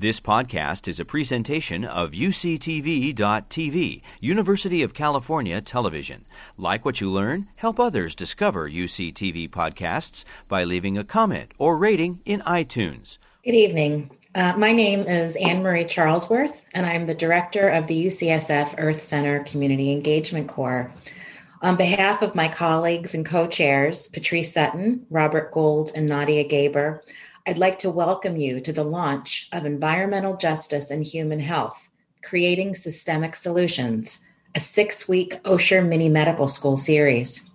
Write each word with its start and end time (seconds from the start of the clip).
This 0.00 0.20
podcast 0.20 0.86
is 0.86 1.00
a 1.00 1.04
presentation 1.04 1.84
of 1.84 2.12
UCTV.tv, 2.12 4.02
University 4.20 4.82
of 4.84 4.94
California 4.94 5.60
Television. 5.60 6.24
Like 6.56 6.84
what 6.84 7.00
you 7.00 7.10
learn, 7.10 7.48
help 7.56 7.80
others 7.80 8.14
discover 8.14 8.70
UCTV 8.70 9.50
podcasts 9.50 10.24
by 10.46 10.62
leaving 10.62 10.96
a 10.96 11.02
comment 11.02 11.50
or 11.58 11.76
rating 11.76 12.20
in 12.24 12.42
iTunes. 12.42 13.18
Good 13.42 13.56
evening. 13.56 14.16
Uh, 14.36 14.52
my 14.56 14.70
name 14.70 15.00
is 15.00 15.34
Anne 15.34 15.64
Marie 15.64 15.84
Charlesworth, 15.84 16.62
and 16.74 16.86
I'm 16.86 17.06
the 17.06 17.14
director 17.14 17.68
of 17.68 17.88
the 17.88 18.06
UCSF 18.06 18.76
Earth 18.78 19.02
Center 19.02 19.42
Community 19.42 19.90
Engagement 19.90 20.48
Corps. 20.48 20.92
On 21.62 21.74
behalf 21.74 22.22
of 22.22 22.36
my 22.36 22.46
colleagues 22.46 23.16
and 23.16 23.26
co 23.26 23.48
chairs, 23.48 24.06
Patrice 24.06 24.54
Sutton, 24.54 25.04
Robert 25.10 25.50
Gold, 25.50 25.90
and 25.96 26.06
Nadia 26.06 26.44
Gaber, 26.44 27.00
I'd 27.48 27.56
like 27.56 27.78
to 27.78 27.90
welcome 27.90 28.36
you 28.36 28.60
to 28.60 28.74
the 28.74 28.84
launch 28.84 29.48
of 29.52 29.64
Environmental 29.64 30.36
Justice 30.36 30.90
and 30.90 31.02
Human 31.02 31.40
Health 31.40 31.88
Creating 32.22 32.74
Systemic 32.74 33.34
Solutions, 33.34 34.18
a 34.54 34.60
six 34.60 35.08
week 35.08 35.42
Osher 35.44 35.82
Mini 35.82 36.10
Medical 36.10 36.46
School 36.46 36.76
series. 36.76 37.48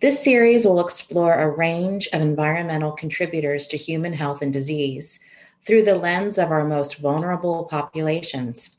This 0.00 0.24
series 0.24 0.64
will 0.64 0.80
explore 0.80 1.34
a 1.34 1.48
range 1.48 2.08
of 2.12 2.20
environmental 2.20 2.90
contributors 2.90 3.68
to 3.68 3.76
human 3.76 4.12
health 4.12 4.42
and 4.42 4.52
disease 4.52 5.20
through 5.62 5.84
the 5.84 5.94
lens 5.94 6.36
of 6.36 6.50
our 6.50 6.64
most 6.64 6.96
vulnerable 6.96 7.66
populations 7.66 8.74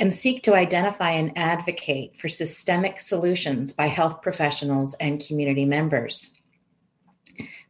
and 0.00 0.12
seek 0.12 0.42
to 0.42 0.54
identify 0.56 1.12
and 1.12 1.38
advocate 1.38 2.16
for 2.16 2.26
systemic 2.26 2.98
solutions 2.98 3.72
by 3.72 3.86
health 3.86 4.20
professionals 4.20 4.94
and 4.94 5.24
community 5.24 5.64
members. 5.64 6.32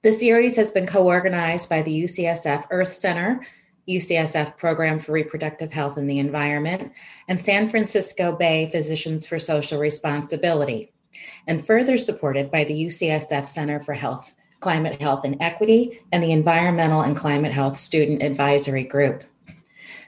The 0.03 0.13
series 0.13 0.57
has 0.57 0.71
been 0.71 0.87
co 0.87 1.05
organized 1.05 1.69
by 1.69 1.83
the 1.83 2.05
UCSF 2.05 2.69
Earth 2.71 2.95
Center, 2.95 3.47
UCSF 3.87 4.57
Program 4.57 4.99
for 4.99 5.13
Reproductive 5.13 5.71
Health 5.71 5.99
and 5.99 6.09
the 6.09 6.19
Environment, 6.19 6.91
and 7.29 7.39
San 7.39 7.69
Francisco 7.69 8.35
Bay 8.35 8.71
Physicians 8.73 9.27
for 9.27 9.39
Social 9.39 9.79
Responsibility, 9.79 10.91
and 11.47 11.67
further 11.67 11.99
supported 11.99 12.51
by 12.51 12.65
the 12.65 12.87
UCSF 12.87 13.47
Center 13.47 13.79
for 13.79 13.93
Health, 13.93 14.35
Climate 14.61 14.99
Health 15.03 15.27
and 15.27 15.37
Equity, 15.39 16.01
and 16.13 16.23
the 16.23 16.33
Environmental 16.33 17.03
and 17.03 17.15
Climate 17.15 17.53
Health 17.53 17.79
Student 17.79 18.23
Advisory 18.23 18.85
Group. 18.85 19.23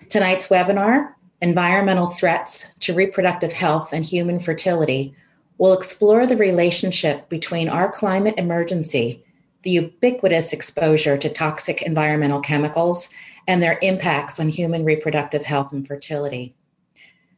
Tonight's 0.08 0.46
webinar, 0.46 1.12
Environmental 1.42 2.06
Threats 2.06 2.72
to 2.80 2.94
Reproductive 2.94 3.52
Health 3.52 3.92
and 3.92 4.06
Human 4.06 4.40
Fertility, 4.40 5.14
will 5.58 5.74
explore 5.74 6.26
the 6.26 6.38
relationship 6.38 7.28
between 7.28 7.68
our 7.68 7.92
climate 7.92 8.36
emergency 8.38 9.22
the 9.62 9.70
ubiquitous 9.70 10.52
exposure 10.52 11.16
to 11.16 11.28
toxic 11.28 11.82
environmental 11.82 12.40
chemicals 12.40 13.08
and 13.46 13.62
their 13.62 13.78
impacts 13.82 14.38
on 14.40 14.48
human 14.48 14.84
reproductive 14.84 15.44
health 15.44 15.72
and 15.72 15.86
fertility. 15.86 16.54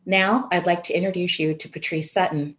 Now, 0.07 0.49
I'd 0.51 0.67
like 0.67 0.83
to 0.85 0.95
introduce 0.95 1.39
you 1.39 1.55
to 1.55 1.69
Patrice 1.69 2.13
Sutton. 2.13 2.57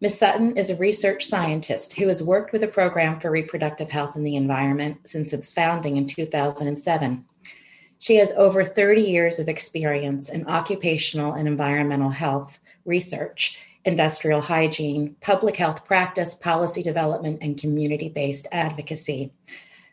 Ms. 0.00 0.18
Sutton 0.18 0.56
is 0.56 0.70
a 0.70 0.76
research 0.76 1.26
scientist 1.26 1.94
who 1.94 2.08
has 2.08 2.22
worked 2.22 2.52
with 2.52 2.62
the 2.62 2.68
Program 2.68 3.20
for 3.20 3.30
Reproductive 3.30 3.90
Health 3.90 4.16
and 4.16 4.26
the 4.26 4.36
Environment 4.36 4.96
since 5.06 5.34
its 5.34 5.52
founding 5.52 5.98
in 5.98 6.06
2007. 6.06 7.24
She 7.98 8.16
has 8.16 8.32
over 8.32 8.64
30 8.64 9.02
years 9.02 9.38
of 9.38 9.48
experience 9.48 10.30
in 10.30 10.48
occupational 10.48 11.34
and 11.34 11.46
environmental 11.46 12.08
health 12.08 12.58
research 12.86 13.58
industrial 13.84 14.40
hygiene, 14.40 15.16
public 15.20 15.56
health 15.56 15.84
practice, 15.84 16.34
policy 16.34 16.82
development, 16.82 17.38
and 17.42 17.58
community 17.58 18.08
based 18.08 18.46
advocacy. 18.52 19.32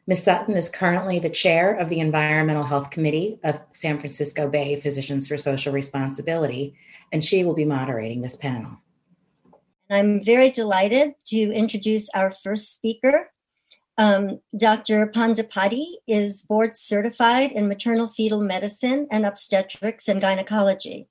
Ms. 0.08 0.24
Sutton 0.24 0.56
is 0.56 0.70
currently 0.70 1.20
the 1.20 1.30
chair 1.30 1.74
of 1.74 1.90
the 1.90 2.00
Environmental 2.00 2.64
Health 2.64 2.92
Committee 2.92 3.40
of 3.44 3.60
San 3.74 4.00
Francisco 4.00 4.48
Bay 4.48 4.80
Physicians 4.80 5.28
for 5.28 5.38
Social 5.38 5.74
Responsibility, 5.74 6.76
and 7.12 7.24
she 7.24 7.44
will 7.44 7.54
be 7.54 7.66
moderating 7.66 8.22
this 8.22 8.36
panel. 8.36 8.82
I'm 9.90 10.24
very 10.24 10.50
delighted 10.50 11.16
to 11.28 11.38
introduce 11.38 12.10
our 12.10 12.32
first 12.32 12.76
speaker, 12.76 13.32
um, 14.00 14.42
Dr. 14.56 15.08
Pandipati 15.08 15.86
is 16.08 16.44
board 16.44 16.78
certified 16.78 17.52
in 17.52 17.68
maternal 17.68 18.08
fetal 18.08 18.42
medicine 18.42 19.08
and 19.10 19.26
obstetrics 19.26 20.08
and 20.08 20.22
gynecology. 20.22 21.08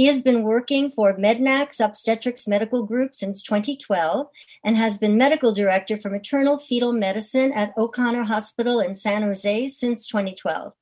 He 0.00 0.06
has 0.06 0.22
been 0.22 0.44
working 0.44 0.90
for 0.90 1.18
Mednax 1.18 1.78
Obstetrics 1.78 2.48
Medical 2.48 2.86
Group 2.86 3.14
since 3.14 3.42
2012 3.42 4.28
and 4.64 4.74
has 4.78 4.96
been 4.96 5.18
medical 5.18 5.52
director 5.52 5.98
for 5.98 6.08
maternal 6.08 6.58
fetal 6.58 6.94
medicine 6.94 7.52
at 7.52 7.76
O'Connor 7.76 8.24
Hospital 8.24 8.80
in 8.80 8.94
San 8.94 9.20
Jose 9.20 9.68
since 9.68 10.06
2012. 10.06 10.72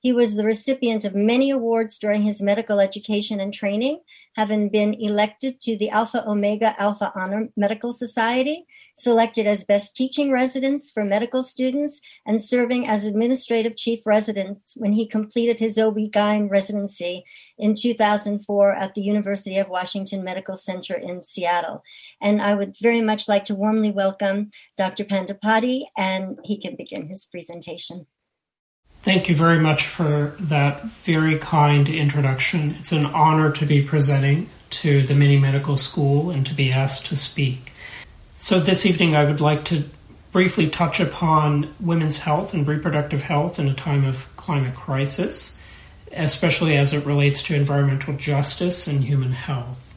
He 0.00 0.12
was 0.12 0.36
the 0.36 0.44
recipient 0.44 1.04
of 1.04 1.16
many 1.16 1.50
awards 1.50 1.98
during 1.98 2.22
his 2.22 2.40
medical 2.40 2.78
education 2.78 3.40
and 3.40 3.52
training, 3.52 4.00
having 4.36 4.68
been 4.68 4.94
elected 4.94 5.60
to 5.62 5.76
the 5.76 5.90
Alpha 5.90 6.24
Omega 6.24 6.80
Alpha 6.80 7.12
Honor 7.16 7.48
Medical 7.56 7.92
Society, 7.92 8.64
selected 8.94 9.48
as 9.48 9.64
best 9.64 9.96
teaching 9.96 10.30
residence 10.30 10.92
for 10.92 11.04
medical 11.04 11.42
students, 11.42 12.00
and 12.24 12.40
serving 12.40 12.86
as 12.86 13.04
administrative 13.04 13.76
chief 13.76 14.06
resident 14.06 14.58
when 14.76 14.92
he 14.92 15.08
completed 15.08 15.58
his 15.58 15.76
OB-GYN 15.76 16.48
residency 16.48 17.24
in 17.58 17.74
2004 17.74 18.72
at 18.72 18.94
the 18.94 19.02
University 19.02 19.58
of 19.58 19.68
Washington 19.68 20.22
Medical 20.22 20.54
Center 20.54 20.94
in 20.94 21.22
Seattle. 21.22 21.82
And 22.20 22.40
I 22.40 22.54
would 22.54 22.76
very 22.80 23.00
much 23.00 23.26
like 23.26 23.44
to 23.46 23.56
warmly 23.56 23.90
welcome 23.90 24.52
Dr. 24.76 25.04
Pandipati, 25.04 25.86
and 25.96 26.38
he 26.44 26.60
can 26.60 26.76
begin 26.76 27.08
his 27.08 27.26
presentation. 27.26 28.06
Thank 29.02 29.28
you 29.28 29.36
very 29.36 29.60
much 29.60 29.86
for 29.86 30.34
that 30.40 30.84
very 31.04 31.38
kind 31.38 31.88
introduction. 31.88 32.76
It's 32.80 32.92
an 32.92 33.06
honor 33.06 33.52
to 33.52 33.64
be 33.64 33.82
presenting 33.82 34.50
to 34.70 35.02
the 35.02 35.14
Mini 35.14 35.38
Medical 35.38 35.76
School 35.76 36.30
and 36.30 36.44
to 36.46 36.54
be 36.54 36.72
asked 36.72 37.06
to 37.06 37.16
speak. 37.16 37.72
So, 38.34 38.58
this 38.60 38.84
evening, 38.84 39.14
I 39.14 39.24
would 39.24 39.40
like 39.40 39.64
to 39.66 39.84
briefly 40.32 40.68
touch 40.68 41.00
upon 41.00 41.74
women's 41.80 42.18
health 42.18 42.52
and 42.52 42.66
reproductive 42.66 43.22
health 43.22 43.58
in 43.58 43.68
a 43.68 43.74
time 43.74 44.04
of 44.04 44.34
climate 44.36 44.74
crisis, 44.74 45.60
especially 46.12 46.76
as 46.76 46.92
it 46.92 47.06
relates 47.06 47.42
to 47.44 47.54
environmental 47.54 48.14
justice 48.14 48.86
and 48.86 49.04
human 49.04 49.32
health. 49.32 49.94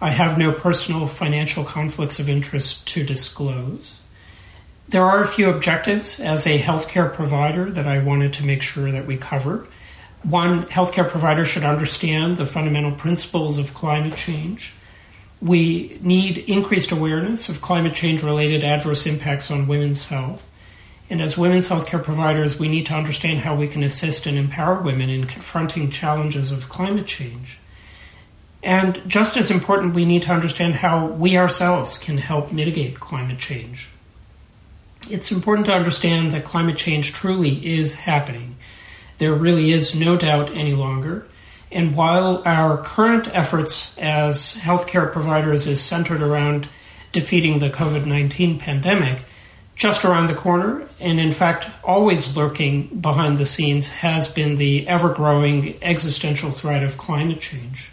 I 0.00 0.10
have 0.10 0.36
no 0.36 0.52
personal 0.52 1.06
financial 1.06 1.64
conflicts 1.64 2.18
of 2.18 2.28
interest 2.28 2.88
to 2.88 3.04
disclose. 3.04 4.04
There 4.92 5.06
are 5.06 5.22
a 5.22 5.26
few 5.26 5.48
objectives 5.48 6.20
as 6.20 6.46
a 6.46 6.60
healthcare 6.60 7.10
provider 7.10 7.70
that 7.70 7.86
I 7.86 8.00
wanted 8.00 8.34
to 8.34 8.44
make 8.44 8.60
sure 8.60 8.92
that 8.92 9.06
we 9.06 9.16
cover. 9.16 9.66
One, 10.22 10.64
healthcare 10.66 11.08
providers 11.08 11.48
should 11.48 11.64
understand 11.64 12.36
the 12.36 12.44
fundamental 12.44 12.92
principles 12.92 13.56
of 13.56 13.72
climate 13.72 14.18
change. 14.18 14.74
We 15.40 15.98
need 16.02 16.36
increased 16.36 16.92
awareness 16.92 17.48
of 17.48 17.62
climate 17.62 17.94
change 17.94 18.22
related 18.22 18.64
adverse 18.64 19.06
impacts 19.06 19.50
on 19.50 19.66
women's 19.66 20.08
health. 20.08 20.46
And 21.08 21.22
as 21.22 21.38
women's 21.38 21.70
healthcare 21.70 22.04
providers, 22.04 22.58
we 22.58 22.68
need 22.68 22.84
to 22.84 22.94
understand 22.94 23.38
how 23.38 23.54
we 23.54 23.68
can 23.68 23.82
assist 23.82 24.26
and 24.26 24.36
empower 24.36 24.78
women 24.82 25.08
in 25.08 25.26
confronting 25.26 25.90
challenges 25.90 26.52
of 26.52 26.68
climate 26.68 27.06
change. 27.06 27.58
And 28.62 29.00
just 29.06 29.38
as 29.38 29.50
important, 29.50 29.94
we 29.94 30.04
need 30.04 30.24
to 30.24 30.32
understand 30.32 30.74
how 30.74 31.06
we 31.06 31.38
ourselves 31.38 31.96
can 31.96 32.18
help 32.18 32.52
mitigate 32.52 33.00
climate 33.00 33.38
change 33.38 33.88
it's 35.10 35.32
important 35.32 35.66
to 35.66 35.72
understand 35.72 36.32
that 36.32 36.44
climate 36.44 36.76
change 36.76 37.12
truly 37.12 37.64
is 37.66 37.94
happening. 38.00 38.56
There 39.18 39.34
really 39.34 39.72
is 39.72 39.98
no 39.98 40.16
doubt 40.16 40.50
any 40.50 40.74
longer. 40.74 41.26
And 41.70 41.96
while 41.96 42.42
our 42.44 42.76
current 42.78 43.28
efforts 43.34 43.96
as 43.98 44.56
healthcare 44.56 45.10
providers 45.10 45.66
is 45.66 45.80
centered 45.80 46.20
around 46.20 46.68
defeating 47.12 47.58
the 47.58 47.70
COVID 47.70 48.04
19 48.06 48.58
pandemic, 48.58 49.20
just 49.74 50.04
around 50.04 50.26
the 50.26 50.34
corner, 50.34 50.86
and 51.00 51.18
in 51.18 51.32
fact, 51.32 51.66
always 51.82 52.36
lurking 52.36 52.86
behind 53.00 53.38
the 53.38 53.46
scenes, 53.46 53.88
has 53.88 54.32
been 54.32 54.56
the 54.56 54.86
ever 54.86 55.12
growing 55.14 55.82
existential 55.82 56.50
threat 56.50 56.82
of 56.82 56.98
climate 56.98 57.40
change. 57.40 57.90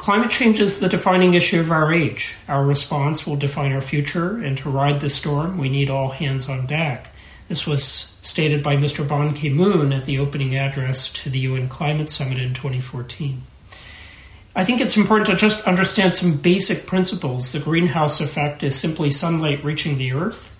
Climate 0.00 0.30
change 0.30 0.60
is 0.60 0.80
the 0.80 0.88
defining 0.88 1.34
issue 1.34 1.60
of 1.60 1.70
our 1.70 1.92
age. 1.92 2.34
Our 2.48 2.64
response 2.64 3.26
will 3.26 3.36
define 3.36 3.72
our 3.72 3.82
future, 3.82 4.38
and 4.38 4.56
to 4.56 4.70
ride 4.70 5.02
the 5.02 5.10
storm, 5.10 5.58
we 5.58 5.68
need 5.68 5.90
all 5.90 6.08
hands 6.08 6.48
on 6.48 6.64
deck. 6.64 7.08
This 7.48 7.66
was 7.66 7.84
stated 7.84 8.62
by 8.62 8.78
Mr. 8.78 9.06
Ban 9.06 9.34
Ki 9.34 9.50
moon 9.50 9.92
at 9.92 10.06
the 10.06 10.18
opening 10.18 10.56
address 10.56 11.12
to 11.12 11.28
the 11.28 11.40
UN 11.40 11.68
Climate 11.68 12.10
Summit 12.10 12.38
in 12.38 12.54
2014. 12.54 13.42
I 14.56 14.64
think 14.64 14.80
it's 14.80 14.96
important 14.96 15.26
to 15.28 15.36
just 15.36 15.66
understand 15.66 16.14
some 16.14 16.38
basic 16.38 16.86
principles. 16.86 17.52
The 17.52 17.60
greenhouse 17.60 18.22
effect 18.22 18.62
is 18.62 18.74
simply 18.74 19.10
sunlight 19.10 19.62
reaching 19.62 19.98
the 19.98 20.14
Earth. 20.14 20.56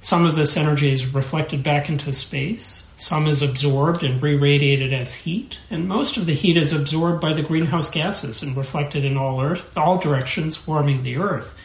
Some 0.00 0.24
of 0.24 0.36
this 0.36 0.56
energy 0.56 0.92
is 0.92 1.12
reflected 1.12 1.62
back 1.62 1.88
into 1.88 2.12
space. 2.12 2.86
Some 2.96 3.26
is 3.26 3.42
absorbed 3.42 4.02
and 4.02 4.22
re 4.22 4.34
radiated 4.34 4.92
as 4.92 5.14
heat, 5.14 5.58
and 5.70 5.88
most 5.88 6.16
of 6.16 6.26
the 6.26 6.34
heat 6.34 6.56
is 6.56 6.72
absorbed 6.72 7.20
by 7.20 7.32
the 7.32 7.42
greenhouse 7.42 7.90
gases 7.90 8.42
and 8.42 8.56
reflected 8.56 9.04
in 9.04 9.16
all, 9.16 9.40
earth, 9.40 9.76
all 9.76 9.98
directions, 9.98 10.66
warming 10.66 11.02
the 11.02 11.16
Earth. 11.16 11.56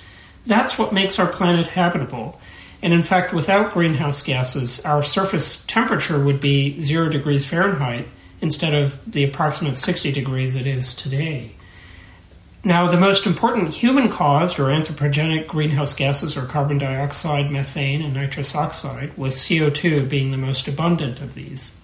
That's 0.46 0.78
what 0.78 0.94
makes 0.94 1.20
our 1.20 1.28
planet 1.28 1.68
habitable. 1.68 2.40
And 2.82 2.92
in 2.92 3.04
fact, 3.04 3.34
without 3.34 3.74
greenhouse 3.74 4.22
gases, 4.22 4.84
our 4.86 5.04
surface 5.04 5.64
temperature 5.66 6.24
would 6.24 6.42
be 6.42 6.80
zero 6.82 7.10
degrees 7.10 7.46
Fahrenheit, 7.46 8.08
instead 8.42 8.74
of 8.74 9.00
the 9.10 9.24
approximate 9.24 9.78
60 9.78 10.12
degrees 10.12 10.56
it 10.56 10.68
is 10.68 10.94
today. 10.94 11.54
Now, 12.66 12.88
the 12.88 12.98
most 12.98 13.26
important 13.26 13.74
human 13.74 14.10
caused 14.10 14.58
or 14.58 14.66
anthropogenic 14.66 15.48
greenhouse 15.48 15.94
gases 15.94 16.38
are 16.38 16.46
carbon 16.46 16.78
dioxide, 16.78 17.52
methane, 17.52 18.02
and 18.02 18.14
nitrous 18.14 18.56
oxide, 18.56 19.18
with 19.18 19.34
CO2 19.34 20.08
being 20.08 20.32
the 20.32 20.38
most 20.38 20.68
abundant 20.70 21.20
of 21.20 21.34
these. 21.34 21.78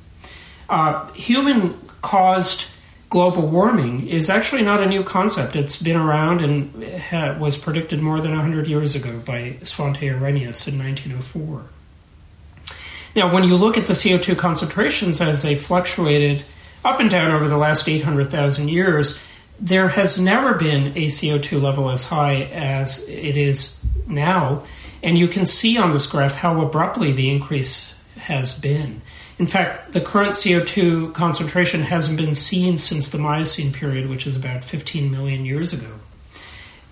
Uh, 0.70 1.12
human 1.12 1.78
caused 2.02 2.68
global 3.10 3.46
warming 3.48 4.08
is 4.08 4.30
actually 4.30 4.62
not 4.62 4.81
a 4.81 4.86
new 4.86 5.04
concept. 5.04 5.56
It's 5.56 5.81
been 5.81 5.98
around 5.98 6.42
and 6.42 7.40
was 7.42 7.58
predicted 7.58 8.02
more 8.02 8.22
than 8.22 8.32
100 8.32 8.68
years 8.68 8.96
ago 8.96 9.20
by 9.25 9.58
Svante 9.62 10.10
Arrhenius 10.10 10.68
in 10.68 10.78
1904. 10.78 11.64
Now, 13.16 13.34
when 13.34 13.44
you 13.44 13.58
look 13.58 13.78
at 13.78 13.88
the 13.88 13.94
CO2 13.94 14.38
concentrations 14.38 15.20
as 15.20 15.42
they 15.42 15.56
fluctuated 15.56 16.46
up 16.86 17.00
and 17.02 17.10
down 17.10 17.32
over 17.32 17.50
the 17.50 17.58
last 17.58 17.90
800,000 17.90 18.70
years, 18.70 19.25
there 19.62 19.90
has 19.90 20.20
never 20.20 20.54
been 20.54 20.88
a 20.98 21.08
CO2 21.08 21.62
level 21.62 21.90
as 21.90 22.06
high 22.06 22.44
as 22.44 23.08
it 23.10 23.38
is 23.38 23.80
now. 24.08 24.64
And 25.02 25.18
you 25.18 25.28
can 25.28 25.46
see 25.46 25.78
on 25.78 25.92
this 25.92 26.06
graph 26.06 26.36
how 26.36 26.62
abruptly 26.62 27.12
the 27.12 27.30
increase 27.30 28.00
has 28.18 28.58
been. 28.58 29.02
In 29.38 29.46
fact, 29.46 29.94
the 29.94 30.02
current 30.02 30.32
CO2 30.32 31.14
concentration 31.14 31.82
hasn't 31.82 32.18
been 32.18 32.36
seen 32.36 32.78
since 32.78 33.10
the 33.10 33.18
Miocene 33.18 33.72
period, 33.72 34.10
which 34.10 34.28
is 34.28 34.36
about 34.36 34.66
15 34.66 35.10
million 35.10 35.46
years 35.46 35.72
ago. 35.72 35.94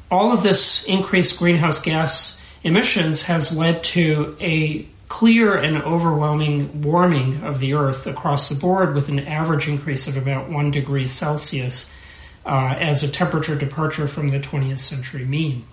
All 0.10 0.32
of 0.32 0.44
this 0.44 0.86
increased 0.86 1.38
greenhouse 1.38 1.82
gas 1.82 2.42
emissions 2.64 3.24
has 3.24 3.58
led 3.58 3.84
to 3.84 4.38
a 4.40 4.88
clear 5.10 5.56
and 5.56 5.82
overwhelming 5.84 6.82
warming 6.82 7.44
of 7.44 7.60
the 7.60 7.74
Earth 7.74 8.08
across 8.08 8.48
the 8.48 8.60
board, 8.60 8.96
with 8.96 9.10
an 9.10 9.20
average 9.20 9.68
increase 9.68 10.08
of 10.08 10.16
about 10.16 10.50
1 10.50 10.72
degree 10.72 11.06
Celsius 11.06 11.94
uh, 12.48 12.76
as 12.80 13.04
a 13.04 13.12
temperature 13.12 13.56
departure 13.56 14.08
from 14.08 14.30
the 14.30 14.40
20th 14.40 14.80
century 14.80 15.26
mean. 15.26 15.66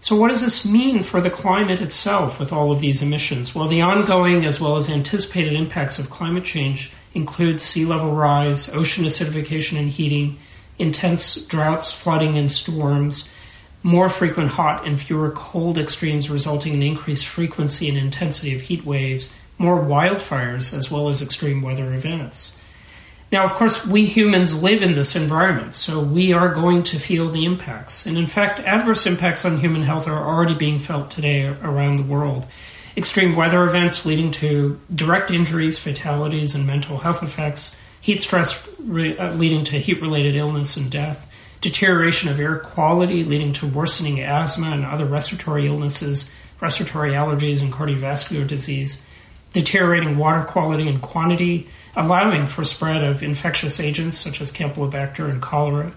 So, 0.00 0.16
what 0.16 0.28
does 0.28 0.42
this 0.42 0.66
mean 0.66 1.02
for 1.02 1.20
the 1.20 1.30
climate 1.30 1.80
itself 1.80 2.38
with 2.38 2.52
all 2.52 2.70
of 2.70 2.80
these 2.80 3.02
emissions? 3.02 3.54
Well, 3.54 3.68
the 3.68 3.80
ongoing 3.80 4.44
as 4.44 4.60
well 4.60 4.76
as 4.76 4.90
anticipated 4.90 5.54
impacts 5.54 5.98
of 5.98 6.10
climate 6.10 6.44
change 6.44 6.92
include 7.14 7.60
sea 7.60 7.86
level 7.86 8.12
rise, 8.12 8.68
ocean 8.74 9.04
acidification 9.04 9.78
and 9.78 9.88
heating, 9.88 10.36
intense 10.78 11.46
droughts, 11.46 11.90
flooding, 11.92 12.36
and 12.36 12.50
storms, 12.50 13.34
more 13.82 14.08
frequent 14.08 14.50
hot 14.50 14.86
and 14.86 15.00
fewer 15.00 15.30
cold 15.30 15.78
extremes 15.78 16.28
resulting 16.28 16.74
in 16.74 16.82
increased 16.82 17.26
frequency 17.26 17.88
and 17.88 17.96
intensity 17.96 18.54
of 18.54 18.62
heat 18.62 18.84
waves, 18.84 19.32
more 19.56 19.82
wildfires, 19.82 20.76
as 20.76 20.90
well 20.90 21.08
as 21.08 21.22
extreme 21.22 21.62
weather 21.62 21.94
events. 21.94 22.60
Now, 23.34 23.42
of 23.42 23.54
course, 23.54 23.84
we 23.84 24.06
humans 24.06 24.62
live 24.62 24.80
in 24.80 24.92
this 24.92 25.16
environment, 25.16 25.74
so 25.74 25.98
we 25.98 26.32
are 26.32 26.54
going 26.54 26.84
to 26.84 27.00
feel 27.00 27.28
the 27.28 27.44
impacts. 27.44 28.06
And 28.06 28.16
in 28.16 28.28
fact, 28.28 28.60
adverse 28.60 29.06
impacts 29.06 29.44
on 29.44 29.58
human 29.58 29.82
health 29.82 30.06
are 30.06 30.24
already 30.24 30.54
being 30.54 30.78
felt 30.78 31.10
today 31.10 31.46
around 31.46 31.96
the 31.96 32.04
world. 32.04 32.46
Extreme 32.96 33.34
weather 33.34 33.64
events 33.64 34.06
leading 34.06 34.30
to 34.30 34.80
direct 34.94 35.32
injuries, 35.32 35.80
fatalities, 35.80 36.54
and 36.54 36.64
mental 36.64 36.98
health 36.98 37.24
effects, 37.24 37.76
heat 38.00 38.22
stress 38.22 38.70
re- 38.78 39.18
uh, 39.18 39.34
leading 39.34 39.64
to 39.64 39.80
heat 39.80 40.00
related 40.00 40.36
illness 40.36 40.76
and 40.76 40.88
death, 40.88 41.28
deterioration 41.60 42.30
of 42.30 42.38
air 42.38 42.60
quality 42.60 43.24
leading 43.24 43.52
to 43.54 43.66
worsening 43.66 44.20
asthma 44.20 44.68
and 44.68 44.84
other 44.84 45.06
respiratory 45.06 45.66
illnesses, 45.66 46.32
respiratory 46.60 47.10
allergies, 47.10 47.62
and 47.62 47.72
cardiovascular 47.72 48.46
disease, 48.46 49.04
deteriorating 49.52 50.18
water 50.18 50.44
quality 50.44 50.86
and 50.86 51.02
quantity 51.02 51.66
allowing 51.96 52.46
for 52.46 52.64
spread 52.64 53.02
of 53.04 53.22
infectious 53.22 53.80
agents 53.80 54.18
such 54.18 54.40
as 54.40 54.52
Campylobacter 54.52 55.28
and 55.28 55.40
cholera. 55.40 55.92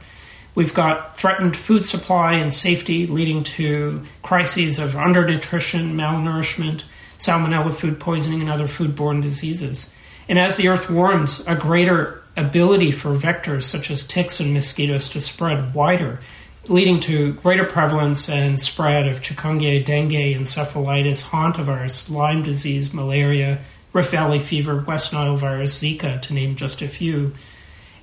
We've 0.55 0.73
got 0.73 1.17
threatened 1.17 1.55
food 1.55 1.85
supply 1.85 2.33
and 2.33 2.51
safety 2.51 3.05
leading 3.05 3.43
to 3.43 4.03
crises 4.23 4.79
of 4.79 4.91
undernutrition, 4.91 5.93
malnourishment, 5.93 6.83
salmonella 7.17 7.73
food 7.73 7.99
poisoning, 7.99 8.41
and 8.41 8.49
other 8.49 8.67
foodborne 8.67 9.21
diseases. 9.21 9.95
And 10.29 10.39
as 10.39 10.57
the 10.57 10.67
earth 10.67 10.89
warms, 10.89 11.47
a 11.47 11.55
greater 11.55 12.23
ability 12.35 12.91
for 12.91 13.15
vectors 13.15 13.63
such 13.63 13.89
as 13.89 14.07
ticks 14.07 14.39
and 14.39 14.53
mosquitoes 14.53 15.09
to 15.09 15.19
spread 15.19 15.73
wider, 15.73 16.19
leading 16.67 16.99
to 17.01 17.33
greater 17.33 17.65
prevalence 17.65 18.29
and 18.29 18.59
spread 18.59 19.07
of 19.07 19.21
chikungunya, 19.21 19.83
dengue, 19.83 20.35
encephalitis, 20.35 21.29
hantavirus, 21.29 22.09
Lyme 22.09 22.43
disease, 22.43 22.93
malaria, 22.93 23.59
Rift 23.93 24.11
Valley 24.11 24.39
fever, 24.39 24.83
West 24.87 25.13
Nile 25.13 25.35
virus, 25.35 25.81
Zika, 25.81 26.21
to 26.23 26.33
name 26.33 26.55
just 26.55 26.81
a 26.81 26.87
few. 26.87 27.33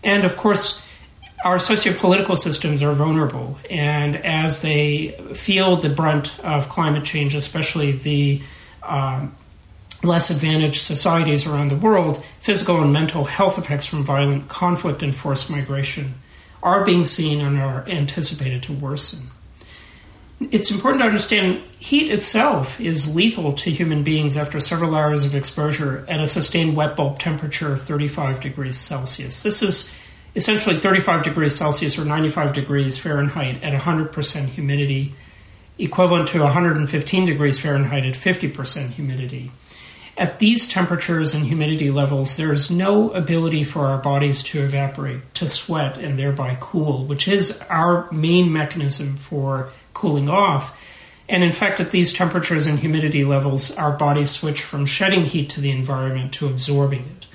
And 0.02 0.24
of 0.24 0.36
course, 0.36 0.84
our 1.44 1.56
sociopolitical 1.56 2.38
systems 2.38 2.82
are 2.82 2.94
vulnerable, 2.94 3.58
and 3.68 4.16
as 4.16 4.62
they 4.62 5.10
feel 5.34 5.76
the 5.76 5.90
brunt 5.90 6.38
of 6.42 6.68
climate 6.70 7.04
change, 7.04 7.34
especially 7.34 7.92
the 7.92 8.42
um, 8.82 9.34
less 10.02 10.30
advantaged 10.30 10.82
societies 10.82 11.46
around 11.46 11.68
the 11.68 11.76
world, 11.76 12.24
physical 12.40 12.80
and 12.80 12.92
mental 12.92 13.24
health 13.24 13.58
effects 13.58 13.86
from 13.86 14.04
violent 14.04 14.48
conflict 14.48 15.02
and 15.02 15.14
forced 15.14 15.50
migration 15.50 16.14
are 16.62 16.84
being 16.84 17.04
seen 17.04 17.40
and 17.40 17.58
are 17.58 17.86
anticipated 17.88 18.62
to 18.62 18.72
worsen 18.72 19.28
it's 20.52 20.70
important 20.70 21.02
to 21.02 21.06
understand 21.06 21.62
heat 21.78 22.10
itself 22.10 22.80
is 22.80 23.14
lethal 23.14 23.52
to 23.52 23.70
human 23.70 24.02
beings 24.02 24.36
after 24.36 24.60
several 24.60 24.94
hours 24.94 25.24
of 25.24 25.34
exposure 25.34 26.04
at 26.08 26.20
a 26.20 26.26
sustained 26.26 26.76
wet 26.76 26.96
bulb 26.96 27.18
temperature 27.18 27.72
of 27.72 27.82
35 27.82 28.40
degrees 28.40 28.76
Celsius. 28.76 29.42
This 29.42 29.62
is 29.62 29.96
essentially 30.34 30.78
35 30.78 31.22
degrees 31.22 31.54
Celsius 31.54 31.98
or 31.98 32.04
95 32.04 32.52
degrees 32.52 32.98
Fahrenheit 32.98 33.62
at 33.62 33.78
100% 33.80 34.44
humidity, 34.46 35.14
equivalent 35.78 36.28
to 36.28 36.42
115 36.42 37.26
degrees 37.26 37.60
Fahrenheit 37.60 38.04
at 38.04 38.14
50% 38.14 38.90
humidity. 38.90 39.50
At 40.16 40.38
these 40.38 40.68
temperatures 40.68 41.34
and 41.34 41.44
humidity 41.44 41.90
levels, 41.90 42.36
there 42.36 42.52
is 42.52 42.70
no 42.70 43.10
ability 43.10 43.64
for 43.64 43.86
our 43.86 43.98
bodies 43.98 44.44
to 44.44 44.62
evaporate, 44.62 45.34
to 45.34 45.48
sweat, 45.48 45.98
and 45.98 46.16
thereby 46.16 46.56
cool, 46.60 47.04
which 47.04 47.26
is 47.26 47.60
our 47.68 48.10
main 48.12 48.52
mechanism 48.52 49.16
for 49.16 49.70
cooling 50.04 50.28
off. 50.28 50.78
And 51.30 51.42
in 51.42 51.52
fact, 51.52 51.80
at 51.80 51.90
these 51.90 52.12
temperatures 52.12 52.66
and 52.66 52.78
humidity 52.78 53.24
levels, 53.24 53.74
our 53.78 53.96
bodies 53.96 54.28
switch 54.28 54.60
from 54.60 54.84
shedding 54.84 55.24
heat 55.24 55.48
to 55.50 55.62
the 55.62 55.70
environment 55.70 56.34
to 56.34 56.46
absorbing 56.46 57.00
it. 57.16 57.26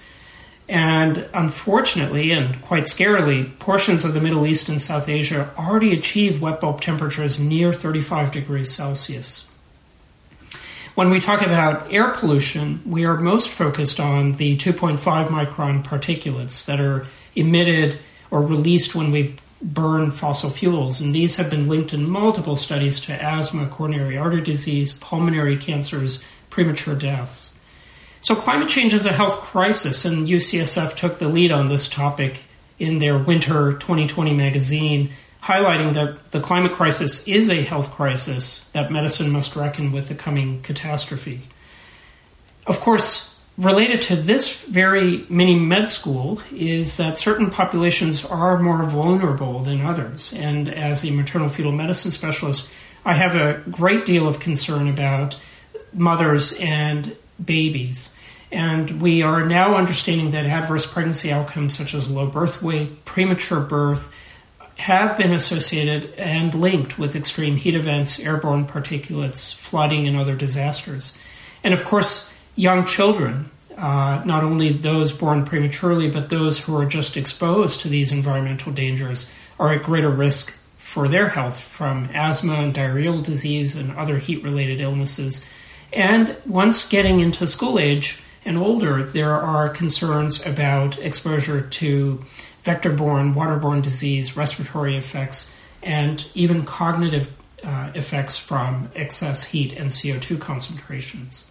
And 0.67 1.27
unfortunately, 1.33 2.31
and 2.31 2.61
quite 2.61 2.83
scarily, 2.83 3.57
portions 3.57 4.05
of 4.05 4.13
the 4.13 4.21
Middle 4.21 4.45
East 4.45 4.69
and 4.69 4.79
South 4.79 5.09
Asia 5.09 5.51
already 5.57 5.93
achieve 5.93 6.43
wet 6.43 6.61
bulb 6.61 6.79
temperatures 6.79 7.39
near 7.39 7.73
35 7.73 8.31
degrees 8.31 8.71
Celsius. 8.71 9.57
When 10.93 11.09
we 11.09 11.19
talk 11.19 11.41
about 11.41 11.91
air 11.91 12.09
pollution, 12.11 12.83
we 12.85 13.03
are 13.05 13.17
most 13.17 13.49
focused 13.49 13.99
on 13.99 14.33
the 14.33 14.57
2.5 14.57 14.99
micron 15.29 15.83
particulates 15.83 16.65
that 16.67 16.79
are 16.79 17.07
emitted 17.35 17.97
or 18.29 18.43
released 18.43 18.93
when 18.93 19.09
we 19.09 19.37
burn 19.61 20.11
fossil 20.11 20.49
fuels, 20.49 21.01
and 21.01 21.13
these 21.13 21.35
have 21.35 21.49
been 21.49 21.67
linked 21.67 21.93
in 21.93 22.09
multiple 22.09 22.55
studies 22.55 22.99
to 23.01 23.13
asthma, 23.13 23.67
coronary 23.67 24.17
artery 24.17 24.41
disease, 24.41 24.93
pulmonary 24.93 25.57
cancers, 25.57 26.23
premature 26.49 26.95
deaths. 26.95 27.59
So, 28.21 28.35
climate 28.35 28.69
change 28.69 28.93
is 28.93 29.05
a 29.05 29.13
health 29.13 29.39
crisis, 29.39 30.05
and 30.05 30.27
UCSF 30.27 30.95
took 30.95 31.19
the 31.19 31.29
lead 31.29 31.51
on 31.51 31.67
this 31.67 31.87
topic 31.87 32.41
in 32.77 32.99
their 32.99 33.17
Winter 33.17 33.73
2020 33.73 34.33
magazine, 34.33 35.09
highlighting 35.43 35.93
that 35.93 36.31
the 36.31 36.39
climate 36.39 36.73
crisis 36.73 37.27
is 37.27 37.49
a 37.49 37.61
health 37.61 37.91
crisis 37.91 38.69
that 38.71 38.91
medicine 38.91 39.31
must 39.31 39.55
reckon 39.55 39.91
with 39.91 40.07
the 40.07 40.15
coming 40.15 40.61
catastrophe. 40.61 41.41
Of 42.67 42.79
course, 42.79 43.28
related 43.59 44.01
to 44.01 44.15
this 44.15 44.63
very 44.63 45.25
mini 45.27 45.59
med 45.59 45.89
school 45.89 46.41
is 46.49 46.95
that 46.95 47.19
certain 47.19 47.49
populations 47.49 48.23
are 48.25 48.57
more 48.57 48.83
vulnerable 48.83 49.59
than 49.59 49.81
others. 49.81 50.33
And 50.33 50.69
as 50.69 51.03
a 51.03 51.11
maternal 51.11 51.49
fetal 51.49 51.73
medicine 51.73 52.11
specialist, 52.11 52.73
I 53.03 53.13
have 53.13 53.35
a 53.35 53.61
great 53.69 54.05
deal 54.05 54.29
of 54.29 54.39
concern 54.39 54.87
about 54.87 55.37
mothers 55.93 56.57
and 56.61 57.13
babies. 57.43 58.17
And 58.49 59.01
we 59.01 59.23
are 59.23 59.45
now 59.45 59.75
understanding 59.75 60.31
that 60.31 60.45
adverse 60.45 60.89
pregnancy 60.91 61.29
outcomes 61.29 61.77
such 61.77 61.93
as 61.93 62.09
low 62.09 62.27
birth 62.27 62.63
weight, 62.63 63.03
premature 63.03 63.59
birth, 63.59 64.13
have 64.77 65.17
been 65.17 65.33
associated 65.33 66.13
and 66.13 66.53
linked 66.53 66.97
with 66.97 67.13
extreme 67.13 67.57
heat 67.57 67.75
events, 67.75 68.21
airborne 68.21 68.65
particulates, 68.65 69.53
flooding, 69.53 70.07
and 70.07 70.15
other 70.15 70.35
disasters. 70.35 71.17
And 71.61 71.73
of 71.73 71.83
course, 71.83 72.33
young 72.59 72.85
children, 72.85 73.49
uh, 73.77 74.21
not 74.25 74.43
only 74.43 74.73
those 74.73 75.13
born 75.13 75.45
prematurely, 75.45 76.11
but 76.11 76.29
those 76.29 76.59
who 76.59 76.75
are 76.77 76.85
just 76.85 77.15
exposed 77.15 77.79
to 77.79 77.87
these 77.87 78.11
environmental 78.11 78.73
dangers, 78.73 79.31
are 79.57 79.71
at 79.71 79.83
greater 79.83 80.09
risk 80.09 80.61
for 80.77 81.07
their 81.07 81.29
health 81.29 81.57
from 81.57 82.09
asthma 82.13 82.55
and 82.55 82.73
diarrheal 82.73 83.23
disease 83.23 83.77
and 83.77 83.95
other 83.97 84.17
heat 84.17 84.43
related 84.43 84.81
illnesses. 84.81 85.47
And 85.93 86.35
once 86.45 86.89
getting 86.89 87.21
into 87.21 87.47
school 87.47 87.79
age 87.79 88.21
and 88.43 88.57
older, 88.57 89.03
there 89.03 89.35
are 89.35 89.69
concerns 89.69 90.45
about 90.45 90.99
exposure 90.99 91.61
to 91.61 92.25
vector 92.63 92.91
borne, 92.91 93.33
waterborne 93.35 93.81
disease, 93.81 94.35
respiratory 94.35 94.97
effects, 94.97 95.57
and 95.81 96.25
even 96.33 96.65
cognitive 96.65 97.31
uh, 97.63 97.91
effects 97.95 98.37
from 98.37 98.91
excess 98.95 99.45
heat 99.45 99.77
and 99.77 99.89
CO2 99.89 100.41
concentrations. 100.41 101.48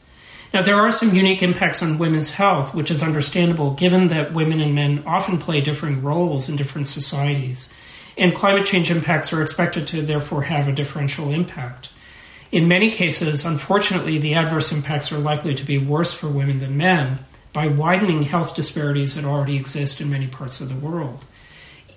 Now, 0.52 0.62
there 0.62 0.76
are 0.76 0.90
some 0.90 1.14
unique 1.14 1.42
impacts 1.42 1.82
on 1.82 1.98
women's 1.98 2.30
health, 2.30 2.74
which 2.74 2.90
is 2.90 3.02
understandable 3.02 3.72
given 3.72 4.08
that 4.08 4.32
women 4.32 4.60
and 4.60 4.74
men 4.74 5.02
often 5.06 5.38
play 5.38 5.60
different 5.60 6.02
roles 6.02 6.48
in 6.48 6.56
different 6.56 6.86
societies, 6.86 7.74
and 8.16 8.34
climate 8.34 8.66
change 8.66 8.90
impacts 8.90 9.32
are 9.32 9.42
expected 9.42 9.86
to 9.88 10.02
therefore 10.02 10.42
have 10.42 10.66
a 10.66 10.72
differential 10.72 11.30
impact. 11.30 11.90
In 12.50 12.66
many 12.66 12.90
cases, 12.90 13.44
unfortunately, 13.44 14.16
the 14.16 14.34
adverse 14.34 14.72
impacts 14.72 15.12
are 15.12 15.18
likely 15.18 15.54
to 15.54 15.64
be 15.64 15.76
worse 15.76 16.14
for 16.14 16.28
women 16.28 16.60
than 16.60 16.78
men 16.78 17.18
by 17.52 17.66
widening 17.66 18.22
health 18.22 18.56
disparities 18.56 19.14
that 19.14 19.24
already 19.24 19.56
exist 19.56 20.00
in 20.00 20.10
many 20.10 20.26
parts 20.26 20.60
of 20.60 20.68
the 20.68 20.86
world. 20.86 21.24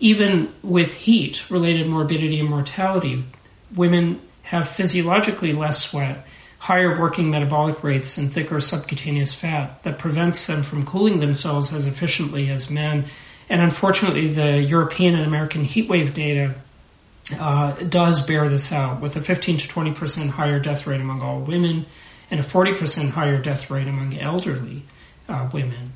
Even 0.02 0.52
with 0.62 0.94
heat 0.94 1.50
related 1.50 1.88
morbidity 1.88 2.40
and 2.40 2.50
mortality, 2.50 3.24
women 3.74 4.20
have 4.44 4.68
physiologically 4.68 5.54
less 5.54 5.86
sweat, 5.86 6.26
higher 6.62 7.00
working 7.00 7.32
metabolic 7.32 7.84
rates, 7.84 8.20
and 8.20 8.32
thicker 8.32 8.62
subcutaneous 8.62 9.34
fat 9.34 9.82
that 9.82 9.98
prevents 9.98 10.46
them 10.46 10.62
from 10.62 10.86
cooling 10.86 11.20
themselves 11.20 11.74
as 11.74 11.88
efficiently 11.88 12.50
as 12.50 12.70
men. 12.70 13.04
And 13.50 13.62
unfortunately, 13.62 14.28
the 14.28 14.62
European 14.62 15.16
and 15.16 15.26
American 15.26 15.64
heat 15.64 15.90
wave 15.90 16.14
data 16.14 16.54
uh, 17.40 17.72
does 17.72 18.24
bear 18.28 18.48
this 18.48 18.72
out, 18.72 19.02
with 19.02 19.16
a 19.16 19.22
15 19.22 19.58
to 19.58 19.68
20 19.68 19.92
percent 19.94 20.30
higher 20.30 20.60
death 20.60 20.86
rate 20.86 21.02
among 21.02 21.24
all 21.24 21.40
women 21.40 21.88
and 22.30 22.40
a 22.40 22.44
40 22.44 22.76
percent 22.76 23.10
higher 23.10 23.42
death 23.42 23.72
rate 23.72 23.88
among 23.88 24.16
elderly 24.20 24.84
uh, 25.28 25.50
women. 25.52 25.94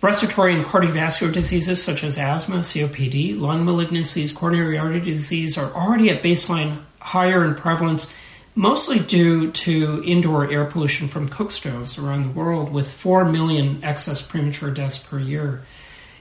Respiratory 0.00 0.54
and 0.54 0.64
cardiovascular 0.64 1.32
diseases 1.32 1.82
such 1.82 2.04
as 2.04 2.18
asthma, 2.18 2.58
COPD, 2.58 3.38
lung 3.38 3.60
malignancies, 3.60 4.32
coronary 4.32 4.78
artery 4.78 5.00
disease 5.00 5.58
are 5.58 5.72
already 5.72 6.08
at 6.08 6.22
baseline 6.22 6.82
higher 7.00 7.44
in 7.44 7.56
prevalence, 7.56 8.16
mostly 8.54 8.98
due 8.98 9.50
to 9.50 10.02
indoor 10.04 10.50
air 10.50 10.64
pollution 10.64 11.08
from 11.08 11.28
cook 11.28 11.50
stoves 11.50 11.98
around 11.98 12.22
the 12.22 12.28
world, 12.28 12.72
with 12.72 12.92
4 12.92 13.24
million 13.24 13.82
excess 13.82 14.20
premature 14.20 14.70
deaths 14.70 14.98
per 14.98 15.18
year. 15.18 15.62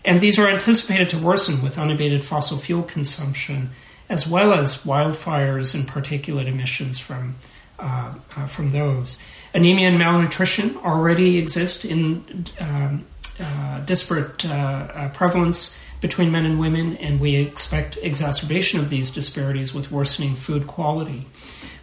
And 0.04 0.20
these 0.20 0.40
are 0.40 0.50
anticipated 0.50 1.10
to 1.10 1.18
worsen 1.18 1.62
with 1.64 1.78
unabated 1.78 2.24
fossil 2.24 2.58
fuel 2.58 2.84
consumption, 2.84 3.72
as 4.10 4.28
well 4.28 4.54
as 4.54 4.84
wildfires 4.84 5.76
and 5.76 5.88
particulate 5.88 6.48
emissions 6.48 7.00
from, 7.00 7.36
uh, 7.78 8.14
uh, 8.36 8.46
from 8.46 8.70
those. 8.70 9.20
Anemia 9.54 9.90
and 9.90 10.00
malnutrition 10.00 10.78
already 10.78 11.38
exist 11.38 11.86
in 11.86 12.46
um, 12.60 13.06
uh, 13.40 13.80
disparate 13.82 14.46
uh, 14.46 14.50
uh, 14.50 15.10
prevalence 15.10 15.80
between 16.00 16.32
men 16.32 16.46
and 16.46 16.60
women, 16.60 16.98
and 16.98 17.20
we 17.20 17.36
expect 17.36 17.98
exacerbation 18.02 18.80
of 18.80 18.90
these 18.90 19.12
disparities 19.12 19.74
with 19.74 19.92
worsening 19.92 20.36
food 20.36 20.66
quality. 20.68 21.28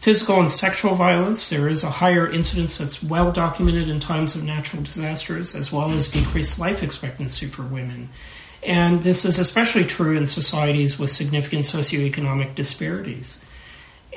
Physical 0.00 0.38
and 0.38 0.48
sexual 0.48 0.94
violence, 0.94 1.50
there 1.50 1.68
is 1.68 1.82
a 1.82 1.90
higher 1.90 2.28
incidence 2.28 2.78
that's 2.78 3.02
well 3.02 3.32
documented 3.32 3.88
in 3.88 3.98
times 3.98 4.36
of 4.36 4.44
natural 4.44 4.82
disasters, 4.82 5.56
as 5.56 5.72
well 5.72 5.90
as 5.90 6.08
decreased 6.08 6.58
life 6.58 6.84
expectancy 6.84 7.46
for 7.46 7.62
women. 7.62 8.08
And 8.62 9.02
this 9.02 9.24
is 9.24 9.40
especially 9.40 9.84
true 9.84 10.16
in 10.16 10.26
societies 10.26 10.98
with 10.98 11.10
significant 11.10 11.64
socioeconomic 11.64 12.54
disparities. 12.54 13.44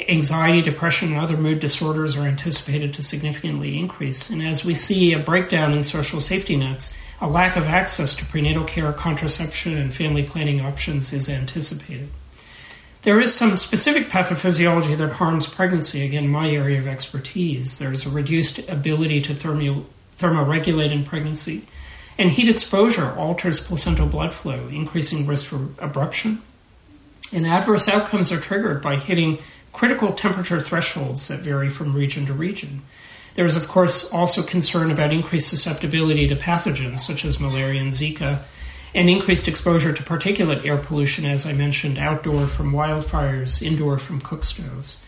Anxiety, 0.07 0.61
depression, 0.61 1.09
and 1.09 1.17
other 1.17 1.37
mood 1.37 1.59
disorders 1.59 2.15
are 2.15 2.27
anticipated 2.27 2.93
to 2.93 3.01
significantly 3.01 3.77
increase. 3.77 4.29
And 4.29 4.41
as 4.41 4.63
we 4.63 4.75
see 4.75 5.13
a 5.13 5.19
breakdown 5.19 5.73
in 5.73 5.83
social 5.83 6.21
safety 6.21 6.55
nets, 6.55 6.95
a 7.19 7.27
lack 7.27 7.55
of 7.55 7.65
access 7.65 8.15
to 8.15 8.25
prenatal 8.25 8.65
care, 8.65 8.93
contraception, 8.93 9.77
and 9.77 9.93
family 9.93 10.23
planning 10.23 10.61
options 10.61 11.11
is 11.11 11.29
anticipated. 11.29 12.09
There 13.03 13.19
is 13.19 13.33
some 13.33 13.57
specific 13.57 14.09
pathophysiology 14.09 14.95
that 14.95 15.13
harms 15.13 15.47
pregnancy, 15.47 16.05
again, 16.05 16.27
my 16.27 16.49
area 16.49 16.77
of 16.77 16.87
expertise. 16.87 17.79
There's 17.79 18.05
a 18.05 18.11
reduced 18.11 18.59
ability 18.69 19.21
to 19.21 19.33
thermo- 19.33 19.85
thermoregulate 20.19 20.91
in 20.91 21.03
pregnancy, 21.03 21.65
and 22.19 22.29
heat 22.29 22.47
exposure 22.47 23.11
alters 23.17 23.59
placental 23.59 24.05
blood 24.05 24.35
flow, 24.35 24.67
increasing 24.67 25.25
risk 25.25 25.47
for 25.47 25.57
abruption. 25.79 26.41
And 27.33 27.47
adverse 27.47 27.89
outcomes 27.89 28.31
are 28.31 28.39
triggered 28.39 28.83
by 28.83 28.97
hitting 28.97 29.39
critical 29.73 30.13
temperature 30.13 30.61
thresholds 30.61 31.27
that 31.29 31.39
vary 31.39 31.69
from 31.69 31.95
region 31.95 32.27
to 32.27 32.33
region. 32.33 32.83
There 33.33 33.45
is, 33.45 33.55
of 33.55 33.67
course, 33.67 34.11
also 34.13 34.43
concern 34.43 34.91
about 34.91 35.13
increased 35.13 35.49
susceptibility 35.49 36.27
to 36.27 36.35
pathogens 36.35 36.99
such 36.99 37.25
as 37.25 37.39
malaria 37.39 37.81
and 37.81 37.93
Zika, 37.93 38.41
and 38.93 39.09
increased 39.09 39.47
exposure 39.47 39.93
to 39.93 40.03
particulate 40.03 40.65
air 40.65 40.77
pollution, 40.77 41.25
as 41.25 41.45
I 41.45 41.53
mentioned, 41.53 41.97
outdoor 41.97 42.47
from 42.47 42.73
wildfires, 42.73 43.61
indoor 43.61 43.97
from 43.97 44.19
cook 44.19 44.43
stoves. 44.43 45.01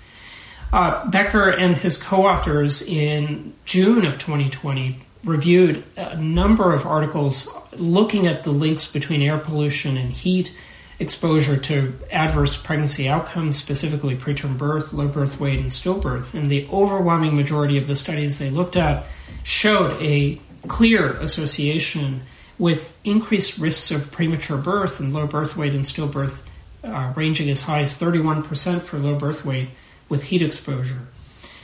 Uh, 0.71 1.05
Bekkar 1.09 1.55
and 1.59 1.77
his 1.77 2.01
co 2.01 2.25
authors 2.25 2.81
in 2.81 3.53
June 3.65 4.05
of 4.05 4.17
2020 4.17 4.99
reviewed 5.23 5.83
a 5.95 6.17
number 6.17 6.73
of 6.73 6.85
articles 6.85 7.49
looking 7.73 8.27
at 8.27 8.43
the 8.43 8.51
links 8.51 8.91
between 8.91 9.21
air 9.21 9.37
pollution 9.37 9.97
and 9.97 10.11
heat 10.11 10.53
exposure 10.99 11.57
to 11.57 11.93
adverse 12.11 12.57
pregnancy 12.57 13.07
outcomes, 13.07 13.57
specifically 13.57 14.15
preterm 14.15 14.57
birth, 14.57 14.93
low 14.93 15.07
birth 15.07 15.39
weight, 15.39 15.59
and 15.59 15.69
stillbirth. 15.69 16.33
And 16.33 16.49
the 16.49 16.67
overwhelming 16.71 17.35
majority 17.35 17.77
of 17.77 17.87
the 17.87 17.95
studies 17.95 18.39
they 18.39 18.49
looked 18.49 18.75
at 18.75 19.05
showed 19.43 20.01
a 20.01 20.39
clear 20.67 21.11
association 21.17 22.21
with 22.63 22.97
increased 23.03 23.57
risks 23.57 23.91
of 23.91 24.09
premature 24.09 24.57
birth 24.57 24.97
and 24.97 25.13
low 25.13 25.27
birth 25.27 25.57
weight 25.57 25.75
and 25.75 25.83
stillbirth, 25.83 26.43
uh, 26.81 27.11
ranging 27.13 27.49
as 27.49 27.63
high 27.63 27.81
as 27.81 27.99
31% 27.99 28.81
for 28.81 28.97
low 28.97 29.15
birth 29.15 29.43
weight 29.43 29.67
with 30.07 30.23
heat 30.23 30.41
exposure. 30.41 31.01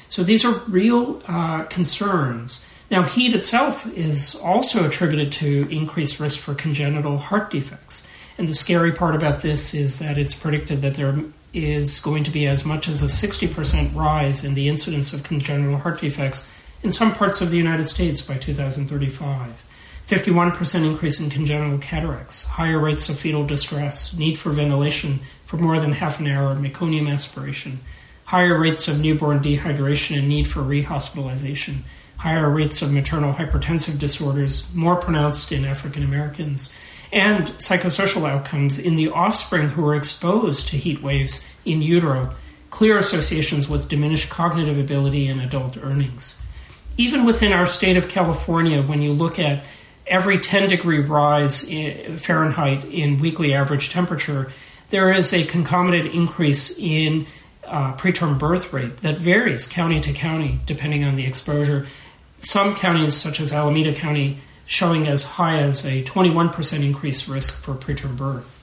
So 0.10 0.24
these 0.24 0.44
are 0.44 0.60
real 0.68 1.22
uh, 1.26 1.64
concerns. 1.70 2.66
Now, 2.92 3.04
heat 3.04 3.34
itself 3.34 3.88
is 3.88 4.36
also 4.44 4.86
attributed 4.86 5.32
to 5.44 5.70
increased 5.74 6.20
risk 6.20 6.38
for 6.42 6.54
congenital 6.54 7.18
heart 7.18 7.50
defects. 7.50 8.06
And 8.38 8.46
the 8.46 8.54
scary 8.54 8.92
part 8.92 9.16
about 9.16 9.42
this 9.42 9.74
is 9.74 10.00
that 10.00 10.18
it's 10.18 10.36
predicted 10.36 10.82
that 10.82 10.96
there 10.96 11.18
is 11.54 12.02
going 12.02 12.26
to 12.26 12.32
be 12.32 12.46
as 12.46 12.66
much 12.66 12.90
as 12.90 13.02
a 13.02 13.06
60% 13.06 13.96
rise 13.96 14.44
in 14.44 14.54
the 14.54 14.68
incidence 14.68 15.14
of 15.14 15.24
congenital 15.24 15.78
heart 15.78 16.02
defects 16.02 16.54
in 16.84 16.92
some 16.92 17.14
parts 17.14 17.40
of 17.40 17.52
the 17.52 17.58
United 17.58 17.88
States 17.88 18.22
by 18.22 18.36
2035. 18.36 19.64
51% 20.10 20.90
increase 20.90 21.20
in 21.20 21.30
congenital 21.30 21.78
cataracts, 21.78 22.44
higher 22.44 22.80
rates 22.80 23.10
of 23.10 23.20
fetal 23.20 23.46
distress, 23.46 24.18
need 24.18 24.40
for 24.40 24.50
ventilation 24.50 25.20
for 25.46 25.58
more 25.58 25.80
than 25.80 25.92
half 25.92 26.20
an 26.20 26.26
hour, 26.26 26.56
meconium 26.56 27.08
aspiration, 27.08 27.80
higher 28.26 28.58
rates 28.58 28.88
of 28.88 29.00
newborn 29.00 29.40
dehydration 29.40 30.18
and 30.18 30.28
need 30.28 30.48
for 30.48 30.62
rehospitalization, 30.62 31.76
higher 32.18 32.50
rates 32.50 32.82
of 32.82 32.92
maternal 32.92 33.34
hypertensive 33.34 34.00
disorders, 34.00 34.74
more 34.74 34.96
pronounced 34.96 35.52
in 35.52 35.64
African 35.64 36.02
Americans, 36.02 36.74
and 37.14 37.46
psychosocial 37.60 38.28
outcomes 38.28 38.80
in 38.80 38.96
the 38.96 39.10
offspring 39.10 39.70
who 39.70 39.88
are 39.88 39.96
exposed 39.96 40.68
to 40.70 40.78
heat 40.78 41.04
waves 41.04 41.56
in 41.66 41.84
utero, 41.84 42.34
clear 42.72 42.98
associations 42.98 43.70
with 43.70 43.88
diminished 43.88 44.32
cognitive 44.32 44.80
ability 44.80 45.28
and 45.28 45.40
adult 45.40 45.78
earnings. 45.78 46.42
Even 46.98 47.26
within 47.26 47.54
our 47.54 47.68
state 47.68 47.96
of 47.96 48.10
California, 48.10 48.82
when 48.82 49.04
you 49.04 49.14
look 49.14 49.38
at 49.38 49.64
every 50.10 50.40
10 50.40 50.68
degree 50.70 51.00
rise 51.00 51.70
in 51.70 52.18
Fahrenheit 52.18 52.84
in 52.86 53.20
weekly 53.20 53.54
average 53.54 53.92
temperature, 53.92 54.52
there 54.90 55.14
is 55.14 55.34
a 55.34 55.46
concomitant 55.46 56.14
increase 56.14 56.78
in 56.80 57.28
uh, 57.66 57.96
preterm 57.96 58.40
birth 58.40 58.74
rate 58.74 58.98
that 58.98 59.18
varies 59.18 59.68
county 59.68 60.02
to 60.02 60.12
county 60.12 60.60
depending 60.66 61.04
on 61.04 61.16
the 61.16 61.26
exposure. 61.26 61.86
Some 62.42 62.76
counties, 62.76 63.14
such 63.14 63.40
as 63.40 63.54
Alameda 63.54 63.94
County, 63.94 64.40
showing 64.66 65.08
as 65.08 65.24
high 65.24 65.60
as 65.60 65.86
a 65.86 66.04
21% 66.04 66.84
increased 66.84 67.28
risk 67.28 67.64
for 67.64 67.74
preterm 67.74 68.16
birth. 68.16 68.56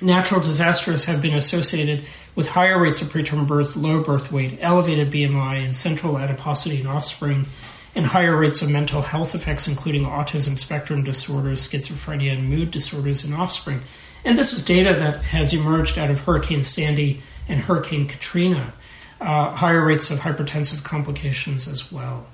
Natural 0.00 0.40
disasters 0.40 1.06
have 1.06 1.20
been 1.20 1.34
associated 1.34 2.04
with 2.36 2.48
higher 2.48 2.80
rates 2.80 3.02
of 3.02 3.08
preterm 3.08 3.46
birth, 3.46 3.74
low 3.74 4.02
birth 4.02 4.30
weight, 4.30 4.58
elevated 4.60 5.10
BMI, 5.10 5.64
and 5.64 5.74
central 5.74 6.16
adiposity 6.16 6.80
in 6.80 6.86
offspring, 6.86 7.46
and 7.94 8.06
higher 8.06 8.36
rates 8.36 8.62
of 8.62 8.70
mental 8.70 9.02
health 9.02 9.34
effects, 9.34 9.68
including 9.68 10.04
autism 10.04 10.58
spectrum 10.58 11.02
disorders, 11.02 11.68
schizophrenia, 11.68 12.32
and 12.32 12.48
mood 12.48 12.70
disorders 12.70 13.24
in 13.24 13.32
offspring. 13.32 13.80
And 14.24 14.36
this 14.36 14.52
is 14.52 14.64
data 14.64 14.94
that 14.94 15.22
has 15.22 15.52
emerged 15.54 15.98
out 15.98 16.10
of 16.10 16.20
Hurricane 16.20 16.62
Sandy 16.62 17.20
and 17.48 17.60
Hurricane 17.60 18.06
Katrina. 18.06 18.72
Uh, 19.20 19.50
higher 19.50 19.84
rates 19.84 20.10
of 20.10 20.20
hypertensive 20.20 20.84
complications 20.84 21.66
as 21.66 21.90
well. 21.90 22.24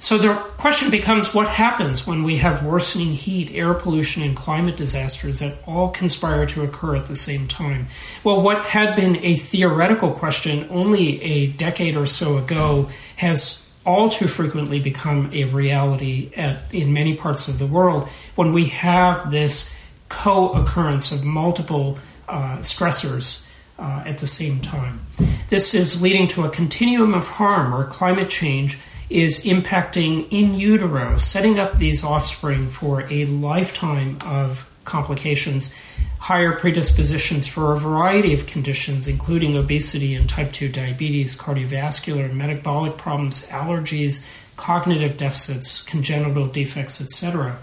So 0.00 0.16
the 0.16 0.34
question 0.56 0.90
becomes 0.90 1.34
what 1.34 1.48
happens 1.48 2.06
when 2.06 2.22
we 2.22 2.36
have 2.36 2.64
worsening 2.64 3.12
heat, 3.12 3.50
air 3.52 3.74
pollution, 3.74 4.22
and 4.22 4.36
climate 4.36 4.76
disasters 4.76 5.40
that 5.40 5.58
all 5.66 5.90
conspire 5.90 6.46
to 6.46 6.62
occur 6.62 6.96
at 6.96 7.06
the 7.06 7.16
same 7.16 7.48
time? 7.48 7.88
Well, 8.22 8.40
what 8.40 8.60
had 8.60 8.94
been 8.94 9.24
a 9.24 9.36
theoretical 9.36 10.12
question 10.12 10.68
only 10.70 11.20
a 11.22 11.46
decade 11.48 11.96
or 11.96 12.06
so 12.06 12.38
ago 12.38 12.88
has 13.16 13.67
all 13.88 14.10
too 14.10 14.28
frequently 14.28 14.78
become 14.78 15.30
a 15.32 15.44
reality 15.44 16.30
at, 16.36 16.58
in 16.74 16.92
many 16.92 17.16
parts 17.16 17.48
of 17.48 17.58
the 17.58 17.66
world 17.66 18.06
when 18.34 18.52
we 18.52 18.66
have 18.66 19.30
this 19.30 19.76
co 20.10 20.52
occurrence 20.52 21.10
of 21.10 21.24
multiple 21.24 21.98
uh, 22.28 22.58
stressors 22.58 23.48
uh, 23.78 24.02
at 24.04 24.18
the 24.18 24.26
same 24.26 24.60
time. 24.60 25.00
This 25.48 25.74
is 25.74 26.02
leading 26.02 26.28
to 26.28 26.44
a 26.44 26.50
continuum 26.50 27.14
of 27.14 27.26
harm 27.26 27.72
where 27.72 27.84
climate 27.84 28.28
change 28.28 28.78
is 29.08 29.46
impacting 29.46 30.28
in 30.30 30.52
utero, 30.52 31.16
setting 31.16 31.58
up 31.58 31.78
these 31.78 32.04
offspring 32.04 32.68
for 32.68 33.10
a 33.10 33.24
lifetime 33.24 34.18
of 34.26 34.70
complications, 34.84 35.74
higher 36.18 36.52
predispositions 36.52 37.46
for 37.46 37.72
a 37.72 37.78
variety 37.78 38.34
of 38.34 38.46
conditions, 38.46 39.08
including 39.08 39.56
obesity 39.56 40.14
and 40.14 40.28
type 40.28 40.52
2 40.52 40.68
diabetes, 40.68 41.36
cardiovascular 41.36 42.24
and 42.24 42.36
metabolic 42.36 42.96
problems, 42.96 43.46
allergies, 43.46 44.28
cognitive 44.56 45.16
deficits, 45.16 45.82
congenital 45.82 46.46
defects, 46.46 47.00
etc. 47.00 47.58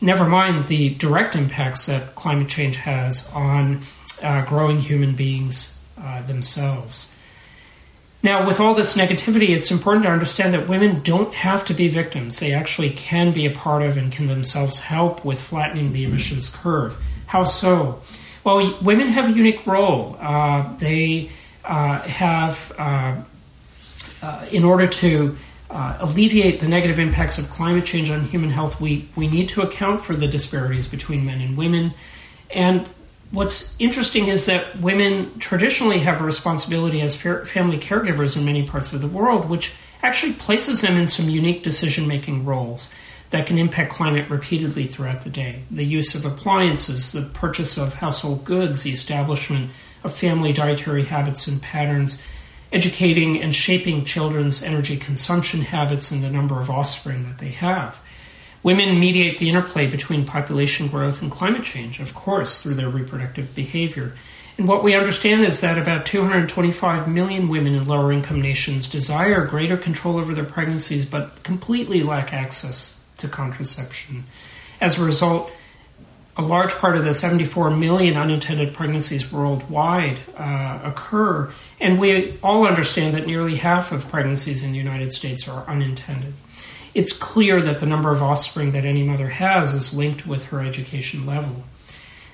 Never 0.00 0.26
mind 0.26 0.66
the 0.66 0.94
direct 0.94 1.36
impacts 1.36 1.86
that 1.86 2.14
climate 2.14 2.48
change 2.48 2.76
has 2.76 3.30
on 3.32 3.80
uh, 4.22 4.44
growing 4.46 4.78
human 4.78 5.14
beings 5.14 5.80
uh, 6.02 6.22
themselves. 6.22 7.14
Now, 8.22 8.46
with 8.46 8.60
all 8.60 8.74
this 8.74 8.96
negativity, 8.96 9.50
it's 9.50 9.70
important 9.70 10.04
to 10.04 10.10
understand 10.10 10.52
that 10.52 10.68
women 10.68 11.00
don't 11.02 11.32
have 11.32 11.64
to 11.66 11.74
be 11.74 11.88
victims. 11.88 12.38
They 12.38 12.52
actually 12.52 12.90
can 12.90 13.32
be 13.32 13.46
a 13.46 13.50
part 13.50 13.82
of 13.82 13.96
and 13.96 14.12
can 14.12 14.26
themselves 14.26 14.80
help 14.80 15.24
with 15.24 15.40
flattening 15.40 15.92
the 15.92 16.04
emissions 16.04 16.54
curve. 16.54 16.98
How 17.30 17.44
so? 17.44 18.02
Well, 18.42 18.76
women 18.82 19.06
have 19.06 19.28
a 19.28 19.32
unique 19.32 19.64
role. 19.64 20.16
Uh, 20.18 20.76
they 20.78 21.30
uh, 21.64 22.00
have, 22.00 22.72
uh, 22.76 23.22
uh 24.20 24.46
in 24.50 24.64
order 24.64 24.88
to 24.88 25.36
uh, 25.70 25.98
alleviate 26.00 26.58
the 26.58 26.66
negative 26.66 26.98
impacts 26.98 27.38
of 27.38 27.48
climate 27.48 27.84
change 27.84 28.10
on 28.10 28.24
human 28.24 28.50
health, 28.50 28.80
we, 28.80 29.08
we 29.14 29.28
need 29.28 29.48
to 29.50 29.62
account 29.62 30.00
for 30.00 30.16
the 30.16 30.26
disparities 30.26 30.88
between 30.88 31.24
men 31.24 31.40
and 31.40 31.56
women. 31.56 31.92
And 32.52 32.88
what's 33.30 33.80
interesting 33.80 34.26
is 34.26 34.46
that 34.46 34.80
women 34.80 35.38
traditionally 35.38 36.00
have 36.00 36.20
a 36.20 36.24
responsibility 36.24 37.00
as 37.00 37.14
family 37.14 37.78
caregivers 37.78 38.36
in 38.36 38.44
many 38.44 38.66
parts 38.66 38.92
of 38.92 39.00
the 39.00 39.06
world, 39.06 39.48
which 39.48 39.76
actually 40.02 40.32
places 40.32 40.80
them 40.80 40.96
in 40.96 41.06
some 41.06 41.28
unique 41.28 41.62
decision 41.62 42.08
making 42.08 42.44
roles 42.44 42.92
that 43.30 43.46
can 43.46 43.58
impact 43.58 43.92
climate 43.92 44.28
repeatedly 44.28 44.86
throughout 44.86 45.22
the 45.22 45.30
day. 45.30 45.62
The 45.70 45.84
use 45.84 46.14
of 46.14 46.24
appliances, 46.24 47.12
the 47.12 47.30
purchase 47.32 47.78
of 47.78 47.94
household 47.94 48.44
goods, 48.44 48.82
the 48.82 48.90
establishment 48.90 49.70
of 50.02 50.14
family 50.14 50.52
dietary 50.52 51.04
habits 51.04 51.46
and 51.46 51.62
patterns, 51.62 52.22
educating 52.72 53.40
and 53.40 53.54
shaping 53.54 54.04
children's 54.04 54.62
energy 54.62 54.96
consumption 54.96 55.60
habits 55.60 56.10
and 56.10 56.22
the 56.22 56.30
number 56.30 56.58
of 56.60 56.70
offspring 56.70 57.24
that 57.24 57.38
they 57.38 57.50
have. 57.50 58.00
Women 58.62 59.00
mediate 59.00 59.38
the 59.38 59.48
interplay 59.48 59.86
between 59.86 60.26
population 60.26 60.88
growth 60.88 61.22
and 61.22 61.30
climate 61.30 61.62
change, 61.62 62.00
of 62.00 62.14
course, 62.14 62.62
through 62.62 62.74
their 62.74 62.90
reproductive 62.90 63.54
behavior. 63.54 64.14
And 64.58 64.68
what 64.68 64.84
we 64.84 64.94
understand 64.94 65.44
is 65.44 65.60
that 65.62 65.78
about 65.78 66.04
225 66.04 67.08
million 67.08 67.48
women 67.48 67.74
in 67.74 67.86
lower 67.86 68.12
income 68.12 68.42
nations 68.42 68.90
desire 68.90 69.46
greater 69.46 69.76
control 69.76 70.18
over 70.18 70.34
their 70.34 70.44
pregnancies 70.44 71.06
but 71.06 71.42
completely 71.42 72.02
lack 72.02 72.34
access 72.34 72.99
to 73.20 73.28
contraception. 73.28 74.24
As 74.80 74.98
a 74.98 75.04
result, 75.04 75.50
a 76.36 76.42
large 76.42 76.72
part 76.74 76.96
of 76.96 77.04
the 77.04 77.12
74 77.12 77.70
million 77.70 78.16
unintended 78.16 78.72
pregnancies 78.72 79.30
worldwide 79.32 80.20
uh, 80.36 80.80
occur, 80.84 81.52
and 81.80 81.98
we 81.98 82.38
all 82.42 82.66
understand 82.66 83.14
that 83.14 83.26
nearly 83.26 83.56
half 83.56 83.92
of 83.92 84.08
pregnancies 84.08 84.64
in 84.64 84.72
the 84.72 84.78
United 84.78 85.12
States 85.12 85.48
are 85.48 85.68
unintended 85.68 86.32
it's 86.94 87.12
clear 87.12 87.62
that 87.62 87.78
the 87.78 87.86
number 87.86 88.10
of 88.10 88.22
offspring 88.22 88.72
that 88.72 88.84
any 88.84 89.02
mother 89.02 89.28
has 89.28 89.74
is 89.74 89.96
linked 89.96 90.26
with 90.26 90.46
her 90.46 90.60
education 90.60 91.24
level. 91.24 91.64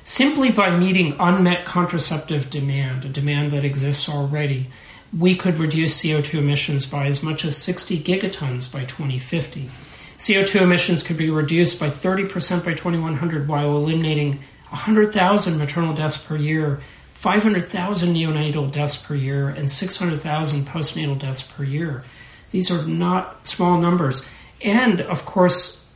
Simply 0.02 0.50
by 0.50 0.70
meeting 0.70 1.16
unmet 1.18 1.64
contraceptive 1.64 2.48
demand, 2.48 3.04
a 3.04 3.08
demand 3.08 3.50
that 3.50 3.64
exists 3.64 4.08
already, 4.08 4.68
we 5.16 5.34
could 5.34 5.58
reduce 5.58 6.02
CO2 6.02 6.38
emissions 6.38 6.86
by 6.86 7.06
as 7.06 7.22
much 7.22 7.44
as 7.44 7.56
60 7.56 7.98
gigatons 8.00 8.72
by 8.72 8.84
2050. 8.84 9.70
CO2 10.16 10.62
emissions 10.62 11.02
could 11.02 11.16
be 11.16 11.30
reduced 11.30 11.78
by 11.78 11.88
30% 11.88 12.64
by 12.64 12.72
2100 12.72 13.48
while 13.48 13.76
eliminating 13.76 14.38
100,000 14.70 15.58
maternal 15.58 15.94
deaths 15.94 16.22
per 16.22 16.36
year, 16.36 16.80
500,000 17.14 18.14
neonatal 18.14 18.70
deaths 18.70 18.96
per 18.96 19.14
year, 19.14 19.48
and 19.48 19.70
600,000 19.70 20.66
postnatal 20.66 21.18
deaths 21.18 21.42
per 21.42 21.64
year. 21.64 22.04
These 22.50 22.70
are 22.70 22.86
not 22.86 23.46
small 23.46 23.78
numbers. 23.78 24.24
And 24.62 25.00
of 25.02 25.26
course, 25.26 25.86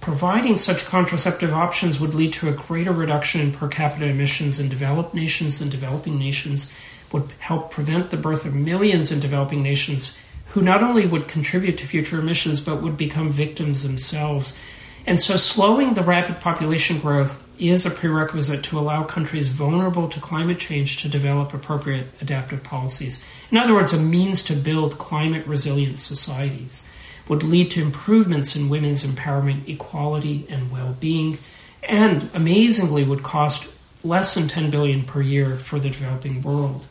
providing 0.00 0.56
such 0.56 0.84
contraceptive 0.84 1.54
options 1.54 2.00
would 2.00 2.14
lead 2.14 2.32
to 2.32 2.48
a 2.48 2.52
greater 2.52 2.92
reduction 2.92 3.40
in 3.40 3.52
per 3.52 3.68
capita 3.68 4.06
emissions 4.06 4.58
in 4.58 4.68
developed 4.68 5.14
nations 5.14 5.60
than 5.60 5.70
developing 5.70 6.18
nations, 6.18 6.72
would 7.12 7.30
help 7.38 7.70
prevent 7.70 8.10
the 8.10 8.16
birth 8.16 8.44
of 8.44 8.54
millions 8.54 9.12
in 9.12 9.20
developing 9.20 9.62
nations 9.62 10.18
who 10.52 10.62
not 10.62 10.82
only 10.82 11.06
would 11.06 11.28
contribute 11.28 11.78
to 11.78 11.86
future 11.86 12.18
emissions 12.18 12.60
but 12.60 12.82
would 12.82 12.96
become 12.96 13.30
victims 13.30 13.82
themselves. 13.82 14.58
And 15.06 15.20
so, 15.20 15.36
slowing 15.36 15.94
the 15.94 16.02
rapid 16.02 16.40
population 16.40 16.98
growth 16.98 17.42
is 17.58 17.86
a 17.86 17.90
prerequisite 17.90 18.62
to 18.64 18.78
allow 18.78 19.02
countries 19.04 19.48
vulnerable 19.48 20.08
to 20.08 20.20
climate 20.20 20.58
change 20.58 21.02
to 21.02 21.08
develop 21.08 21.52
appropriate 21.52 22.06
adaptive 22.20 22.62
policies. 22.62 23.24
In 23.50 23.56
other 23.56 23.74
words, 23.74 23.92
a 23.92 24.00
means 24.00 24.42
to 24.44 24.54
build 24.54 24.98
climate 24.98 25.46
resilient 25.46 25.98
societies 25.98 26.88
would 27.28 27.42
lead 27.42 27.70
to 27.70 27.82
improvements 27.82 28.54
in 28.54 28.68
women's 28.68 29.04
empowerment, 29.04 29.68
equality, 29.68 30.46
and 30.48 30.70
well-being, 30.70 31.38
and 31.82 32.28
amazingly 32.34 33.04
would 33.04 33.22
cost 33.22 33.72
less 34.04 34.34
than 34.34 34.48
10 34.48 34.70
billion 34.70 35.04
per 35.04 35.20
year 35.20 35.56
for 35.56 35.78
the 35.78 35.90
developing 35.90 36.42
world. 36.42 36.86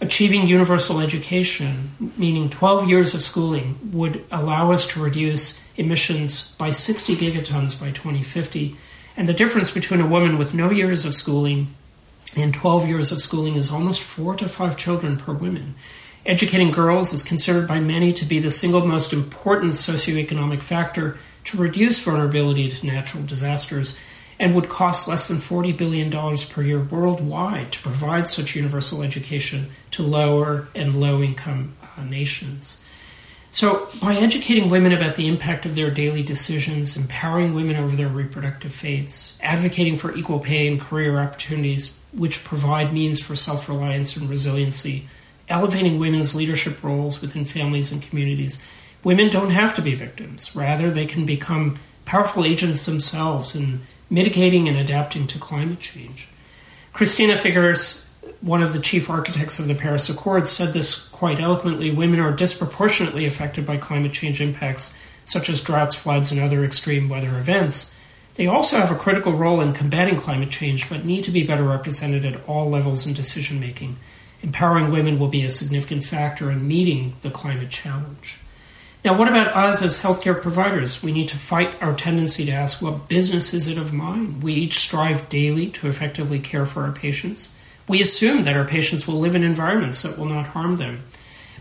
Achieving 0.00 0.46
universal 0.46 1.00
education, 1.00 2.12
meaning 2.16 2.48
12 2.48 2.88
years 2.88 3.14
of 3.14 3.22
schooling, 3.22 3.78
would 3.92 4.24
allow 4.30 4.70
us 4.70 4.86
to 4.88 5.02
reduce 5.02 5.68
emissions 5.76 6.54
by 6.56 6.70
60 6.70 7.16
gigatons 7.16 7.80
by 7.80 7.90
2050. 7.90 8.76
And 9.16 9.28
the 9.28 9.34
difference 9.34 9.72
between 9.72 10.00
a 10.00 10.06
woman 10.06 10.38
with 10.38 10.54
no 10.54 10.70
years 10.70 11.04
of 11.04 11.16
schooling 11.16 11.74
and 12.36 12.54
12 12.54 12.86
years 12.86 13.10
of 13.10 13.20
schooling 13.20 13.56
is 13.56 13.72
almost 13.72 14.00
four 14.00 14.36
to 14.36 14.48
five 14.48 14.76
children 14.76 15.16
per 15.16 15.32
woman. 15.32 15.74
Educating 16.24 16.70
girls 16.70 17.12
is 17.12 17.22
considered 17.22 17.66
by 17.66 17.80
many 17.80 18.12
to 18.12 18.24
be 18.24 18.38
the 18.38 18.50
single 18.50 18.86
most 18.86 19.12
important 19.12 19.72
socioeconomic 19.72 20.62
factor 20.62 21.18
to 21.44 21.56
reduce 21.56 21.98
vulnerability 21.98 22.68
to 22.68 22.86
natural 22.86 23.24
disasters 23.24 23.98
and 24.40 24.54
would 24.54 24.68
cost 24.68 25.08
less 25.08 25.28
than 25.28 25.38
$40 25.38 25.76
billion 25.76 26.10
per 26.10 26.62
year 26.62 26.80
worldwide 26.80 27.72
to 27.72 27.82
provide 27.82 28.28
such 28.28 28.54
universal 28.54 29.02
education 29.02 29.70
to 29.90 30.02
lower 30.02 30.68
and 30.74 31.00
low 31.00 31.22
income 31.22 31.74
uh, 31.96 32.04
nations. 32.04 32.84
So, 33.50 33.88
by 34.00 34.14
educating 34.14 34.68
women 34.68 34.92
about 34.92 35.16
the 35.16 35.26
impact 35.26 35.64
of 35.64 35.74
their 35.74 35.90
daily 35.90 36.22
decisions, 36.22 36.96
empowering 36.96 37.54
women 37.54 37.76
over 37.76 37.96
their 37.96 38.08
reproductive 38.08 38.72
fates, 38.72 39.38
advocating 39.42 39.96
for 39.96 40.14
equal 40.14 40.38
pay 40.38 40.68
and 40.68 40.78
career 40.78 41.18
opportunities 41.18 41.98
which 42.12 42.44
provide 42.44 42.92
means 42.92 43.20
for 43.20 43.36
self 43.36 43.68
reliance 43.68 44.16
and 44.16 44.28
resiliency, 44.28 45.08
elevating 45.48 45.98
women's 45.98 46.34
leadership 46.34 46.82
roles 46.82 47.20
within 47.20 47.44
families 47.44 47.90
and 47.90 48.02
communities. 48.02 48.66
Women 49.04 49.30
don't 49.30 49.50
have 49.50 49.74
to 49.76 49.82
be 49.82 49.94
victims. 49.94 50.54
Rather, 50.54 50.90
they 50.90 51.06
can 51.06 51.24
become 51.24 51.78
powerful 52.04 52.44
agents 52.44 52.84
themselves 52.86 53.54
in 53.54 53.80
mitigating 54.10 54.68
and 54.68 54.76
adapting 54.76 55.26
to 55.26 55.38
climate 55.38 55.80
change. 55.80 56.28
Christina 56.92 57.36
Figueres, 57.36 58.10
one 58.40 58.62
of 58.62 58.72
the 58.72 58.80
chief 58.80 59.10
architects 59.10 59.58
of 59.58 59.68
the 59.68 59.74
Paris 59.74 60.08
Accords, 60.08 60.50
said 60.50 60.72
this 60.72 61.08
quite 61.08 61.40
eloquently 61.40 61.90
women 61.90 62.20
are 62.20 62.32
disproportionately 62.32 63.26
affected 63.26 63.66
by 63.66 63.76
climate 63.76 64.12
change 64.12 64.40
impacts, 64.40 64.98
such 65.24 65.48
as 65.48 65.62
droughts, 65.62 65.94
floods, 65.94 66.32
and 66.32 66.40
other 66.40 66.64
extreme 66.64 67.08
weather 67.08 67.38
events. 67.38 67.94
They 68.34 68.46
also 68.46 68.78
have 68.78 68.90
a 68.90 68.98
critical 68.98 69.32
role 69.32 69.60
in 69.60 69.72
combating 69.72 70.16
climate 70.16 70.50
change, 70.50 70.88
but 70.88 71.04
need 71.04 71.24
to 71.24 71.30
be 71.30 71.44
better 71.44 71.64
represented 71.64 72.24
at 72.24 72.46
all 72.48 72.70
levels 72.70 73.06
in 73.06 73.14
decision 73.14 73.58
making 73.58 73.96
empowering 74.42 74.90
women 74.90 75.18
will 75.18 75.28
be 75.28 75.44
a 75.44 75.50
significant 75.50 76.04
factor 76.04 76.50
in 76.50 76.66
meeting 76.66 77.16
the 77.22 77.30
climate 77.30 77.70
challenge. 77.70 78.38
Now, 79.08 79.16
what 79.16 79.28
about 79.28 79.56
us 79.56 79.80
as 79.80 80.02
healthcare 80.02 80.38
providers? 80.38 81.02
We 81.02 81.12
need 81.12 81.28
to 81.28 81.38
fight 81.38 81.82
our 81.82 81.96
tendency 81.96 82.44
to 82.44 82.52
ask, 82.52 82.82
what 82.82 83.08
business 83.08 83.54
is 83.54 83.66
it 83.66 83.78
of 83.78 83.94
mine? 83.94 84.40
We 84.40 84.52
each 84.52 84.78
strive 84.78 85.30
daily 85.30 85.70
to 85.70 85.88
effectively 85.88 86.38
care 86.38 86.66
for 86.66 86.82
our 86.82 86.92
patients. 86.92 87.56
We 87.88 88.02
assume 88.02 88.42
that 88.42 88.54
our 88.54 88.66
patients 88.66 89.08
will 89.08 89.18
live 89.18 89.34
in 89.34 89.44
environments 89.44 90.02
that 90.02 90.18
will 90.18 90.26
not 90.26 90.48
harm 90.48 90.76
them. 90.76 91.04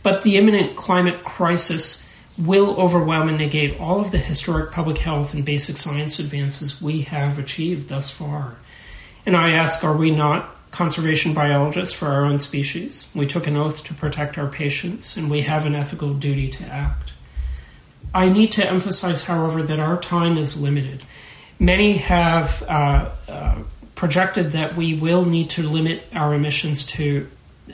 But 0.03 0.23
the 0.23 0.35
imminent 0.35 0.75
climate 0.75 1.23
crisis 1.23 2.05
will 2.37 2.75
overwhelm 2.75 3.29
and 3.29 3.37
negate 3.37 3.79
all 3.79 4.01
of 4.01 4.11
the 4.11 4.17
historic 4.17 4.73
public 4.73 4.97
health 4.97 5.33
and 5.33 5.45
basic 5.45 5.77
science 5.77 6.19
advances 6.19 6.81
we 6.81 7.03
have 7.03 7.39
achieved 7.39 7.87
thus 7.87 8.11
far. 8.11 8.57
And 9.25 9.37
I 9.37 9.51
ask, 9.51 9.85
are 9.85 9.95
we 9.95 10.11
not 10.11 10.53
conservation 10.71 11.33
biologists 11.33 11.93
for 11.93 12.07
our 12.07 12.25
own 12.25 12.37
species. 12.37 13.09
We 13.15 13.25
took 13.25 13.47
an 13.47 13.55
oath 13.55 13.85
to 13.85 13.93
protect 13.93 14.37
our 14.37 14.47
patients, 14.47 15.15
and 15.15 15.31
we 15.31 15.43
have 15.43 15.65
an 15.65 15.75
ethical 15.75 16.13
duty 16.13 16.49
to 16.49 16.65
act. 16.65 17.06
I 18.13 18.29
need 18.29 18.51
to 18.53 18.65
emphasize, 18.65 19.23
however, 19.23 19.61
that 19.63 19.79
our 19.79 19.99
time 19.99 20.37
is 20.37 20.61
limited. 20.61 21.03
Many 21.59 21.97
have 21.97 22.63
uh, 22.63 23.09
uh, 23.27 23.59
projected 23.95 24.51
that 24.51 24.75
we 24.75 24.93
will 24.93 25.25
need 25.25 25.49
to 25.51 25.63
limit 25.63 26.03
our 26.13 26.33
emissions 26.33 26.85
to 26.85 27.27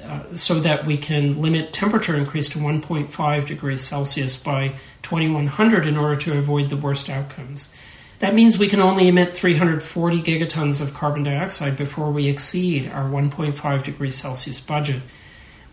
uh, 0.03 0.35
so 0.35 0.59
that 0.59 0.85
we 0.85 0.97
can 0.97 1.39
limit 1.41 1.71
temperature 1.71 2.15
increase 2.15 2.49
to 2.49 2.57
1.5 2.57 3.45
degrees 3.45 3.81
Celsius 3.81 4.41
by 4.41 4.73
2100 5.03 5.85
in 5.85 5.97
order 5.97 6.15
to 6.15 6.37
avoid 6.37 6.69
the 6.69 6.77
worst 6.77 7.09
outcomes. 7.09 7.73
That 8.19 8.33
means 8.33 8.57
we 8.57 8.69
can 8.69 8.79
only 8.79 9.07
emit 9.07 9.35
340 9.35 10.21
gigatons 10.21 10.81
of 10.81 10.93
carbon 10.93 11.23
dioxide 11.23 11.77
before 11.77 12.09
we 12.09 12.27
exceed 12.27 12.87
our 12.87 13.09
1.5 13.09 13.83
degrees 13.83 14.15
Celsius 14.15 14.59
budget, 14.59 15.01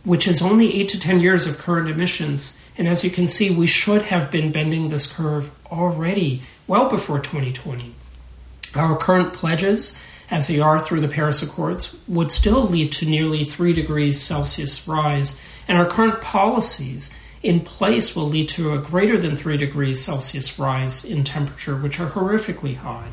which 0.04 0.26
is 0.26 0.42
only 0.42 0.80
8 0.80 0.88
to 0.90 0.98
10 0.98 1.20
years 1.20 1.46
of 1.46 1.58
current 1.58 1.88
emissions. 1.88 2.59
And 2.80 2.88
as 2.88 3.04
you 3.04 3.10
can 3.10 3.26
see, 3.26 3.54
we 3.54 3.66
should 3.66 4.00
have 4.00 4.30
been 4.30 4.52
bending 4.52 4.88
this 4.88 5.06
curve 5.06 5.50
already 5.70 6.40
well 6.66 6.88
before 6.88 7.18
2020. 7.18 7.94
Our 8.74 8.96
current 8.96 9.34
pledges, 9.34 10.00
as 10.30 10.48
they 10.48 10.60
are 10.60 10.80
through 10.80 11.02
the 11.02 11.08
Paris 11.08 11.42
Accords, 11.42 12.02
would 12.08 12.32
still 12.32 12.62
lead 12.62 12.90
to 12.92 13.04
nearly 13.04 13.44
3 13.44 13.74
degrees 13.74 14.18
Celsius 14.18 14.88
rise, 14.88 15.38
and 15.68 15.76
our 15.76 15.84
current 15.84 16.22
policies 16.22 17.14
in 17.42 17.60
place 17.60 18.16
will 18.16 18.26
lead 18.26 18.48
to 18.48 18.72
a 18.72 18.78
greater 18.78 19.18
than 19.18 19.36
3 19.36 19.58
degrees 19.58 20.02
Celsius 20.02 20.58
rise 20.58 21.04
in 21.04 21.22
temperature, 21.22 21.76
which 21.76 22.00
are 22.00 22.08
horrifically 22.08 22.76
high. 22.76 23.10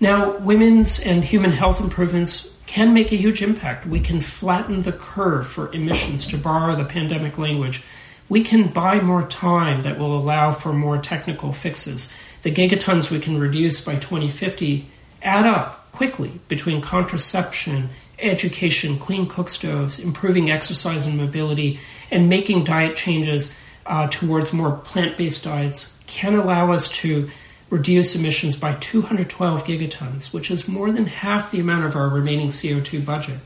Now, 0.00 0.38
women's 0.38 0.98
and 0.98 1.22
human 1.22 1.52
health 1.52 1.78
improvements 1.78 2.58
can 2.64 2.94
make 2.94 3.12
a 3.12 3.16
huge 3.16 3.42
impact. 3.42 3.86
We 3.86 4.00
can 4.00 4.22
flatten 4.22 4.80
the 4.80 4.92
curve 4.92 5.46
for 5.46 5.70
emissions, 5.74 6.26
to 6.28 6.38
borrow 6.38 6.74
the 6.74 6.86
pandemic 6.86 7.36
language. 7.36 7.84
We 8.32 8.42
can 8.42 8.68
buy 8.68 8.98
more 8.98 9.28
time 9.28 9.82
that 9.82 9.98
will 9.98 10.16
allow 10.16 10.52
for 10.52 10.72
more 10.72 10.96
technical 10.96 11.52
fixes. 11.52 12.10
The 12.40 12.50
gigatons 12.50 13.10
we 13.10 13.20
can 13.20 13.38
reduce 13.38 13.84
by 13.84 13.96
2050 13.96 14.86
add 15.22 15.44
up 15.44 15.92
quickly 15.92 16.40
between 16.48 16.80
contraception 16.80 17.90
education, 18.18 18.98
clean 18.98 19.26
cook 19.26 19.50
stoves, 19.50 19.98
improving 19.98 20.50
exercise 20.50 21.04
and 21.04 21.18
mobility, 21.18 21.78
and 22.10 22.30
making 22.30 22.64
diet 22.64 22.96
changes 22.96 23.54
uh, 23.84 24.08
towards 24.08 24.50
more 24.50 24.78
plant 24.78 25.18
based 25.18 25.44
diets 25.44 26.02
can 26.06 26.34
allow 26.34 26.72
us 26.72 26.88
to 26.88 27.28
reduce 27.68 28.16
emissions 28.16 28.56
by 28.56 28.72
212 28.76 29.64
gigatons, 29.64 30.32
which 30.32 30.50
is 30.50 30.66
more 30.66 30.90
than 30.90 31.04
half 31.04 31.50
the 31.50 31.60
amount 31.60 31.84
of 31.84 31.94
our 31.94 32.08
remaining 32.08 32.48
CO2 32.48 33.04
budget. 33.04 33.40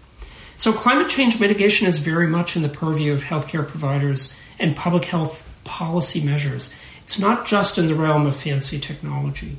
So, 0.57 0.73
climate 0.73 1.09
change 1.09 1.41
mitigation 1.41 1.89
is 1.89 1.99
very 1.99 2.29
much 2.29 2.55
in 2.55 2.63
the 2.63 2.69
purview 2.69 3.13
of 3.13 3.25
healthcare 3.25 3.67
providers 3.67 4.33
and 4.59 4.77
public 4.77 5.07
health 5.07 5.49
policy 5.65 6.25
measures. 6.25 6.73
It's 7.03 7.19
not 7.19 7.47
just 7.47 7.79
in 7.79 7.87
the 7.87 7.95
realm 7.95 8.27
of 8.27 8.37
fancy 8.37 8.79
technology. 8.79 9.57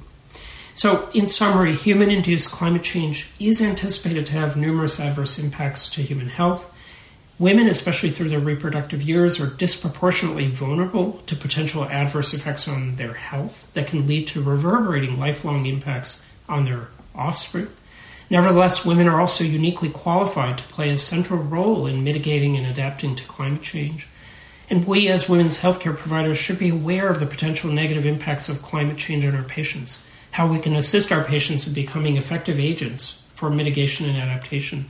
So, 0.74 1.10
in 1.14 1.28
summary, 1.28 1.74
human 1.74 2.12
induced 2.12 2.52
climate 2.52 2.84
change 2.84 3.32
is 3.40 3.62
anticipated 3.62 4.28
to 4.28 4.34
have 4.34 4.56
numerous 4.56 5.00
adverse 5.00 5.40
impacts 5.40 5.90
to 5.90 6.04
human 6.04 6.30
health. 6.30 6.72
Women, 7.40 7.68
especially 7.68 8.10
through 8.10 8.30
their 8.30 8.40
reproductive 8.40 9.02
years, 9.02 9.40
are 9.40 9.48
disproportionately 9.48 10.50
vulnerable 10.50 11.14
to 11.26 11.36
potential 11.36 11.84
adverse 11.86 12.34
effects 12.34 12.68
on 12.68 12.96
their 12.96 13.14
health 13.14 13.68
that 13.74 13.88
can 13.88 14.06
lead 14.06 14.28
to 14.28 14.44
reverberating 14.44 15.20
lifelong 15.20 15.66
impacts 15.66 16.30
on 16.48 16.66
their 16.66 16.90
offspring. 17.16 17.70
Nevertheless, 18.30 18.86
women 18.86 19.08
are 19.08 19.22
also 19.22 19.44
uniquely 19.44 19.90
qualified 19.90 20.58
to 20.58 20.64
play 20.66 20.90
a 20.90 20.98
central 20.98 21.42
role 21.42 21.88
in 21.88 22.04
mitigating 22.04 22.58
and 22.58 22.68
adapting 22.68 23.16
to 23.16 23.24
climate 23.24 23.62
change. 23.62 24.08
And 24.70 24.86
we, 24.86 25.08
as 25.08 25.30
women's 25.30 25.62
healthcare 25.62 25.96
providers, 25.96 26.38
should 26.38 26.60
be 26.60 26.70
aware 26.70 27.10
of 27.10 27.20
the 27.20 27.26
potential 27.26 27.72
negative 27.72 28.06
impacts 28.06 28.50
of 28.50 28.62
climate 28.62 28.98
change 28.98 29.26
on 29.26 29.36
our 29.36 29.44
patients 29.44 30.06
how 30.38 30.46
we 30.46 30.60
can 30.60 30.76
assist 30.76 31.12
our 31.12 31.24
patients 31.24 31.68
in 31.68 31.74
becoming 31.74 32.16
effective 32.16 32.60
agents 32.60 33.24
for 33.34 33.50
mitigation 33.50 34.08
and 34.08 34.18
adaptation. 34.18 34.88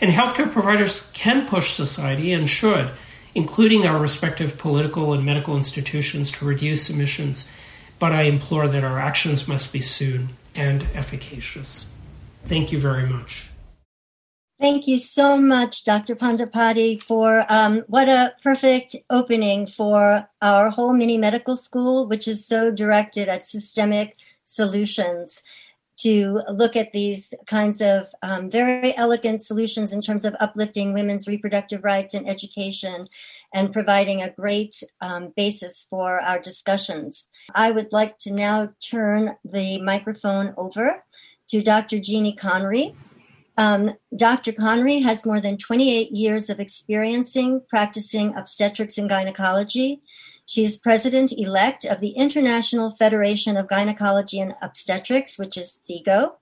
And 0.00 0.12
healthcare 0.12 0.52
providers 0.52 1.10
can 1.12 1.48
push 1.48 1.72
society 1.72 2.32
and 2.32 2.48
should, 2.48 2.92
including 3.34 3.84
our 3.84 3.98
respective 3.98 4.56
political 4.56 5.12
and 5.12 5.24
medical 5.24 5.56
institutions, 5.56 6.30
to 6.30 6.44
reduce 6.44 6.88
emissions. 6.88 7.50
But 7.98 8.12
I 8.12 8.22
implore 8.22 8.68
that 8.68 8.84
our 8.84 9.00
actions 9.00 9.48
must 9.48 9.72
be 9.72 9.80
soon 9.80 10.36
and 10.54 10.86
efficacious. 10.94 11.92
Thank 12.44 12.70
you 12.70 12.78
very 12.78 13.08
much. 13.08 13.50
Thank 14.58 14.88
you 14.88 14.96
so 14.96 15.36
much, 15.36 15.84
Dr. 15.84 16.16
Pandipati, 16.16 17.02
for 17.02 17.44
um, 17.50 17.84
what 17.88 18.08
a 18.08 18.32
perfect 18.42 18.96
opening 19.10 19.66
for 19.66 20.26
our 20.40 20.70
whole 20.70 20.94
mini 20.94 21.18
medical 21.18 21.56
school, 21.56 22.06
which 22.06 22.26
is 22.26 22.46
so 22.46 22.70
directed 22.70 23.28
at 23.28 23.44
systemic 23.44 24.16
solutions 24.44 25.42
to 25.98 26.40
look 26.50 26.74
at 26.74 26.92
these 26.92 27.34
kinds 27.46 27.82
of 27.82 28.08
um, 28.22 28.50
very 28.50 28.96
elegant 28.96 29.42
solutions 29.42 29.92
in 29.92 30.00
terms 30.00 30.24
of 30.24 30.34
uplifting 30.40 30.94
women's 30.94 31.28
reproductive 31.28 31.84
rights 31.84 32.14
and 32.14 32.28
education 32.28 33.08
and 33.52 33.74
providing 33.74 34.22
a 34.22 34.30
great 34.30 34.82
um, 35.02 35.34
basis 35.36 35.86
for 35.88 36.20
our 36.20 36.38
discussions. 36.38 37.24
I 37.54 37.70
would 37.70 37.92
like 37.92 38.16
to 38.18 38.32
now 38.32 38.70
turn 38.80 39.36
the 39.44 39.80
microphone 39.82 40.54
over 40.56 41.04
to 41.48 41.62
Dr. 41.62 41.98
Jeanne 41.98 42.36
Conry. 42.36 42.94
Um, 43.56 43.94
Dr. 44.14 44.52
Conry 44.52 45.02
has 45.02 45.24
more 45.24 45.40
than 45.40 45.56
28 45.56 46.10
years 46.12 46.50
of 46.50 46.60
experiencing 46.60 47.62
practicing 47.68 48.34
obstetrics 48.34 48.98
and 48.98 49.08
gynecology. 49.08 50.02
She 50.44 50.64
is 50.64 50.78
president 50.78 51.32
elect 51.32 51.84
of 51.84 52.00
the 52.00 52.10
International 52.10 52.92
Federation 52.92 53.56
of 53.56 53.66
Gynecology 53.66 54.38
and 54.38 54.54
Obstetrics, 54.62 55.38
which 55.38 55.56
is 55.56 55.80
FIGO, 55.90 56.34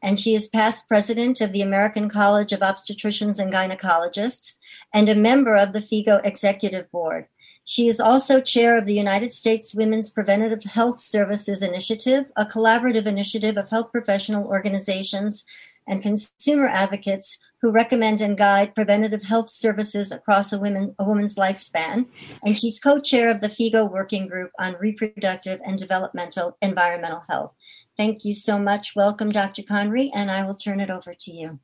and 0.00 0.20
she 0.20 0.34
is 0.34 0.46
past 0.46 0.86
president 0.86 1.40
of 1.40 1.52
the 1.52 1.62
American 1.62 2.08
College 2.08 2.52
of 2.52 2.60
Obstetricians 2.60 3.40
and 3.40 3.52
Gynecologists 3.52 4.58
and 4.94 5.08
a 5.08 5.14
member 5.16 5.56
of 5.56 5.72
the 5.72 5.80
FIGO 5.80 6.24
Executive 6.24 6.88
Board. 6.92 7.26
She 7.64 7.88
is 7.88 8.00
also 8.00 8.40
chair 8.40 8.78
of 8.78 8.86
the 8.86 8.94
United 8.94 9.30
States 9.30 9.74
Women's 9.74 10.08
Preventative 10.08 10.62
Health 10.62 11.00
Services 11.00 11.60
Initiative, 11.60 12.26
a 12.36 12.46
collaborative 12.46 13.06
initiative 13.06 13.56
of 13.58 13.68
health 13.70 13.90
professional 13.90 14.46
organizations 14.46 15.44
and 15.88 16.02
consumer 16.02 16.68
advocates 16.68 17.38
who 17.60 17.70
recommend 17.72 18.20
and 18.20 18.36
guide 18.36 18.74
preventative 18.74 19.24
health 19.24 19.50
services 19.50 20.12
across 20.12 20.52
a, 20.52 20.58
women, 20.58 20.94
a 20.98 21.04
woman's 21.04 21.36
lifespan. 21.36 22.06
And 22.44 22.56
she's 22.56 22.78
co 22.78 23.00
chair 23.00 23.30
of 23.30 23.40
the 23.40 23.48
FIGO 23.48 23.90
Working 23.90 24.28
Group 24.28 24.50
on 24.58 24.76
Reproductive 24.78 25.60
and 25.64 25.78
Developmental 25.78 26.56
Environmental 26.62 27.24
Health. 27.28 27.52
Thank 27.96 28.24
you 28.24 28.34
so 28.34 28.58
much. 28.58 28.94
Welcome, 28.94 29.30
Dr. 29.30 29.62
Conry, 29.62 30.10
and 30.14 30.30
I 30.30 30.44
will 30.44 30.54
turn 30.54 30.78
it 30.78 30.90
over 30.90 31.14
to 31.18 31.32
you. 31.32 31.58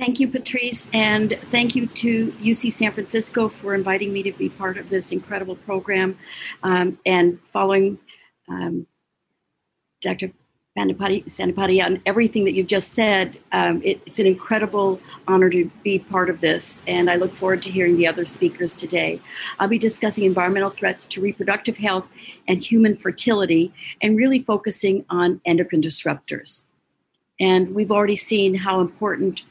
Thank 0.00 0.18
you, 0.18 0.28
Patrice, 0.28 0.88
and 0.94 1.38
thank 1.50 1.76
you 1.76 1.86
to 1.86 2.32
UC 2.32 2.72
San 2.72 2.92
Francisco 2.92 3.50
for 3.50 3.74
inviting 3.74 4.14
me 4.14 4.22
to 4.22 4.32
be 4.32 4.48
part 4.48 4.78
of 4.78 4.88
this 4.88 5.12
incredible 5.12 5.56
program 5.56 6.18
um, 6.62 6.98
and 7.04 7.38
following 7.52 7.98
um, 8.48 8.86
Dr. 10.00 10.32
Pandipati, 10.80 11.84
on 11.84 12.00
everything 12.06 12.44
that 12.44 12.52
you've 12.52 12.66
just 12.66 12.92
said. 12.92 13.38
Um, 13.52 13.82
it, 13.84 14.00
it's 14.06 14.18
an 14.18 14.26
incredible 14.26 15.00
honor 15.28 15.50
to 15.50 15.70
be 15.82 15.98
part 15.98 16.30
of 16.30 16.40
this, 16.40 16.82
and 16.86 17.10
I 17.10 17.16
look 17.16 17.34
forward 17.34 17.62
to 17.64 17.70
hearing 17.70 17.96
the 17.96 18.06
other 18.06 18.24
speakers 18.24 18.74
today. 18.76 19.20
I'll 19.58 19.68
be 19.68 19.78
discussing 19.78 20.24
environmental 20.24 20.70
threats 20.70 21.06
to 21.08 21.20
reproductive 21.20 21.76
health 21.76 22.06
and 22.48 22.62
human 22.62 22.96
fertility, 22.96 23.72
and 24.00 24.16
really 24.16 24.42
focusing 24.42 25.04
on 25.10 25.40
endocrine 25.44 25.82
disruptors. 25.82 26.64
And 27.38 27.74
we've 27.74 27.90
already 27.90 28.16
seen 28.16 28.54
how 28.54 28.80
important 28.80 29.42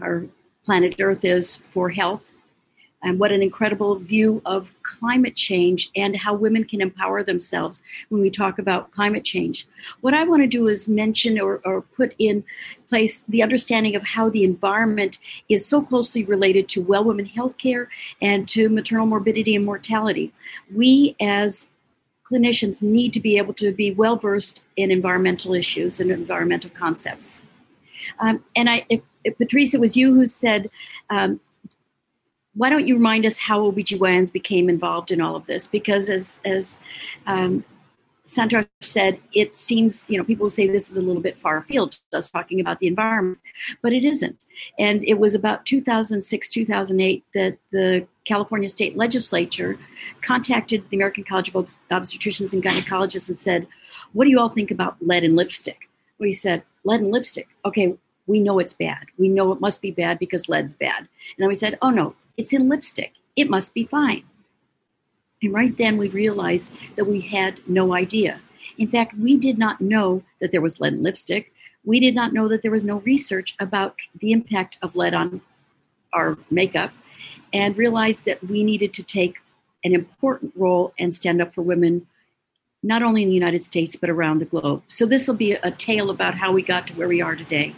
our 0.00 0.26
planet 0.64 0.96
Earth 1.00 1.24
is 1.24 1.56
for 1.56 1.90
health 1.90 2.22
and 3.02 3.18
what 3.18 3.32
an 3.32 3.42
incredible 3.42 3.96
view 3.96 4.40
of 4.44 4.72
climate 4.82 5.34
change 5.34 5.90
and 5.96 6.16
how 6.16 6.34
women 6.34 6.64
can 6.64 6.80
empower 6.80 7.22
themselves 7.22 7.82
when 8.08 8.20
we 8.20 8.30
talk 8.30 8.58
about 8.58 8.92
climate 8.92 9.24
change. 9.24 9.66
What 10.00 10.14
I 10.14 10.24
want 10.24 10.42
to 10.42 10.46
do 10.46 10.68
is 10.68 10.88
mention 10.88 11.40
or, 11.40 11.60
or 11.64 11.82
put 11.82 12.14
in 12.18 12.44
place 12.88 13.24
the 13.28 13.42
understanding 13.42 13.96
of 13.96 14.02
how 14.02 14.28
the 14.28 14.44
environment 14.44 15.18
is 15.48 15.66
so 15.66 15.82
closely 15.82 16.24
related 16.24 16.68
to 16.68 16.82
well 16.82 17.04
women 17.04 17.26
healthcare 17.26 17.86
and 18.20 18.46
to 18.48 18.68
maternal 18.68 19.06
morbidity 19.06 19.56
and 19.56 19.64
mortality. 19.64 20.32
We 20.72 21.16
as 21.20 21.68
clinicians 22.30 22.82
need 22.82 23.12
to 23.12 23.20
be 23.20 23.36
able 23.36 23.54
to 23.54 23.72
be 23.72 23.90
well 23.90 24.16
versed 24.16 24.62
in 24.76 24.90
environmental 24.90 25.54
issues 25.54 26.00
and 26.00 26.10
environmental 26.10 26.70
concepts. 26.70 27.42
Um, 28.18 28.44
and 28.56 28.70
I, 28.70 28.86
if, 28.88 29.00
if, 29.24 29.36
Patrice, 29.38 29.74
it 29.74 29.80
was 29.80 29.96
you 29.96 30.14
who 30.14 30.26
said 30.26 30.70
um, 31.10 31.40
why 32.54 32.70
don't 32.70 32.86
you 32.86 32.96
remind 32.96 33.24
us 33.24 33.38
how 33.38 33.70
OBGYNs 33.70 34.32
became 34.32 34.68
involved 34.68 35.10
in 35.10 35.20
all 35.20 35.36
of 35.36 35.46
this? 35.46 35.66
Because 35.66 36.10
as, 36.10 36.40
as 36.44 36.78
um, 37.26 37.64
Santosh 38.26 38.68
said, 38.80 39.18
it 39.32 39.56
seems, 39.56 40.06
you 40.08 40.16
know, 40.16 40.24
people 40.24 40.48
say 40.48 40.66
this 40.66 40.90
is 40.90 40.96
a 40.96 41.02
little 41.02 41.22
bit 41.22 41.38
far 41.38 41.56
afield, 41.56 41.98
just 42.12 42.32
talking 42.32 42.60
about 42.60 42.78
the 42.78 42.86
environment, 42.86 43.38
but 43.82 43.92
it 43.92 44.04
isn't. 44.04 44.38
And 44.78 45.04
it 45.04 45.18
was 45.18 45.34
about 45.34 45.66
2006, 45.66 46.50
2008 46.50 47.24
that 47.34 47.58
the 47.72 48.06
California 48.24 48.68
state 48.68 48.96
legislature 48.96 49.78
contacted 50.20 50.84
the 50.88 50.96
American 50.96 51.24
College 51.24 51.48
of 51.48 51.76
Obstetricians 51.90 52.52
and 52.52 52.62
Gynecologists 52.62 53.28
and 53.28 53.38
said, 53.38 53.66
What 54.12 54.24
do 54.24 54.30
you 54.30 54.38
all 54.38 54.50
think 54.50 54.70
about 54.70 54.96
lead 55.00 55.24
in 55.24 55.34
lipstick? 55.34 55.88
We 56.18 56.32
said, 56.32 56.62
Lead 56.84 57.00
in 57.00 57.10
lipstick. 57.10 57.48
Okay, 57.64 57.96
we 58.26 58.40
know 58.40 58.60
it's 58.60 58.72
bad. 58.72 59.06
We 59.18 59.28
know 59.28 59.52
it 59.52 59.60
must 59.60 59.82
be 59.82 59.90
bad 59.90 60.20
because 60.20 60.48
lead's 60.48 60.74
bad. 60.74 60.98
And 60.98 61.08
then 61.38 61.48
we 61.48 61.56
said, 61.56 61.76
Oh 61.82 61.90
no, 61.90 62.14
it's 62.36 62.52
in 62.52 62.68
lipstick. 62.68 63.12
It 63.36 63.50
must 63.50 63.74
be 63.74 63.84
fine. 63.84 64.24
And 65.42 65.52
right 65.52 65.76
then 65.76 65.96
we 65.96 66.08
realized 66.08 66.72
that 66.96 67.06
we 67.06 67.20
had 67.20 67.60
no 67.66 67.94
idea. 67.94 68.40
In 68.78 68.88
fact, 68.88 69.18
we 69.18 69.36
did 69.36 69.58
not 69.58 69.80
know 69.80 70.22
that 70.40 70.52
there 70.52 70.60
was 70.60 70.80
lead 70.80 70.92
in 70.92 71.02
lipstick. 71.02 71.52
We 71.84 71.98
did 71.98 72.14
not 72.14 72.32
know 72.32 72.48
that 72.48 72.62
there 72.62 72.70
was 72.70 72.84
no 72.84 72.98
research 73.00 73.56
about 73.58 73.96
the 74.20 74.32
impact 74.32 74.78
of 74.82 74.94
lead 74.94 75.14
on 75.14 75.40
our 76.12 76.38
makeup 76.50 76.92
and 77.52 77.76
realized 77.76 78.24
that 78.24 78.42
we 78.44 78.62
needed 78.62 78.94
to 78.94 79.02
take 79.02 79.38
an 79.84 79.94
important 79.94 80.52
role 80.56 80.94
and 80.98 81.12
stand 81.12 81.42
up 81.42 81.52
for 81.52 81.62
women, 81.62 82.06
not 82.82 83.02
only 83.02 83.22
in 83.22 83.28
the 83.28 83.34
United 83.34 83.64
States, 83.64 83.96
but 83.96 84.08
around 84.08 84.38
the 84.38 84.44
globe. 84.44 84.82
So 84.88 85.06
this 85.06 85.26
will 85.26 85.34
be 85.34 85.52
a 85.52 85.70
tale 85.70 86.08
about 86.08 86.36
how 86.36 86.52
we 86.52 86.62
got 86.62 86.86
to 86.86 86.92
where 86.94 87.08
we 87.08 87.20
are 87.20 87.34
today. 87.34 87.74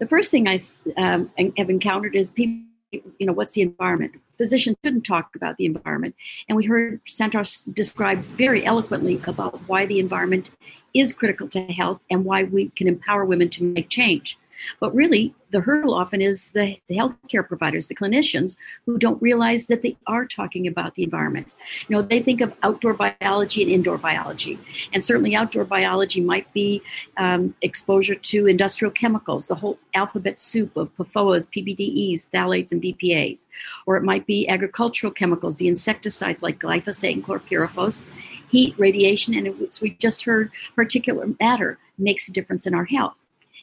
The 0.00 0.06
first 0.06 0.32
thing 0.32 0.48
I 0.48 0.58
um, 0.96 1.30
have 1.56 1.70
encountered 1.70 2.16
is 2.16 2.32
people, 2.32 2.66
you 2.92 3.26
know, 3.26 3.32
what's 3.32 3.52
the 3.52 3.62
environment? 3.62 4.14
physicians 4.42 4.76
shouldn't 4.84 5.06
talk 5.06 5.36
about 5.36 5.56
the 5.56 5.66
environment. 5.66 6.16
And 6.48 6.56
we 6.56 6.64
heard 6.64 7.00
Santosh 7.06 7.62
describe 7.72 8.24
very 8.24 8.64
eloquently 8.64 9.20
about 9.24 9.60
why 9.68 9.86
the 9.86 10.00
environment 10.00 10.50
is 10.94 11.12
critical 11.12 11.48
to 11.50 11.60
health 11.66 12.00
and 12.10 12.24
why 12.24 12.42
we 12.42 12.70
can 12.70 12.88
empower 12.88 13.24
women 13.24 13.48
to 13.50 13.62
make 13.62 13.88
change. 13.88 14.36
But 14.80 14.94
really, 14.94 15.34
the 15.50 15.60
hurdle 15.60 15.94
often 15.94 16.22
is 16.22 16.50
the, 16.50 16.78
the 16.88 16.96
healthcare 16.96 17.46
providers, 17.46 17.88
the 17.88 17.94
clinicians, 17.94 18.56
who 18.86 18.98
don't 18.98 19.20
realize 19.20 19.66
that 19.66 19.82
they 19.82 19.96
are 20.06 20.24
talking 20.26 20.66
about 20.66 20.94
the 20.94 21.02
environment. 21.02 21.50
You 21.88 21.96
know, 21.96 22.02
they 22.02 22.20
think 22.20 22.40
of 22.40 22.54
outdoor 22.62 22.94
biology 22.94 23.62
and 23.62 23.70
indoor 23.70 23.98
biology. 23.98 24.58
And 24.92 25.04
certainly, 25.04 25.34
outdoor 25.34 25.64
biology 25.64 26.20
might 26.20 26.52
be 26.52 26.82
um, 27.16 27.54
exposure 27.62 28.14
to 28.14 28.46
industrial 28.46 28.92
chemicals, 28.92 29.46
the 29.46 29.56
whole 29.56 29.78
alphabet 29.94 30.38
soup 30.38 30.76
of 30.76 30.94
PFOAs, 30.96 31.48
PBDEs, 31.48 32.28
phthalates, 32.30 32.72
and 32.72 32.82
BPAs. 32.82 33.46
Or 33.86 33.96
it 33.96 34.02
might 34.02 34.26
be 34.26 34.48
agricultural 34.48 35.12
chemicals, 35.12 35.56
the 35.56 35.68
insecticides 35.68 36.42
like 36.42 36.58
glyphosate 36.58 37.12
and 37.12 37.24
chlorpyrifos 37.24 38.04
heat, 38.52 38.74
radiation, 38.76 39.34
and 39.34 39.48
as 39.66 39.80
we 39.80 39.90
just 39.90 40.24
heard, 40.24 40.52
particulate 40.76 41.40
matter 41.40 41.78
makes 41.98 42.28
a 42.28 42.32
difference 42.32 42.66
in 42.66 42.74
our 42.74 42.84
health. 42.84 43.21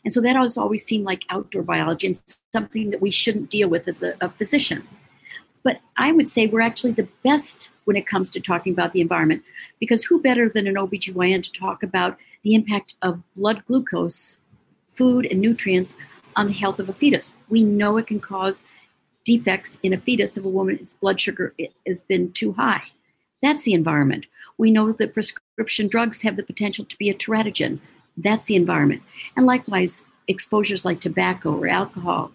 And 0.09 0.13
so 0.15 0.21
that 0.21 0.35
has 0.35 0.57
always 0.57 0.83
seemed 0.83 1.05
like 1.05 1.23
outdoor 1.29 1.61
biology 1.61 2.07
and 2.07 2.19
something 2.51 2.89
that 2.89 2.99
we 2.99 3.11
shouldn't 3.11 3.51
deal 3.51 3.69
with 3.69 3.87
as 3.87 4.01
a, 4.01 4.15
a 4.19 4.27
physician. 4.27 4.87
But 5.61 5.81
I 5.97 6.11
would 6.11 6.27
say 6.27 6.47
we're 6.47 6.61
actually 6.61 6.93
the 6.93 7.07
best 7.23 7.69
when 7.85 7.95
it 7.95 8.07
comes 8.07 8.31
to 8.31 8.39
talking 8.39 8.73
about 8.73 8.91
the 8.91 9.01
environment 9.01 9.43
because 9.79 10.05
who 10.05 10.19
better 10.19 10.49
than 10.49 10.65
an 10.65 10.73
OBGYN 10.73 11.43
to 11.43 11.51
talk 11.51 11.83
about 11.83 12.17
the 12.41 12.55
impact 12.55 12.95
of 13.03 13.21
blood 13.35 13.63
glucose, 13.67 14.39
food, 14.95 15.27
and 15.27 15.39
nutrients 15.41 15.95
on 16.35 16.47
the 16.47 16.53
health 16.53 16.79
of 16.79 16.89
a 16.89 16.93
fetus? 16.93 17.35
We 17.47 17.61
know 17.61 17.97
it 17.97 18.07
can 18.07 18.19
cause 18.19 18.63
defects 19.23 19.77
in 19.83 19.93
a 19.93 19.99
fetus 19.99 20.37
if 20.37 20.43
a 20.43 20.49
woman's 20.49 20.95
blood 20.95 21.21
sugar 21.21 21.53
has 21.85 22.01
been 22.01 22.31
too 22.31 22.53
high. 22.53 22.81
That's 23.43 23.61
the 23.61 23.75
environment. 23.75 24.25
We 24.57 24.71
know 24.71 24.91
that 24.91 25.13
prescription 25.13 25.87
drugs 25.87 26.23
have 26.23 26.35
the 26.35 26.41
potential 26.41 26.83
to 26.85 26.97
be 26.97 27.11
a 27.11 27.13
teratogen, 27.13 27.79
that's 28.23 28.45
the 28.45 28.55
environment. 28.55 29.01
And 29.35 29.45
likewise, 29.45 30.05
exposures 30.27 30.85
like 30.85 30.99
tobacco 30.99 31.55
or 31.55 31.67
alcohol, 31.67 32.31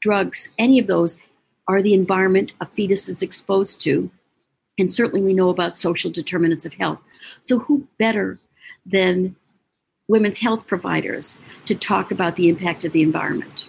drugs, 0.00 0.52
any 0.58 0.78
of 0.78 0.86
those 0.86 1.18
are 1.66 1.82
the 1.82 1.94
environment 1.94 2.52
a 2.60 2.66
fetus 2.66 3.08
is 3.08 3.22
exposed 3.22 3.80
to. 3.82 4.10
And 4.78 4.92
certainly 4.92 5.22
we 5.22 5.34
know 5.34 5.50
about 5.50 5.76
social 5.76 6.10
determinants 6.10 6.64
of 6.64 6.74
health. 6.74 7.00
So, 7.42 7.60
who 7.60 7.88
better 7.98 8.38
than 8.86 9.36
women's 10.06 10.38
health 10.38 10.66
providers 10.66 11.40
to 11.66 11.74
talk 11.74 12.10
about 12.10 12.36
the 12.36 12.48
impact 12.48 12.84
of 12.84 12.92
the 12.92 13.02
environment? 13.02 13.66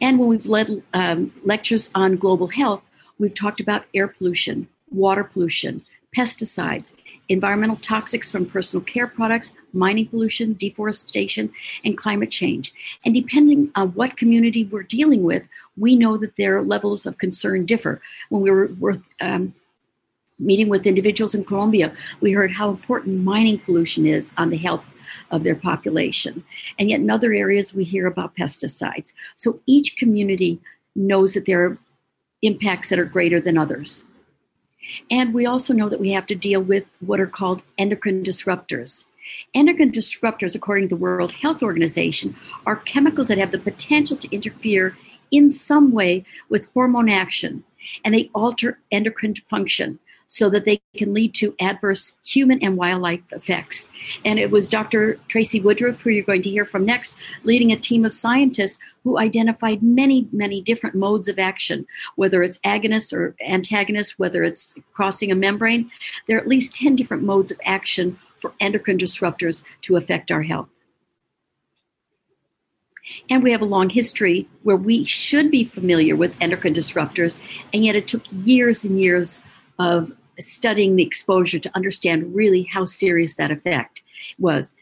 And 0.00 0.18
when 0.18 0.28
we've 0.28 0.46
led 0.46 0.82
um, 0.94 1.32
lectures 1.44 1.90
on 1.94 2.16
global 2.16 2.48
health, 2.48 2.82
we've 3.18 3.34
talked 3.34 3.60
about 3.60 3.84
air 3.94 4.08
pollution, 4.08 4.68
water 4.90 5.22
pollution, 5.22 5.84
pesticides, 6.16 6.94
environmental 7.28 7.76
toxics 7.76 8.30
from 8.30 8.46
personal 8.46 8.84
care 8.84 9.06
products, 9.06 9.52
mining 9.72 10.06
pollution, 10.06 10.54
deforestation, 10.54 11.52
and 11.84 11.98
climate 11.98 12.30
change. 12.30 12.72
And 13.04 13.14
depending 13.14 13.70
on 13.74 13.88
what 13.90 14.16
community 14.16 14.64
we're 14.64 14.82
dealing 14.82 15.22
with, 15.22 15.42
we 15.76 15.96
know 15.96 16.16
that 16.16 16.36
their 16.36 16.62
levels 16.62 17.06
of 17.06 17.18
concern 17.18 17.66
differ. 17.66 18.00
When 18.28 18.42
we 18.42 18.50
were, 18.50 18.70
were 18.78 19.02
um, 19.20 19.54
meeting 20.38 20.68
with 20.68 20.86
individuals 20.86 21.34
in 21.34 21.44
Colombia, 21.44 21.94
we 22.20 22.32
heard 22.32 22.52
how 22.52 22.70
important 22.70 23.24
mining 23.24 23.58
pollution 23.58 24.06
is 24.06 24.32
on 24.36 24.50
the 24.50 24.56
health 24.56 24.84
of 25.30 25.44
their 25.44 25.54
population. 25.54 26.44
And 26.78 26.90
yet, 26.90 27.00
in 27.00 27.10
other 27.10 27.32
areas, 27.32 27.74
we 27.74 27.84
hear 27.84 28.06
about 28.06 28.36
pesticides. 28.36 29.12
So 29.36 29.60
each 29.66 29.96
community 29.96 30.60
knows 30.94 31.34
that 31.34 31.46
there 31.46 31.64
are 31.64 31.78
impacts 32.42 32.88
that 32.90 32.98
are 32.98 33.04
greater 33.04 33.40
than 33.40 33.58
others. 33.58 34.04
And 35.10 35.34
we 35.34 35.46
also 35.46 35.74
know 35.74 35.88
that 35.88 36.00
we 36.00 36.10
have 36.10 36.26
to 36.26 36.34
deal 36.34 36.60
with 36.60 36.84
what 37.00 37.20
are 37.20 37.26
called 37.26 37.62
endocrine 37.78 38.24
disruptors. 38.24 39.04
Endocrine 39.54 39.90
disruptors, 39.90 40.54
according 40.54 40.88
to 40.88 40.94
the 40.94 41.00
World 41.00 41.32
Health 41.32 41.62
Organization, 41.62 42.36
are 42.64 42.76
chemicals 42.76 43.28
that 43.28 43.38
have 43.38 43.52
the 43.52 43.58
potential 43.58 44.16
to 44.16 44.34
interfere 44.34 44.96
in 45.30 45.50
some 45.50 45.92
way 45.92 46.24
with 46.48 46.70
hormone 46.72 47.08
action, 47.08 47.64
and 48.04 48.14
they 48.14 48.30
alter 48.34 48.78
endocrine 48.92 49.34
function 49.48 49.98
so 50.26 50.50
that 50.50 50.64
they 50.64 50.80
can 50.96 51.14
lead 51.14 51.34
to 51.34 51.54
adverse 51.60 52.16
human 52.24 52.62
and 52.62 52.76
wildlife 52.76 53.20
effects. 53.30 53.92
And 54.24 54.38
it 54.38 54.50
was 54.50 54.68
Dr. 54.68 55.18
Tracy 55.28 55.60
Woodruff, 55.60 56.00
who 56.00 56.10
you're 56.10 56.24
going 56.24 56.42
to 56.42 56.50
hear 56.50 56.64
from 56.64 56.84
next, 56.84 57.16
leading 57.44 57.72
a 57.72 57.76
team 57.76 58.04
of 58.04 58.12
scientists 58.12 58.78
who 59.04 59.18
identified 59.18 59.82
many, 59.82 60.28
many 60.32 60.60
different 60.60 60.96
modes 60.96 61.28
of 61.28 61.38
action, 61.38 61.86
whether 62.16 62.42
it's 62.42 62.58
agonists 62.58 63.12
or 63.12 63.36
antagonists, 63.46 64.18
whether 64.18 64.42
it's 64.42 64.74
crossing 64.92 65.30
a 65.30 65.36
membrane. 65.36 65.90
There 66.26 66.36
are 66.36 66.40
at 66.40 66.48
least 66.48 66.74
10 66.74 66.96
different 66.96 67.22
modes 67.22 67.52
of 67.52 67.60
action 67.64 68.18
for 68.40 68.52
endocrine 68.58 68.98
disruptors 68.98 69.62
to 69.82 69.96
affect 69.96 70.30
our 70.30 70.42
health. 70.42 70.68
And 73.30 73.44
we 73.44 73.52
have 73.52 73.62
a 73.62 73.66
long 73.66 73.90
history 73.90 74.48
where 74.64 74.76
we 74.76 75.04
should 75.04 75.52
be 75.52 75.64
familiar 75.64 76.16
with 76.16 76.34
endocrine 76.40 76.74
disruptors, 76.74 77.38
and 77.72 77.84
yet 77.84 77.94
it 77.94 78.08
took 78.08 78.24
years 78.32 78.84
and 78.84 79.00
years 79.00 79.42
of 79.78 80.12
studying 80.40 80.96
the 80.96 81.02
exposure 81.02 81.58
to 81.58 81.70
understand 81.74 82.34
really 82.34 82.62
how 82.62 82.84
serious 82.84 83.36
that 83.36 83.50
effect 83.50 84.02
was. 84.38 84.74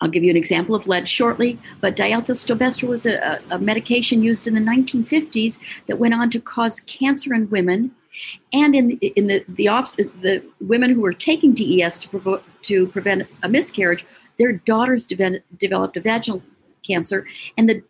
I'll 0.00 0.10
give 0.10 0.24
you 0.24 0.30
an 0.30 0.36
example 0.36 0.74
of 0.74 0.86
lead 0.86 1.08
shortly, 1.08 1.58
but 1.80 1.96
diethylstilbestrol 1.96 2.88
was 2.88 3.06
a, 3.06 3.40
a, 3.50 3.58
medication 3.58 4.22
used 4.22 4.46
in 4.46 4.54
the 4.54 4.60
1950s 4.60 5.58
that 5.86 5.98
went 5.98 6.14
on 6.14 6.30
to 6.30 6.40
cause 6.40 6.80
cancer 6.80 7.32
in 7.32 7.48
women. 7.48 7.92
And 8.52 8.74
in, 8.74 8.88
the, 8.88 9.06
in 9.16 9.26
the, 9.28 9.44
the, 9.48 9.68
off, 9.68 9.96
the 9.96 10.42
women 10.60 10.90
who 10.90 11.00
were 11.00 11.14
taking 11.14 11.54
DES 11.54 11.98
to, 12.00 12.08
provo- 12.08 12.42
to 12.62 12.86
prevent 12.88 13.28
a 13.42 13.48
miscarriage, 13.48 14.04
their 14.38 14.52
daughters 14.52 15.06
de- 15.06 15.42
developed 15.56 15.96
a 15.96 16.00
vaginal 16.00 16.42
cancer, 16.86 17.26
and 17.56 17.68
the 17.68 17.82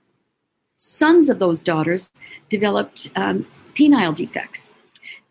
sons 0.76 1.28
of 1.28 1.38
those 1.38 1.62
daughters 1.62 2.10
developed 2.48 3.10
um, 3.16 3.46
penile 3.74 4.14
defects 4.14 4.74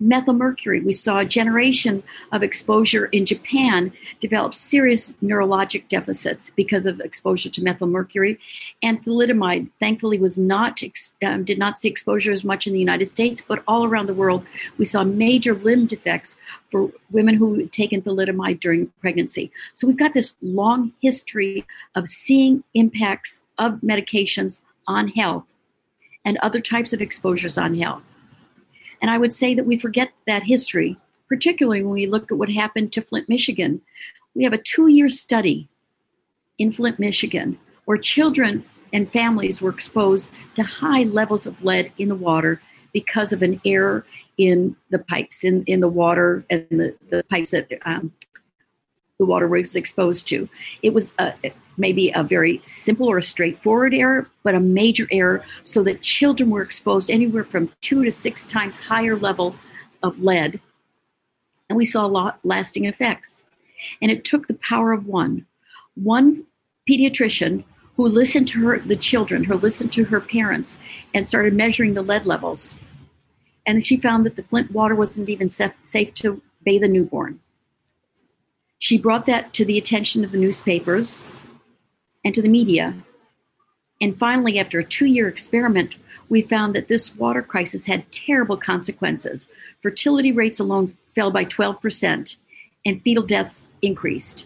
methylmercury. 0.03 0.83
We 0.83 0.93
saw 0.93 1.19
a 1.19 1.25
generation 1.25 2.03
of 2.31 2.43
exposure 2.43 3.05
in 3.05 3.25
Japan 3.25 3.93
develop 4.19 4.53
serious 4.53 5.13
neurologic 5.23 5.87
deficits 5.87 6.51
because 6.55 6.85
of 6.85 6.99
exposure 6.99 7.49
to 7.49 7.61
methylmercury. 7.61 8.37
And 8.81 9.03
thalidomide, 9.03 9.69
thankfully, 9.79 10.19
was 10.19 10.37
not 10.37 10.81
um, 11.25 11.43
did 11.43 11.57
not 11.57 11.79
see 11.79 11.87
exposure 11.87 12.31
as 12.31 12.43
much 12.43 12.67
in 12.67 12.73
the 12.73 12.79
United 12.79 13.09
States, 13.09 13.41
but 13.47 13.63
all 13.67 13.85
around 13.85 14.07
the 14.07 14.13
world, 14.13 14.45
we 14.77 14.85
saw 14.85 15.03
major 15.03 15.53
limb 15.53 15.85
defects 15.85 16.35
for 16.69 16.91
women 17.11 17.35
who 17.35 17.55
had 17.55 17.71
taken 17.71 18.01
thalidomide 18.01 18.59
during 18.59 18.91
pregnancy. 18.99 19.51
So 19.73 19.87
we've 19.87 19.97
got 19.97 20.13
this 20.13 20.35
long 20.41 20.91
history 21.01 21.65
of 21.95 22.07
seeing 22.07 22.63
impacts 22.73 23.45
of 23.57 23.79
medications 23.81 24.63
on 24.87 25.09
health 25.09 25.45
and 26.25 26.37
other 26.37 26.59
types 26.59 26.93
of 26.93 27.01
exposures 27.01 27.57
on 27.57 27.75
health. 27.75 28.03
And 29.03 29.11
I 29.11 29.17
would 29.17 29.33
say 29.33 29.53
that 29.53 29.65
we 29.65 29.77
forget 29.77 30.13
that 30.27 30.43
history, 30.43 30.97
particularly 31.27 31.83
when 31.83 31.93
we 31.93 32.07
look 32.07 32.31
at 32.31 32.37
what 32.37 32.49
happened 32.49 32.93
to 32.93 33.01
Flint, 33.01 33.27
Michigan. 33.27 33.81
We 34.33 34.45
have 34.45 34.53
a 34.53 34.57
two 34.57 34.87
year 34.87 35.09
study 35.09 35.67
in 36.57 36.71
Flint, 36.71 36.99
Michigan, 36.99 37.59
where 37.83 37.97
children 37.97 38.63
and 38.93 39.11
families 39.11 39.61
were 39.61 39.71
exposed 39.71 40.29
to 40.55 40.63
high 40.63 41.03
levels 41.03 41.45
of 41.45 41.65
lead 41.65 41.91
in 41.97 42.07
the 42.07 42.15
water 42.15 42.61
because 42.93 43.33
of 43.33 43.41
an 43.41 43.59
error 43.65 44.05
in 44.37 44.77
the 44.89 44.99
pipes, 44.99 45.43
in, 45.43 45.65
in 45.65 45.81
the 45.81 45.89
water, 45.89 46.45
and 46.49 46.65
the, 46.69 46.95
the 47.09 47.25
pipes 47.25 47.51
that 47.51 47.67
um, 47.85 48.13
the 49.19 49.25
water 49.25 49.49
was 49.49 49.75
exposed 49.75 50.29
to. 50.29 50.47
It 50.81 50.93
was 50.93 51.13
a, 51.19 51.33
maybe 51.77 52.09
a 52.09 52.23
very 52.23 52.62
simple 52.65 53.09
or 53.09 53.21
straightforward 53.21 53.93
error, 53.93 54.29
but 54.43 54.55
a 54.55 54.59
major 54.59 55.07
error 55.12 55.43
so 55.63 55.83
that 55.83 56.01
children 56.01 56.49
were 56.49 56.62
exposed 56.62 57.09
anywhere 57.09 57.43
from 57.43 57.71
two 57.81 58.03
to 58.03 58.12
six 58.12 58.43
times 58.45 58.77
higher 58.77 59.15
level 59.15 59.55
of 60.01 60.21
lead. 60.21 60.59
And 61.69 61.77
we 61.77 61.86
saw 61.86 62.05
lot 62.05 62.39
lasting 62.43 62.86
effects. 62.86 63.45
And 64.01 64.12
it 64.12 64.23
took 64.23 64.47
the 64.47 64.53
power 64.55 64.91
of 64.91 65.07
one. 65.07 65.45
One 65.95 66.45
pediatrician 66.89 67.63
who 67.95 68.07
listened 68.07 68.47
to 68.49 68.65
her 68.65 68.79
the 68.79 68.95
children, 68.95 69.43
who 69.43 69.55
listened 69.55 69.93
to 69.93 70.05
her 70.05 70.19
parents 70.19 70.79
and 71.13 71.27
started 71.27 71.53
measuring 71.53 71.93
the 71.93 72.01
lead 72.01 72.25
levels. 72.25 72.75
And 73.65 73.86
she 73.86 73.97
found 73.97 74.25
that 74.25 74.36
the 74.36 74.43
Flint 74.43 74.71
water 74.71 74.95
wasn't 74.95 75.29
even 75.29 75.47
safe 75.49 76.13
to 76.15 76.41
bathe 76.63 76.83
a 76.83 76.88
newborn. 76.88 77.39
She 78.79 78.97
brought 78.97 79.25
that 79.27 79.53
to 79.53 79.63
the 79.63 79.77
attention 79.77 80.25
of 80.25 80.31
the 80.31 80.38
newspapers 80.38 81.23
and 82.23 82.33
to 82.33 82.41
the 82.41 82.49
media. 82.49 82.95
And 84.01 84.17
finally, 84.17 84.59
after 84.59 84.79
a 84.79 84.86
two 84.86 85.05
year 85.05 85.27
experiment, 85.27 85.95
we 86.29 86.41
found 86.41 86.75
that 86.75 86.88
this 86.88 87.15
water 87.15 87.41
crisis 87.41 87.86
had 87.86 88.12
terrible 88.12 88.57
consequences. 88.57 89.47
Fertility 89.81 90.31
rates 90.31 90.59
alone 90.59 90.97
fell 91.13 91.31
by 91.31 91.45
12%, 91.45 92.36
and 92.86 93.01
fetal 93.01 93.23
deaths 93.23 93.69
increased. 93.81 94.45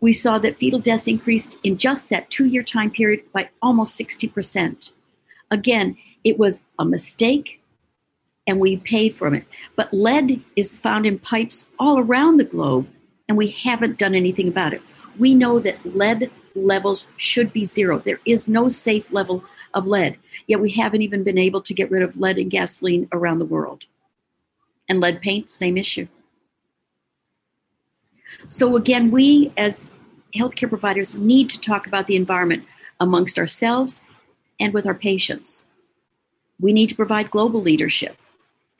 We 0.00 0.12
saw 0.12 0.38
that 0.38 0.58
fetal 0.58 0.78
deaths 0.78 1.08
increased 1.08 1.58
in 1.64 1.78
just 1.78 2.08
that 2.08 2.30
two 2.30 2.46
year 2.46 2.62
time 2.62 2.90
period 2.90 3.24
by 3.32 3.50
almost 3.60 3.98
60%. 3.98 4.92
Again, 5.50 5.96
it 6.24 6.38
was 6.38 6.62
a 6.78 6.84
mistake 6.84 7.60
and 8.46 8.58
we 8.58 8.78
paid 8.78 9.14
for 9.14 9.32
it. 9.34 9.44
But 9.76 9.92
lead 9.92 10.42
is 10.56 10.80
found 10.80 11.06
in 11.06 11.18
pipes 11.18 11.68
all 11.78 11.98
around 11.98 12.38
the 12.38 12.44
globe, 12.44 12.88
and 13.28 13.36
we 13.36 13.50
haven't 13.50 13.98
done 13.98 14.14
anything 14.14 14.48
about 14.48 14.72
it. 14.72 14.80
We 15.18 15.34
know 15.34 15.60
that 15.60 15.84
lead 15.84 16.30
levels 16.64 17.06
should 17.16 17.52
be 17.52 17.64
zero. 17.64 17.98
There 17.98 18.20
is 18.24 18.48
no 18.48 18.68
safe 18.68 19.12
level 19.12 19.44
of 19.74 19.86
lead, 19.86 20.18
yet 20.46 20.60
we 20.60 20.72
haven't 20.72 21.02
even 21.02 21.22
been 21.22 21.38
able 21.38 21.60
to 21.62 21.74
get 21.74 21.90
rid 21.90 22.02
of 22.02 22.16
lead 22.18 22.38
in 22.38 22.48
gasoline 22.48 23.08
around 23.12 23.38
the 23.38 23.44
world. 23.44 23.84
And 24.88 25.00
lead 25.00 25.20
paint, 25.20 25.50
same 25.50 25.76
issue. 25.76 26.08
So, 28.46 28.76
again, 28.76 29.10
we 29.10 29.52
as 29.56 29.90
healthcare 30.34 30.68
providers 30.68 31.14
need 31.14 31.50
to 31.50 31.60
talk 31.60 31.86
about 31.86 32.06
the 32.06 32.16
environment 32.16 32.64
amongst 33.00 33.38
ourselves 33.38 34.00
and 34.60 34.72
with 34.72 34.86
our 34.86 34.94
patients. 34.94 35.66
We 36.60 36.72
need 36.72 36.88
to 36.88 36.94
provide 36.94 37.30
global 37.30 37.60
leadership. 37.60 38.16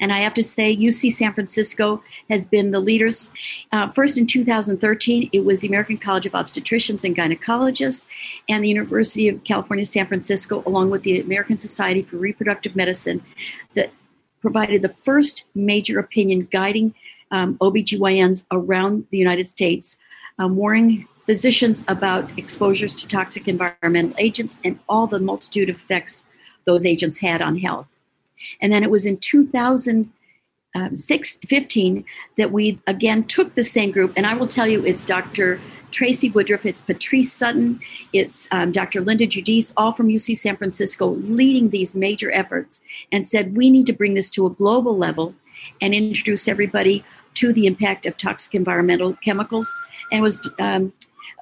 And 0.01 0.13
I 0.13 0.21
have 0.21 0.35
to 0.35 0.45
say, 0.45 0.77
UC 0.77 1.13
San 1.13 1.35
Francisco 1.35 2.03
has 2.31 2.47
been 2.47 2.71
the 2.71 2.81
leaders. 2.81 3.31
Uh, 3.73 3.91
first 3.91 4.17
in 4.17 4.27
2013, 4.27 5.31
it 5.33 5.45
was 5.45 5.61
the 5.61 5.69
American 5.69 5.99
College 5.99 6.27
of 6.27 6.33
Obstetricians 6.33 7.05
and 7.05 7.17
Gynecologists 7.17 8.07
and 8.49 8.63
the 8.63 8.69
University 8.69 9.29
of 9.29 9.43
California, 9.45 9.85
San 9.85 10.07
Francisco, 10.07 10.63
along 10.67 10.91
with 10.91 11.03
the 11.03 11.21
American 11.21 11.59
Society 11.59 12.03
for 12.03 12.17
Reproductive 12.17 12.77
Medicine, 12.77 13.23
that 13.75 13.91
provided 14.41 14.83
the 14.83 14.95
first 15.05 15.45
major 15.55 15.99
opinion 15.99 16.49
guiding 16.51 16.95
um, 17.31 17.59
OBGYNs 17.59 18.47
around 18.53 19.07
the 19.11 19.19
United 19.19 19.49
States, 19.49 19.99
um, 20.39 20.57
warning 20.57 21.09
physicians 21.27 21.85
about 21.89 22.39
exposures 22.39 22.95
to 22.95 23.07
toxic 23.07 23.49
environmental 23.49 24.15
agents 24.17 24.57
and 24.65 24.79
all 24.89 25.07
the 25.07 25.19
multitude 25.19 25.69
of 25.69 25.77
effects 25.77 26.25
those 26.65 26.87
agents 26.87 27.19
had 27.19 27.43
on 27.43 27.59
health. 27.59 27.87
And 28.61 28.73
then 28.73 28.83
it 28.83 28.91
was 28.91 29.07
in 29.07 29.19
2015 29.19 31.97
um, 31.97 32.05
that 32.37 32.53
we 32.53 32.81
again 32.87 33.25
took 33.25 33.55
the 33.55 33.65
same 33.65 33.91
group. 33.91 34.13
And 34.17 34.27
I 34.27 34.35
will 34.35 34.49
tell 34.49 34.67
you, 34.67 34.85
it's 34.85 35.05
Dr. 35.05 35.61
Tracy 35.91 36.31
Woodruff, 36.31 36.67
it's 36.67 36.83
Patrice 36.83 37.33
Sutton, 37.33 37.81
it's 38.13 38.49
um, 38.51 38.73
Dr. 38.73 39.01
Linda 39.01 39.27
Judice, 39.27 39.73
all 39.77 39.93
from 39.93 40.09
UC 40.09 40.37
San 40.37 40.57
Francisco, 40.57 41.09
leading 41.09 41.71
these 41.71 41.95
major 41.95 42.31
efforts 42.33 42.83
and 43.11 43.27
said 43.27 43.57
we 43.57 43.71
need 43.71 43.87
to 43.87 43.93
bring 43.93 44.15
this 44.15 44.31
to 44.33 44.47
a 44.47 44.51
global 44.51 44.97
level 44.97 45.35
and 45.81 45.95
introduce 45.95 46.47
everybody 46.47 47.05
to 47.35 47.53
the 47.53 47.67
impact 47.67 48.05
of 48.05 48.17
toxic 48.17 48.55
environmental 48.55 49.15
chemicals. 49.25 49.75
And 50.13 50.23
was 50.23 50.49
um, 50.59 50.93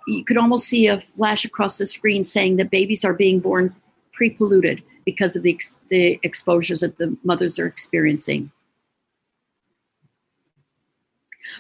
you 0.07 0.25
could 0.25 0.37
almost 0.37 0.67
see 0.67 0.87
a 0.87 1.01
flash 1.01 1.45
across 1.45 1.79
the 1.79 1.87
screen 1.87 2.25
saying 2.25 2.57
that 2.57 2.71
babies 2.71 3.05
are 3.05 3.15
being 3.15 3.41
born 3.41 3.75
pre-polluted 4.13 4.83
because 5.07 5.37
of 5.37 5.43
the, 5.43 5.55
ex- 5.55 5.77
the 5.89 6.21
exposures 6.23 6.81
that 6.81 6.99
the 6.99 7.17
mothers 7.25 7.59
are 7.59 7.67
experiencing. 7.67 8.51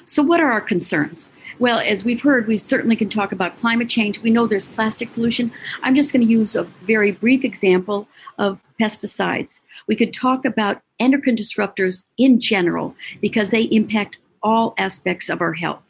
So, 0.04 0.22
what 0.22 0.40
are 0.40 0.50
our 0.50 0.61
concerns? 0.61 1.30
Well, 1.59 1.78
as 1.78 2.04
we've 2.04 2.20
heard, 2.20 2.48
we 2.48 2.59
certainly 2.59 2.96
can 2.96 3.09
talk 3.09 3.32
about 3.32 3.59
climate 3.59 3.88
change. 3.88 4.20
We 4.20 4.30
know 4.30 4.46
there's 4.46 4.66
plastic 4.66 5.12
pollution. 5.14 5.52
I'm 5.82 5.94
just 5.94 6.12
going 6.12 6.22
to 6.26 6.30
use 6.30 6.56
a 6.56 6.64
very 6.82 7.12
brief 7.12 7.44
example 7.44 8.09
of 8.37 8.61
pesticides. 8.80 9.61
We 9.87 9.96
could 9.96 10.12
talk 10.12 10.44
about 10.44 10.82
endocrine 10.98 11.37
disruptors 11.37 12.04
in 12.18 12.40
general 12.40 12.94
because 13.20 13.50
they 13.50 13.62
impact 13.62 14.18
all 14.42 14.74
aspects 14.76 15.28
of 15.28 15.40
our 15.40 15.54
health. 15.54 15.86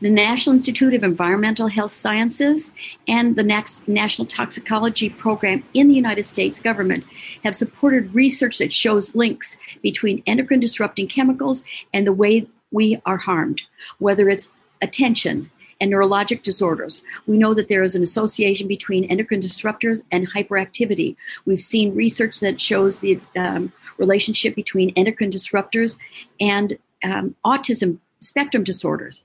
The 0.00 0.10
National 0.10 0.56
Institute 0.56 0.94
of 0.94 1.02
Environmental 1.02 1.68
Health 1.68 1.90
Sciences 1.90 2.72
and 3.08 3.36
the 3.36 3.42
National 3.86 4.26
Toxicology 4.26 5.10
Program 5.10 5.64
in 5.74 5.88
the 5.88 5.94
United 5.94 6.26
States 6.26 6.60
government 6.60 7.04
have 7.42 7.54
supported 7.54 8.14
research 8.14 8.58
that 8.58 8.72
shows 8.72 9.14
links 9.14 9.58
between 9.82 10.22
endocrine 10.26 10.60
disrupting 10.60 11.08
chemicals 11.08 11.64
and 11.92 12.06
the 12.06 12.12
way 12.12 12.46
we 12.70 13.00
are 13.06 13.18
harmed, 13.18 13.62
whether 13.98 14.28
it's 14.28 14.50
attention, 14.82 15.50
and 15.80 15.92
neurologic 15.92 16.42
disorders. 16.42 17.04
We 17.26 17.38
know 17.38 17.54
that 17.54 17.68
there 17.68 17.82
is 17.82 17.94
an 17.94 18.02
association 18.02 18.68
between 18.68 19.04
endocrine 19.04 19.40
disruptors 19.40 20.02
and 20.10 20.32
hyperactivity. 20.32 21.16
We've 21.44 21.60
seen 21.60 21.94
research 21.94 22.40
that 22.40 22.60
shows 22.60 23.00
the 23.00 23.20
um, 23.36 23.72
relationship 23.98 24.54
between 24.54 24.90
endocrine 24.90 25.30
disruptors 25.30 25.98
and 26.40 26.78
um, 27.02 27.34
autism 27.44 27.98
spectrum 28.20 28.64
disorders. 28.64 29.20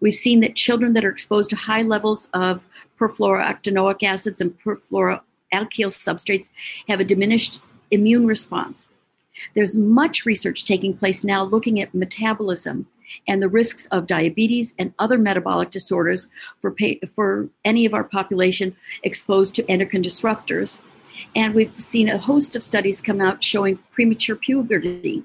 We've 0.00 0.14
seen 0.14 0.40
that 0.40 0.56
children 0.56 0.92
that 0.94 1.04
are 1.04 1.10
exposed 1.10 1.50
to 1.50 1.56
high 1.56 1.82
levels 1.82 2.28
of 2.32 2.66
perfluorooctanoic 2.98 4.02
acids 4.02 4.40
and 4.40 4.58
perfluoroalkyl 4.60 5.22
substrates 5.52 6.48
have 6.88 7.00
a 7.00 7.04
diminished 7.04 7.60
immune 7.90 8.26
response. 8.26 8.90
There's 9.54 9.76
much 9.76 10.26
research 10.26 10.64
taking 10.64 10.96
place 10.96 11.24
now 11.24 11.44
looking 11.44 11.80
at 11.80 11.94
metabolism 11.94 12.86
and 13.26 13.42
the 13.42 13.48
risks 13.48 13.86
of 13.86 14.06
diabetes 14.06 14.74
and 14.78 14.94
other 14.98 15.18
metabolic 15.18 15.70
disorders 15.70 16.28
for, 16.60 16.74
for 17.14 17.48
any 17.64 17.84
of 17.84 17.94
our 17.94 18.04
population 18.04 18.76
exposed 19.02 19.54
to 19.56 19.68
endocrine 19.68 20.02
disruptors. 20.02 20.80
And 21.34 21.54
we've 21.54 21.78
seen 21.80 22.08
a 22.08 22.18
host 22.18 22.54
of 22.54 22.64
studies 22.64 23.00
come 23.00 23.20
out 23.20 23.42
showing 23.42 23.78
premature 23.92 24.36
puberty, 24.36 25.24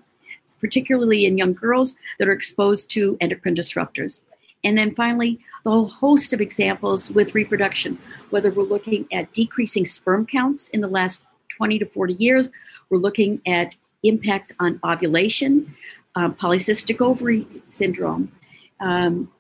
particularly 0.60 1.26
in 1.26 1.38
young 1.38 1.54
girls 1.54 1.96
that 2.20 2.28
are 2.28 2.34
exposed 2.34 2.90
to 2.92 3.18
endocrine 3.22 3.56
disruptors. 3.56 4.22
And 4.66 4.76
then 4.76 4.96
finally, 4.96 5.40
the 5.64 5.70
whole 5.70 5.88
host 5.88 6.34
of 6.34 6.42
examples 6.42 7.12
with 7.12 7.36
reproduction, 7.36 8.00
whether 8.32 8.50
we're 8.50 8.64
looking 8.64 9.08
at 9.14 9.32
decreasing 9.32 9.86
sperm 9.86 10.26
counts 10.26 10.70
in 10.70 10.82
the 10.82 10.88
last 10.88 11.24
20 11.56 11.78
to 11.80 11.86
40 11.86 12.16
years, 12.16 12.50
we're 12.90 12.98
looking 12.98 13.42
at 13.46 13.76
impacts 14.04 14.54
on 14.60 14.80
ovulation, 14.84 15.76
um, 16.16 16.34
polycystic 16.34 17.00
ovary 17.00 17.48
syndrome, 17.68 18.32
um, 18.80 19.32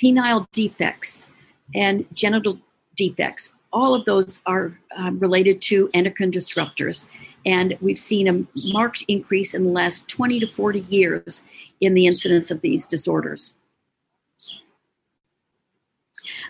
penile 0.00 0.46
defects, 0.52 1.28
and 1.74 2.06
genital 2.14 2.60
defects. 2.96 3.56
All 3.72 3.94
of 3.94 4.04
those 4.04 4.40
are 4.46 4.78
um, 4.96 5.18
related 5.18 5.60
to 5.62 5.90
endocrine 5.92 6.30
disruptors. 6.30 7.06
And 7.44 7.76
we've 7.80 7.98
seen 7.98 8.28
a 8.28 8.46
marked 8.72 9.04
increase 9.08 9.54
in 9.54 9.64
the 9.64 9.70
last 9.70 10.08
20 10.08 10.38
to 10.40 10.46
40 10.46 10.86
years 10.88 11.44
in 11.80 11.94
the 11.94 12.06
incidence 12.06 12.52
of 12.52 12.60
these 12.60 12.86
disorders. 12.86 13.54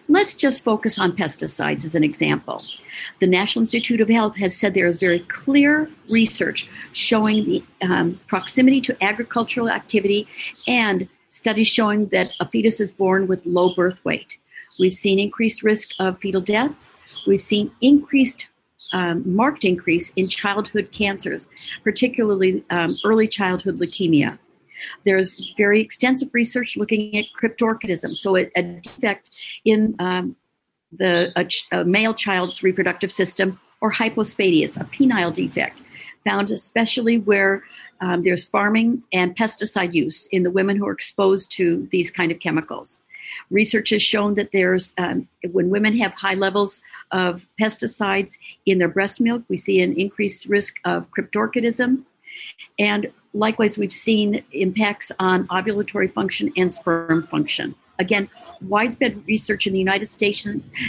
Let's 0.09 0.35
just 0.35 0.65
focus 0.65 0.99
on 0.99 1.17
pesticides 1.17 1.85
as 1.85 1.95
an 1.95 2.05
example. 2.05 2.63
The 3.21 3.27
National 3.27 3.63
Institute 3.63 4.01
of 4.01 4.09
Health 4.09 4.37
has 4.37 4.57
said 4.57 4.75
there 4.75 4.87
is 4.87 4.99
very 4.99 5.21
clear 5.21 5.91
research 6.11 6.69
showing 6.93 7.45
the 7.45 7.65
um, 7.83 8.21
proximity 8.27 8.81
to 8.83 9.05
agricultural 9.05 9.69
activity 9.69 10.27
and 10.67 11.09
studies 11.29 11.69
showing 11.69 12.07
that 12.09 12.31
a 12.41 12.49
fetus 12.49 12.81
is 12.81 12.93
born 12.93 13.27
with 13.27 13.45
low 13.45 13.75
birth 13.75 14.05
weight. 14.05 14.39
We've 14.79 14.95
seen 14.95 15.19
increased 15.19 15.63
risk 15.63 15.91
of 15.99 16.19
fetal 16.19 16.41
death. 16.41 16.73
We've 17.27 17.41
seen 17.41 17.71
increased, 17.81 18.49
um, 18.93 19.23
marked 19.35 19.65
increase 19.65 20.11
in 20.17 20.29
childhood 20.29 20.91
cancers, 20.93 21.49
particularly 21.85 22.65
um, 22.71 22.97
early 23.05 23.29
childhood 23.29 23.79
leukemia. 23.79 24.39
There's 25.05 25.53
very 25.57 25.81
extensive 25.81 26.29
research 26.33 26.77
looking 26.77 27.17
at 27.17 27.27
cryptorchidism, 27.41 28.17
so 28.17 28.37
a, 28.37 28.51
a 28.57 28.63
defect 28.63 29.31
in 29.65 29.95
um, 29.99 30.37
the 30.93 31.33
a, 31.37 31.49
a 31.79 31.85
male 31.85 32.15
child's 32.15 32.63
reproductive 32.63 33.13
system 33.13 33.61
or 33.81 33.93
hypospadias, 33.93 34.81
a 34.81 34.85
penile 34.85 35.33
defect, 35.33 35.79
found 36.25 36.51
especially 36.51 37.19
where 37.19 37.63
um, 38.01 38.23
there's 38.23 38.47
farming 38.47 39.03
and 39.13 39.37
pesticide 39.37 39.95
use 39.95 40.27
in 40.27 40.43
the 40.43 40.51
women 40.51 40.77
who 40.77 40.87
are 40.87 40.93
exposed 40.93 41.51
to 41.53 41.89
these 41.93 42.11
kind 42.11 42.31
of 42.31 42.41
chemicals. 42.41 42.99
Research 43.51 43.91
has 43.91 44.03
shown 44.03 44.35
that 44.35 44.51
there's 44.53 44.95
um, 44.99 45.29
when 45.51 45.69
women 45.71 45.97
have 45.99 46.13
high 46.13 46.35
levels 46.35 46.83
of 47.11 47.47
pesticides 47.61 48.35
in 48.67 48.79
their 48.79 48.89
breast 48.89 49.21
milk, 49.21 49.43
we 49.49 49.57
see 49.57 49.81
an 49.81 49.99
increased 49.99 50.47
risk 50.47 50.77
of 50.85 51.11
cryptorchidism. 51.11 52.05
And 52.79 53.11
likewise, 53.33 53.79
we've 53.79 53.93
seen 53.93 54.43
impacts 54.53 55.13
on 55.19 55.47
ovulatory 55.49 56.13
function 56.13 56.53
and 56.57 56.73
sperm 56.73 57.27
function. 57.27 57.75
Again, 57.99 58.29
widespread 58.61 59.27
research 59.27 59.67
in 59.67 59.73
the 59.73 59.79
United 59.79 60.09
States, 60.09 60.47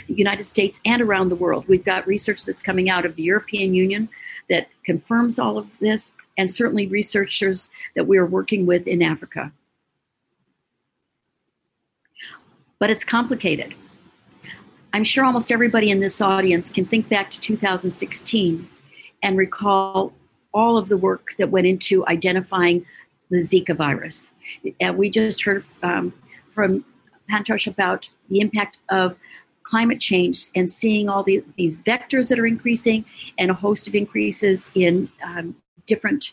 United 0.08 0.45
States 0.45 0.80
and 0.84 1.02
around 1.02 1.30
the 1.30 1.36
world. 1.36 1.66
We've 1.68 1.84
got 1.84 2.06
research 2.06 2.45
that's 2.45 2.62
coming 2.62 2.89
out 2.89 3.06
of 3.06 3.16
the 3.16 3.24
European 3.24 3.74
Union 3.74 4.10
that 4.50 4.68
confirms 4.86 5.39
all 5.39 5.58
of 5.58 5.68
this, 5.80 6.12
and 6.38 6.52
certainly 6.52 6.88
researchers 6.88 7.70
that 7.95 8.08
we 8.08 8.18
are 8.18 8.26
working 8.26 8.66
with 8.66 8.88
in 8.88 9.02
Africa. 9.02 9.52
But 12.80 12.89
it's 12.89 13.04
complicated. 13.04 13.74
I'm 14.93 15.04
sure 15.04 15.26
almost 15.26 15.52
everybody 15.52 15.89
in 15.89 16.00
this 16.00 16.22
audience 16.22 16.70
can 16.70 16.86
think 16.86 17.10
back 17.10 17.30
to 17.32 17.41
2016 17.41 18.70
and 19.22 19.38
recall 19.38 20.14
all 20.54 20.78
of 20.78 20.89
the 20.89 20.98
work 20.98 21.36
that 21.38 21.50
went 21.50 21.68
into 21.68 22.06
identifying 22.08 22.86
the 23.30 23.38
Zika 23.38 23.76
virus. 23.76 24.32
And 24.80 24.98
we 24.98 25.10
just 25.10 25.43
heard 25.43 25.66
um, 25.84 26.14
from 26.52 26.86
Pantosh 27.30 27.68
about 27.68 28.10
the 28.30 28.39
impact 28.39 28.78
of 28.89 29.18
climate 29.64 30.00
change 30.00 30.48
and 30.56 30.72
seeing 30.72 31.10
all 31.10 31.24
the, 31.24 31.43
these 31.58 31.78
vectors 31.80 32.30
that 32.30 32.39
are 32.39 32.48
increasing 32.48 33.04
and 33.38 33.52
a 33.52 33.54
host 33.54 33.88
of 33.88 33.95
increases 33.95 34.72
in 34.76 35.10
um, 35.24 35.56
different 35.86 36.32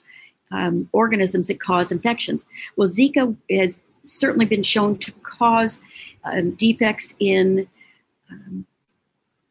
um, 0.52 0.88
organisms 0.92 1.48
that 1.48 1.60
cause 1.60 1.90
infections. 1.90 2.46
Well, 2.76 2.88
Zika 2.88 3.36
has 3.50 3.80
certainly 4.04 4.46
been 4.46 4.62
shown 4.62 4.98
to 4.98 5.12
cause 5.22 5.80
um, 6.24 6.52
defects 6.52 7.14
in 7.18 7.66
um, 8.30 8.66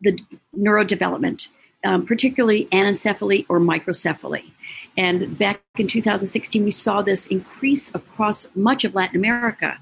the 0.02 0.18
neurodevelopment, 0.58 1.50
um, 1.84 2.06
particularly 2.06 2.68
anencephaly 2.72 3.46
or 3.50 3.60
microcephaly. 3.60 4.53
And 4.98 5.38
back 5.38 5.62
in 5.78 5.88
2016, 5.88 6.64
we 6.64 6.72
saw 6.72 7.02
this 7.02 7.28
increase 7.28 7.94
across 7.96 8.48
much 8.56 8.84
of 8.84 8.94
Latin 8.94 9.16
America. 9.16 9.80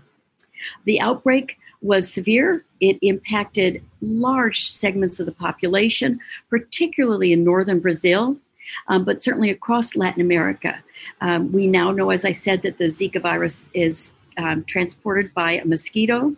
The 0.85 1.01
outbreak 1.01 1.57
was 1.81 2.11
severe. 2.11 2.63
It 2.79 2.97
impacted 3.01 3.83
large 4.01 4.69
segments 4.69 5.19
of 5.19 5.25
the 5.25 5.31
population, 5.31 6.19
particularly 6.49 7.33
in 7.33 7.43
northern 7.43 7.79
Brazil, 7.79 8.37
um, 8.87 9.03
but 9.03 9.21
certainly 9.21 9.49
across 9.49 9.95
Latin 9.95 10.21
America. 10.21 10.81
Um, 11.19 11.51
we 11.51 11.67
now 11.67 11.91
know, 11.91 12.11
as 12.11 12.23
I 12.23 12.31
said, 12.31 12.61
that 12.61 12.77
the 12.77 12.85
Zika 12.85 13.21
virus 13.21 13.69
is 13.73 14.13
um, 14.37 14.63
transported 14.63 15.33
by 15.33 15.53
a 15.53 15.65
mosquito, 15.65 16.35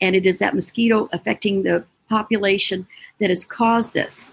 and 0.00 0.14
it 0.14 0.26
is 0.26 0.38
that 0.38 0.54
mosquito 0.54 1.08
affecting 1.12 1.62
the 1.62 1.84
population 2.08 2.86
that 3.18 3.30
has 3.30 3.44
caused 3.44 3.94
this. 3.94 4.32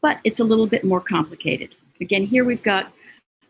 But 0.00 0.18
it's 0.24 0.40
a 0.40 0.44
little 0.44 0.66
bit 0.66 0.84
more 0.84 1.00
complicated. 1.00 1.74
Again, 2.00 2.26
here 2.26 2.44
we've 2.44 2.62
got 2.62 2.92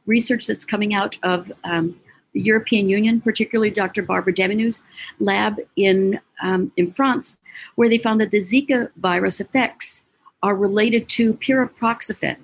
research 0.06 0.46
that's 0.46 0.64
coming 0.64 0.94
out 0.94 1.18
of 1.22 1.52
um, 1.64 2.00
the 2.32 2.40
European 2.40 2.88
Union, 2.88 3.20
particularly 3.20 3.70
Dr. 3.70 4.02
Barbara 4.02 4.32
Demenou's 4.32 4.80
lab 5.18 5.56
in, 5.76 6.20
um, 6.42 6.72
in 6.76 6.92
France, 6.92 7.38
where 7.74 7.88
they 7.88 7.98
found 7.98 8.20
that 8.20 8.30
the 8.30 8.38
Zika 8.38 8.90
virus 8.96 9.40
effects 9.40 10.04
are 10.42 10.54
related 10.54 11.08
to 11.10 11.34
pyriproxyfen. 11.34 12.36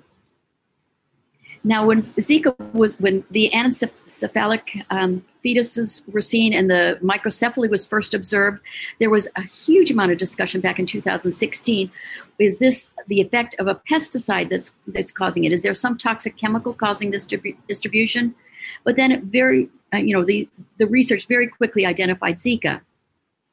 Now, 1.63 1.85
when 1.85 2.03
Zika 2.17 2.57
was, 2.73 2.99
when 2.99 3.23
the 3.31 3.49
anencephalic 3.53 4.83
um, 4.89 5.23
fetuses 5.43 6.01
were 6.11 6.21
seen 6.21 6.53
and 6.53 6.69
the 6.69 6.97
microcephaly 7.03 7.69
was 7.69 7.85
first 7.85 8.13
observed, 8.13 8.59
there 8.99 9.09
was 9.09 9.27
a 9.35 9.41
huge 9.41 9.91
amount 9.91 10.11
of 10.11 10.17
discussion 10.17 10.61
back 10.61 10.79
in 10.79 10.85
2016. 10.85 11.91
Is 12.39 12.59
this 12.59 12.91
the 13.07 13.21
effect 13.21 13.55
of 13.59 13.67
a 13.67 13.75
pesticide 13.75 14.49
that's 14.49 14.73
that's 14.87 15.11
causing 15.11 15.43
it? 15.43 15.53
Is 15.53 15.63
there 15.63 15.73
some 15.73 15.97
toxic 15.97 16.37
chemical 16.37 16.73
causing 16.73 17.11
this 17.11 17.25
distribu- 17.25 17.57
distribution? 17.67 18.35
But 18.83 18.95
then 18.95 19.11
it 19.11 19.23
very, 19.23 19.69
uh, 19.93 19.97
you 19.97 20.13
know, 20.13 20.23
the, 20.23 20.47
the 20.77 20.87
research 20.87 21.27
very 21.27 21.47
quickly 21.47 21.85
identified 21.85 22.35
Zika. 22.35 22.81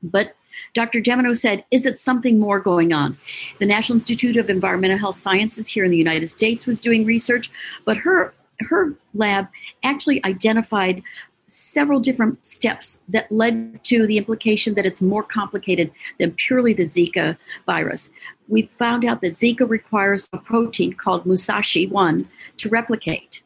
But 0.02 0.34
Dr. 0.74 1.00
Gemino 1.00 1.36
said, 1.36 1.64
is 1.70 1.86
it 1.86 1.98
something 1.98 2.38
more 2.38 2.58
going 2.58 2.92
on? 2.92 3.18
The 3.58 3.66
National 3.66 3.96
Institute 3.96 4.36
of 4.36 4.48
Environmental 4.48 4.98
Health 4.98 5.16
Sciences 5.16 5.68
here 5.68 5.84
in 5.84 5.90
the 5.90 5.96
United 5.96 6.28
States 6.28 6.66
was 6.66 6.80
doing 6.80 7.04
research, 7.04 7.50
but 7.84 7.98
her 7.98 8.34
her 8.68 8.94
lab 9.14 9.48
actually 9.82 10.22
identified 10.24 11.02
several 11.50 12.00
different 12.00 12.46
steps 12.46 13.00
that 13.08 13.30
led 13.30 13.82
to 13.84 14.06
the 14.06 14.18
implication 14.18 14.74
that 14.74 14.86
it's 14.86 15.02
more 15.02 15.22
complicated 15.22 15.90
than 16.18 16.32
purely 16.32 16.72
the 16.72 16.84
Zika 16.84 17.36
virus. 17.66 18.10
We 18.48 18.62
found 18.62 19.04
out 19.04 19.20
that 19.20 19.32
Zika 19.32 19.68
requires 19.68 20.28
a 20.32 20.38
protein 20.38 20.92
called 20.94 21.24
Musashi1 21.24 22.26
to 22.58 22.68
replicate 22.68 23.42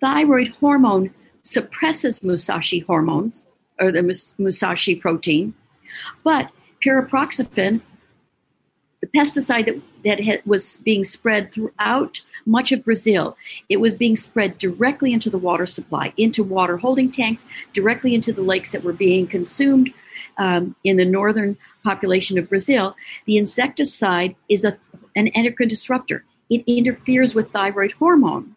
thyroid 0.00 0.54
hormone 0.56 1.12
suppresses 1.42 2.22
Musashi 2.22 2.80
hormones 2.80 3.46
or 3.80 3.92
the 3.92 4.02
Musashi 4.38 4.94
protein, 4.94 5.54
but 6.24 6.50
pyriproxyfen, 6.84 7.80
the 9.06 9.18
pesticide 9.18 9.66
that, 9.66 9.80
that 10.04 10.20
had, 10.20 10.42
was 10.44 10.78
being 10.78 11.04
spread 11.04 11.52
throughout 11.52 12.22
much 12.44 12.72
of 12.72 12.84
Brazil, 12.84 13.36
it 13.68 13.78
was 13.78 13.96
being 13.96 14.16
spread 14.16 14.58
directly 14.58 15.12
into 15.12 15.30
the 15.30 15.38
water 15.38 15.66
supply, 15.66 16.12
into 16.16 16.44
water 16.44 16.76
holding 16.78 17.10
tanks, 17.10 17.44
directly 17.72 18.14
into 18.14 18.32
the 18.32 18.42
lakes 18.42 18.72
that 18.72 18.84
were 18.84 18.92
being 18.92 19.26
consumed 19.26 19.92
um, 20.38 20.74
in 20.84 20.96
the 20.96 21.04
northern 21.04 21.56
population 21.82 22.38
of 22.38 22.48
Brazil. 22.48 22.96
The 23.26 23.36
insecticide 23.36 24.36
is 24.48 24.64
a, 24.64 24.78
an 25.14 25.28
endocrine 25.28 25.68
disruptor. 25.68 26.24
It 26.48 26.62
interferes 26.66 27.34
with 27.34 27.50
thyroid 27.50 27.92
hormone. 27.92 28.54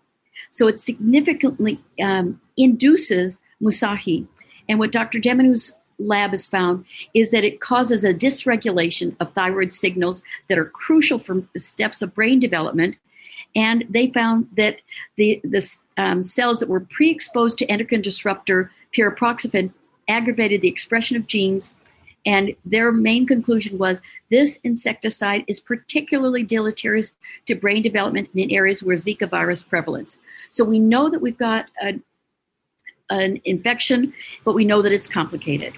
So 0.51 0.67
it 0.67 0.79
significantly 0.79 1.79
um, 2.01 2.39
induces 2.57 3.41
Musashi. 3.59 4.27
And 4.67 4.77
what 4.77 4.91
Dr. 4.91 5.19
Demenou's 5.19 5.75
lab 5.99 6.31
has 6.31 6.47
found 6.47 6.85
is 7.13 7.31
that 7.31 7.43
it 7.43 7.59
causes 7.59 8.03
a 8.03 8.13
dysregulation 8.13 9.15
of 9.19 9.33
thyroid 9.33 9.73
signals 9.73 10.23
that 10.47 10.57
are 10.57 10.65
crucial 10.65 11.19
for 11.19 11.43
steps 11.57 12.01
of 12.01 12.15
brain 12.15 12.39
development. 12.39 12.95
And 13.55 13.85
they 13.89 14.11
found 14.11 14.47
that 14.55 14.81
the, 15.17 15.41
the 15.43 15.67
um, 15.97 16.23
cells 16.23 16.59
that 16.59 16.69
were 16.69 16.81
pre 16.81 17.09
exposed 17.09 17.57
to 17.59 17.65
endocrine 17.65 18.01
disruptor 18.01 18.71
pyriproxyfen 18.95 19.73
aggravated 20.07 20.61
the 20.61 20.67
expression 20.67 21.17
of 21.17 21.27
genes 21.27 21.75
and 22.25 22.55
their 22.65 22.91
main 22.91 23.25
conclusion 23.25 23.77
was 23.77 24.01
this 24.29 24.57
insecticide 24.63 25.43
is 25.47 25.59
particularly 25.59 26.43
deleterious 26.43 27.13
to 27.45 27.55
brain 27.55 27.81
development 27.81 28.29
in 28.35 28.51
areas 28.51 28.83
where 28.83 28.97
Zika 28.97 29.29
virus 29.29 29.63
prevalence. 29.63 30.17
So 30.49 30.63
we 30.63 30.79
know 30.79 31.09
that 31.09 31.21
we've 31.21 31.37
got 31.37 31.67
an, 31.81 32.03
an 33.09 33.41
infection, 33.45 34.13
but 34.43 34.53
we 34.53 34.65
know 34.65 34.81
that 34.81 34.91
it's 34.91 35.07
complicated. 35.07 35.73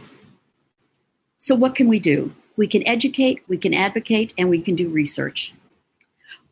So 1.44 1.56
what 1.56 1.74
can 1.74 1.88
we 1.88 2.00
do? 2.00 2.36
We 2.56 2.68
can 2.68 2.86
educate, 2.88 3.42
we 3.48 3.58
can 3.58 3.74
advocate, 3.74 4.32
and 4.38 4.48
we 4.48 4.62
can 4.62 4.76
do 4.76 4.88
research. 4.88 5.56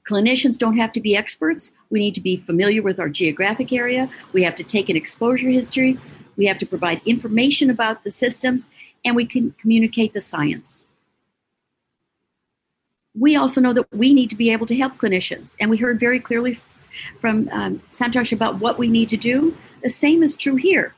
Clinicians 0.03 0.57
don't 0.57 0.77
have 0.77 0.91
to 0.93 0.99
be 0.99 1.15
experts. 1.15 1.71
We 1.91 1.99
need 1.99 2.15
to 2.15 2.21
be 2.21 2.37
familiar 2.37 2.81
with 2.81 2.99
our 2.99 3.07
geographic 3.07 3.71
area. 3.71 4.09
We 4.33 4.41
have 4.41 4.55
to 4.55 4.63
take 4.63 4.89
an 4.89 4.95
exposure 4.95 5.49
history. 5.49 5.99
We 6.37 6.47
have 6.47 6.57
to 6.57 6.65
provide 6.65 7.01
information 7.05 7.69
about 7.69 8.03
the 8.03 8.09
systems 8.09 8.71
and 9.05 9.15
we 9.15 9.27
can 9.27 9.53
communicate 9.61 10.13
the 10.13 10.21
science. 10.21 10.87
We 13.13 13.35
also 13.35 13.61
know 13.61 13.73
that 13.73 13.93
we 13.93 14.11
need 14.11 14.31
to 14.31 14.35
be 14.35 14.49
able 14.49 14.65
to 14.65 14.75
help 14.75 14.97
clinicians, 14.97 15.55
and 15.59 15.69
we 15.69 15.77
heard 15.77 15.99
very 15.99 16.19
clearly 16.19 16.59
from 17.21 17.47
um, 17.51 17.83
Santosh 17.91 18.31
about 18.31 18.57
what 18.59 18.79
we 18.79 18.87
need 18.87 19.09
to 19.09 19.17
do. 19.17 19.55
The 19.83 19.91
same 19.91 20.23
is 20.23 20.35
true 20.35 20.55
here. 20.55 20.95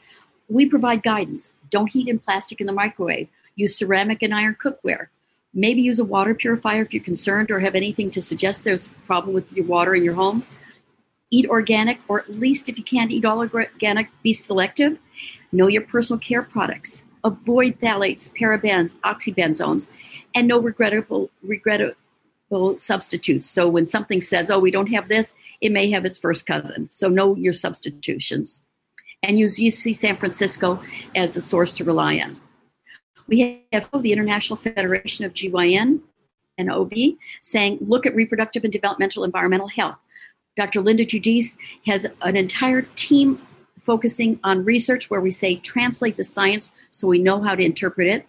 We 0.48 0.66
provide 0.66 1.04
guidance. 1.04 1.52
Don't 1.70 1.92
heat 1.92 2.08
in 2.08 2.20
plastic 2.20 2.62
in 2.62 2.68
the 2.68 2.74
microwave. 2.74 3.28
Use 3.62 3.78
ceramic 3.78 4.22
and 4.22 4.34
iron 4.34 4.56
cookware. 4.62 5.08
Maybe 5.54 5.82
use 5.82 6.00
a 6.00 6.06
water 6.16 6.34
purifier 6.34 6.82
if 6.82 6.94
you're 6.94 7.04
concerned 7.04 7.52
or 7.52 7.60
have 7.60 7.76
anything 7.76 8.10
to 8.12 8.22
suggest 8.22 8.64
there's 8.64 8.88
a 8.88 9.06
problem 9.06 9.34
with 9.34 9.52
your 9.54 9.66
water 9.66 9.94
in 9.96 10.04
your 10.04 10.16
home. 10.16 10.46
Eat 11.30 11.48
organic, 11.48 12.00
or 12.08 12.22
at 12.22 12.30
least 12.30 12.70
if 12.70 12.78
you 12.78 12.84
can't 12.84 13.12
eat 13.12 13.26
all 13.26 13.40
organic, 13.40 14.08
be 14.24 14.34
selective. 14.34 14.98
Know 15.52 15.68
your 15.68 15.84
personal 15.84 16.20
care 16.20 16.44
products 16.44 17.04
avoid 17.24 17.80
phthalates, 17.80 18.32
parabens, 18.36 18.96
oxybenzones, 19.02 19.88
and 20.34 20.48
no 20.48 20.60
regrettable, 20.60 21.30
regrettable 21.44 21.96
substitutes. 22.78 23.50
So 23.50 23.68
when 23.68 23.86
something 23.86 24.22
says, 24.22 24.50
oh, 24.50 24.60
we 24.60 24.72
don't 24.72 24.92
have 24.92 25.08
this, 25.08 25.34
it 25.62 25.72
may 25.72 25.92
have 25.92 26.06
its 26.06 26.18
first 26.18 26.46
cousin. 26.48 26.90
So 26.92 27.08
know 27.10 27.36
your 27.36 27.54
substitutions. 27.54 28.62
And 29.24 29.38
use 29.38 29.60
UC 29.60 29.96
San 29.96 30.18
Francisco 30.18 30.82
as 31.16 31.38
a 31.38 31.42
source 31.42 31.76
to 31.76 31.84
rely 31.84 32.18
on. 32.18 32.41
We 33.32 33.64
have 33.72 33.90
the 33.98 34.12
International 34.12 34.58
Federation 34.58 35.24
of 35.24 35.34
GYN 35.34 36.02
and 36.58 36.70
OB, 36.70 36.92
saying, 37.40 37.78
look 37.80 38.06
at 38.06 38.14
reproductive 38.14 38.66
and 38.66 38.74
developmental 38.74 39.24
environmental 39.24 39.70
health. 39.70 39.96
Dr. 40.58 40.82
Linda 40.82 41.06
Judice 41.06 41.58
has 41.86 42.06
an 42.22 42.36
entire 42.36 42.82
team 42.82 43.42
focusing 43.80 44.38
on 44.44 44.66
research 44.66 45.10
where 45.10 45.22
we 45.22 45.32
say 45.32 45.56
translate 45.56 46.18
the 46.18 46.26
science 46.26 46.74
so 46.92 47.08
we 47.08 47.20
know 47.20 47.42
how 47.42 47.56
to 47.56 47.64
interpret 47.64 48.06
it, 48.06 48.28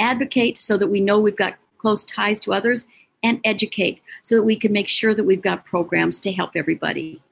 advocate 0.00 0.60
so 0.60 0.76
that 0.76 0.88
we 0.88 1.00
know 1.00 1.20
we've 1.20 1.36
got 1.36 1.54
close 1.78 2.04
ties 2.04 2.40
to 2.40 2.52
others, 2.52 2.88
and 3.22 3.40
educate 3.44 4.02
so 4.22 4.34
that 4.34 4.42
we 4.42 4.56
can 4.56 4.72
make 4.72 4.88
sure 4.88 5.14
that 5.14 5.24
we've 5.24 5.42
got 5.42 5.64
programs 5.64 6.18
to 6.18 6.32
help 6.32 6.50
everybody. 6.56 7.22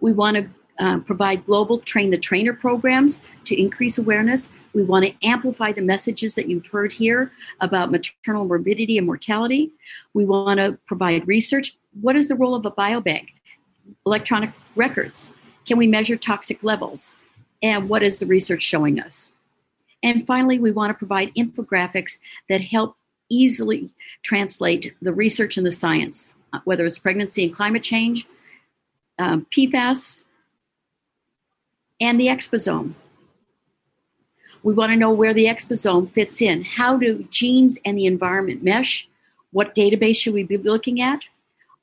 We 0.00 0.12
want 0.12 0.38
to 0.38 0.50
uh, 0.78 0.98
provide 1.00 1.44
global 1.44 1.78
train 1.80 2.10
the 2.10 2.18
trainer 2.18 2.52
programs 2.52 3.20
to 3.44 3.60
increase 3.60 3.98
awareness. 3.98 4.48
We 4.74 4.82
want 4.82 5.04
to 5.06 5.26
amplify 5.26 5.72
the 5.72 5.82
messages 5.82 6.34
that 6.36 6.48
you've 6.48 6.66
heard 6.66 6.92
here 6.92 7.32
about 7.60 7.90
maternal 7.90 8.44
morbidity 8.44 8.96
and 8.96 9.06
mortality. 9.06 9.72
We 10.14 10.24
want 10.24 10.58
to 10.58 10.78
provide 10.86 11.26
research. 11.26 11.76
What 12.00 12.16
is 12.16 12.28
the 12.28 12.36
role 12.36 12.54
of 12.54 12.64
a 12.64 12.70
biobank? 12.70 13.28
Electronic 14.06 14.52
records. 14.76 15.32
Can 15.66 15.78
we 15.78 15.86
measure 15.86 16.16
toxic 16.16 16.62
levels? 16.62 17.16
And 17.62 17.88
what 17.88 18.02
is 18.02 18.20
the 18.20 18.26
research 18.26 18.62
showing 18.62 19.00
us? 19.00 19.32
And 20.02 20.26
finally, 20.26 20.58
we 20.58 20.70
want 20.70 20.90
to 20.90 20.94
provide 20.94 21.34
infographics 21.34 22.18
that 22.48 22.60
help 22.60 22.96
easily 23.28 23.90
translate 24.22 24.94
the 25.02 25.12
research 25.12 25.56
and 25.56 25.66
the 25.66 25.72
science, 25.72 26.36
uh, 26.52 26.60
whether 26.64 26.86
it's 26.86 26.98
pregnancy 26.98 27.44
and 27.44 27.54
climate 27.54 27.82
change, 27.82 28.26
um, 29.18 29.46
PFAS, 29.50 30.24
and 32.00 32.20
the 32.20 32.26
exposome. 32.26 32.94
We 34.62 34.74
want 34.74 34.92
to 34.92 34.98
know 34.98 35.12
where 35.12 35.34
the 35.34 35.46
exposome 35.46 36.12
fits 36.12 36.42
in. 36.42 36.64
How 36.64 36.96
do 36.96 37.24
genes 37.30 37.78
and 37.84 37.96
the 37.96 38.06
environment 38.06 38.62
mesh? 38.62 39.08
What 39.52 39.74
database 39.74 40.16
should 40.16 40.34
we 40.34 40.42
be 40.42 40.58
looking 40.58 41.00
at? 41.00 41.20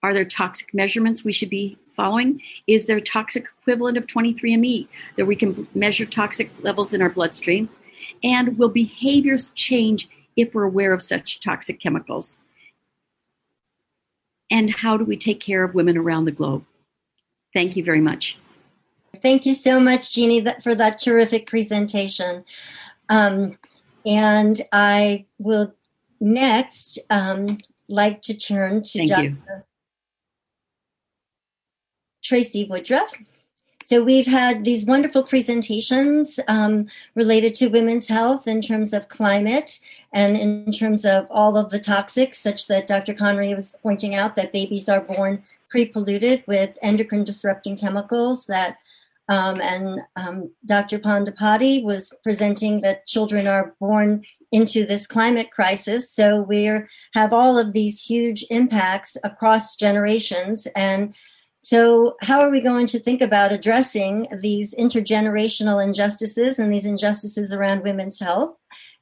Are 0.04 0.14
there 0.14 0.26
toxic 0.26 0.74
measurements 0.74 1.24
we 1.24 1.32
should 1.32 1.50
be 1.50 1.78
following? 1.96 2.42
Is 2.68 2.86
there 2.86 2.98
a 2.98 3.02
toxic 3.02 3.48
equivalent 3.62 3.98
of 3.98 4.06
23andMe 4.06 4.88
that 5.16 5.26
we 5.26 5.36
can 5.36 5.68
measure 5.74 6.06
toxic 6.06 6.52
levels 6.62 6.94
in 6.94 7.02
our 7.02 7.10
bloodstreams? 7.10 7.76
And 8.24 8.58
will 8.58 8.70
behaviors 8.70 9.50
change 9.56 10.10
if 10.36 10.54
we're 10.54 10.64
aware 10.64 10.94
of 10.94 11.02
such 11.02 11.40
toxic 11.40 11.80
chemicals? 11.80 12.38
And 14.52 14.70
how 14.70 14.98
do 14.98 15.06
we 15.06 15.18
take 15.18 15.40
care 15.40 15.64
of 15.64 15.74
women 15.74 15.98
around 15.98 16.26
the 16.26 16.32
globe? 16.32 16.66
Thank 17.54 17.76
you 17.76 17.84
very 17.84 18.02
much. 18.02 18.38
Thank 19.22 19.46
you 19.46 19.54
so 19.54 19.80
much, 19.80 20.14
Jeannie, 20.14 20.46
for 20.62 20.76
that 20.76 21.00
terrific 21.00 21.48
presentation. 21.48 22.44
Um, 23.10 23.58
and 24.06 24.62
I 24.72 25.26
will 25.40 25.74
next 26.20 27.00
um, 27.10 27.60
like 27.88 28.22
to 28.24 28.38
turn 28.38 28.84
to 28.84 29.00
Thank 29.00 29.10
Dr. 29.10 29.24
You. 29.24 29.38
Tracy 32.24 32.66
Woodruff. 32.66 33.14
So 33.84 34.04
we've 34.04 34.26
had 34.26 34.66
these 34.66 34.88
wonderful 34.88 35.22
presentations 35.22 36.40
um, 36.48 36.88
related 37.14 37.54
to 37.56 37.68
women's 37.68 38.08
health 38.08 38.48
in 38.48 38.60
terms 38.60 38.94
of 38.94 39.10
climate 39.10 39.80
and 40.12 40.36
in 40.36 40.72
terms 40.72 41.06
of 41.06 41.28
all 41.30 41.56
of 41.56 41.70
the 41.70 41.80
toxics, 41.80 42.38
such 42.38 42.66
that 42.66 42.88
Dr. 42.88 43.14
Conry 43.14 43.54
was 43.54 43.76
pointing 43.84 44.16
out 44.16 44.36
that 44.38 44.52
babies 44.52 44.90
are 44.90 45.02
born 45.02 45.44
pre-polluted 45.70 46.44
with 46.48 46.76
endocrine 46.82 47.26
disrupting 47.26 47.78
chemicals 47.78 48.48
that 48.48 48.78
um, 49.28 49.60
and 49.60 50.02
um, 50.16 50.52
Dr. 50.66 51.00
Pandapati 51.00 51.84
was 51.84 52.14
presenting 52.24 52.82
that 52.82 53.08
children 53.08 53.48
are 53.48 53.76
born 53.80 54.24
into 54.52 54.86
this 54.86 55.08
climate 55.08 55.52
crisis. 55.52 56.12
So 56.12 56.42
we 56.42 56.70
have 57.14 57.34
all 57.34 57.58
of 57.58 57.74
these 57.74 58.02
huge 58.02 58.46
impacts 58.50 59.18
across 59.24 59.76
generations. 59.76 60.68
And 60.76 61.16
so, 61.60 62.16
how 62.22 62.42
are 62.42 62.52
we 62.52 62.62
going 62.62 62.86
to 62.88 63.00
think 63.00 63.22
about 63.22 63.52
addressing 63.52 64.28
these 64.40 64.72
intergenerational 64.76 65.84
injustices 65.84 66.60
and 66.60 66.72
these 66.72 66.86
injustices 66.86 67.52
around 67.52 67.82
women's 67.82 68.20
health? 68.20 68.56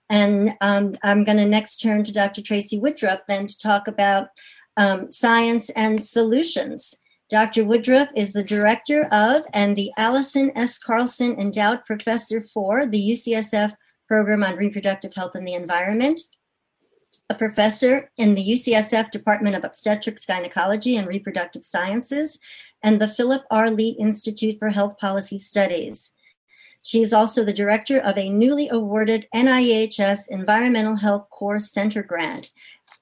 And 0.10 0.56
um, 0.62 0.96
I'm 1.04 1.26
going 1.26 1.40
to 1.40 1.46
next 1.46 1.82
turn 1.82 2.06
to 2.06 2.14
Dr. 2.14 2.42
Tracy 2.42 2.80
Woodruff 2.80 3.20
then 3.28 3.48
to 3.48 3.60
talk 3.60 3.90
about 3.90 4.30
um, 4.78 5.12
science 5.12 5.70
and 5.72 6.02
solutions. 6.02 6.96
Dr. 7.34 7.66
Woodruff 7.66 8.10
is 8.16 8.34
the 8.34 8.44
director 8.44 9.06
of 9.06 9.42
and 9.54 9.76
the 9.76 9.92
Allison 9.98 10.52
S. 10.56 10.78
Carlson 10.78 11.34
Endowed 11.40 11.84
Professor 11.84 12.46
for 12.54 12.86
the 12.86 13.02
UCSF 13.02 13.74
Program 14.08 14.44
on 14.44 14.56
Reproductive 14.56 15.16
Health 15.16 15.34
and 15.34 15.48
the 15.48 15.56
Environment 15.56 16.22
a 17.32 17.34
professor 17.34 18.12
in 18.18 18.36
the 18.36 18.46
UCSF 18.46 19.10
Department 19.10 19.56
of 19.56 19.64
Obstetrics, 19.64 20.28
Gynecology, 20.28 20.96
and 20.96 21.08
Reproductive 21.08 21.66
Sciences, 21.66 22.38
and 22.84 23.02
the 23.02 23.08
Philip 23.08 23.42
R. 23.50 23.72
Lee 23.72 23.98
Institute 24.00 24.60
for 24.60 24.70
Health 24.70 25.00
Policy 25.00 25.40
Studies. 25.40 26.12
She 26.84 27.02
is 27.02 27.14
also 27.14 27.44
the 27.44 27.54
director 27.54 27.98
of 27.98 28.18
a 28.18 28.30
newly 28.30 28.70
awarded 28.70 29.26
NIEHS 29.34 30.28
Environmental 30.30 30.98
Health 30.98 31.30
Core 31.32 31.58
Center 31.58 32.04
grant, 32.04 32.52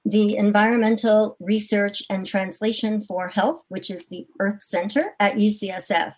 the 0.04 0.36
Environmental 0.36 1.36
Research 1.38 2.02
and 2.10 2.26
Translation 2.26 3.00
for 3.00 3.28
Health, 3.28 3.62
which 3.68 3.90
is 3.90 4.08
the 4.08 4.26
Earth 4.40 4.62
Center 4.62 5.14
at 5.20 5.34
UCSF. 5.34 6.14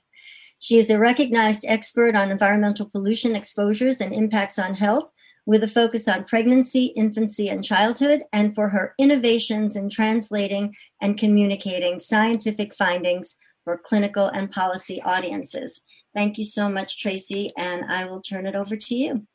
She 0.58 0.78
is 0.78 0.88
a 0.88 0.98
recognized 0.98 1.64
expert 1.68 2.16
on 2.16 2.30
environmental 2.30 2.88
pollution 2.88 3.36
exposures 3.36 4.00
and 4.00 4.14
impacts 4.14 4.58
on 4.58 4.74
health 4.74 5.10
with 5.46 5.62
a 5.62 5.68
focus 5.68 6.08
on 6.08 6.24
pregnancy, 6.24 6.86
infancy, 6.96 7.50
and 7.50 7.62
childhood, 7.62 8.22
and 8.32 8.54
for 8.54 8.70
her 8.70 8.94
innovations 8.98 9.76
in 9.76 9.90
translating 9.90 10.74
and 11.02 11.18
communicating 11.18 12.00
scientific 12.00 12.74
findings 12.74 13.34
for 13.62 13.76
clinical 13.76 14.26
and 14.26 14.50
policy 14.50 15.02
audiences. 15.02 15.82
Thank 16.14 16.38
you 16.38 16.44
so 16.44 16.70
much, 16.70 16.98
Tracy, 16.98 17.52
and 17.58 17.84
I 17.84 18.06
will 18.06 18.22
turn 18.22 18.46
it 18.46 18.54
over 18.54 18.76
to 18.76 18.94
you. 18.94 19.26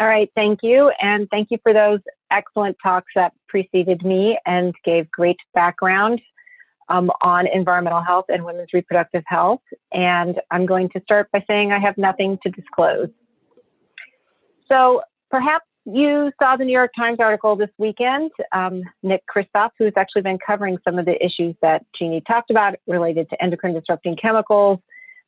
All 0.00 0.06
right, 0.06 0.30
thank 0.36 0.60
you. 0.62 0.92
And 1.00 1.28
thank 1.28 1.50
you 1.50 1.58
for 1.62 1.72
those 1.72 2.00
excellent 2.30 2.76
talks 2.82 3.12
that 3.14 3.32
preceded 3.48 4.04
me 4.04 4.38
and 4.46 4.74
gave 4.84 5.10
great 5.10 5.38
background 5.54 6.20
um, 6.88 7.10
on 7.20 7.46
environmental 7.46 8.02
health 8.02 8.26
and 8.28 8.44
women's 8.44 8.72
reproductive 8.72 9.22
health. 9.26 9.60
And 9.92 10.40
I'm 10.50 10.66
going 10.66 10.88
to 10.90 11.00
start 11.02 11.30
by 11.32 11.44
saying 11.46 11.72
I 11.72 11.78
have 11.78 11.98
nothing 11.98 12.38
to 12.42 12.50
disclose. 12.50 13.08
So 14.68 15.02
perhaps 15.30 15.64
you 15.84 16.30
saw 16.38 16.56
the 16.56 16.64
New 16.64 16.72
York 16.72 16.92
Times 16.96 17.18
article 17.18 17.56
this 17.56 17.70
weekend. 17.78 18.30
Um, 18.52 18.82
Nick 19.02 19.22
Kristof, 19.26 19.70
who's 19.78 19.94
actually 19.96 20.22
been 20.22 20.38
covering 20.38 20.78
some 20.84 20.98
of 20.98 21.06
the 21.06 21.22
issues 21.24 21.54
that 21.62 21.84
Jeannie 21.98 22.22
talked 22.26 22.50
about 22.50 22.76
related 22.86 23.30
to 23.30 23.42
endocrine 23.42 23.74
disrupting 23.74 24.16
chemicals, 24.16 24.80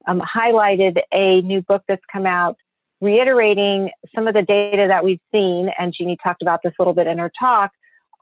um, 0.07 0.21
highlighted 0.21 0.99
a 1.13 1.41
new 1.43 1.63
book 1.63 1.83
that's 1.89 2.05
come 2.13 2.27
out 2.27 2.59
reiterating 3.01 3.91
some 4.15 4.29
of 4.29 4.35
the 4.35 4.43
data 4.43 4.87
that 4.89 5.05
we've 5.05 5.21
seen. 5.33 5.71
And 5.79 5.95
Jeannie 5.97 6.19
talked 6.23 6.43
about 6.43 6.61
this 6.63 6.73
a 6.79 6.83
little 6.83 6.95
bit 6.95 7.07
in 7.07 7.19
her 7.19 7.31
talk 7.39 7.71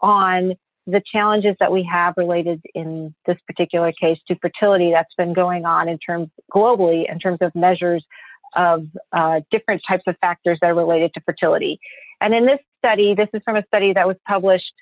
on 0.01 0.55
the 0.87 1.03
challenges 1.13 1.55
that 1.61 1.71
we 1.71 1.83
have 1.83 2.15
related 2.17 2.63
in 2.75 3.15
this 3.27 3.37
particular 3.47 3.93
case 3.93 4.19
to 4.27 4.37
fertility 4.37 4.91
that's 4.91 5.13
been 5.19 5.35
going 5.35 5.67
on 5.67 5.89
in 5.89 5.99
terms 5.99 6.29
globally 6.55 7.11
in 7.11 7.19
terms 7.19 7.39
of 7.43 7.55
measures 7.55 8.05
of 8.57 8.87
uh, 9.13 9.41
different 9.51 9.83
types 9.87 10.05
of 10.07 10.17
factors 10.21 10.59
that 10.63 10.69
are 10.71 10.75
related 10.75 11.13
to 11.13 11.21
fertility. 11.21 11.79
And 12.21 12.35
in 12.35 12.47
this 12.47 12.59
study, 12.79 13.15
this 13.15 13.29
is 13.35 13.43
from 13.45 13.57
a 13.57 13.65
study 13.67 13.93
that 13.93 14.07
was 14.07 14.17
published 14.27 14.73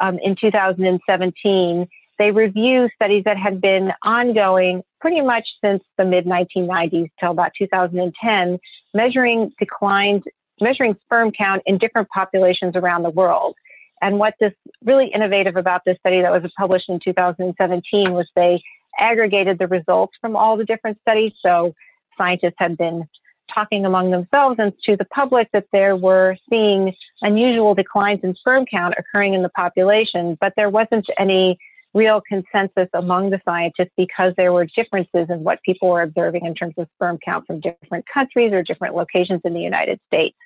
um, 0.00 0.18
in 0.22 0.36
2017. 0.40 1.88
They 2.18 2.30
review 2.30 2.88
studies 2.94 3.24
that 3.24 3.36
had 3.36 3.60
been 3.60 3.92
ongoing 4.02 4.82
pretty 5.00 5.20
much 5.20 5.46
since 5.62 5.82
the 5.96 6.04
mid 6.04 6.26
1990s 6.26 7.10
till 7.20 7.30
about 7.30 7.52
2010, 7.56 8.58
measuring 8.92 9.52
declines, 9.58 10.22
measuring 10.60 10.96
sperm 11.04 11.30
count 11.30 11.62
in 11.66 11.78
different 11.78 12.08
populations 12.08 12.74
around 12.74 13.02
the 13.02 13.10
world. 13.10 13.54
And 14.00 14.18
what 14.18 14.34
this 14.40 14.52
really 14.84 15.10
innovative 15.14 15.56
about 15.56 15.82
this 15.84 15.98
study 15.98 16.22
that 16.22 16.30
was 16.30 16.50
published 16.56 16.88
in 16.88 17.00
2017 17.04 18.12
was 18.12 18.28
they 18.34 18.62
aggregated 18.98 19.58
the 19.58 19.66
results 19.66 20.14
from 20.20 20.36
all 20.36 20.56
the 20.56 20.64
different 20.64 20.98
studies. 21.00 21.32
So 21.40 21.74
scientists 22.16 22.54
had 22.58 22.76
been 22.76 23.08
talking 23.52 23.84
among 23.84 24.10
themselves 24.10 24.56
and 24.58 24.72
to 24.84 24.96
the 24.96 25.04
public 25.06 25.48
that 25.52 25.64
there 25.72 25.96
were 25.96 26.36
seeing 26.50 26.94
unusual 27.22 27.74
declines 27.74 28.20
in 28.22 28.34
sperm 28.34 28.66
count 28.66 28.94
occurring 28.98 29.34
in 29.34 29.42
the 29.42 29.48
population, 29.50 30.36
but 30.40 30.52
there 30.56 30.70
wasn't 30.70 31.06
any 31.18 31.58
real 31.94 32.20
consensus 32.28 32.88
among 32.92 33.30
the 33.30 33.40
scientists 33.44 33.92
because 33.96 34.34
there 34.36 34.52
were 34.52 34.66
differences 34.76 35.26
in 35.30 35.42
what 35.42 35.62
people 35.62 35.88
were 35.88 36.02
observing 36.02 36.44
in 36.44 36.54
terms 36.54 36.74
of 36.76 36.86
sperm 36.94 37.18
count 37.24 37.46
from 37.46 37.60
different 37.60 38.04
countries 38.12 38.52
or 38.52 38.62
different 38.62 38.94
locations 38.94 39.40
in 39.44 39.54
the 39.54 39.60
United 39.60 39.98
States. 40.06 40.36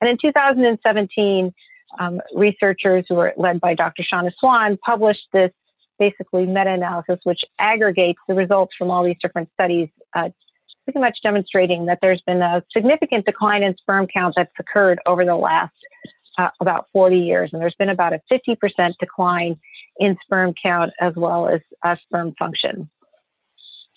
And 0.00 0.08
in 0.08 0.18
2017, 0.20 1.52
um, 1.98 2.20
researchers 2.34 3.04
who 3.08 3.16
were 3.16 3.32
led 3.36 3.60
by 3.60 3.74
Dr. 3.74 4.02
Shauna 4.02 4.32
Swan 4.38 4.76
published 4.78 5.26
this 5.32 5.50
basically 5.98 6.44
meta-analysis 6.44 7.20
which 7.22 7.40
aggregates 7.58 8.18
the 8.26 8.34
results 8.34 8.74
from 8.76 8.90
all 8.90 9.04
these 9.04 9.16
different 9.22 9.48
studies 9.54 9.88
uh, 10.14 10.28
pretty 10.84 10.98
much 10.98 11.18
demonstrating 11.22 11.86
that 11.86 11.98
there's 12.02 12.20
been 12.26 12.42
a 12.42 12.62
significant 12.72 13.24
decline 13.24 13.62
in 13.62 13.76
sperm 13.78 14.06
count 14.06 14.34
that's 14.36 14.52
occurred 14.58 15.00
over 15.06 15.24
the 15.24 15.36
last 15.36 15.72
uh, 16.38 16.48
about 16.60 16.86
40 16.92 17.16
years. 17.16 17.50
And 17.52 17.62
there's 17.62 17.74
been 17.78 17.88
about 17.88 18.12
a 18.12 18.20
50% 18.30 18.94
decline 18.98 19.58
in 19.98 20.16
sperm 20.24 20.54
count 20.60 20.92
as 21.00 21.14
well 21.16 21.48
as 21.48 21.60
uh, 21.84 21.96
sperm 22.06 22.34
function. 22.38 22.90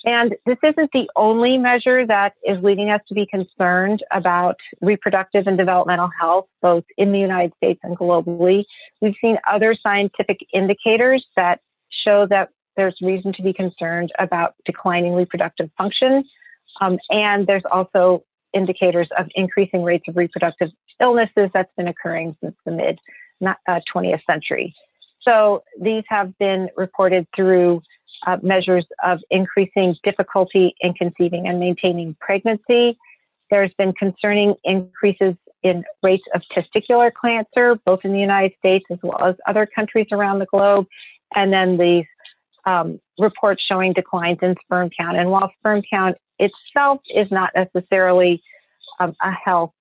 And 0.06 0.36
this 0.46 0.58
isn't 0.64 0.92
the 0.94 1.10
only 1.16 1.58
measure 1.58 2.06
that 2.06 2.34
is 2.46 2.64
leading 2.64 2.90
us 2.90 3.02
to 3.10 3.16
be 3.16 3.26
concerned 3.26 4.04
about 4.12 4.56
reproductive 4.80 5.48
and 5.48 5.58
developmental 5.58 6.10
health, 6.18 6.46
both 6.62 6.86
in 6.98 7.12
the 7.12 7.20
United 7.20 7.52
States 7.58 7.80
and 7.84 7.98
globally. 7.98 8.64
We've 9.02 9.16
seen 9.20 9.38
other 9.50 9.76
scientific 9.76 10.38
indicators 10.54 11.26
that 11.36 11.60
show 11.90 12.28
that 12.28 12.50
there's 12.78 12.96
reason 13.02 13.34
to 13.34 13.42
be 13.42 13.54
concerned 13.54 14.12
about 14.20 14.54
declining 14.66 15.14
reproductive 15.14 15.70
function. 15.78 16.24
Um, 16.80 17.00
and 17.10 17.48
there's 17.48 17.66
also 17.70 18.24
indicators 18.54 19.10
of 19.18 19.28
increasing 19.36 19.84
rates 19.84 20.06
of 20.08 20.16
reproductive 20.16 20.70
illnesses 21.02 21.50
that's 21.54 21.72
been 21.76 21.88
occurring 21.88 22.38
since 22.42 22.56
the 22.66 22.72
mid 22.72 23.00
uh, 23.46 23.80
20th 23.94 24.22
century. 24.26 24.74
So 25.28 25.64
these 25.80 26.04
have 26.08 26.38
been 26.38 26.70
reported 26.78 27.28
through 27.36 27.82
uh, 28.26 28.38
measures 28.42 28.86
of 29.04 29.20
increasing 29.30 29.94
difficulty 30.04 30.74
in 30.80 30.94
conceiving 30.94 31.48
and 31.48 31.60
maintaining 31.60 32.16
pregnancy. 32.22 32.98
There's 33.52 33.74
been 33.78 33.92
concerning 33.94 34.56
increases 34.64 35.36
in 35.64 35.84
rates 36.02 36.24
of 36.34 36.42
testicular 36.56 37.12
cancer, 37.22 37.76
both 37.86 38.02
in 38.06 38.14
the 38.14 38.20
United 38.20 38.54
States 38.58 38.86
as 38.90 39.00
well 39.04 39.22
as 39.22 39.36
other 39.48 39.66
countries 39.66 40.08
around 40.12 40.40
the 40.40 40.46
globe. 40.46 40.86
And 41.36 41.52
then 41.52 41.78
these 41.78 42.06
um, 42.66 43.00
reports 43.20 43.62
showing 43.68 43.92
declines 43.92 44.40
in 44.42 44.56
sperm 44.64 44.90
count. 44.98 45.18
And 45.18 45.30
while 45.30 45.52
sperm 45.60 45.82
count 45.90 46.18
itself 46.40 47.02
is 47.14 47.30
not 47.32 47.52
necessarily 47.54 48.42
um, 49.00 49.14
a 49.22 49.32
health 49.32 49.72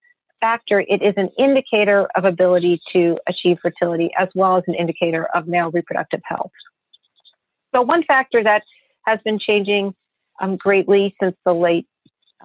factor, 0.46 0.80
it 0.80 1.02
is 1.02 1.14
an 1.16 1.28
indicator 1.36 2.06
of 2.14 2.24
ability 2.24 2.80
to 2.92 3.18
achieve 3.26 3.56
fertility 3.60 4.10
as 4.16 4.28
well 4.36 4.56
as 4.56 4.62
an 4.68 4.74
indicator 4.74 5.24
of 5.34 5.48
male 5.48 5.72
reproductive 5.72 6.20
health. 6.24 6.52
So 7.74 7.82
one 7.82 8.04
factor 8.04 8.44
that 8.44 8.62
has 9.06 9.18
been 9.24 9.40
changing 9.40 9.92
um, 10.40 10.56
greatly 10.56 11.16
since 11.20 11.34
the 11.44 11.52
late, 11.52 11.88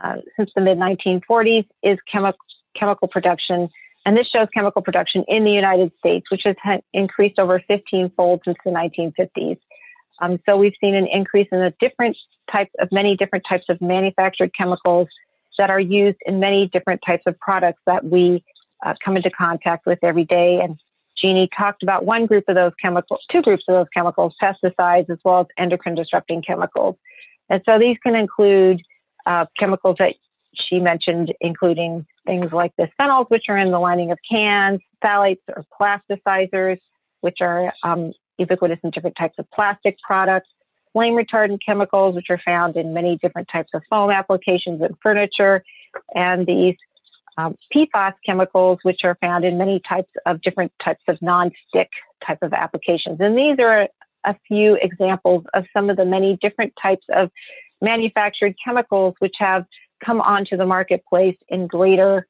uh, 0.03 0.15
since 0.35 0.49
the 0.55 0.61
mid 0.61 0.79
1940s 0.79 1.67
is 1.83 1.99
chemi- 2.11 2.33
chemical 2.75 3.07
production. 3.07 3.69
And 4.03 4.17
this 4.17 4.27
shows 4.27 4.47
chemical 4.51 4.81
production 4.81 5.23
in 5.27 5.43
the 5.43 5.51
United 5.51 5.91
States, 5.99 6.25
which 6.31 6.41
has 6.43 6.79
increased 6.93 7.37
over 7.37 7.61
15 7.67 8.11
fold 8.17 8.41
since 8.43 8.57
the 8.65 8.71
1950s. 8.71 9.59
Um, 10.21 10.39
so 10.47 10.57
we've 10.57 10.73
seen 10.81 10.95
an 10.95 11.05
increase 11.05 11.49
in 11.51 11.59
the 11.59 11.73
different 11.79 12.17
types 12.51 12.71
of 12.79 12.91
many 12.91 13.15
different 13.15 13.45
types 13.47 13.65
of 13.69 13.79
manufactured 13.79 14.51
chemicals 14.57 15.07
that 15.57 15.69
are 15.69 15.79
used 15.79 16.17
in 16.25 16.39
many 16.39 16.67
different 16.67 17.01
types 17.05 17.23
of 17.25 17.39
products 17.39 17.81
that 17.85 18.05
we 18.05 18.43
uh, 18.85 18.93
come 19.03 19.17
into 19.17 19.29
contact 19.29 19.85
with 19.85 19.99
every 20.03 20.25
day. 20.25 20.59
And 20.61 20.77
Jeannie 21.17 21.49
talked 21.55 21.83
about 21.83 22.05
one 22.05 22.25
group 22.25 22.45
of 22.47 22.55
those 22.55 22.73
chemicals, 22.81 23.21
two 23.31 23.41
groups 23.41 23.63
of 23.67 23.75
those 23.75 23.87
chemicals, 23.93 24.33
pesticides 24.41 25.09
as 25.09 25.19
well 25.23 25.41
as 25.41 25.47
endocrine 25.57 25.95
disrupting 25.95 26.41
chemicals. 26.41 26.95
And 27.49 27.61
so 27.65 27.77
these 27.77 27.97
can 28.03 28.15
include 28.15 28.81
uh, 29.25 29.45
chemicals 29.59 29.97
that 29.99 30.15
she 30.55 30.79
mentioned, 30.79 31.33
including 31.41 32.05
things 32.25 32.51
like 32.51 32.73
bisphenols, 32.79 33.29
which 33.29 33.45
are 33.49 33.57
in 33.57 33.71
the 33.71 33.79
lining 33.79 34.11
of 34.11 34.19
cans, 34.29 34.79
phthalates 35.03 35.41
or 35.49 35.65
plasticizers, 35.79 36.79
which 37.21 37.37
are 37.41 37.73
um, 37.83 38.13
ubiquitous 38.37 38.79
in 38.83 38.89
different 38.89 39.15
types 39.15 39.35
of 39.37 39.49
plastic 39.51 39.97
products, 40.05 40.49
flame 40.93 41.13
retardant 41.13 41.59
chemicals, 41.65 42.15
which 42.15 42.29
are 42.29 42.41
found 42.43 42.75
in 42.75 42.93
many 42.93 43.17
different 43.17 43.47
types 43.51 43.69
of 43.73 43.81
foam 43.89 44.09
applications 44.09 44.81
and 44.81 44.95
furniture, 45.01 45.63
and 46.15 46.45
these 46.45 46.75
um, 47.37 47.57
PFAS 47.73 48.13
chemicals, 48.25 48.79
which 48.83 49.01
are 49.03 49.17
found 49.21 49.45
in 49.45 49.57
many 49.57 49.81
types 49.87 50.11
of 50.25 50.41
different 50.41 50.71
types 50.83 51.01
of 51.07 51.21
non-stick 51.21 51.89
type 52.25 52.39
of 52.41 52.53
applications. 52.53 53.19
And 53.19 53.37
these 53.37 53.57
are 53.59 53.87
a 54.25 54.35
few 54.47 54.77
examples 54.81 55.45
of 55.53 55.65
some 55.73 55.89
of 55.89 55.97
the 55.97 56.05
many 56.05 56.37
different 56.41 56.73
types 56.81 57.05
of 57.09 57.31
manufactured 57.81 58.55
chemicals 58.63 59.15
which 59.19 59.35
have 59.39 59.65
come 60.03 60.21
onto 60.21 60.57
the 60.57 60.65
marketplace 60.65 61.37
in 61.49 61.67
greater 61.67 62.27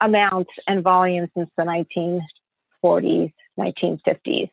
amounts 0.00 0.50
and 0.66 0.82
volumes 0.82 1.28
since 1.36 1.50
the 1.56 1.64
1940s, 2.84 3.32
1950s. 3.58 4.50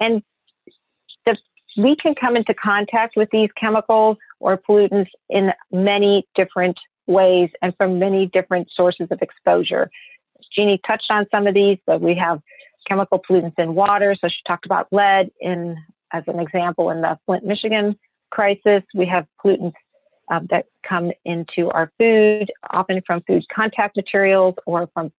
And 0.00 0.22
the, 1.24 1.36
we 1.76 1.96
can 1.96 2.14
come 2.14 2.36
into 2.36 2.54
contact 2.54 3.16
with 3.16 3.28
these 3.30 3.50
chemicals 3.58 4.16
or 4.40 4.56
pollutants 4.56 5.08
in 5.28 5.52
many 5.72 6.26
different 6.34 6.78
ways 7.06 7.50
and 7.62 7.74
from 7.76 7.98
many 7.98 8.26
different 8.26 8.68
sources 8.74 9.08
of 9.10 9.20
exposure. 9.20 9.90
Jeannie 10.54 10.80
touched 10.86 11.10
on 11.10 11.26
some 11.30 11.46
of 11.46 11.54
these, 11.54 11.78
but 11.86 12.00
we 12.00 12.14
have 12.14 12.40
chemical 12.86 13.18
pollutants 13.18 13.58
in 13.58 13.74
water. 13.74 14.14
So 14.20 14.28
she 14.28 14.36
talked 14.46 14.66
about 14.66 14.88
lead 14.92 15.30
in 15.40 15.76
as 16.12 16.22
an 16.26 16.38
example 16.38 16.90
in 16.90 17.00
the 17.00 17.18
Flint, 17.26 17.44
Michigan 17.44 17.98
crisis. 18.30 18.82
We 18.94 19.06
have 19.06 19.26
pollutants 19.44 19.74
um, 20.30 20.46
that 20.50 20.66
come 20.88 21.10
into 21.24 21.70
our 21.70 21.90
food, 21.98 22.52
often 22.70 23.02
from 23.06 23.22
food 23.26 23.44
contact 23.54 23.96
materials 23.96 24.54
or 24.66 24.88
from 24.94 25.12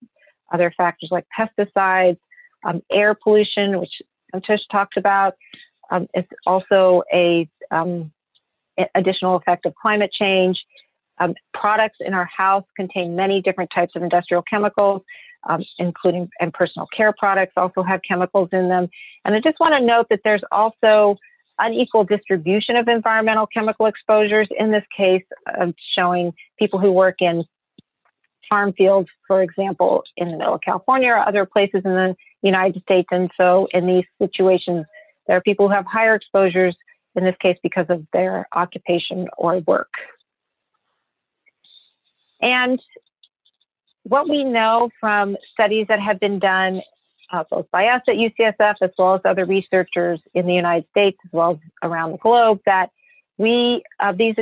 other 0.53 0.73
factors 0.75 1.09
like 1.11 1.25
pesticides, 1.37 2.17
um, 2.65 2.81
air 2.91 3.13
pollution, 3.13 3.79
which 3.79 4.01
Santosh 4.33 4.59
talked 4.71 4.97
about. 4.97 5.35
Um, 5.91 6.07
it's 6.13 6.29
also 6.45 7.03
a 7.13 7.47
um, 7.71 8.11
additional 8.95 9.35
effect 9.35 9.65
of 9.65 9.73
climate 9.75 10.11
change. 10.17 10.57
Um, 11.17 11.33
products 11.53 11.97
in 12.01 12.13
our 12.13 12.25
house 12.25 12.65
contain 12.75 13.15
many 13.15 13.41
different 13.41 13.71
types 13.73 13.93
of 13.95 14.03
industrial 14.03 14.43
chemicals, 14.49 15.01
um, 15.47 15.63
including 15.79 16.29
and 16.41 16.53
personal 16.53 16.87
care 16.95 17.13
products 17.17 17.53
also 17.55 17.83
have 17.83 18.01
chemicals 18.07 18.49
in 18.51 18.67
them. 18.67 18.89
And 19.23 19.35
I 19.35 19.39
just 19.39 19.59
want 19.59 19.73
to 19.79 19.85
note 19.85 20.07
that 20.09 20.21
there's 20.23 20.43
also 20.51 21.17
unequal 21.59 22.03
distribution 22.03 22.75
of 22.75 22.87
environmental 22.89 23.47
chemical 23.47 23.85
exposures. 23.85 24.47
In 24.59 24.71
this 24.71 24.83
case, 24.95 25.23
uh, 25.47 25.67
showing 25.95 26.33
people 26.59 26.79
who 26.79 26.91
work 26.91 27.15
in 27.19 27.45
farm 28.49 28.73
fields, 28.73 29.09
for 29.27 29.41
example, 29.41 30.03
in 30.17 30.31
the 30.31 30.37
middle 30.37 30.55
of 30.55 30.61
California 30.61 31.09
or 31.09 31.19
other 31.19 31.45
places 31.45 31.81
in 31.85 31.93
the 31.93 32.15
United 32.41 32.81
States. 32.83 33.07
And 33.11 33.31
so, 33.37 33.67
in 33.73 33.87
these 33.87 34.05
situations, 34.21 34.85
there 35.27 35.37
are 35.37 35.41
people 35.41 35.67
who 35.67 35.73
have 35.73 35.85
higher 35.85 36.15
exposures, 36.15 36.75
in 37.15 37.23
this 37.23 37.35
case, 37.41 37.57
because 37.63 37.85
of 37.89 38.05
their 38.13 38.47
occupation 38.53 39.27
or 39.37 39.59
work. 39.59 39.91
And 42.41 42.79
what 44.03 44.29
we 44.29 44.43
know 44.43 44.89
from 44.99 45.35
studies 45.53 45.87
that 45.89 45.99
have 45.99 46.19
been 46.19 46.39
done 46.39 46.81
uh, 47.31 47.43
both 47.49 47.65
by 47.71 47.87
us 47.87 48.01
at 48.07 48.15
UCSF 48.15 48.75
as 48.81 48.91
well 48.97 49.15
as 49.15 49.21
other 49.25 49.45
researchers 49.45 50.19
in 50.33 50.45
the 50.45 50.53
United 50.53 50.85
States 50.91 51.17
as 51.25 51.31
well 51.31 51.51
as 51.51 51.57
around 51.83 52.11
the 52.11 52.17
globe 52.17 52.59
that 52.65 52.91
we 53.37 53.83
uh, 53.99 54.11
these 54.11 54.35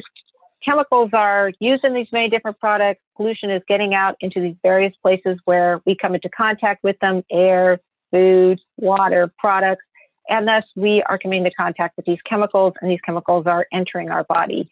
chemicals 0.63 1.09
are 1.13 1.51
used 1.59 1.83
in 1.83 1.93
these 1.93 2.07
many 2.11 2.29
different 2.29 2.59
products. 2.59 3.01
Pollution 3.15 3.49
is 3.49 3.61
getting 3.67 3.93
out 3.93 4.15
into 4.21 4.39
these 4.39 4.55
various 4.61 4.93
places 5.01 5.37
where 5.45 5.81
we 5.85 5.95
come 5.95 6.15
into 6.15 6.29
contact 6.29 6.83
with 6.83 6.97
them: 6.99 7.23
air, 7.31 7.79
food, 8.11 8.59
water, 8.77 9.31
products, 9.39 9.83
and 10.29 10.47
thus 10.47 10.63
we 10.75 11.03
are 11.09 11.17
coming 11.17 11.39
into 11.39 11.51
contact 11.55 11.97
with 11.97 12.05
these 12.05 12.21
chemicals, 12.27 12.73
and 12.81 12.89
these 12.89 13.01
chemicals 13.01 13.45
are 13.47 13.67
entering 13.71 14.09
our 14.09 14.23
body. 14.23 14.69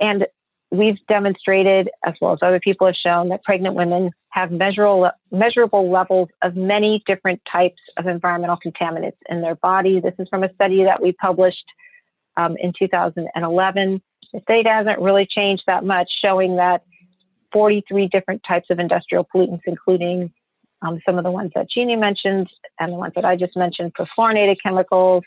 And 0.00 0.26
we've 0.70 0.98
demonstrated, 1.06 1.90
as 2.04 2.14
well 2.20 2.32
as 2.32 2.38
other 2.42 2.58
people 2.58 2.86
have 2.86 2.96
shown, 2.96 3.28
that 3.28 3.44
pregnant 3.44 3.74
women 3.74 4.10
have 4.30 4.50
measurable, 4.50 5.10
measurable 5.30 5.90
levels 5.90 6.28
of 6.42 6.56
many 6.56 7.02
different 7.06 7.40
types 7.50 7.80
of 7.98 8.06
environmental 8.06 8.58
contaminants 8.64 9.18
in 9.28 9.42
their 9.42 9.54
body. 9.56 10.00
This 10.00 10.14
is 10.18 10.28
from 10.28 10.42
a 10.42 10.52
study 10.54 10.82
that 10.84 11.00
we 11.00 11.12
published 11.12 11.64
um, 12.36 12.56
in 12.58 12.72
2011. 12.78 14.02
The 14.32 14.40
data 14.48 14.70
hasn't 14.70 14.98
really 14.98 15.26
changed 15.30 15.64
that 15.66 15.84
much, 15.84 16.10
showing 16.22 16.56
that 16.56 16.82
43 17.52 18.08
different 18.08 18.42
types 18.48 18.68
of 18.70 18.78
industrial 18.78 19.28
pollutants, 19.32 19.60
including 19.66 20.32
um, 20.82 21.00
some 21.06 21.18
of 21.18 21.24
the 21.24 21.30
ones 21.30 21.52
that 21.54 21.70
Jeannie 21.70 21.96
mentioned 21.96 22.48
and 22.78 22.92
the 22.92 22.96
ones 22.96 23.12
that 23.14 23.24
I 23.24 23.36
just 23.36 23.56
mentioned, 23.56 23.94
perfluorinated 23.94 24.56
chemicals, 24.62 25.24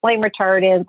flame 0.00 0.20
retardants, 0.20 0.86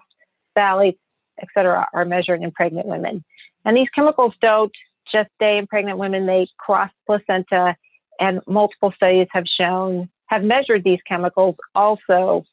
phthalates, 0.57 0.97
et 1.39 1.47
cetera, 1.53 1.87
are 1.93 2.05
measured 2.05 2.41
in 2.41 2.51
pregnant 2.51 2.87
women. 2.87 3.23
And 3.65 3.77
these 3.77 3.89
chemicals 3.93 4.33
don't 4.41 4.71
just 5.11 5.29
stay 5.35 5.57
in 5.57 5.67
pregnant 5.67 5.97
women, 5.97 6.25
they 6.25 6.47
cross 6.57 6.91
placenta, 7.05 7.75
and 8.19 8.41
multiple 8.47 8.91
studies 8.95 9.27
have 9.31 9.45
shown, 9.59 10.09
have 10.27 10.43
measured 10.43 10.83
these 10.83 10.99
chemicals 11.07 11.55
also 11.75 12.45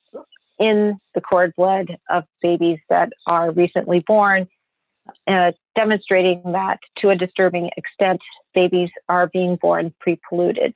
in 0.58 0.98
the 1.14 1.20
cord 1.20 1.52
blood 1.56 1.98
of 2.10 2.24
babies 2.42 2.78
that 2.88 3.10
are 3.26 3.50
recently 3.50 4.00
born, 4.06 4.46
uh, 5.26 5.52
demonstrating 5.74 6.42
that 6.44 6.78
to 6.98 7.10
a 7.10 7.16
disturbing 7.16 7.70
extent, 7.76 8.20
babies 8.54 8.90
are 9.08 9.26
being 9.28 9.56
born 9.56 9.92
pre 10.00 10.18
polluted. 10.28 10.74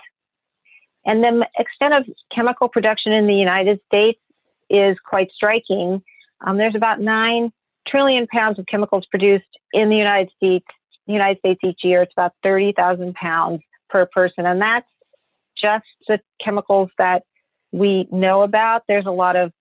And 1.05 1.23
the 1.23 1.47
extent 1.59 1.95
of 1.95 2.05
chemical 2.35 2.69
production 2.69 3.13
in 3.13 3.27
the 3.27 3.35
United 3.35 3.81
States 3.87 4.21
is 4.69 4.97
quite 5.05 5.31
striking. 5.35 6.03
Um, 6.41 6.59
there's 6.59 6.75
about 6.75 7.01
nine 7.01 7.53
trillion 7.87 8.27
pounds 8.27 8.59
of 8.59 8.67
chemicals 8.67 9.07
produced 9.11 9.47
in 9.73 9.89
the 9.89 9.97
United 9.97 10.31
States, 10.37 10.67
United 11.07 11.39
States 11.39 11.61
each 11.65 11.81
year. 11.83 12.03
It's 12.03 12.13
about 12.13 12.33
30,000 12.43 13.15
pounds 13.15 13.63
per 13.89 14.07
person. 14.07 14.45
And 14.45 14.61
that's 14.61 14.87
just 15.61 15.87
the 16.07 16.21
chemicals 16.43 16.91
that 16.99 17.23
we 17.73 18.07
know 18.11 18.43
about. 18.43 18.83
There's 18.87 19.07
a 19.07 19.11
lot 19.11 19.37
of 19.37 19.53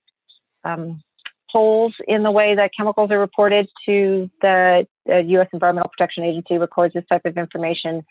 um, 0.64 1.02
holes 1.50 1.94
in 2.08 2.24
the 2.24 2.32
way 2.32 2.56
that 2.56 2.72
chemicals 2.78 3.12
are 3.12 3.20
reported 3.20 3.68
to 3.86 4.30
the, 4.42 4.88
the, 5.06 5.22
U.S. 5.22 5.48
Environmental 5.54 5.90
Protection 5.90 6.24
Agency 6.24 6.58
records 6.58 6.94
this 6.94 7.06
type 7.10 7.26
of 7.26 7.38
information. 7.38 8.06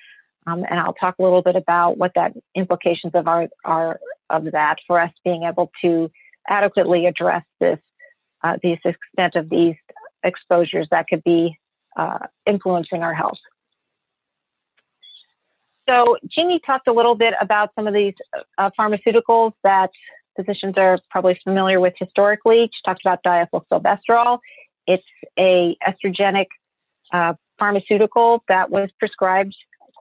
Um, 0.47 0.65
and 0.69 0.79
I'll 0.79 0.95
talk 0.95 1.17
a 1.19 1.23
little 1.23 1.43
bit 1.43 1.57
about 1.57 1.99
what 1.99 2.13
that 2.15 2.33
implications 2.55 3.13
of 3.15 3.27
our 3.27 3.49
are 3.65 3.99
of 4.31 4.45
that 4.53 4.77
for 4.87 5.01
us 5.01 5.11
being 5.25 5.43
able 5.43 5.71
to 5.83 6.11
adequately 6.49 7.07
address 7.07 7.45
this 7.61 7.79
uh, 8.45 8.57
the 8.63 8.73
extent 8.73 9.35
of 9.35 9.49
these 9.51 9.75
exposures 10.23 10.87
that 10.91 11.07
could 11.09 11.23
be 11.25 11.59
uh, 11.97 12.19
influencing 12.47 13.03
our 13.03 13.15
health. 13.15 13.39
So 15.89 16.17
Jeannie 16.29 16.61
talked 16.65 16.89
a 16.89 16.93
little 16.93 17.15
bit 17.15 17.35
about 17.41 17.71
some 17.75 17.87
of 17.87 17.95
these 17.95 18.15
uh, 18.59 18.71
pharmaceuticals 18.79 19.53
that 19.63 19.91
physicians 20.37 20.75
are 20.77 20.99
probably 21.11 21.39
familiar 21.43 21.81
with 21.81 21.95
historically. 21.99 22.65
She 22.73 22.81
talked 22.85 23.03
about 23.05 23.23
diethylstilbestrol. 23.25 24.39
It's 24.87 25.05
a 25.39 25.77
estrogenic 25.87 26.47
uh, 27.13 27.35
pharmaceutical 27.59 28.45
that 28.49 28.71
was 28.71 28.91
prescribed 28.99 29.55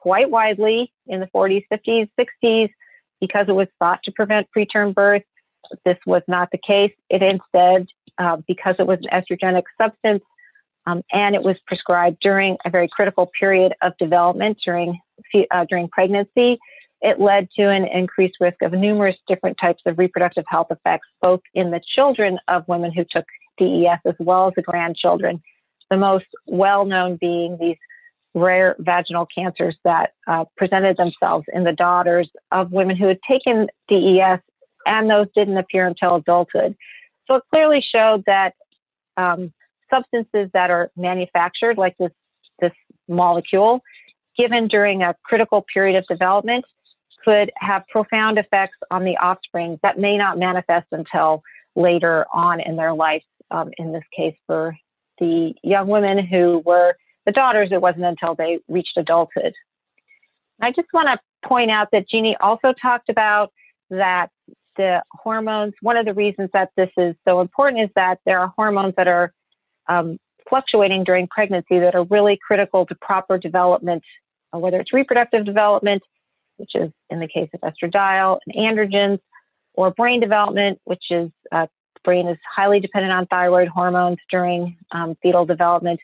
quite 0.05 0.29
widely 0.29 0.93
in 1.07 1.19
the 1.19 1.25
40s, 1.35 1.65
50s, 1.73 2.07
60s 2.19 2.69
because 3.19 3.47
it 3.49 3.53
was 3.53 3.67
thought 3.79 4.03
to 4.03 4.11
prevent 4.11 4.47
preterm 4.55 4.93
birth. 4.93 5.23
This 5.83 5.97
was 6.05 6.21
not 6.27 6.49
the 6.51 6.59
case. 6.59 6.91
It 7.09 7.23
instead, 7.23 7.87
uh, 8.19 8.37
because 8.47 8.75
it 8.77 8.85
was 8.85 8.99
an 9.01 9.09
estrogenic 9.19 9.63
substance, 9.81 10.21
um, 10.85 11.01
and 11.11 11.33
it 11.33 11.41
was 11.41 11.55
prescribed 11.65 12.17
during 12.21 12.55
a 12.65 12.69
very 12.69 12.87
critical 12.87 13.31
period 13.39 13.73
of 13.81 13.93
development 13.97 14.59
during 14.63 14.99
uh, 15.49 15.65
during 15.67 15.89
pregnancy. 15.89 16.59
It 17.01 17.19
led 17.19 17.49
to 17.57 17.67
an 17.71 17.87
increased 17.87 18.35
risk 18.39 18.61
of 18.61 18.73
numerous 18.73 19.15
different 19.27 19.57
types 19.59 19.81
of 19.87 19.97
reproductive 19.97 20.45
health 20.47 20.67
effects, 20.69 21.07
both 21.19 21.41
in 21.55 21.71
the 21.71 21.81
children 21.95 22.37
of 22.47 22.67
women 22.67 22.91
who 22.91 23.05
took 23.09 23.25
DES 23.57 23.99
as 24.05 24.15
well 24.19 24.49
as 24.49 24.53
the 24.55 24.61
grandchildren. 24.61 25.41
The 25.89 25.97
most 25.97 26.25
well 26.45 26.85
known 26.85 27.17
being 27.19 27.57
these 27.59 27.77
rare 28.35 28.75
vaginal 28.79 29.25
cancers 29.33 29.75
that 29.83 30.11
uh, 30.27 30.45
presented 30.57 30.97
themselves 30.97 31.45
in 31.53 31.63
the 31.63 31.71
daughters 31.71 32.29
of 32.51 32.71
women 32.71 32.95
who 32.95 33.07
had 33.07 33.19
taken 33.27 33.67
DES, 33.87 34.39
and 34.85 35.09
those 35.09 35.27
didn't 35.33 35.57
appear 35.57 35.87
until 35.87 36.15
adulthood. 36.15 36.75
So 37.27 37.35
it 37.35 37.43
clearly 37.49 37.81
showed 37.81 38.23
that 38.27 38.53
um, 39.17 39.53
substances 39.91 40.49
that 40.53 40.69
are 40.69 40.91
manufactured, 40.97 41.77
like 41.77 41.97
this, 41.97 42.11
this 42.59 42.73
molecule, 43.07 43.81
given 44.37 44.67
during 44.67 45.01
a 45.01 45.15
critical 45.23 45.65
period 45.73 45.97
of 45.97 46.05
development, 46.07 46.65
could 47.23 47.51
have 47.57 47.87
profound 47.87 48.37
effects 48.37 48.77
on 48.91 49.05
the 49.05 49.17
offspring 49.17 49.79
that 49.81 49.97
may 49.97 50.17
not 50.17 50.37
manifest 50.37 50.85
until 50.91 51.41
later 51.75 52.25
on 52.33 52.59
in 52.59 52.75
their 52.75 52.93
life. 52.93 53.23
Um, 53.49 53.71
in 53.77 53.93
this 53.93 54.03
case, 54.15 54.35
for 54.45 54.75
the 55.19 55.53
young 55.63 55.87
women 55.87 56.25
who 56.25 56.61
were 56.65 56.95
the 57.25 57.31
daughters, 57.31 57.69
it 57.71 57.81
wasn't 57.81 58.05
until 58.05 58.35
they 58.35 58.59
reached 58.67 58.97
adulthood. 58.97 59.53
I 60.61 60.71
just 60.71 60.87
want 60.93 61.07
to 61.07 61.47
point 61.47 61.71
out 61.71 61.89
that 61.91 62.09
Jeannie 62.09 62.37
also 62.39 62.73
talked 62.81 63.09
about 63.09 63.51
that 63.89 64.29
the 64.77 65.03
hormones, 65.11 65.73
one 65.81 65.97
of 65.97 66.05
the 66.05 66.13
reasons 66.13 66.49
that 66.53 66.69
this 66.75 66.89
is 66.97 67.15
so 67.25 67.41
important 67.41 67.83
is 67.83 67.89
that 67.95 68.19
there 68.25 68.39
are 68.39 68.53
hormones 68.55 68.93
that 68.97 69.07
are 69.07 69.33
um, 69.87 70.17
fluctuating 70.49 71.03
during 71.03 71.27
pregnancy 71.27 71.79
that 71.79 71.95
are 71.95 72.03
really 72.05 72.37
critical 72.45 72.85
to 72.85 72.95
proper 72.95 73.37
development, 73.37 74.03
uh, 74.53 74.59
whether 74.59 74.79
it's 74.79 74.93
reproductive 74.93 75.45
development, 75.45 76.03
which 76.57 76.71
is 76.75 76.91
in 77.09 77.19
the 77.19 77.27
case 77.27 77.49
of 77.53 77.61
estradiol 77.61 78.39
and 78.47 78.55
androgens, 78.55 79.19
or 79.73 79.91
brain 79.91 80.19
development, 80.19 80.79
which 80.85 81.03
is 81.09 81.29
uh, 81.51 81.67
brain 82.03 82.27
is 82.27 82.37
highly 82.55 82.79
dependent 82.79 83.11
on 83.11 83.25
thyroid 83.27 83.67
hormones 83.67 84.19
during 84.29 84.77
um, 84.91 85.15
fetal 85.21 85.45
development. 85.45 85.99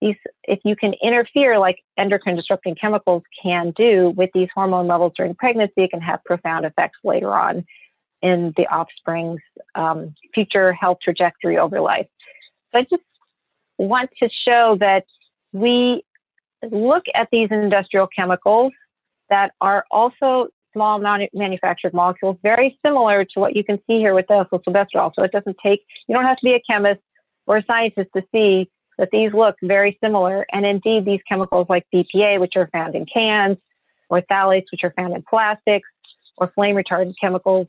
These, 0.00 0.16
if 0.44 0.60
you 0.64 0.76
can 0.76 0.94
interfere 1.02 1.58
like 1.58 1.78
endocrine 1.96 2.36
disrupting 2.36 2.74
chemicals 2.74 3.22
can 3.42 3.72
do 3.76 4.10
with 4.10 4.30
these 4.34 4.48
hormone 4.54 4.86
levels 4.86 5.12
during 5.16 5.34
pregnancy, 5.34 5.84
it 5.84 5.90
can 5.90 6.02
have 6.02 6.22
profound 6.24 6.66
effects 6.66 6.98
later 7.02 7.34
on 7.34 7.64
in 8.22 8.52
the 8.56 8.66
offspring's 8.66 9.40
um, 9.74 10.14
future 10.34 10.72
health 10.72 10.98
trajectory 11.02 11.56
over 11.58 11.80
life. 11.80 12.06
So 12.72 12.80
I 12.80 12.82
just 12.82 13.02
want 13.78 14.10
to 14.22 14.28
show 14.46 14.76
that 14.80 15.04
we 15.52 16.02
look 16.70 17.04
at 17.14 17.28
these 17.30 17.48
industrial 17.50 18.08
chemicals 18.14 18.72
that 19.30 19.52
are 19.60 19.84
also 19.90 20.48
small 20.72 20.98
manufactured 21.32 21.94
molecules, 21.94 22.36
very 22.42 22.78
similar 22.84 23.24
to 23.24 23.40
what 23.40 23.56
you 23.56 23.64
can 23.64 23.78
see 23.86 23.98
here 23.98 24.14
with 24.14 24.26
the 24.28 24.44
silvestrol. 24.52 25.10
So 25.14 25.22
it 25.22 25.32
doesn't 25.32 25.56
take, 25.62 25.80
you 26.06 26.14
don't 26.14 26.24
have 26.24 26.36
to 26.36 26.44
be 26.44 26.52
a 26.52 26.60
chemist 26.70 27.00
or 27.46 27.58
a 27.58 27.64
scientist 27.64 28.10
to 28.14 28.22
see 28.30 28.68
that 28.98 29.10
these 29.12 29.32
look 29.32 29.56
very 29.62 29.98
similar. 30.02 30.46
And 30.52 30.64
indeed, 30.64 31.04
these 31.04 31.20
chemicals 31.28 31.66
like 31.68 31.86
BPA, 31.94 32.40
which 32.40 32.54
are 32.56 32.68
found 32.72 32.94
in 32.94 33.06
cans, 33.06 33.58
or 34.08 34.22
phthalates, 34.22 34.66
which 34.72 34.84
are 34.84 34.92
found 34.96 35.14
in 35.14 35.22
plastics, 35.22 35.88
or 36.36 36.52
flame 36.54 36.76
retardant 36.76 37.14
chemicals 37.20 37.66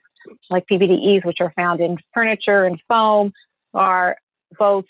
like 0.49 0.65
PBDEs, 0.71 1.25
which 1.25 1.38
are 1.39 1.53
found 1.55 1.80
in 1.80 1.97
furniture 2.13 2.65
and 2.65 2.80
foam, 2.88 3.34
are 3.73 4.17
both 4.57 4.86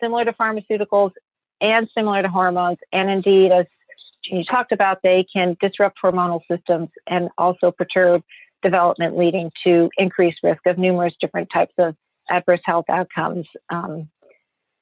similar 0.00 0.24
to 0.24 0.32
pharmaceuticals 0.32 1.12
and 1.60 1.88
similar 1.96 2.22
to 2.22 2.28
hormones. 2.28 2.78
And 2.92 3.10
indeed, 3.10 3.52
as 3.52 3.66
you 4.24 4.44
talked 4.44 4.72
about, 4.72 4.98
they 5.02 5.26
can 5.32 5.56
disrupt 5.60 5.98
hormonal 6.02 6.40
systems 6.50 6.88
and 7.06 7.28
also 7.38 7.70
perturb 7.70 8.22
development, 8.62 9.16
leading 9.16 9.50
to 9.64 9.90
increased 9.98 10.38
risk 10.42 10.64
of 10.66 10.78
numerous 10.78 11.14
different 11.20 11.48
types 11.52 11.74
of 11.78 11.96
adverse 12.30 12.60
health 12.64 12.86
outcomes. 12.88 13.46
Um, 13.70 14.08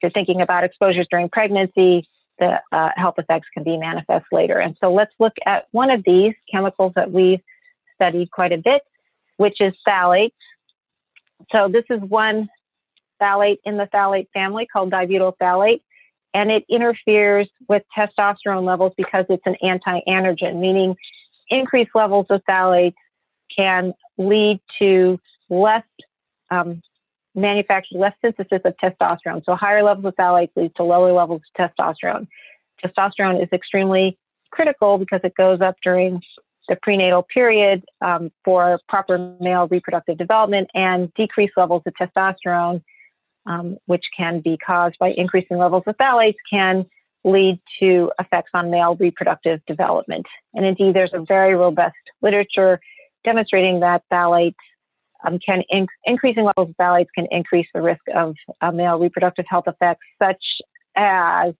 you're 0.01 0.11
thinking 0.11 0.41
about 0.41 0.63
exposures 0.63 1.07
during 1.09 1.29
pregnancy, 1.29 2.07
the 2.39 2.59
uh, 2.71 2.89
health 2.95 3.15
effects 3.17 3.47
can 3.53 3.63
be 3.63 3.77
manifest 3.77 4.25
later. 4.31 4.59
And 4.59 4.75
so 4.81 4.91
let's 4.93 5.13
look 5.19 5.33
at 5.45 5.67
one 5.71 5.91
of 5.91 6.03
these 6.03 6.33
chemicals 6.51 6.93
that 6.95 7.11
we've 7.11 7.41
studied 7.95 8.31
quite 8.31 8.51
a 8.51 8.57
bit, 8.57 8.81
which 9.37 9.61
is 9.61 9.73
phthalates. 9.87 10.31
So 11.51 11.67
this 11.67 11.85
is 11.89 12.01
one 12.01 12.49
phthalate 13.21 13.59
in 13.63 13.77
the 13.77 13.85
phthalate 13.85 14.27
family 14.33 14.65
called 14.65 14.91
dibutyl 14.91 15.33
phthalate, 15.39 15.81
and 16.33 16.49
it 16.49 16.65
interferes 16.69 17.47
with 17.67 17.83
testosterone 17.95 18.65
levels 18.65 18.93
because 18.97 19.25
it's 19.29 19.45
an 19.45 19.55
anti-androgen, 19.61 20.59
meaning 20.59 20.95
increased 21.49 21.91
levels 21.93 22.25
of 22.29 22.41
phthalates 22.49 22.95
can 23.55 23.93
lead 24.17 24.59
to 24.79 25.19
less 25.49 25.83
um, 26.49 26.81
manufactured, 27.35 27.97
less 27.97 28.13
synthesis 28.21 28.61
of 28.65 28.75
testosterone. 28.77 29.43
So 29.45 29.55
higher 29.55 29.83
levels 29.83 30.05
of 30.05 30.15
phthalates 30.15 30.51
leads 30.55 30.73
to 30.75 30.83
lower 30.83 31.11
levels 31.11 31.41
of 31.55 31.71
testosterone. 31.77 32.27
Testosterone 32.83 33.41
is 33.41 33.49
extremely 33.53 34.17
critical 34.51 34.97
because 34.97 35.21
it 35.23 35.35
goes 35.35 35.61
up 35.61 35.75
during 35.83 36.21
the 36.67 36.75
prenatal 36.81 37.23
period 37.23 37.83
um, 38.01 38.31
for 38.43 38.79
proper 38.87 39.35
male 39.39 39.67
reproductive 39.67 40.17
development 40.17 40.69
and 40.73 41.13
decreased 41.15 41.53
levels 41.57 41.83
of 41.85 41.93
testosterone 41.93 42.81
um, 43.45 43.77
which 43.85 44.03
can 44.15 44.39
be 44.39 44.57
caused 44.57 44.97
by 44.99 45.11
increasing 45.11 45.57
levels 45.57 45.83
of 45.87 45.97
phthalates, 45.97 46.35
can 46.49 46.85
lead 47.23 47.59
to 47.79 48.11
effects 48.19 48.51
on 48.53 48.71
male 48.71 48.95
reproductive 48.95 49.61
development. 49.67 50.25
And 50.53 50.65
indeed, 50.65 50.95
there's 50.95 51.13
a 51.13 51.23
very 51.27 51.55
robust 51.55 51.95
literature 52.21 52.79
demonstrating 53.23 53.79
that 53.81 54.03
phthalates 54.11 54.55
um, 55.25 55.39
can 55.39 55.63
in- 55.69 55.87
increasing 56.05 56.43
levels 56.43 56.69
of 56.69 56.75
phthalates 56.75 57.07
can 57.15 57.27
increase 57.31 57.67
the 57.73 57.81
risk 57.81 58.01
of 58.13 58.35
uh, 58.61 58.71
male 58.71 58.97
reproductive 58.97 59.45
health 59.47 59.65
effects, 59.67 60.05
such 60.21 60.43
as 60.95 61.53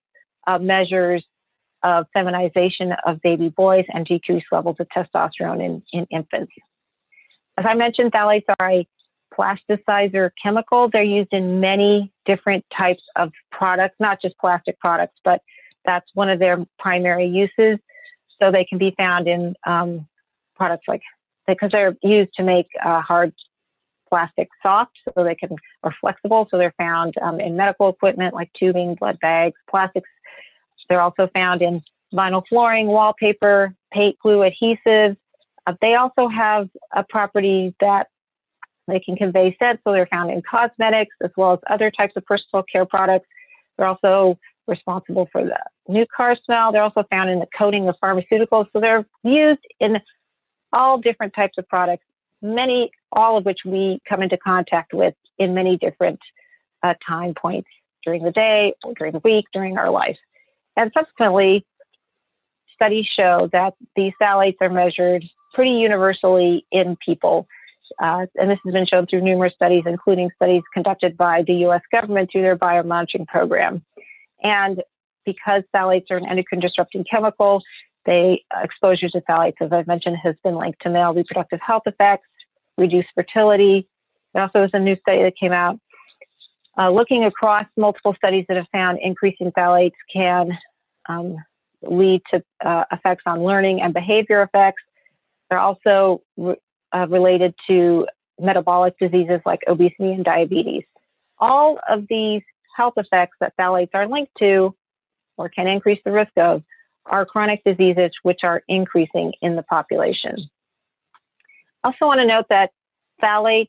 uh, 0.48 0.58
measures 0.58 1.24
of 1.84 2.06
feminization 2.14 2.94
of 3.06 3.22
baby 3.22 3.50
boys 3.50 3.86
and 3.94 4.06
decreased 4.06 4.46
levels 4.52 4.78
of 4.80 4.88
testosterone 4.96 5.64
in, 5.64 5.84
in 5.94 6.06
infants. 6.12 6.52
As 7.58 7.66
I 7.68 7.74
mentioned, 7.74 8.12
phthalates 8.12 8.46
are 8.60 8.72
a 8.72 8.88
plasticizer 9.34 10.32
chemical. 10.42 10.90
They're 10.90 11.04
used 11.04 11.34
in 11.34 11.60
many 11.60 12.12
different 12.26 12.66
types 12.76 13.04
of 13.16 13.32
products, 13.52 13.96
not 14.00 14.22
just 14.22 14.38
plastic 14.40 14.80
products, 14.80 15.16
but 15.24 15.42
that's 15.86 16.06
one 16.14 16.30
of 16.30 16.40
their 16.40 16.64
primary 16.80 17.28
uses. 17.28 17.80
So 18.40 18.52
they 18.52 18.66
can 18.66 18.78
be 18.78 18.94
found 18.98 19.28
in 19.28 19.56
um, 19.66 20.08
products 20.56 20.86
like 20.88 21.02
because 21.48 21.72
they're 21.72 21.96
used 22.04 22.34
to 22.36 22.44
make 22.44 22.68
uh, 22.84 23.02
hard 23.02 23.34
plastic 24.12 24.50
soft, 24.62 24.98
so 25.16 25.24
they 25.24 25.36
can 25.36 25.56
or 25.82 25.96
flexible. 26.02 26.48
So 26.52 26.58
they're 26.58 26.76
found 26.78 27.16
um, 27.22 27.40
in 27.40 27.56
medical 27.56 27.90
equipment 27.90 28.36
like 28.36 28.52
tubing, 28.60 28.96
blood 28.96 29.18
bags, 29.22 29.56
plastics. 29.70 30.10
They're 30.90 31.02
also 31.02 31.30
found 31.34 31.62
in 31.62 31.82
vinyl 32.14 32.44
flooring, 32.50 32.88
wallpaper, 32.88 33.74
paint 33.94 34.18
glue, 34.22 34.40
adhesives. 34.40 35.16
Uh, 35.66 35.74
they 35.80 35.96
also 35.96 36.28
have 36.28 36.70
a 36.94 37.04
property 37.04 37.74
that 37.80 38.08
they 38.88 39.00
can 39.00 39.16
convey 39.16 39.56
scent, 39.58 39.80
so 39.84 39.94
they're 39.94 40.08
found 40.08 40.30
in 40.32 40.42
cosmetics 40.42 41.16
as 41.24 41.32
well 41.38 41.54
as 41.54 41.60
other 41.70 41.90
types 41.90 42.14
of 42.18 42.26
personal 42.26 42.64
care 42.70 42.86
products. 42.86 43.28
They're 43.78 43.88
also 43.88 44.38
responsible 44.68 45.30
for 45.32 45.46
the 45.46 45.58
new 45.88 46.06
car 46.16 46.36
smell. 46.46 46.74
They're 46.74 46.84
also 46.84 47.06
found 47.10 47.30
in 47.30 47.40
the 47.40 47.48
coating 47.58 47.88
of 47.88 47.96
pharmaceuticals. 48.04 48.68
So 48.74 48.82
they're 48.82 49.06
used 49.24 49.66
in 49.80 50.02
all 50.74 50.98
different 50.98 51.34
types 51.34 51.58
of 51.58 51.68
products, 51.70 52.06
many, 52.42 52.92
all 53.12 53.38
of 53.38 53.46
which 53.46 53.60
we 53.66 54.00
come 54.08 54.22
into 54.22 54.38
contact 54.38 54.94
with 54.94 55.14
in 55.38 55.54
many 55.54 55.78
different 55.78 56.20
uh, 56.84 56.94
time 57.08 57.34
points 57.34 57.70
during 58.04 58.24
the 58.24 58.32
day 58.32 58.74
during 58.98 59.14
the 59.14 59.22
week, 59.24 59.46
during 59.54 59.78
our 59.78 59.92
life. 59.92 60.18
And 60.76 60.92
subsequently, 60.94 61.66
studies 62.74 63.06
show 63.16 63.50
that 63.52 63.76
these 63.96 64.14
phthalates 64.20 64.58
are 64.62 64.70
measured 64.70 65.24
pretty 65.54 65.72
universally 65.72 66.66
in 66.72 66.98
people. 67.06 67.48
Uh, 68.02 68.26
and 68.36 68.50
this 68.50 68.58
has 68.64 68.74
been 68.74 68.88
shown 68.88 69.06
through 69.06 69.22
numerous 69.22 69.54
studies, 69.54 69.84
including 69.86 70.32
studies 70.36 70.64
conducted 70.74 71.18
by 71.18 71.44
the 71.46 71.54
US 71.66 71.82
government 71.92 72.30
through 72.32 72.42
their 72.42 72.58
biomonitoring 72.58 73.28
program. 73.28 73.84
And 74.42 74.82
because 75.26 75.64
phthalates 75.76 76.10
are 76.10 76.18
an 76.18 76.26
endocrine 76.26 76.62
disrupting 76.62 77.06
chemical, 77.10 77.62
they 78.06 78.44
uh, 78.56 78.62
exposure 78.64 79.10
to 79.10 79.22
phthalates, 79.22 79.62
as 79.62 79.72
I've 79.72 79.88
mentioned, 79.88 80.18
has 80.24 80.36
been 80.44 80.56
linked 80.56 80.82
to 80.82 80.90
male 80.90 81.14
reproductive 81.14 81.60
health 81.62 81.84
effects, 81.86 82.28
reduced 82.78 83.10
fertility. 83.16 83.88
There 84.34 84.44
also 84.44 84.62
was 84.62 84.72
a 84.74 84.80
new 84.80 84.96
study 84.98 85.24
that 85.24 85.36
came 85.38 85.52
out 85.52 85.80
uh, 86.78 86.90
looking 86.90 87.26
across 87.26 87.66
multiple 87.78 88.16
studies 88.16 88.46
that 88.48 88.58
have 88.58 88.68
found 88.72 89.00
increasing 89.02 89.52
phthalates 89.52 89.92
can 90.12 90.58
um, 91.10 91.36
lead 91.84 92.22
to 92.32 92.44
uh, 92.66 92.86
effects 92.92 93.24
on 93.26 93.44
learning 93.44 93.82
and 93.82 93.94
behavior 93.94 94.42
effects. 94.42 94.82
They're 95.50 95.60
also 95.60 96.22
re- 96.38 96.56
uh, 96.94 97.08
related 97.10 97.54
to 97.68 98.08
metabolic 98.40 98.98
diseases 99.00 99.42
like 99.46 99.62
obesity 99.68 100.12
and 100.12 100.24
diabetes. 100.24 100.84
All 101.40 101.80
of 101.90 102.06
these 102.10 102.42
health 102.76 102.94
effects 102.98 103.38
that 103.42 103.54
phthalates 103.58 103.90
are 103.94 104.08
linked 104.08 104.32
to 104.40 104.74
or 105.38 105.50
can 105.50 105.68
increase 105.68 106.00
the 106.06 106.12
risk 106.12 106.32
of 106.38 106.64
are 107.08 107.26
chronic 107.26 107.64
diseases 107.66 108.12
which 108.24 108.42
are 108.44 108.64
increasing 108.68 109.34
in 109.42 109.56
the 109.56 109.64
population. 109.64 110.38
Also 111.84 112.06
want 112.06 112.20
to 112.20 112.26
note 112.26 112.46
that 112.50 112.72
phthalates, 113.22 113.68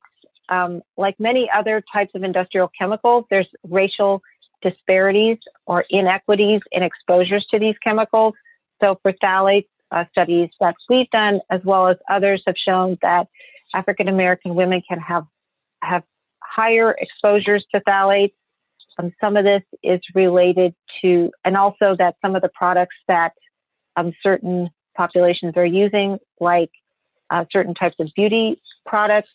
um, 0.49 0.83
like 0.97 1.19
many 1.19 1.49
other 1.55 1.83
types 1.93 2.13
of 2.15 2.23
industrial 2.23 2.71
chemicals, 2.79 3.25
there's 3.31 3.49
racial 3.65 4.23
disparities 4.63 5.39
or 5.67 5.85
inequities 5.91 6.61
in 6.71 6.83
exposures 6.83 7.47
to 7.51 7.59
these 7.59 7.75
chemicals. 7.83 8.35
So 8.81 8.99
for 9.03 9.13
phthalates, 9.13 9.67
uh, 9.91 10.05
studies 10.11 10.49
that 10.61 10.75
we've 10.89 11.11
done, 11.11 11.41
as 11.51 11.61
well 11.65 11.89
as 11.89 11.97
others, 12.11 12.43
have 12.47 12.57
shown 12.57 12.99
that 13.03 13.29
African 13.75 14.09
American 14.09 14.55
women 14.55 14.83
can 14.89 14.99
have 14.99 15.25
have 15.83 16.03
higher 16.43 16.97
exposures 16.99 17.65
to 17.73 17.81
phthalates. 17.81 18.33
Um, 18.99 19.13
some 19.21 19.37
of 19.37 19.45
this 19.45 19.63
is 19.83 20.01
related 20.15 20.75
to, 21.01 21.31
and 21.45 21.57
also 21.57 21.97
that 21.99 22.17
some 22.23 22.37
of 22.37 22.43
the 22.43 22.51
products 22.55 22.97
that 23.09 23.33
um, 23.97 24.13
certain 24.23 24.71
populations 24.97 25.55
are 25.57 25.67
using, 25.67 26.19
like 26.41 26.71
uh, 27.33 27.45
certain 27.51 27.75
types 27.75 27.97
of 27.99 28.09
beauty 28.15 28.61
products, 28.87 29.31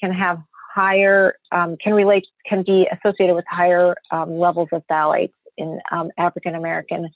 can 0.00 0.12
have 0.12 0.38
higher, 0.74 1.34
um, 1.52 1.76
can 1.82 1.94
relate, 1.94 2.26
can 2.46 2.62
be 2.62 2.86
associated 2.92 3.34
with 3.34 3.44
higher 3.48 3.94
um, 4.10 4.38
levels 4.38 4.68
of 4.72 4.82
phthalates 4.90 5.32
in 5.56 5.80
um, 5.90 6.10
African 6.18 6.54
American 6.54 7.08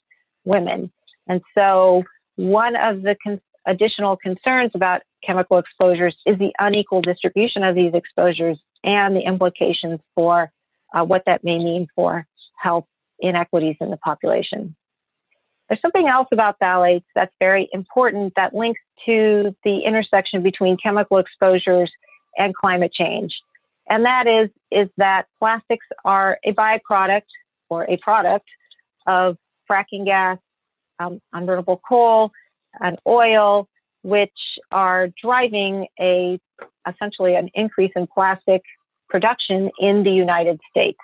women. 0.45 0.91
And 1.27 1.41
so, 1.55 2.03
one 2.35 2.75
of 2.75 3.03
the 3.03 3.15
con- 3.23 3.41
additional 3.65 4.17
concerns 4.17 4.71
about 4.75 5.01
chemical 5.25 5.57
exposures 5.57 6.15
is 6.25 6.37
the 6.39 6.51
unequal 6.59 7.01
distribution 7.01 7.63
of 7.63 7.75
these 7.75 7.93
exposures 7.93 8.57
and 8.83 9.15
the 9.15 9.21
implications 9.21 9.99
for 10.15 10.51
uh, 10.93 11.03
what 11.03 11.23
that 11.25 11.43
may 11.43 11.57
mean 11.57 11.87
for 11.95 12.27
health 12.57 12.85
inequities 13.19 13.77
in 13.79 13.89
the 13.89 13.97
population. 13.97 14.75
There's 15.73 15.81
something 15.81 16.07
else 16.07 16.27
about 16.31 16.59
phthalates 16.59 17.05
that's 17.15 17.33
very 17.39 17.67
important 17.73 18.33
that 18.35 18.53
links 18.53 18.79
to 19.07 19.55
the 19.63 19.79
intersection 19.79 20.43
between 20.43 20.77
chemical 20.77 21.17
exposures 21.17 21.91
and 22.37 22.53
climate 22.55 22.93
change. 22.93 23.33
And 23.89 24.05
that 24.05 24.27
is, 24.27 24.51
is 24.69 24.87
that 24.97 25.25
plastics 25.39 25.87
are 26.05 26.37
a 26.43 26.53
byproduct 26.53 27.23
or 27.69 27.89
a 27.89 27.97
product 27.97 28.45
of 29.07 29.35
fracking 29.67 30.05
gas, 30.05 30.37
um, 30.99 31.19
unburnable 31.33 31.79
coal, 31.89 32.29
and 32.79 32.99
oil, 33.07 33.67
which 34.03 34.29
are 34.69 35.07
driving 35.23 35.87
a 35.99 36.39
essentially 36.87 37.33
an 37.33 37.49
increase 37.55 37.93
in 37.95 38.05
plastic 38.05 38.61
production 39.09 39.71
in 39.79 40.03
the 40.03 40.11
United 40.11 40.59
States. 40.69 40.99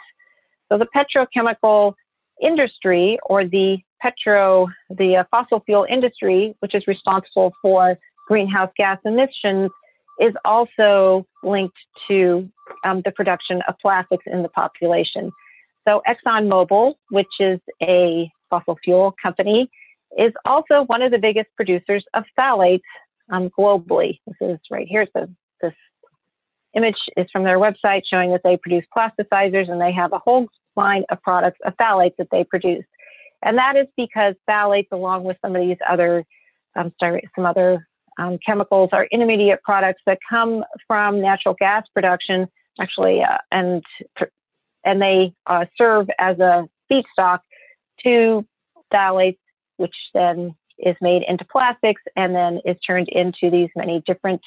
So 0.72 0.78
the 0.78 0.86
petrochemical 0.96 1.96
industry 2.40 3.18
or 3.26 3.46
the 3.46 3.80
petro, 4.02 4.68
the 4.90 5.18
uh, 5.18 5.24
fossil 5.32 5.62
fuel 5.66 5.86
industry, 5.90 6.56
which 6.60 6.76
is 6.76 6.88
responsible 6.88 7.54
for 7.62 7.98
greenhouse 8.28 8.72
gas 8.78 8.98
emissions, 9.06 9.72
is 10.20 10.34
also 10.44 11.26
linked 11.44 11.78
to 12.08 12.50
um, 12.84 13.02
the 13.06 13.12
production 13.12 13.62
of 13.68 13.76
plastics 13.82 14.26
in 14.28 14.44
the 14.44 14.50
population. 14.50 15.32
So 15.88 16.02
ExxonMobil, 16.08 16.96
which 17.10 17.28
is 17.40 17.60
a 17.82 18.30
fossil 18.50 18.78
fuel 18.84 19.16
company, 19.22 19.70
is 20.18 20.34
also 20.46 20.84
one 20.84 21.02
of 21.02 21.12
the 21.12 21.18
biggest 21.18 21.50
producers 21.56 22.04
of 22.14 22.24
phthalates 22.38 22.82
um, 23.32 23.50
globally. 23.58 24.20
This 24.28 24.36
is 24.42 24.60
right 24.70 24.88
here. 24.88 25.08
So 25.16 25.28
this 25.62 25.74
image 26.76 26.98
is 27.16 27.28
from 27.32 27.44
their 27.44 27.60
website 27.60 28.02
showing 28.10 28.32
that 28.32 28.42
they 28.44 28.58
produce 28.58 28.86
plasticizers 28.96 29.70
and 29.72 29.80
they 29.80 29.92
have 29.92 30.14
a 30.14 30.20
whole 30.20 30.48
line 30.76 31.04
of 31.10 31.22
products 31.22 31.60
of 31.66 31.76
phthalates 31.78 32.16
that 32.18 32.28
they 32.32 32.44
produce. 32.44 32.86
And 33.42 33.58
that 33.58 33.76
is 33.76 33.88
because 33.96 34.36
phthalates, 34.50 34.88
along 34.92 35.24
with 35.24 35.38
some 35.42 35.56
of 35.56 35.62
these 35.62 35.78
other, 35.88 36.26
um, 36.76 36.92
some 37.02 37.46
other 37.46 37.88
um, 38.18 38.38
chemicals, 38.46 38.90
are 38.92 39.06
intermediate 39.06 39.64
products 39.64 40.02
that 40.06 40.20
come 40.30 40.64
from 40.88 41.22
natural 41.22 41.56
gas 41.58 41.86
production, 41.94 42.48
actually, 42.80 43.22
uh, 43.24 43.38
and 43.52 43.84
and 44.84 45.02
they 45.02 45.34
uh, 45.48 45.66
serve 45.78 46.10
as 46.20 46.40
a 46.40 46.68
feedstock 46.92 47.40
to 48.04 48.46
phthalates, 48.94 49.38
which 49.78 49.96
then 50.14 50.56
is 50.78 50.96
made 51.02 51.24
into 51.28 51.46
plastics 51.46 52.02
and 52.16 52.34
then 52.34 52.60
is 52.66 52.78
turned 52.86 53.10
into 53.10 53.50
these 53.50 53.70
many 53.76 54.02
different 54.06 54.42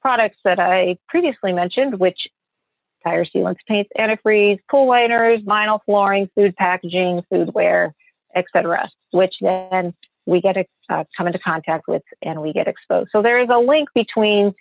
products 0.00 0.36
that 0.44 0.60
I 0.60 0.96
previously 1.08 1.52
mentioned, 1.52 1.98
which 1.98 2.28
tire 3.02 3.24
sealants, 3.24 3.58
paints, 3.66 3.90
antifreeze, 3.98 4.60
pool 4.70 4.86
liners, 4.86 5.40
vinyl 5.40 5.80
flooring, 5.84 6.30
food 6.34 6.54
packaging, 6.56 7.22
foodware, 7.30 7.92
etc., 8.34 8.88
which 9.12 9.34
then 9.40 9.94
we 10.26 10.40
get 10.40 10.56
uh, 10.88 11.04
come 11.16 11.26
into 11.26 11.38
contact 11.38 11.86
with 11.88 12.02
and 12.22 12.40
we 12.40 12.52
get 12.52 12.66
exposed. 12.68 13.10
So 13.12 13.22
there 13.22 13.40
is 13.40 13.48
a 13.50 13.58
link 13.58 13.88
between 13.94 14.54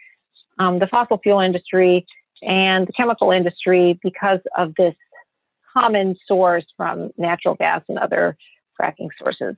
um, 0.59 0.79
the 0.79 0.87
fossil 0.87 1.17
fuel 1.17 1.39
industry 1.39 2.05
and 2.41 2.87
the 2.87 2.93
chemical 2.93 3.31
industry 3.31 3.99
because 4.03 4.39
of 4.57 4.73
this 4.75 4.95
common 5.73 6.15
source 6.27 6.65
from 6.77 7.11
natural 7.17 7.55
gas 7.55 7.81
and 7.87 7.97
other 7.97 8.37
fracking 8.79 9.09
sources. 9.17 9.55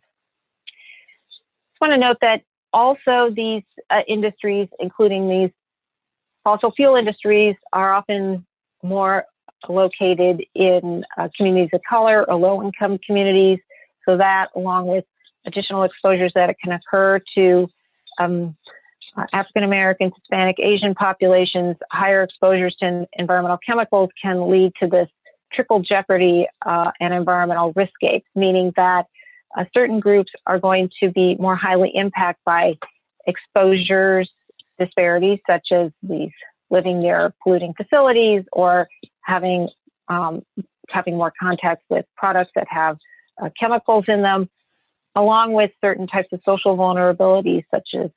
Just 0.67 1.81
want 1.81 1.91
to 1.91 1.97
note 1.97 2.17
that 2.21 2.43
also 2.71 3.31
these 3.35 3.63
uh, 3.89 4.01
industries, 4.07 4.67
including 4.79 5.27
these 5.27 5.51
Fossil 6.45 6.71
fuel 6.71 6.95
industries 6.95 7.55
are 7.73 7.91
often 7.91 8.45
more 8.83 9.25
located 9.67 10.45
in 10.53 11.03
uh, 11.17 11.27
communities 11.35 11.71
of 11.73 11.81
color 11.89 12.23
or 12.29 12.35
low 12.35 12.61
income 12.61 12.99
communities. 13.05 13.57
So 14.07 14.17
that, 14.17 14.47
along 14.55 14.87
with 14.87 15.05
additional 15.45 15.83
exposures 15.83 16.31
that 16.35 16.55
can 16.63 16.73
occur 16.73 17.19
to 17.35 17.67
um, 18.19 18.55
uh, 19.17 19.25
African 19.33 19.63
Americans, 19.63 20.13
Hispanic, 20.15 20.57
Asian 20.59 20.93
populations, 20.95 21.77
higher 21.91 22.23
exposures 22.23 22.75
to 22.81 23.07
environmental 23.13 23.59
chemicals 23.65 24.09
can 24.21 24.49
lead 24.49 24.73
to 24.81 24.87
this 24.87 25.07
triple 25.53 25.81
jeopardy 25.81 26.47
uh, 26.65 26.91
and 26.99 27.13
environmental 27.13 27.73
riskapes, 27.73 28.23
meaning 28.35 28.73
that 28.75 29.05
uh, 29.57 29.63
certain 29.73 29.99
groups 29.99 30.31
are 30.45 30.59
going 30.59 30.89
to 31.01 31.09
be 31.11 31.35
more 31.39 31.55
highly 31.55 31.91
impacted 31.93 32.41
by 32.45 32.73
exposures 33.27 34.29
disparities, 34.77 35.39
such 35.47 35.67
as 35.71 35.91
these 36.03 36.31
living 36.69 36.99
near 36.99 37.33
polluting 37.41 37.73
facilities 37.73 38.43
or 38.51 38.87
having 39.21 39.69
um, 40.07 40.43
having 40.89 41.17
more 41.17 41.33
contact 41.39 41.83
with 41.89 42.05
products 42.15 42.51
that 42.55 42.67
have 42.69 42.97
uh, 43.41 43.49
chemicals 43.59 44.05
in 44.07 44.21
them, 44.21 44.49
along 45.15 45.53
with 45.53 45.71
certain 45.81 46.07
types 46.07 46.29
of 46.31 46.41
social 46.45 46.77
vulnerabilities 46.77 47.63
such 47.71 47.89
as 47.95 48.09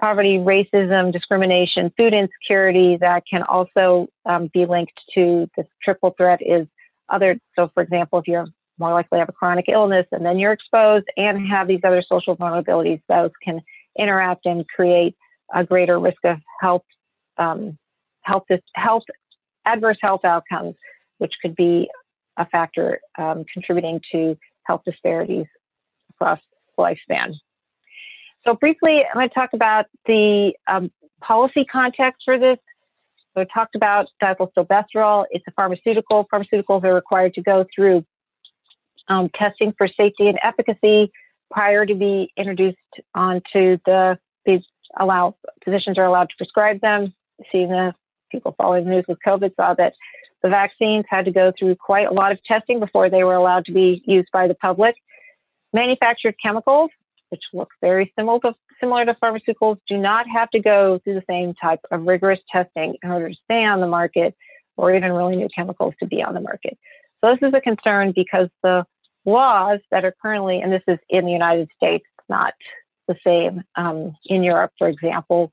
poverty, 0.00 0.38
racism, 0.38 1.12
discrimination, 1.12 1.92
food 1.96 2.12
insecurity 2.12 2.96
that 2.98 3.24
can 3.28 3.42
also 3.42 4.08
um, 4.26 4.50
be 4.52 4.66
linked 4.66 4.92
to 5.14 5.48
this 5.56 5.66
triple 5.82 6.14
threat 6.16 6.40
is 6.42 6.66
other. 7.08 7.38
So, 7.56 7.70
for 7.72 7.82
example, 7.82 8.18
if 8.18 8.28
you're 8.28 8.46
more 8.78 8.92
likely 8.92 9.16
to 9.16 9.20
have 9.20 9.28
a 9.28 9.32
chronic 9.32 9.66
illness 9.68 10.06
and 10.12 10.24
then 10.24 10.38
you're 10.38 10.52
exposed 10.52 11.06
and 11.16 11.46
have 11.48 11.66
these 11.66 11.80
other 11.82 12.02
social 12.06 12.36
vulnerabilities, 12.36 13.00
those 13.08 13.30
can 13.42 13.60
interact 13.98 14.44
and 14.44 14.66
create 14.68 15.14
a 15.54 15.64
greater 15.64 15.98
risk 15.98 16.18
of 16.24 16.38
health, 16.60 16.84
um, 17.38 17.78
health, 18.22 18.44
health, 18.74 19.04
adverse 19.64 19.98
health 20.02 20.24
outcomes, 20.24 20.74
which 21.18 21.32
could 21.40 21.56
be 21.56 21.88
a 22.36 22.46
factor 22.46 23.00
um, 23.18 23.44
contributing 23.52 24.00
to 24.12 24.36
health 24.66 24.82
disparities 24.84 25.46
across 26.10 26.40
lifespan. 26.78 27.34
So 28.44 28.54
briefly, 28.54 29.02
I'm 29.04 29.14
going 29.14 29.28
to 29.28 29.34
talk 29.34 29.50
about 29.52 29.86
the 30.06 30.52
um, 30.66 30.90
policy 31.20 31.64
context 31.64 32.22
for 32.24 32.38
this. 32.38 32.58
So 33.34 33.42
I 33.42 33.46
talked 33.52 33.74
about 33.74 34.06
dilbostolbestrol. 34.22 35.26
It's 35.30 35.44
a 35.48 35.50
pharmaceutical. 35.52 36.26
Pharmaceuticals 36.32 36.84
are 36.84 36.94
required 36.94 37.34
to 37.34 37.42
go 37.42 37.66
through 37.74 38.04
um, 39.08 39.30
testing 39.34 39.74
for 39.76 39.88
safety 39.88 40.28
and 40.28 40.38
efficacy 40.42 41.10
prior 41.50 41.86
to 41.86 41.94
be 41.94 42.32
introduced 42.36 42.78
onto 43.14 43.78
the 43.84 44.18
these 44.44 44.62
allow 44.98 45.36
physicians 45.64 45.98
are 45.98 46.04
allowed 46.04 46.28
to 46.30 46.36
prescribe 46.36 46.80
them. 46.80 47.12
Seeing 47.52 47.68
the 47.68 47.94
people 48.30 48.54
following 48.56 48.84
the 48.84 48.90
news 48.90 49.04
with 49.08 49.18
COVID 49.26 49.54
saw 49.56 49.74
that 49.74 49.92
the 50.42 50.48
vaccines 50.48 51.04
had 51.08 51.24
to 51.24 51.30
go 51.30 51.52
through 51.58 51.76
quite 51.76 52.06
a 52.06 52.12
lot 52.12 52.32
of 52.32 52.42
testing 52.44 52.80
before 52.80 53.10
they 53.10 53.24
were 53.24 53.34
allowed 53.34 53.64
to 53.66 53.72
be 53.72 54.02
used 54.06 54.28
by 54.32 54.46
the 54.48 54.54
public. 54.54 54.94
Manufactured 55.72 56.34
chemicals, 56.42 56.90
which 57.30 57.42
look 57.52 57.70
very 57.80 58.12
similar 58.18 58.38
to, 58.40 58.54
similar 58.80 59.04
to 59.04 59.14
pharmaceuticals, 59.14 59.78
do 59.88 59.96
not 59.96 60.26
have 60.28 60.50
to 60.50 60.60
go 60.60 61.00
through 61.02 61.14
the 61.14 61.24
same 61.28 61.54
type 61.54 61.80
of 61.90 62.06
rigorous 62.06 62.40
testing 62.50 62.96
in 63.02 63.10
order 63.10 63.28
to 63.28 63.36
stay 63.44 63.64
on 63.64 63.80
the 63.80 63.86
market 63.86 64.34
or 64.76 64.94
even 64.94 65.12
really 65.12 65.36
new 65.36 65.48
chemicals 65.54 65.94
to 66.00 66.06
be 66.06 66.22
on 66.22 66.34
the 66.34 66.40
market. 66.40 66.78
So 67.24 67.34
this 67.34 67.48
is 67.48 67.54
a 67.54 67.60
concern 67.60 68.12
because 68.14 68.48
the 68.62 68.84
laws 69.24 69.80
that 69.90 70.04
are 70.04 70.14
currently, 70.22 70.60
and 70.60 70.72
this 70.72 70.82
is 70.86 70.98
in 71.08 71.24
the 71.24 71.32
United 71.32 71.70
States, 71.76 72.04
not 72.28 72.54
the 73.08 73.16
same 73.24 73.62
um, 73.76 74.14
in 74.26 74.42
Europe, 74.42 74.72
for 74.78 74.88
example, 74.88 75.50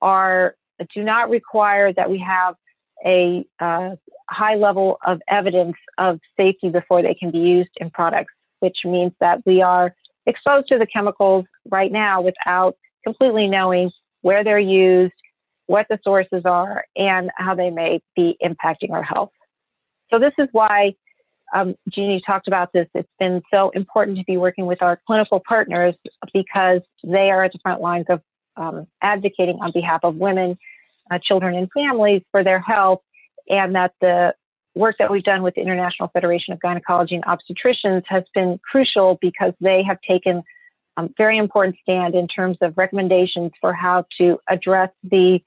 are 0.00 0.56
do 0.94 1.04
not 1.04 1.30
require 1.30 1.92
that 1.92 2.10
we 2.10 2.18
have 2.18 2.56
a 3.04 3.44
uh, 3.60 3.96
high 4.30 4.54
level 4.54 4.98
of 5.04 5.20
evidence 5.28 5.76
of 5.98 6.20
safety 6.36 6.68
before 6.68 7.02
they 7.02 7.14
can 7.14 7.30
be 7.30 7.38
used 7.38 7.70
in 7.76 7.90
products, 7.90 8.32
which 8.60 8.78
means 8.84 9.12
that 9.20 9.44
we 9.46 9.62
are 9.62 9.94
exposed 10.26 10.68
to 10.68 10.78
the 10.78 10.86
chemicals 10.86 11.44
right 11.68 11.92
now 11.92 12.20
without 12.20 12.76
completely 13.04 13.48
knowing 13.48 13.90
where 14.22 14.44
they're 14.44 14.58
used, 14.58 15.12
what 15.66 15.86
the 15.90 15.98
sources 16.04 16.42
are, 16.44 16.84
and 16.96 17.30
how 17.36 17.54
they 17.54 17.70
may 17.70 18.00
be 18.14 18.36
impacting 18.42 18.90
our 18.90 19.02
health. 19.02 19.32
So 20.10 20.18
this 20.18 20.32
is 20.38 20.48
why 20.52 20.94
um, 21.54 21.74
Jeanne 21.88 22.20
talked 22.26 22.48
about 22.48 22.72
this. 22.72 22.86
It's 22.94 23.08
been 23.18 23.42
so 23.52 23.70
important 23.70 24.18
to 24.18 24.24
be 24.24 24.36
working 24.36 24.66
with 24.66 24.82
our 24.82 25.00
clinical 25.06 25.40
partners 25.46 25.94
because 26.32 26.80
they 27.04 27.30
are 27.30 27.44
at 27.44 27.52
the 27.52 27.58
front 27.62 27.80
lines 27.80 28.06
of 28.08 28.20
um, 28.56 28.86
advocating 29.02 29.58
on 29.60 29.72
behalf 29.72 30.00
of 30.02 30.16
women, 30.16 30.58
uh, 31.10 31.18
children, 31.22 31.54
and 31.54 31.68
families 31.72 32.22
for 32.30 32.44
their 32.44 32.60
health, 32.60 33.00
and 33.48 33.74
that 33.74 33.92
the 34.00 34.34
work 34.74 34.96
that 34.98 35.10
we've 35.10 35.24
done 35.24 35.42
with 35.42 35.54
the 35.54 35.60
International 35.60 36.08
Federation 36.08 36.52
of 36.52 36.60
Gynecology 36.60 37.14
and 37.14 37.24
Obstetricians 37.24 38.02
has 38.06 38.24
been 38.34 38.58
crucial 38.70 39.18
because 39.20 39.52
they 39.60 39.82
have 39.82 39.98
taken 40.06 40.42
a 40.96 41.08
very 41.16 41.38
important 41.38 41.76
stand 41.82 42.14
in 42.14 42.28
terms 42.28 42.56
of 42.60 42.76
recommendations 42.76 43.50
for 43.60 43.72
how 43.72 44.04
to 44.18 44.38
address 44.48 44.90
the 45.02 45.40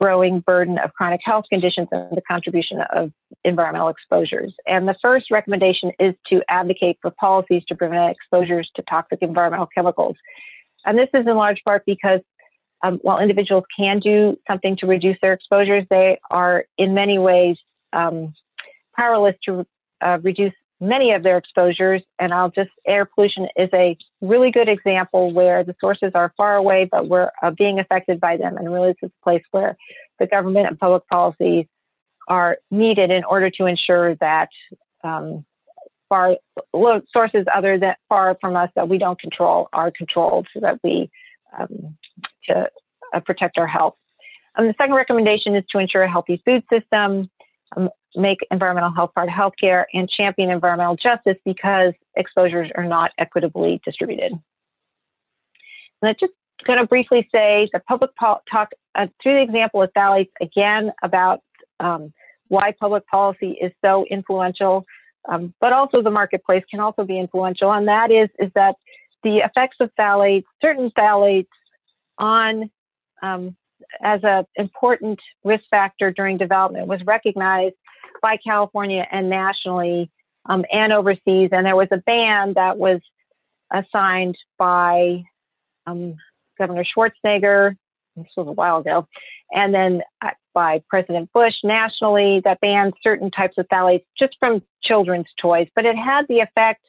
growing 0.00 0.40
burden 0.40 0.78
of 0.78 0.92
chronic 0.94 1.20
health 1.24 1.44
conditions 1.48 1.86
and 1.92 2.16
the 2.16 2.22
contribution 2.28 2.80
of 2.92 3.12
environmental 3.44 3.88
exposures. 3.88 4.52
And 4.66 4.88
the 4.88 4.96
first 5.00 5.30
recommendation 5.30 5.92
is 6.00 6.14
to 6.28 6.42
advocate 6.48 6.98
for 7.00 7.12
policies 7.12 7.62
to 7.68 7.76
prevent 7.76 8.10
exposures 8.10 8.68
to 8.74 8.82
toxic 8.82 9.20
environmental 9.22 9.68
chemicals. 9.72 10.16
And 10.84 10.98
this 10.98 11.08
is 11.14 11.24
in 11.26 11.36
large 11.36 11.62
part 11.64 11.84
because 11.86 12.20
um, 12.82 12.98
while 13.02 13.20
individuals 13.20 13.64
can 13.76 14.00
do 14.00 14.38
something 14.46 14.76
to 14.78 14.86
reduce 14.86 15.16
their 15.22 15.32
exposures, 15.32 15.84
they 15.90 16.18
are 16.30 16.64
in 16.78 16.94
many 16.94 17.18
ways 17.18 17.56
um, 17.92 18.34
powerless 18.96 19.36
to 19.44 19.66
uh, 20.00 20.18
reduce 20.22 20.52
many 20.80 21.12
of 21.12 21.22
their 21.22 21.38
exposures. 21.38 22.02
And 22.18 22.34
I'll 22.34 22.50
just, 22.50 22.70
air 22.86 23.04
pollution 23.04 23.46
is 23.56 23.68
a 23.72 23.96
really 24.20 24.50
good 24.50 24.68
example 24.68 25.32
where 25.32 25.62
the 25.62 25.76
sources 25.80 26.10
are 26.14 26.32
far 26.36 26.56
away, 26.56 26.88
but 26.90 27.08
we're 27.08 27.30
uh, 27.40 27.50
being 27.50 27.78
affected 27.78 28.20
by 28.20 28.36
them. 28.36 28.56
And 28.56 28.72
really, 28.72 28.88
this 28.88 29.08
is 29.08 29.12
a 29.20 29.24
place 29.24 29.44
where 29.52 29.76
the 30.18 30.26
government 30.26 30.66
and 30.66 30.78
public 30.78 31.06
policies 31.06 31.66
are 32.28 32.58
needed 32.70 33.10
in 33.10 33.24
order 33.24 33.50
to 33.50 33.66
ensure 33.66 34.16
that 34.16 34.48
um, 35.04 35.44
far 36.08 36.36
sources 37.12 37.46
other 37.54 37.78
than 37.78 37.94
far 38.08 38.36
from 38.40 38.54
us 38.56 38.70
that 38.76 38.88
we 38.88 38.98
don't 38.98 39.18
control 39.18 39.68
are 39.72 39.90
controlled 39.90 40.46
so 40.52 40.60
that 40.60 40.78
we 40.84 41.10
um, 41.58 41.96
to 42.48 42.68
uh, 43.14 43.20
protect 43.20 43.58
our 43.58 43.66
health. 43.66 43.94
Um, 44.56 44.66
the 44.66 44.74
second 44.78 44.94
recommendation 44.94 45.56
is 45.56 45.64
to 45.70 45.78
ensure 45.78 46.02
a 46.02 46.10
healthy 46.10 46.42
food 46.44 46.62
system. 46.70 47.30
Um, 47.76 47.88
make 48.14 48.38
environmental 48.50 48.92
health 48.92 49.12
part 49.14 49.28
of 49.28 49.34
healthcare 49.34 49.84
and 49.94 50.08
champion 50.08 50.50
environmental 50.50 50.96
justice 50.96 51.36
because 51.44 51.94
exposures 52.16 52.70
are 52.74 52.84
not 52.84 53.10
equitably 53.18 53.80
distributed. 53.84 54.32
And 54.32 56.08
I'm 56.08 56.14
just 56.20 56.32
going 56.66 56.78
to 56.78 56.86
briefly 56.86 57.28
say 57.32 57.68
the 57.72 57.80
public 57.80 58.10
po- 58.18 58.40
talk 58.50 58.70
uh, 58.94 59.06
through 59.22 59.34
the 59.34 59.42
example 59.42 59.82
of 59.82 59.90
phthalates 59.96 60.30
again 60.40 60.92
about 61.02 61.40
um, 61.80 62.12
why 62.48 62.74
public 62.78 63.06
policy 63.06 63.56
is 63.60 63.72
so 63.82 64.04
influential, 64.10 64.84
um, 65.28 65.54
but 65.60 65.72
also 65.72 66.02
the 66.02 66.10
marketplace 66.10 66.64
can 66.70 66.80
also 66.80 67.04
be 67.04 67.18
influential, 67.18 67.72
and 67.72 67.88
that 67.88 68.10
is 68.10 68.28
is 68.38 68.50
that 68.54 68.74
the 69.22 69.38
effects 69.38 69.76
of 69.80 69.90
phthalates, 69.98 70.44
certain 70.60 70.90
phthalates, 70.90 71.46
on 72.22 72.70
um, 73.22 73.56
as 74.00 74.20
an 74.22 74.46
important 74.56 75.18
risk 75.44 75.64
factor 75.70 76.10
during 76.10 76.38
development 76.38 76.86
was 76.86 77.00
recognized 77.04 77.74
by 78.22 78.38
California 78.38 79.06
and 79.10 79.28
nationally 79.28 80.10
um, 80.48 80.64
and 80.72 80.92
overseas. 80.92 81.50
And 81.52 81.66
there 81.66 81.76
was 81.76 81.88
a 81.90 81.98
ban 81.98 82.54
that 82.54 82.78
was 82.78 83.00
assigned 83.72 84.36
by 84.58 85.22
um, 85.86 86.14
Governor 86.58 86.84
Schwarzenegger, 86.84 87.76
this 88.16 88.26
was 88.36 88.46
a 88.46 88.52
while 88.52 88.78
ago, 88.78 89.06
and 89.52 89.74
then 89.74 90.02
uh, 90.24 90.30
by 90.54 90.82
President 90.88 91.32
Bush 91.32 91.54
nationally 91.64 92.40
that 92.44 92.60
banned 92.60 92.94
certain 93.02 93.30
types 93.30 93.56
of 93.58 93.66
phthalates 93.68 94.04
just 94.18 94.36
from 94.38 94.62
children's 94.82 95.28
toys. 95.40 95.66
But 95.74 95.86
it 95.86 95.96
had 95.96 96.26
the 96.28 96.40
effect 96.40 96.84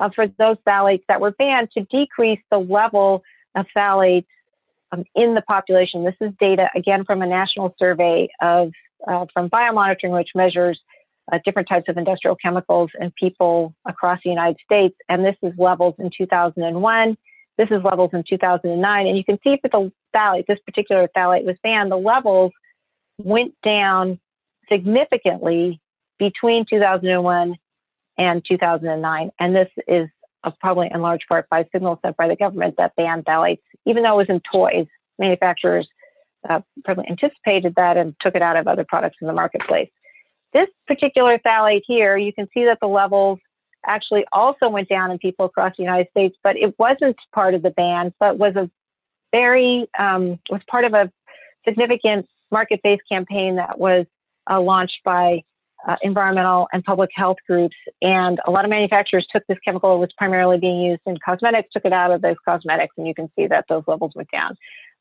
uh, 0.00 0.08
for 0.14 0.26
those 0.26 0.56
phthalates 0.66 1.04
that 1.08 1.20
were 1.20 1.32
banned 1.32 1.70
to 1.76 1.84
decrease 1.84 2.40
the 2.50 2.58
level 2.58 3.22
of 3.54 3.66
phthalates 3.76 4.26
um, 4.92 5.04
in 5.14 5.34
the 5.34 5.42
population. 5.42 6.04
This 6.04 6.14
is 6.20 6.32
data 6.38 6.68
again 6.76 7.04
from 7.04 7.22
a 7.22 7.26
national 7.26 7.74
survey 7.78 8.28
of 8.40 8.72
uh, 9.06 9.26
from 9.32 9.50
biomonitoring, 9.50 10.12
which 10.12 10.30
measures 10.34 10.78
uh, 11.32 11.38
different 11.44 11.68
types 11.68 11.88
of 11.88 11.96
industrial 11.96 12.36
chemicals 12.36 12.90
in 13.00 13.10
people 13.18 13.74
across 13.86 14.20
the 14.24 14.30
United 14.30 14.58
States. 14.64 14.96
And 15.08 15.24
this 15.24 15.36
is 15.42 15.52
levels 15.58 15.94
in 15.98 16.10
2001. 16.16 17.16
This 17.58 17.68
is 17.70 17.82
levels 17.82 18.10
in 18.12 18.24
2009. 18.28 19.06
And 19.06 19.16
you 19.16 19.24
can 19.24 19.38
see 19.44 19.58
for 19.60 19.68
the 19.68 19.92
phthalate, 20.14 20.46
this 20.46 20.58
particular 20.64 21.08
phthalate 21.16 21.44
was 21.44 21.56
banned, 21.62 21.90
the 21.90 21.96
levels 21.96 22.52
went 23.18 23.54
down 23.64 24.18
significantly 24.70 25.80
between 26.18 26.64
2001 26.68 27.56
and 28.18 28.44
2009. 28.48 29.30
And 29.38 29.54
this 29.54 29.68
is 29.86 30.08
probably 30.60 30.90
in 30.92 31.00
large 31.00 31.22
part 31.28 31.48
by 31.48 31.64
signals 31.72 31.98
sent 32.02 32.16
by 32.16 32.28
the 32.28 32.36
government 32.36 32.74
that 32.78 32.94
banned 32.96 33.24
phthalates, 33.24 33.60
even 33.86 34.02
though 34.02 34.18
it 34.18 34.28
was 34.28 34.34
in 34.34 34.40
toys. 34.50 34.86
Manufacturers 35.18 35.86
uh, 36.48 36.60
probably 36.84 37.06
anticipated 37.08 37.74
that 37.76 37.96
and 37.96 38.14
took 38.20 38.34
it 38.34 38.42
out 38.42 38.56
of 38.56 38.66
other 38.66 38.84
products 38.88 39.16
in 39.20 39.26
the 39.26 39.32
marketplace. 39.32 39.90
This 40.52 40.68
particular 40.86 41.38
phthalate 41.38 41.82
here, 41.86 42.16
you 42.16 42.32
can 42.32 42.48
see 42.52 42.64
that 42.64 42.78
the 42.80 42.88
levels 42.88 43.38
actually 43.86 44.24
also 44.32 44.68
went 44.68 44.88
down 44.88 45.10
in 45.10 45.18
people 45.18 45.46
across 45.46 45.72
the 45.76 45.82
United 45.82 46.08
States, 46.10 46.36
but 46.42 46.56
it 46.56 46.78
wasn't 46.78 47.16
part 47.34 47.54
of 47.54 47.62
the 47.62 47.70
ban, 47.70 48.12
but 48.20 48.38
was 48.38 48.54
a 48.56 48.70
very 49.32 49.86
um, 49.98 50.38
was 50.50 50.60
part 50.68 50.84
of 50.84 50.94
a 50.94 51.10
significant 51.64 52.28
market-based 52.50 53.02
campaign 53.08 53.56
that 53.56 53.78
was 53.78 54.06
uh, 54.50 54.60
launched 54.60 54.98
by 55.04 55.42
uh, 55.86 55.96
environmental 56.02 56.68
and 56.72 56.84
public 56.84 57.10
health 57.14 57.38
groups. 57.46 57.76
And 58.00 58.40
a 58.46 58.50
lot 58.50 58.64
of 58.64 58.70
manufacturers 58.70 59.26
took 59.32 59.42
this 59.48 59.58
chemical, 59.64 59.94
it 59.96 59.98
was 59.98 60.12
primarily 60.16 60.58
being 60.58 60.80
used 60.80 61.02
in 61.06 61.16
cosmetics, 61.24 61.68
took 61.72 61.84
it 61.84 61.92
out 61.92 62.10
of 62.10 62.22
those 62.22 62.36
cosmetics, 62.44 62.94
and 62.96 63.06
you 63.06 63.14
can 63.14 63.30
see 63.36 63.46
that 63.46 63.64
those 63.68 63.82
levels 63.86 64.12
went 64.14 64.30
down. 64.30 64.56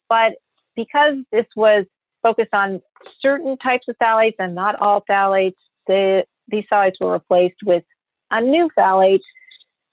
But 0.09 0.33
because 0.75 1.17
this 1.31 1.45
was 1.55 1.85
focused 2.23 2.53
on 2.53 2.81
certain 3.21 3.57
types 3.57 3.87
of 3.87 3.95
phthalates 4.01 4.35
and 4.39 4.55
not 4.55 4.75
all 4.79 5.03
phthalates, 5.09 5.55
the, 5.87 6.25
these 6.47 6.65
phthalates 6.71 6.95
were 6.99 7.13
replaced 7.13 7.57
with 7.65 7.83
a 8.29 8.41
new 8.41 8.69
phthalate 8.77 9.21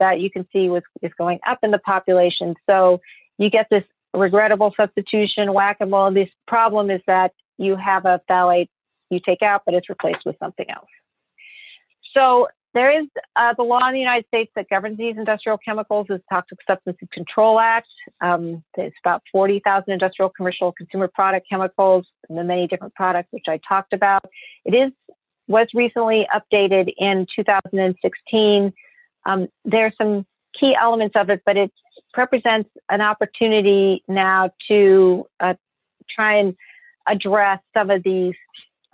that 0.01 0.21
you 0.21 0.31
can 0.31 0.47
see 0.53 0.69
was, 0.69 0.83
is 1.03 1.13
going 1.19 1.41
up 1.47 1.59
in 1.63 1.71
the 1.71 1.79
population. 1.79 2.55
So 2.69 3.01
you 3.39 3.51
get 3.51 3.67
this 3.71 3.85
regrettable 4.15 4.73
substitution, 4.77 5.53
whack-a-mole. 5.53 6.13
This 6.13 6.29
problem 6.47 6.91
is 6.91 7.01
that 7.07 7.33
you 7.59 7.77
have 7.77 8.05
a 8.05 8.21
phthalate 8.31 8.69
you 9.11 9.21
take 9.25 9.43
out, 9.43 9.63
but 9.65 9.75
it's 9.75 9.89
replaced 9.89 10.25
with 10.25 10.37
something 10.39 10.69
else. 10.71 10.89
So 12.15 12.49
there 12.75 12.91
is 13.01 13.07
uh, 13.37 13.55
the 13.55 13.63
law 13.63 13.87
in 13.89 13.95
the 13.95 13.99
United 13.99 14.27
States 14.27 14.53
that 14.55 14.69
governs 14.69 14.99
these 14.99 15.17
industrial 15.17 15.59
chemicals 15.59 16.07
is 16.11 16.21
Toxic 16.31 16.59
Substances 16.67 17.09
Control 17.13 17.59
Act. 17.59 17.89
Um, 18.21 18.63
it's 18.77 18.97
about 19.05 19.23
40,000 19.33 19.91
industrial, 19.91 20.31
commercial, 20.31 20.73
consumer 20.73 21.09
product 21.09 21.47
chemicals 21.49 22.07
and 22.29 22.37
the 22.37 22.45
many 22.45 22.67
different 22.67 22.95
products 22.95 23.29
which 23.31 23.47
I 23.49 23.59
talked 23.67 23.93
about. 23.93 24.23
It 24.65 24.75
is 24.75 24.93
was 25.49 25.67
recently 25.73 26.29
updated 26.33 26.93
in 26.99 27.27
2016. 27.35 28.73
Um, 29.25 29.49
there 29.65 29.87
are 29.87 29.93
some 29.97 30.27
key 30.59 30.77
elements 30.79 31.17
of 31.17 31.31
it, 31.31 31.43
but 31.47 31.57
it 31.57 31.73
represents 32.17 32.69
an 32.91 33.01
opportunity 33.01 34.03
now 34.09 34.51
to 34.69 35.27
uh, 35.41 35.55
try 36.15 36.37
and 36.37 36.55
address 37.09 37.61
some 37.75 37.91
of 37.91 38.03
these 38.03 38.35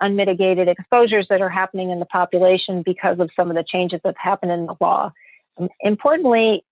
unmitigated 0.04 0.68
exposures 0.68 1.26
that 1.30 1.40
are 1.40 1.48
happening 1.48 1.90
in 1.90 1.98
the 1.98 2.06
population 2.06 2.82
because 2.82 3.18
of 3.18 3.30
some 3.34 3.50
of 3.50 3.56
the 3.56 3.64
changes 3.66 4.00
that 4.04 4.14
have 4.16 4.32
happened 4.32 4.52
in 4.52 4.66
the 4.66 4.74
law. 4.80 5.12
Um, 5.58 5.68
importantly, 5.80 6.64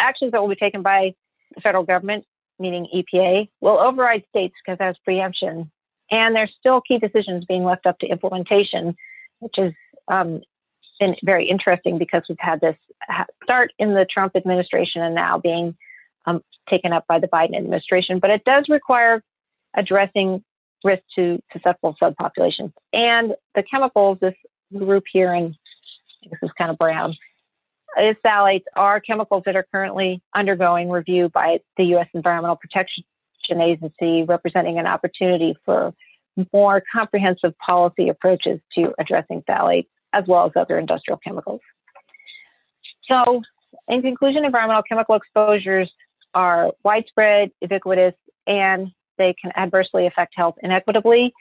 actions 0.00 0.32
that 0.32 0.40
will 0.40 0.48
be 0.48 0.56
taken 0.56 0.82
by 0.82 1.14
the 1.54 1.60
federal 1.60 1.84
government, 1.84 2.24
meaning 2.58 2.88
EPA, 2.94 3.48
will 3.60 3.78
override 3.78 4.24
states 4.28 4.54
because 4.64 4.78
that's 4.78 4.98
preemption. 4.98 5.70
And 6.10 6.34
there's 6.34 6.52
still 6.58 6.80
key 6.80 6.98
decisions 6.98 7.44
being 7.44 7.64
left 7.64 7.86
up 7.86 7.98
to 8.00 8.06
implementation, 8.06 8.96
which 9.40 9.54
has 9.56 9.72
um, 10.08 10.40
been 11.00 11.16
very 11.24 11.48
interesting 11.48 11.98
because 11.98 12.22
we've 12.28 12.38
had 12.40 12.60
this 12.60 12.76
start 13.42 13.72
in 13.78 13.94
the 13.94 14.06
Trump 14.08 14.36
administration 14.36 15.02
and 15.02 15.14
now 15.14 15.38
being 15.38 15.76
um, 16.26 16.42
taken 16.68 16.92
up 16.92 17.06
by 17.06 17.18
the 17.18 17.28
Biden 17.28 17.56
administration. 17.56 18.18
But 18.18 18.30
it 18.30 18.44
does 18.44 18.66
require 18.68 19.22
addressing 19.76 20.42
risk 20.84 21.02
to 21.16 21.40
susceptible 21.52 21.96
subpopulations. 22.00 22.72
And 22.92 23.34
the 23.54 23.62
chemicals, 23.62 24.18
this 24.20 24.34
group 24.76 25.04
here, 25.10 25.32
and 25.32 25.54
this 26.30 26.38
is 26.42 26.50
kind 26.58 26.70
of 26.70 26.78
brown, 26.78 27.16
its 27.96 28.20
phthalates 28.24 28.64
are 28.74 29.00
chemicals 29.00 29.42
that 29.46 29.56
are 29.56 29.66
currently 29.72 30.20
undergoing 30.34 30.90
review 30.90 31.30
by 31.30 31.60
the 31.76 31.84
U.S. 31.84 32.08
Environmental 32.14 32.56
Protection 32.56 33.04
Agency, 33.50 34.24
representing 34.24 34.78
an 34.78 34.86
opportunity 34.86 35.56
for 35.64 35.94
more 36.52 36.82
comprehensive 36.92 37.56
policy 37.58 38.08
approaches 38.08 38.60
to 38.74 38.92
addressing 38.98 39.42
phthalates 39.42 39.86
as 40.12 40.24
well 40.26 40.46
as 40.46 40.52
other 40.56 40.78
industrial 40.78 41.18
chemicals. 41.18 41.60
So, 43.08 43.42
in 43.88 44.02
conclusion, 44.02 44.44
environmental 44.44 44.82
chemical 44.82 45.14
exposures 45.14 45.90
are 46.34 46.72
widespread, 46.84 47.50
ubiquitous, 47.60 48.14
and 48.46 48.90
they 49.18 49.34
can 49.40 49.52
adversely 49.56 50.06
affect 50.06 50.34
health 50.36 50.56
inequitably. 50.62 51.32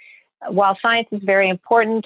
While 0.47 0.78
science 0.82 1.07
is 1.11 1.21
very 1.23 1.49
important, 1.49 2.05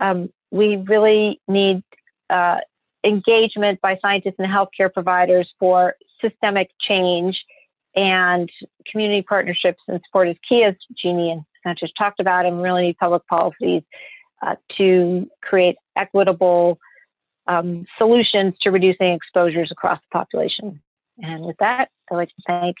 um, 0.00 0.30
we 0.50 0.76
really 0.76 1.40
need 1.48 1.82
uh, 2.30 2.58
engagement 3.04 3.80
by 3.80 3.98
scientists 4.00 4.36
and 4.38 4.48
healthcare 4.48 4.92
providers 4.92 5.48
for 5.58 5.94
systemic 6.20 6.70
change 6.80 7.36
and 7.96 8.50
community 8.90 9.22
partnerships 9.22 9.80
and 9.88 10.00
support 10.06 10.28
is 10.28 10.36
key, 10.48 10.64
as 10.64 10.74
Jeanne 11.00 11.44
and 11.64 11.76
Santosh 11.76 11.90
talked 11.96 12.20
about, 12.20 12.44
and 12.44 12.56
we 12.56 12.62
really 12.62 12.82
need 12.82 12.98
public 12.98 13.26
policies 13.26 13.82
uh, 14.42 14.56
to 14.76 15.30
create 15.42 15.76
equitable 15.96 16.78
um, 17.46 17.86
solutions 17.98 18.54
to 18.62 18.70
reducing 18.70 19.12
exposures 19.12 19.70
across 19.70 20.00
the 20.00 20.18
population. 20.18 20.80
And 21.22 21.44
with 21.44 21.56
that, 21.58 21.90
I'd 22.10 22.16
like 22.16 22.28
to 22.28 22.42
thank 22.46 22.76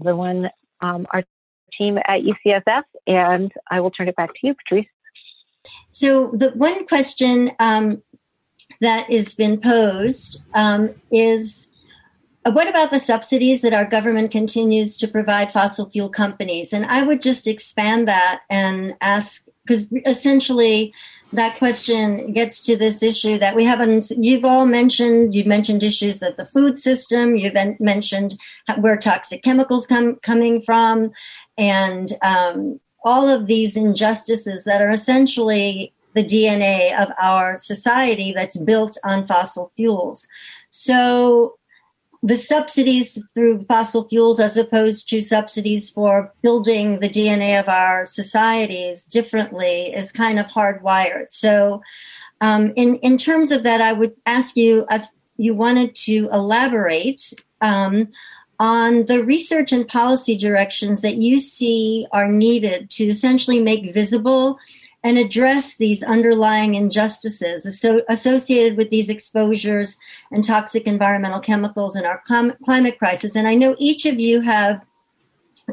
everyone 0.00 0.50
um, 0.82 1.06
our 1.12 1.22
team 1.78 1.98
at 1.98 2.20
UCSF, 2.20 2.82
and 3.06 3.52
I 3.70 3.80
will 3.80 3.90
turn 3.90 4.08
it 4.08 4.16
back 4.16 4.30
to 4.30 4.40
you, 4.42 4.54
Patrice. 4.54 4.86
So, 5.90 6.32
the 6.34 6.50
one 6.50 6.86
question 6.86 7.52
um, 7.58 8.02
that 8.80 9.10
has 9.10 9.34
been 9.34 9.60
posed 9.60 10.40
um, 10.54 10.90
is 11.10 11.68
uh, 12.44 12.50
what 12.50 12.68
about 12.68 12.90
the 12.90 12.98
subsidies 12.98 13.62
that 13.62 13.72
our 13.72 13.84
government 13.84 14.30
continues 14.30 14.96
to 14.96 15.08
provide 15.08 15.52
fossil 15.52 15.88
fuel 15.88 16.08
companies? 16.08 16.72
And 16.72 16.84
I 16.86 17.02
would 17.02 17.22
just 17.22 17.46
expand 17.46 18.08
that 18.08 18.42
and 18.50 18.96
ask 19.00 19.44
because 19.64 19.92
essentially 20.06 20.92
that 21.32 21.56
question 21.58 22.32
gets 22.32 22.62
to 22.62 22.76
this 22.76 23.02
issue 23.02 23.38
that 23.38 23.56
we 23.56 23.64
haven't 23.64 24.10
you've 24.10 24.44
all 24.44 24.66
mentioned 24.66 25.34
you've 25.34 25.46
mentioned 25.46 25.82
issues 25.82 26.22
of 26.22 26.36
the 26.36 26.46
food 26.46 26.78
system 26.78 27.36
you've 27.36 27.56
mentioned 27.80 28.36
where 28.78 28.96
toxic 28.96 29.42
chemicals 29.42 29.86
come 29.86 30.16
coming 30.16 30.60
from 30.62 31.10
and 31.56 32.12
um, 32.22 32.78
all 33.04 33.28
of 33.28 33.46
these 33.46 33.76
injustices 33.76 34.64
that 34.64 34.82
are 34.82 34.90
essentially 34.90 35.92
the 36.14 36.24
dna 36.24 36.96
of 37.00 37.08
our 37.20 37.56
society 37.56 38.32
that's 38.32 38.58
built 38.58 38.98
on 39.04 39.26
fossil 39.26 39.72
fuels. 39.74 40.28
So 40.70 41.58
the 42.22 42.36
subsidies 42.36 43.20
through 43.34 43.64
fossil 43.64 44.08
fuels 44.08 44.38
as 44.38 44.56
opposed 44.56 45.08
to 45.08 45.20
subsidies 45.20 45.90
for 45.90 46.32
building 46.40 47.00
the 47.00 47.08
DNA 47.08 47.58
of 47.58 47.68
our 47.68 48.04
societies 48.04 49.04
differently 49.04 49.92
is 49.92 50.12
kind 50.12 50.38
of 50.38 50.46
hardwired. 50.46 51.30
So, 51.30 51.82
um, 52.40 52.72
in 52.76 52.96
in 52.96 53.18
terms 53.18 53.50
of 53.50 53.64
that, 53.64 53.80
I 53.80 53.92
would 53.92 54.14
ask 54.26 54.56
you 54.56 54.86
if 54.90 55.06
you 55.36 55.54
wanted 55.54 55.94
to 55.96 56.28
elaborate 56.32 57.32
um, 57.60 58.08
on 58.58 59.04
the 59.04 59.24
research 59.24 59.72
and 59.72 59.88
policy 59.88 60.36
directions 60.36 61.00
that 61.00 61.16
you 61.16 61.40
see 61.40 62.06
are 62.12 62.28
needed 62.28 62.90
to 62.90 63.04
essentially 63.06 63.60
make 63.60 63.92
visible 63.92 64.58
and 65.04 65.18
address 65.18 65.76
these 65.76 66.02
underlying 66.02 66.74
injustices 66.74 67.66
associated 68.08 68.76
with 68.76 68.90
these 68.90 69.08
exposures 69.08 69.98
and 70.30 70.44
toxic 70.44 70.86
environmental 70.86 71.40
chemicals 71.40 71.96
in 71.96 72.04
our 72.04 72.22
clim- 72.24 72.54
climate 72.64 72.98
crisis. 72.98 73.34
And 73.34 73.48
I 73.48 73.54
know 73.54 73.74
each 73.78 74.06
of 74.06 74.20
you 74.20 74.40
have 74.42 74.80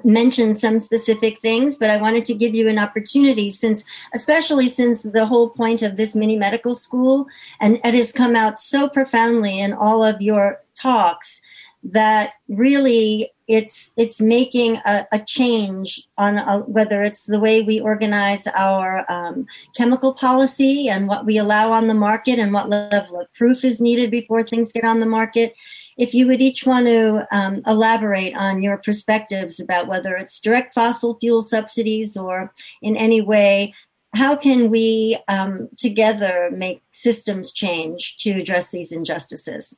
mentioned 0.04 0.58
some 0.60 0.80
specific 0.80 1.40
things, 1.42 1.78
but 1.78 1.90
I 1.90 1.98
wanted 1.98 2.26
to 2.26 2.34
give 2.34 2.56
you 2.56 2.70
an 2.70 2.80
opportunity 2.80 3.50
since, 3.50 3.84
especially 4.14 4.70
since 4.70 5.02
the 5.02 5.26
whole 5.26 5.50
point 5.50 5.82
of 5.82 5.98
this 5.98 6.16
mini 6.16 6.38
medical 6.38 6.76
school, 6.76 7.28
and 7.60 7.80
it 7.84 7.94
has 7.94 8.12
come 8.12 8.36
out 8.36 8.60
so 8.60 8.88
profoundly 8.88 9.60
in 9.60 9.74
all 9.74 10.04
of 10.04 10.22
your 10.22 10.62
talks 10.76 11.42
that 11.84 12.34
really 12.48 13.32
it's 13.50 13.91
it's 13.97 14.22
making 14.22 14.76
a, 14.86 15.08
a 15.12 15.20
change 15.20 16.08
on 16.20 16.38
a, 16.38 16.60
whether 16.60 17.02
it's 17.02 17.26
the 17.26 17.39
way 17.39 17.64
we 17.64 17.82
organize 17.82 18.45
our 18.54 19.12
um, 19.12 19.47
chemical 19.76 20.14
policy 20.14 20.88
and 20.88 21.08
what 21.08 21.26
we 21.26 21.39
allow 21.39 21.72
on 21.72 21.88
the 21.88 21.95
market 21.95 22.38
and 22.38 22.54
what 22.54 22.70
level 22.70 23.20
of 23.20 23.34
proof 23.34 23.66
is 23.66 23.82
needed 23.82 24.12
before 24.12 24.43
things 24.43 24.72
get 24.72 24.86
on 24.86 25.00
the 25.00 25.06
market. 25.08 25.56
If 25.97 26.14
you 26.14 26.28
would 26.28 26.41
each 26.41 26.64
want 26.64 26.86
to 26.86 27.28
um, 27.32 27.64
elaborate 27.66 28.38
on 28.38 28.62
your 28.62 28.78
perspectives 28.78 29.60
about 29.60 29.88
whether 29.88 30.16
it's 30.16 30.39
direct 30.39 30.76
fossil 30.76 31.18
fuel 31.20 31.41
subsidies 31.41 32.16
or 32.16 32.54
in 32.84 32.95
any 32.95 33.22
way 33.22 33.74
how 34.16 34.36
can 34.36 34.72
we 34.72 35.20
um, 35.28 35.70
together 35.78 36.50
make 36.52 36.82
systems 36.91 37.52
change 37.52 38.18
to 38.18 38.32
address 38.32 38.72
these 38.72 38.91
injustices? 38.91 39.78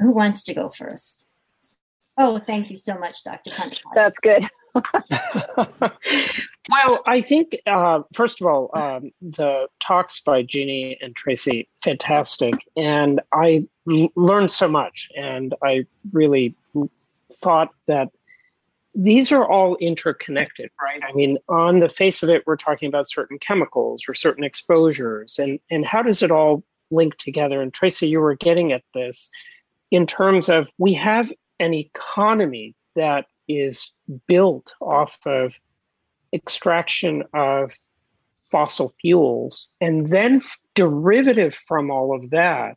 Who 0.00 0.10
wants 0.10 0.42
to 0.44 0.54
go 0.54 0.70
first? 0.70 1.23
Oh, 2.16 2.40
thank 2.46 2.70
you 2.70 2.76
so 2.76 2.96
much, 2.96 3.24
Dr. 3.24 3.50
Pandipati. 3.50 3.76
That's 3.94 4.16
good. 4.22 4.44
well, 6.68 7.02
I 7.06 7.22
think, 7.22 7.56
uh, 7.66 8.02
first 8.12 8.40
of 8.40 8.46
all, 8.46 8.70
um, 8.74 9.10
the 9.20 9.66
talks 9.80 10.20
by 10.20 10.42
Jeanne 10.42 10.96
and 11.00 11.14
Tracy, 11.14 11.68
fantastic. 11.82 12.54
And 12.76 13.20
I 13.32 13.66
l- 13.90 14.10
learned 14.16 14.52
so 14.52 14.68
much. 14.68 15.08
And 15.16 15.54
I 15.62 15.86
really 16.12 16.54
thought 17.40 17.70
that 17.86 18.10
these 18.94 19.32
are 19.32 19.46
all 19.48 19.76
interconnected, 19.76 20.70
right? 20.80 21.02
I 21.08 21.12
mean, 21.14 21.38
on 21.48 21.80
the 21.80 21.88
face 21.88 22.22
of 22.22 22.30
it, 22.30 22.44
we're 22.46 22.56
talking 22.56 22.88
about 22.88 23.08
certain 23.08 23.38
chemicals 23.38 24.04
or 24.08 24.14
certain 24.14 24.44
exposures. 24.44 25.38
And, 25.38 25.58
and 25.70 25.84
how 25.84 26.02
does 26.02 26.22
it 26.22 26.30
all 26.30 26.62
link 26.92 27.16
together? 27.18 27.60
And 27.60 27.74
Tracy, 27.74 28.06
you 28.06 28.20
were 28.20 28.36
getting 28.36 28.72
at 28.72 28.82
this 28.94 29.30
in 29.90 30.06
terms 30.06 30.48
of 30.48 30.68
we 30.78 30.94
have 30.94 31.30
an 31.60 31.74
economy 31.74 32.74
that 32.96 33.26
is 33.48 33.92
built 34.26 34.74
off 34.80 35.16
of 35.26 35.52
extraction 36.32 37.22
of 37.32 37.70
fossil 38.50 38.94
fuels 39.00 39.68
and 39.80 40.10
then 40.10 40.42
derivative 40.74 41.54
from 41.66 41.90
all 41.90 42.14
of 42.14 42.30
that 42.30 42.76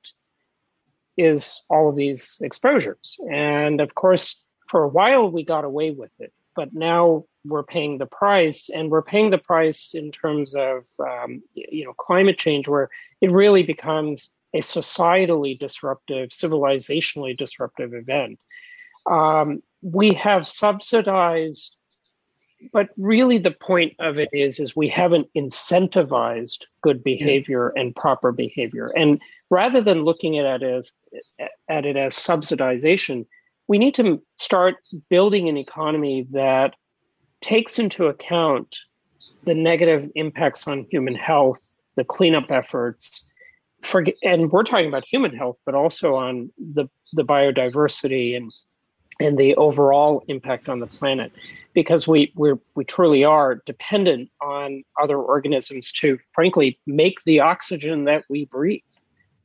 is 1.17 1.61
all 1.69 1.89
of 1.89 1.95
these 1.95 2.37
exposures 2.41 3.17
and 3.31 3.81
of 3.81 3.95
course 3.95 4.39
for 4.69 4.83
a 4.83 4.87
while 4.87 5.29
we 5.29 5.43
got 5.43 5.63
away 5.63 5.91
with 5.91 6.11
it 6.19 6.33
but 6.55 6.73
now 6.73 7.23
we're 7.45 7.63
paying 7.63 7.97
the 7.97 8.05
price 8.05 8.69
and 8.69 8.91
we're 8.91 9.01
paying 9.01 9.29
the 9.29 9.37
price 9.37 9.93
in 9.93 10.11
terms 10.11 10.53
of 10.55 10.83
um, 10.99 11.41
you 11.53 11.85
know 11.85 11.93
climate 11.93 12.37
change 12.37 12.67
where 12.67 12.89
it 13.21 13.31
really 13.31 13.63
becomes 13.63 14.31
a 14.53 14.59
societally 14.59 15.57
disruptive, 15.57 16.29
civilizationally 16.29 17.37
disruptive 17.37 17.93
event. 17.93 18.39
Um, 19.09 19.61
we 19.81 20.13
have 20.13 20.47
subsidized, 20.47 21.75
but 22.73 22.89
really 22.97 23.37
the 23.37 23.51
point 23.51 23.93
of 23.99 24.17
it 24.17 24.29
is, 24.33 24.59
is 24.59 24.75
we 24.75 24.89
haven't 24.89 25.27
incentivized 25.35 26.63
good 26.81 27.03
behavior 27.03 27.69
and 27.69 27.95
proper 27.95 28.31
behavior. 28.31 28.91
And 28.97 29.21
rather 29.49 29.81
than 29.81 30.03
looking 30.03 30.37
at 30.37 30.61
it 30.61 30.63
as 30.63 30.93
at 31.69 31.85
it 31.85 31.95
as 31.95 32.15
subsidization, 32.15 33.25
we 33.67 33.77
need 33.77 33.95
to 33.95 34.21
start 34.37 34.77
building 35.09 35.47
an 35.47 35.57
economy 35.57 36.27
that 36.31 36.75
takes 37.41 37.79
into 37.79 38.07
account 38.07 38.77
the 39.43 39.53
negative 39.53 40.09
impacts 40.15 40.67
on 40.67 40.85
human 40.89 41.15
health, 41.15 41.65
the 41.95 42.03
cleanup 42.03 42.51
efforts, 42.51 43.25
forget, 43.83 44.15
and 44.23 44.51
we're 44.51 44.63
talking 44.63 44.87
about 44.87 45.05
human 45.05 45.35
health, 45.35 45.57
but 45.65 45.75
also 45.75 46.15
on 46.15 46.51
the 46.57 46.87
the 47.13 47.23
biodiversity 47.23 48.35
and 48.35 48.51
and 49.19 49.37
the 49.37 49.55
overall 49.55 50.23
impact 50.27 50.69
on 50.69 50.79
the 50.79 50.87
planet 50.87 51.31
because 51.73 52.07
we 52.07 52.31
we 52.35 52.53
we 52.75 52.83
truly 52.83 53.23
are 53.23 53.61
dependent 53.65 54.29
on 54.41 54.83
other 55.01 55.17
organisms 55.17 55.91
to 55.91 56.17
frankly 56.33 56.79
make 56.85 57.17
the 57.25 57.39
oxygen 57.39 58.05
that 58.05 58.23
we 58.29 58.45
breathe 58.45 58.81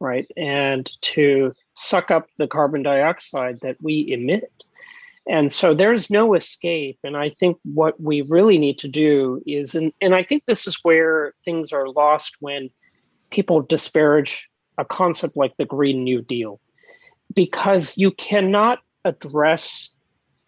right? 0.03 0.27
And 0.37 0.91
to 1.03 1.53
suck 1.75 2.11
up 2.11 2.27
the 2.37 2.49
carbon 2.49 2.83
dioxide 2.83 3.61
that 3.63 3.77
we 3.81 4.13
emit. 4.13 4.53
And 5.29 5.53
so 5.53 5.75
there's 5.75 6.11
no 6.11 6.35
escape. 6.35 6.99
And 7.05 7.17
i 7.17 7.31
think 7.31 7.57
what 7.63 7.99
we 8.01 8.23
really 8.23 8.59
need 8.59 8.79
to 8.81 8.89
do 8.89 9.41
is 9.47 9.75
and, 9.75 9.93
and 10.01 10.15
i 10.15 10.23
think 10.25 10.43
this 10.45 10.67
is 10.67 10.79
where 10.83 11.35
things 11.45 11.73
are 11.73 11.89
lost 11.89 12.37
when 12.41 12.69
people 13.31 13.63
disparage 13.63 14.49
a 14.79 14.85
concept 14.85 15.37
like 15.37 15.57
the 15.57 15.65
green 15.65 16.03
new 16.03 16.21
deal 16.21 16.61
because 17.35 17.97
you 17.97 18.11
cannot 18.11 18.81
address 19.05 19.91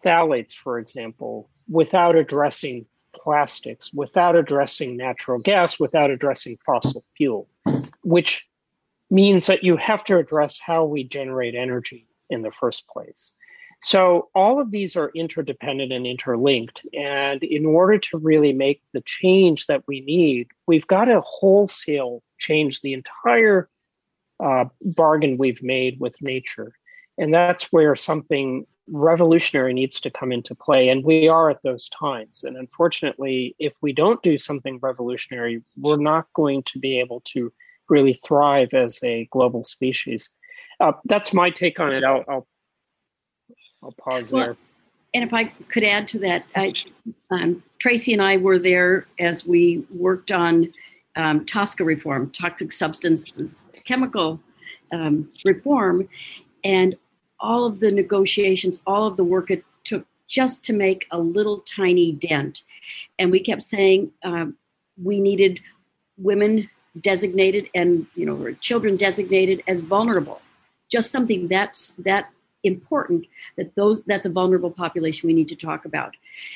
phthalates, 0.03 0.53
for 0.53 0.79
example, 0.79 1.49
without 1.69 2.15
addressing 2.15 2.85
plastics, 3.13 3.93
without 3.93 4.35
addressing 4.35 4.97
natural 4.97 5.39
gas, 5.39 5.79
without 5.79 6.09
addressing 6.11 6.57
fossil 6.65 7.03
fuel, 7.15 7.47
which 8.03 8.47
means 9.09 9.47
that 9.47 9.63
you 9.63 9.77
have 9.77 10.03
to 10.03 10.17
address 10.17 10.59
how 10.59 10.83
we 10.83 11.03
generate 11.03 11.55
energy 11.55 12.07
in 12.29 12.41
the 12.41 12.51
first 12.51 12.87
place. 12.87 13.33
So, 13.81 14.29
all 14.33 14.59
of 14.59 14.71
these 14.71 14.95
are 14.95 15.11
interdependent 15.13 15.91
and 15.91 16.07
interlinked. 16.07 16.81
And 16.93 17.43
in 17.43 17.65
order 17.65 17.97
to 17.99 18.17
really 18.17 18.53
make 18.53 18.81
the 18.93 19.01
change 19.01 19.67
that 19.67 19.83
we 19.87 20.01
need, 20.01 20.47
we've 20.65 20.87
got 20.87 21.05
to 21.05 21.21
wholesale 21.21 22.23
change 22.39 22.81
the 22.81 22.93
entire 22.93 23.69
uh, 24.39 24.65
bargain 24.81 25.37
we've 25.37 25.61
made 25.61 25.99
with 25.99 26.21
nature. 26.21 26.73
And 27.17 27.33
that's 27.33 27.71
where 27.71 27.95
something 27.95 28.65
revolutionary 28.87 29.73
needs 29.73 29.99
to 30.01 30.11
come 30.11 30.31
into 30.31 30.53
play. 30.53 30.89
And 30.89 31.03
we 31.03 31.27
are 31.27 31.49
at 31.49 31.63
those 31.63 31.89
times. 31.89 32.43
And 32.43 32.55
unfortunately, 32.57 33.55
if 33.57 33.73
we 33.81 33.93
don't 33.93 34.21
do 34.21 34.37
something 34.37 34.79
revolutionary, 34.81 35.63
we're 35.77 35.97
not 35.97 36.31
going 36.33 36.63
to 36.63 36.79
be 36.79 36.99
able 36.99 37.21
to 37.21 37.51
really 37.89 38.19
thrive 38.25 38.73
as 38.73 38.99
a 39.03 39.27
global 39.31 39.63
species. 39.63 40.31
Uh, 40.79 40.93
that's 41.05 41.33
my 41.33 41.49
take 41.49 41.79
on 41.79 41.93
it. 41.93 42.03
I'll, 42.03 42.23
I'll, 42.27 42.47
I'll 43.83 43.93
pause 43.93 44.31
well, 44.31 44.45
there. 44.45 44.57
And 45.13 45.23
if 45.23 45.33
I 45.33 45.45
could 45.45 45.83
add 45.83 46.07
to 46.09 46.19
that, 46.19 46.45
I, 46.55 46.73
um, 47.31 47.63
Tracy 47.79 48.13
and 48.13 48.21
I 48.21 48.37
were 48.37 48.59
there 48.59 49.07
as 49.19 49.47
we 49.47 49.85
worked 49.89 50.31
on 50.31 50.73
um, 51.15 51.45
TSCA 51.45 51.85
reform, 51.85 52.29
toxic 52.31 52.71
substances, 52.71 53.63
chemical 53.85 54.41
um, 54.91 55.29
reform. 55.45 56.09
And 56.63 56.95
all 57.45 57.65
of 57.65 57.79
the 57.79 57.91
negotiations, 57.91 58.81
all 58.87 59.05
of 59.07 59.17
the 59.17 59.23
work 59.23 59.51
it 59.51 59.63
took 59.83 60.05
just 60.27 60.65
to 60.65 60.73
make 60.73 61.05
a 61.11 61.19
little 61.19 61.59
tiny 61.59 62.11
dent. 62.11 62.63
And 63.19 63.31
we 63.31 63.39
kept 63.39 63.61
saying 63.61 64.11
um, 64.23 64.57
we 65.01 65.19
needed 65.19 65.59
women 66.17 66.69
designated 66.99 67.69
and 67.75 68.07
you 68.15 68.25
know 68.25 68.53
children 68.61 68.95
designated 68.97 69.61
as 69.67 69.81
vulnerable. 69.81 70.41
Just 70.89 71.11
something 71.11 71.47
that's 71.47 71.93
that 71.99 72.29
important 72.65 73.25
that 73.57 73.75
those 73.75 74.01
that's 74.03 74.25
a 74.25 74.29
vulnerable 74.29 74.71
population 74.71 75.27
we 75.27 75.33
need 75.33 75.47
to 75.49 75.55
talk 75.55 75.85
about. 75.85 76.15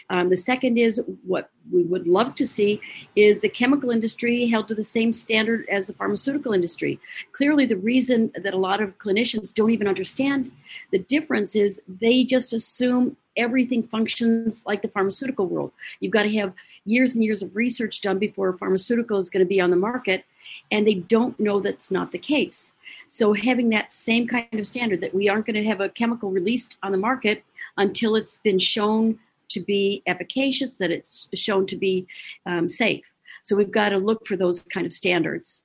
Um, 0.09 0.29
the 0.29 0.37
second 0.37 0.77
is 0.77 1.01
what 1.25 1.49
we 1.71 1.83
would 1.83 2.07
love 2.07 2.35
to 2.35 2.47
see 2.47 2.81
is 3.15 3.41
the 3.41 3.49
chemical 3.49 3.91
industry 3.91 4.47
held 4.47 4.67
to 4.67 4.75
the 4.75 4.83
same 4.83 5.13
standard 5.13 5.65
as 5.69 5.87
the 5.87 5.93
pharmaceutical 5.93 6.53
industry. 6.53 6.99
Clearly, 7.31 7.65
the 7.65 7.77
reason 7.77 8.31
that 8.43 8.53
a 8.53 8.57
lot 8.57 8.81
of 8.81 8.97
clinicians 8.97 9.53
don't 9.53 9.71
even 9.71 9.87
understand 9.87 10.51
the 10.91 10.99
difference 10.99 11.55
is 11.55 11.81
they 11.87 12.23
just 12.23 12.53
assume 12.53 13.15
everything 13.37 13.83
functions 13.83 14.63
like 14.65 14.81
the 14.81 14.87
pharmaceutical 14.87 15.47
world. 15.47 15.71
You've 15.99 16.11
got 16.11 16.23
to 16.23 16.33
have 16.37 16.53
years 16.85 17.15
and 17.15 17.23
years 17.23 17.41
of 17.41 17.55
research 17.55 18.01
done 18.01 18.19
before 18.19 18.49
a 18.49 18.57
pharmaceutical 18.57 19.17
is 19.17 19.29
going 19.29 19.45
to 19.45 19.49
be 19.49 19.61
on 19.61 19.69
the 19.69 19.75
market, 19.75 20.25
and 20.71 20.85
they 20.85 20.95
don't 20.95 21.39
know 21.39 21.59
that's 21.59 21.91
not 21.91 22.11
the 22.11 22.17
case. 22.17 22.73
So 23.07 23.33
having 23.33 23.69
that 23.69 23.91
same 23.91 24.27
kind 24.27 24.47
of 24.53 24.67
standard 24.67 25.01
that 25.01 25.13
we 25.13 25.29
aren't 25.29 25.45
going 25.45 25.55
to 25.55 25.65
have 25.65 25.81
a 25.81 25.89
chemical 25.89 26.31
released 26.31 26.77
on 26.83 26.91
the 26.91 26.97
market 26.97 27.43
until 27.77 28.15
it's 28.15 28.37
been 28.37 28.59
shown 28.59 29.19
to 29.49 29.59
be 29.59 30.03
efficacious, 30.05 30.77
that 30.77 30.91
it's 30.91 31.27
shown 31.33 31.65
to 31.67 31.75
be 31.75 32.07
um, 32.45 32.69
safe. 32.69 33.05
So 33.43 33.55
we've 33.55 33.71
got 33.71 33.89
to 33.89 33.97
look 33.97 34.27
for 34.27 34.35
those 34.35 34.61
kind 34.61 34.85
of 34.85 34.93
standards, 34.93 35.63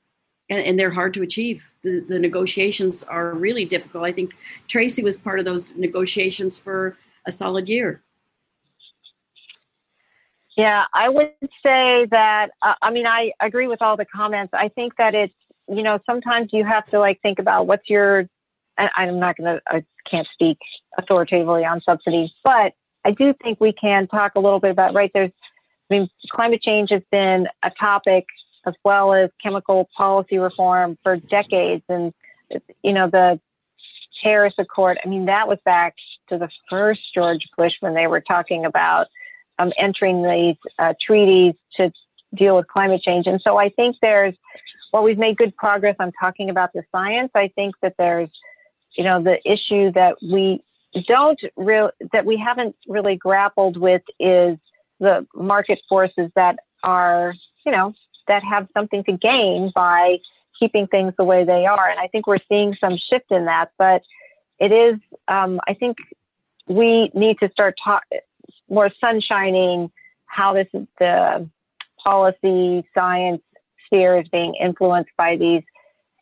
and, 0.49 0.61
and 0.61 0.79
they're 0.79 0.91
hard 0.91 1.13
to 1.15 1.23
achieve. 1.23 1.63
The, 1.83 2.01
the, 2.01 2.19
negotiations 2.19 3.03
are 3.03 3.35
really 3.35 3.67
difficult. 3.67 4.05
I 4.05 4.13
think 4.13 4.33
Tracy 4.69 5.05
was 5.05 5.19
part 5.19 5.39
of 5.39 5.45
those 5.45 5.75
negotiations 5.77 6.57
for 6.57 6.97
a 7.27 7.33
solid 7.33 7.69
year. 7.69 8.03
Yeah, 10.57 10.85
I 10.95 11.09
would 11.09 11.33
say 11.63 12.07
that. 12.11 12.51
Uh, 12.63 12.75
I 12.81 12.91
mean, 12.91 13.07
I 13.07 13.33
agree 13.41 13.67
with 13.67 13.83
all 13.83 13.97
the 13.97 14.05
comments. 14.05 14.53
I 14.55 14.69
think 14.69 14.97
that 14.99 15.15
it's 15.15 15.35
you 15.69 15.83
know, 15.83 15.99
sometimes 16.07 16.51
you 16.53 16.65
have 16.65 16.87
to 16.91 16.99
like 17.01 17.21
think 17.23 17.39
about 17.39 17.67
what's 17.67 17.89
your, 17.89 18.29
I'm 18.77 19.19
not 19.19 19.37
going 19.37 19.55
to, 19.55 19.63
I 19.67 19.85
can't 20.11 20.27
speak 20.33 20.59
authoritatively 20.99 21.65
on 21.65 21.81
subsidies, 21.81 22.31
but 22.43 22.73
I 23.05 23.13
do 23.13 23.35
think 23.43 23.61
we 23.61 23.73
can 23.73 24.07
talk 24.07 24.33
a 24.35 24.41
little 24.41 24.61
bit 24.61 24.71
about, 24.71 24.95
right? 24.95 25.11
There's, 25.15 25.31
I 25.91 25.95
mean, 25.95 26.09
climate 26.31 26.63
change 26.63 26.91
has 26.91 27.03
been 27.11 27.47
a 27.63 27.71
topic 27.71 28.27
as 28.67 28.75
well 28.85 29.13
as 29.13 29.31
chemical 29.43 29.89
policy 29.97 30.39
reform 30.39 30.99
for 31.03 31.17
decades. 31.17 31.85
And, 31.89 32.13
you 32.83 32.93
know, 32.93 33.09
the 33.09 33.41
Paris 34.23 34.55
Accord, 34.59 34.99
I 35.05 35.09
mean, 35.09 35.27
that 35.27 35.49
was 35.49 35.59
back 35.65 35.95
to 36.31 36.39
the 36.39 36.49
first 36.71 37.01
George 37.15 37.47
Bush 37.57 37.75
when 37.81 37.95
they 37.95 38.07
were 38.07 38.23
talking 38.23 38.65
about 38.65 39.09
um, 39.59 39.73
entering 39.79 40.23
these 40.23 40.57
uh, 40.79 40.95
treaties 41.05 41.55
to 41.77 41.93
deal 42.35 42.57
with 42.57 42.67
climate 42.69 43.03
change. 43.03 43.27
And 43.27 43.41
so 43.43 43.57
I 43.57 43.69
think 43.69 43.97
there's, 44.03 44.35
while 44.91 45.03
we've 45.03 45.19
made 45.19 45.37
good 45.37 45.57
progress 45.57 45.97
on 45.99 46.13
talking 46.21 46.51
about 46.51 46.73
the 46.73 46.83
science, 46.93 47.31
I 47.35 47.49
think 47.55 47.75
that 47.83 47.95
there's, 47.99 48.31
you 48.97 49.05
know, 49.05 49.23
the 49.23 49.39
issue 49.51 49.93
that 49.93 50.17
we 50.23 50.63
don't 51.09 51.41
real 51.57 51.91
that 52.13 52.25
we 52.25 52.37
haven't 52.37 52.77
really 52.87 53.17
grappled 53.17 53.77
with 53.77 54.03
is 54.21 54.57
the 55.01 55.27
market 55.35 55.81
forces 55.89 56.31
that 56.37 56.61
are, 56.85 57.35
you 57.67 57.73
know, 57.73 57.93
that 58.29 58.45
have 58.45 58.69
something 58.73 59.03
to 59.05 59.13
gain 59.13 59.73
by 59.75 60.19
keeping 60.59 60.87
things 60.87 61.13
the 61.19 61.25
way 61.25 61.45
they 61.45 61.67
are. 61.67 61.91
And 61.91 61.99
I 61.99 62.07
think 62.07 62.27
we're 62.27 62.39
seeing 62.49 62.77
some 62.81 62.97
shift 63.11 63.31
in 63.31 63.47
that, 63.47 63.71
but 63.77 64.03
it 64.61 64.71
is, 64.71 65.01
um, 65.27 65.61
I 65.67 65.75
think 65.75 65.97
we 66.69 67.11
need 67.13 67.39
to 67.41 67.51
start 67.51 67.75
talk 67.83 68.05
more 68.69 68.91
sunshining 69.03 69.91
how 70.27 70.55
this 70.55 70.69
the 70.99 71.49
policy, 72.03 72.85
science, 72.95 73.43
sphere 73.87 74.21
is 74.21 74.29
being 74.29 74.55
influenced 74.61 75.11
by 75.17 75.37
these 75.37 75.63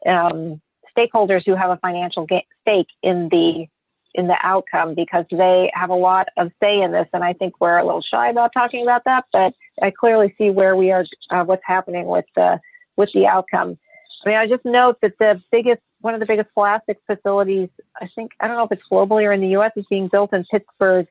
um, 0.06 0.60
stakeholders 0.96 1.42
who 1.44 1.54
have 1.54 1.70
a 1.70 1.76
financial 1.78 2.26
ga- 2.26 2.46
stake 2.60 2.88
in 3.02 3.28
the 3.30 3.66
in 4.14 4.26
the 4.26 4.36
outcome 4.42 4.94
because 4.94 5.24
they 5.30 5.70
have 5.72 5.88
a 5.88 5.94
lot 5.94 6.28
of 6.36 6.50
say 6.62 6.82
in 6.82 6.92
this. 6.92 7.08
And 7.14 7.24
I 7.24 7.32
think 7.32 7.54
we're 7.60 7.78
a 7.78 7.84
little 7.84 8.02
shy 8.02 8.28
about 8.28 8.52
talking 8.52 8.82
about 8.82 9.04
that, 9.06 9.24
but 9.32 9.54
I 9.80 9.90
clearly 9.90 10.34
see 10.36 10.50
where 10.50 10.76
we 10.76 10.90
are, 10.90 11.06
uh, 11.30 11.44
what's 11.44 11.62
happening 11.64 12.06
with 12.06 12.26
the 12.36 12.60
with 12.96 13.08
the 13.14 13.26
outcome. 13.26 13.78
I 14.24 14.28
mean, 14.28 14.38
I 14.38 14.46
just 14.46 14.64
note 14.64 14.98
that 15.02 15.14
the 15.18 15.42
biggest, 15.50 15.80
one 16.00 16.14
of 16.14 16.20
the 16.20 16.26
biggest 16.26 16.50
plastics 16.54 17.00
facilities, 17.06 17.68
I 18.00 18.08
think, 18.14 18.32
I 18.38 18.46
don't 18.46 18.56
know 18.56 18.64
if 18.64 18.72
it's 18.72 18.82
globally 18.90 19.24
or 19.24 19.32
in 19.32 19.40
the 19.40 19.48
U.S., 19.48 19.72
is 19.76 19.86
being 19.90 20.08
built 20.08 20.32
in 20.32 20.44
Pittsburgh 20.44 21.08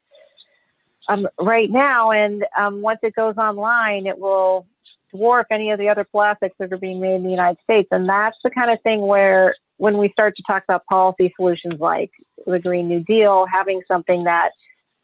um, 1.08 1.28
right 1.40 1.70
now. 1.70 2.12
And 2.12 2.46
um, 2.58 2.82
once 2.82 3.00
it 3.04 3.16
goes 3.16 3.38
online, 3.38 4.06
it 4.06 4.18
will 4.18 4.68
dwarf 5.14 5.46
any 5.52 5.72
of 5.72 5.80
the 5.80 5.90
other 5.90 6.04
plastics 6.04 6.56
that 6.60 6.72
are 6.72 6.78
being 6.78 7.02
made 7.02 7.16
in 7.16 7.24
the 7.24 7.30
United 7.30 7.58
States. 7.64 7.90
And 7.92 8.08
that's 8.08 8.38
the 8.44 8.50
kind 8.50 8.72
of 8.72 8.82
thing 8.82 9.02
where 9.02 9.56
when 9.78 9.98
we 9.98 10.10
start 10.10 10.36
to 10.38 10.44
talk 10.44 10.64
about 10.64 10.86
policy 10.86 11.34
solutions 11.36 11.80
like 11.80 12.12
the 12.46 12.60
Green 12.60 12.88
New 12.88 13.02
Deal, 13.02 13.46
having 13.52 13.82
something 13.88 14.26
that 14.26 14.52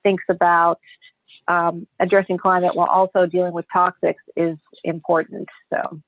thinks 0.04 0.24
about 0.30 0.80
um, 1.48 1.88
addressing 2.00 2.38
climate 2.38 2.76
while 2.76 2.88
also 2.88 3.26
dealing 3.26 3.54
with 3.54 3.66
toxics 3.74 4.16
is 4.36 4.58
important. 4.84 5.48
So, 5.74 6.02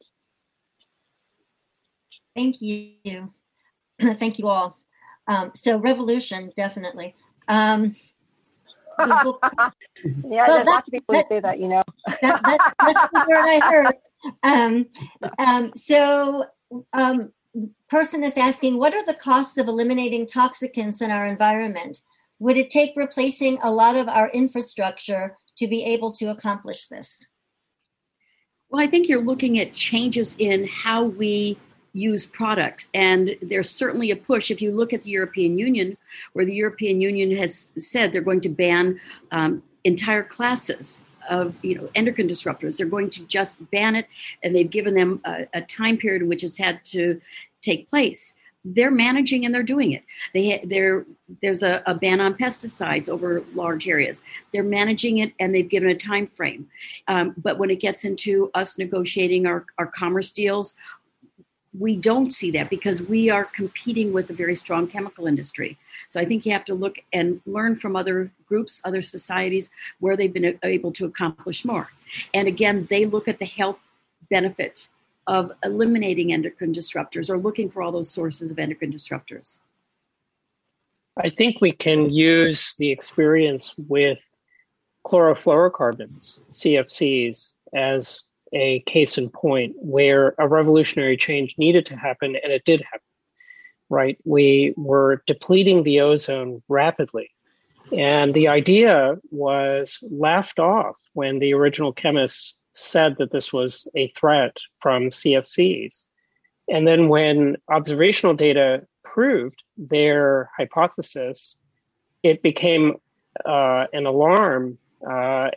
thank 2.35 2.61
you, 2.61 2.93
thank 4.01 4.37
you 4.37 4.47
all. 4.47 4.77
Um, 5.27 5.51
so, 5.55 5.77
revolution 5.77 6.51
definitely. 6.55 7.15
Um, 7.47 7.95
yeah, 10.29 10.45
well, 10.47 10.47
there's 10.47 10.67
lots 10.67 10.87
of 10.87 10.91
people 10.91 11.15
that, 11.15 11.25
who 11.29 11.35
say 11.35 11.39
that, 11.39 11.59
you 11.59 11.67
know. 11.67 11.83
that, 12.21 12.41
that's, 12.43 12.69
that's 12.79 13.11
the 13.13 13.25
word 13.27 13.45
I 13.45 13.59
heard. 13.63 13.95
Um, 14.43 14.87
um, 15.37 15.71
so, 15.75 16.45
um, 16.93 17.31
person 17.89 18.23
is 18.23 18.37
asking, 18.37 18.77
what 18.77 18.93
are 18.93 19.05
the 19.05 19.13
costs 19.13 19.57
of 19.57 19.67
eliminating 19.67 20.27
toxicants 20.27 21.01
in 21.01 21.11
our 21.11 21.25
environment? 21.25 22.01
Would 22.39 22.57
it 22.57 22.69
take 22.69 22.91
replacing 22.95 23.59
a 23.61 23.71
lot 23.71 23.95
of 23.95 24.07
our 24.07 24.29
infrastructure 24.29 25.35
to 25.57 25.67
be 25.67 25.83
able 25.83 26.11
to 26.13 26.27
accomplish 26.27 26.87
this? 26.87 27.25
Well, 28.69 28.81
I 28.81 28.87
think 28.87 29.09
you're 29.09 29.23
looking 29.23 29.59
at 29.59 29.73
changes 29.73 30.35
in 30.37 30.67
how 30.67 31.03
we 31.03 31.57
use 31.93 32.25
products. 32.25 32.89
And 32.93 33.35
there's 33.41 33.69
certainly 33.69 34.11
a 34.11 34.15
push. 34.15 34.51
If 34.51 34.61
you 34.61 34.71
look 34.71 34.93
at 34.93 35.03
the 35.03 35.09
European 35.09 35.57
Union, 35.57 35.97
where 36.33 36.45
the 36.45 36.53
European 36.53 37.01
Union 37.01 37.35
has 37.37 37.71
said 37.77 38.11
they're 38.11 38.21
going 38.21 38.41
to 38.41 38.49
ban 38.49 38.99
um, 39.31 39.63
entire 39.83 40.23
classes 40.23 40.99
of 41.29 41.55
you 41.63 41.75
know 41.75 41.89
endocrine 41.95 42.27
disruptors, 42.27 42.77
they're 42.77 42.87
going 42.87 43.09
to 43.11 43.23
just 43.25 43.69
ban 43.71 43.95
it, 43.95 44.07
and 44.43 44.55
they've 44.55 44.69
given 44.69 44.93
them 44.93 45.21
a, 45.25 45.47
a 45.53 45.61
time 45.61 45.97
period 45.97 46.21
in 46.21 46.27
which 46.27 46.43
it's 46.43 46.57
had 46.57 46.83
to 46.85 47.21
take 47.61 47.89
place 47.89 48.35
they're 48.65 48.91
managing 48.91 49.45
and 49.45 49.55
they're 49.55 49.63
doing 49.63 49.93
it. 49.93 50.03
They 50.33 50.61
they're, 50.65 51.05
there's 51.41 51.63
a, 51.63 51.81
a, 51.85 51.95
ban 51.95 52.19
on 52.19 52.33
pesticides 52.33 53.07
over 53.07 53.43
large 53.53 53.87
areas. 53.87 54.21
They're 54.51 54.63
managing 54.63 55.19
it 55.19 55.33
and 55.39 55.55
they've 55.55 55.69
given 55.69 55.89
a 55.89 55.95
time 55.95 56.27
frame. 56.27 56.67
Um, 57.07 57.33
but 57.37 57.57
when 57.57 57.69
it 57.69 57.79
gets 57.79 58.03
into 58.03 58.51
us 58.53 58.77
negotiating 58.77 59.45
our, 59.45 59.65
our 59.77 59.87
commerce 59.87 60.31
deals, 60.31 60.75
we 61.77 61.95
don't 61.95 62.31
see 62.31 62.49
that 62.51 62.69
because 62.69 63.01
we 63.01 63.29
are 63.29 63.45
competing 63.45 64.11
with 64.11 64.29
a 64.29 64.33
very 64.33 64.55
strong 64.55 64.87
chemical 64.87 65.27
industry. 65.27 65.77
So 66.07 66.19
I 66.19 66.25
think 66.25 66.45
you 66.45 66.51
have 66.51 66.65
to 66.65 66.73
look 66.73 66.97
and 67.13 67.41
learn 67.45 67.75
from 67.75 67.95
other 67.95 68.31
groups, 68.47 68.81
other 68.83 69.01
societies 69.01 69.69
where 69.99 70.17
they've 70.17 70.33
been 70.33 70.57
able 70.63 70.91
to 70.93 71.05
accomplish 71.05 71.63
more. 71.63 71.89
And 72.33 72.47
again, 72.47 72.87
they 72.89 73.05
look 73.05 73.27
at 73.27 73.39
the 73.39 73.45
health 73.45 73.77
benefit 74.29 74.89
of 75.27 75.51
eliminating 75.63 76.33
endocrine 76.33 76.73
disruptors 76.73 77.29
or 77.29 77.37
looking 77.37 77.69
for 77.69 77.83
all 77.83 77.91
those 77.91 78.09
sources 78.09 78.49
of 78.49 78.57
endocrine 78.57 78.91
disruptors. 78.91 79.57
I 81.17 81.29
think 81.29 81.61
we 81.61 81.71
can 81.71 82.09
use 82.09 82.75
the 82.79 82.89
experience 82.89 83.75
with 83.77 84.19
chlorofluorocarbons, 85.05 86.39
CFCs, 86.49 87.53
as 87.75 88.25
a 88.53 88.79
case 88.81 89.17
in 89.17 89.29
point 89.29 89.75
where 89.77 90.35
a 90.37 90.47
revolutionary 90.47 91.17
change 91.17 91.55
needed 91.57 91.85
to 91.85 91.95
happen 91.95 92.35
and 92.43 92.51
it 92.51 92.65
did 92.65 92.81
happen 92.81 93.01
right? 93.91 94.17
We 94.23 94.73
were 94.77 95.23
depleting 95.25 95.83
the 95.83 96.01
ozone 96.01 96.61
rapidly. 96.67 97.31
And 97.91 98.35
the 98.35 98.47
idea 98.47 99.15
was 99.31 99.97
laughed 100.11 100.59
off 100.59 100.95
when 101.13 101.39
the 101.39 101.53
original 101.55 101.91
chemists 101.91 102.53
said 102.73 103.15
that 103.17 103.31
this 103.31 103.51
was 103.51 103.87
a 103.95 104.09
threat 104.09 104.55
from 104.79 105.09
cfcs 105.09 106.05
and 106.69 106.87
then 106.87 107.09
when 107.09 107.57
observational 107.67 108.35
data 108.35 108.85
proved 109.03 109.63
their 109.75 110.51
hypothesis 110.55 111.57
it 112.21 112.43
became 112.43 112.95
uh, 113.43 113.85
an 113.91 114.05
alarm 114.05 114.77
uh, 115.07 115.49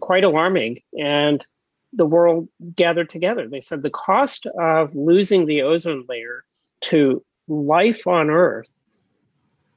quite 0.00 0.24
alarming. 0.24 0.80
And 0.98 1.44
the 1.92 2.06
world 2.06 2.48
gathered 2.76 3.10
together. 3.10 3.48
They 3.48 3.60
said 3.60 3.82
the 3.82 3.90
cost 3.90 4.46
of 4.46 4.94
losing 4.94 5.46
the 5.46 5.62
ozone 5.62 6.04
layer 6.08 6.44
to 6.82 7.24
life 7.48 8.06
on 8.06 8.30
Earth 8.30 8.68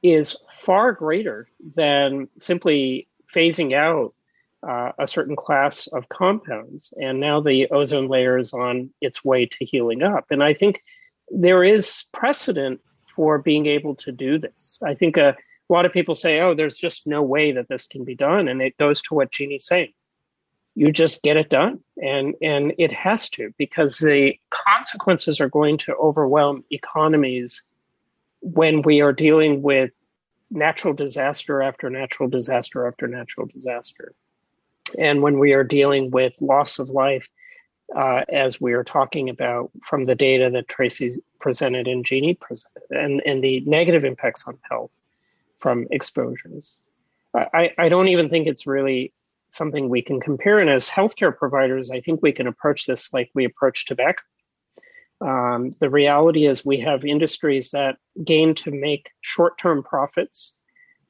is 0.02 0.36
far 0.64 0.92
greater 0.92 1.48
than 1.74 2.28
simply 2.38 3.08
phasing 3.34 3.74
out 3.74 4.14
uh, 4.66 4.92
a 4.98 5.06
certain 5.06 5.36
class 5.36 5.86
of 5.88 6.08
compounds. 6.08 6.94
And 7.00 7.20
now 7.20 7.40
the 7.40 7.68
ozone 7.70 8.08
layer 8.08 8.38
is 8.38 8.52
on 8.52 8.90
its 9.00 9.24
way 9.24 9.46
to 9.46 9.64
healing 9.64 10.02
up. 10.02 10.26
And 10.30 10.42
I 10.42 10.54
think 10.54 10.82
there 11.30 11.64
is 11.64 12.04
precedent 12.12 12.80
for 13.14 13.38
being 13.38 13.66
able 13.66 13.94
to 13.96 14.12
do 14.12 14.38
this. 14.38 14.78
I 14.82 14.94
think 14.94 15.16
a, 15.16 15.30
a 15.30 15.72
lot 15.72 15.86
of 15.86 15.92
people 15.92 16.14
say, 16.14 16.40
oh, 16.40 16.54
there's 16.54 16.76
just 16.76 17.06
no 17.06 17.22
way 17.22 17.52
that 17.52 17.68
this 17.68 17.86
can 17.86 18.04
be 18.04 18.14
done. 18.14 18.48
And 18.48 18.62
it 18.62 18.76
goes 18.78 19.02
to 19.02 19.14
what 19.14 19.32
Jeanne's 19.32 19.66
saying 19.66 19.92
you 20.74 20.92
just 20.92 21.22
get 21.22 21.36
it 21.36 21.50
done. 21.50 21.80
And 22.02 22.34
and 22.42 22.72
it 22.78 22.92
has 22.92 23.28
to 23.30 23.52
because 23.58 23.98
the 23.98 24.38
consequences 24.50 25.40
are 25.40 25.48
going 25.48 25.78
to 25.78 25.94
overwhelm 25.96 26.64
economies 26.70 27.64
when 28.40 28.82
we 28.82 29.00
are 29.00 29.12
dealing 29.12 29.62
with 29.62 29.92
natural 30.50 30.94
disaster 30.94 31.62
after 31.62 31.88
natural 31.90 32.28
disaster 32.28 32.86
after 32.86 33.06
natural 33.06 33.46
disaster. 33.46 34.12
And 34.98 35.22
when 35.22 35.38
we 35.38 35.52
are 35.52 35.64
dealing 35.64 36.10
with 36.10 36.40
loss 36.40 36.78
of 36.78 36.88
life 36.90 37.28
uh, 37.94 38.22
as 38.28 38.60
we 38.60 38.72
are 38.72 38.84
talking 38.84 39.28
about 39.28 39.70
from 39.82 40.04
the 40.04 40.14
data 40.14 40.50
that 40.50 40.68
tracy 40.68 41.12
presented 41.40 41.86
and 41.86 42.04
jeanne 42.04 42.36
presented 42.36 42.82
and, 42.90 43.22
and 43.26 43.42
the 43.42 43.60
negative 43.60 44.04
impacts 44.04 44.46
on 44.46 44.58
health 44.68 44.92
from 45.58 45.86
exposures. 45.90 46.78
I, 47.34 47.72
I 47.78 47.88
don't 47.88 48.08
even 48.08 48.28
think 48.28 48.46
it's 48.46 48.66
really 48.66 49.12
something 49.54 49.88
we 49.88 50.02
can 50.02 50.20
compare. 50.20 50.58
And 50.58 50.70
as 50.70 50.88
healthcare 50.88 51.36
providers, 51.36 51.90
I 51.90 52.00
think 52.00 52.20
we 52.22 52.32
can 52.32 52.46
approach 52.46 52.86
this 52.86 53.12
like 53.12 53.30
we 53.34 53.44
approach 53.44 53.86
tobacco. 53.86 54.22
Um, 55.20 55.74
the 55.80 55.90
reality 55.90 56.46
is, 56.46 56.66
we 56.66 56.80
have 56.80 57.04
industries 57.04 57.70
that 57.70 57.96
gain 58.24 58.54
to 58.56 58.70
make 58.70 59.08
short 59.20 59.58
term 59.58 59.82
profits. 59.82 60.54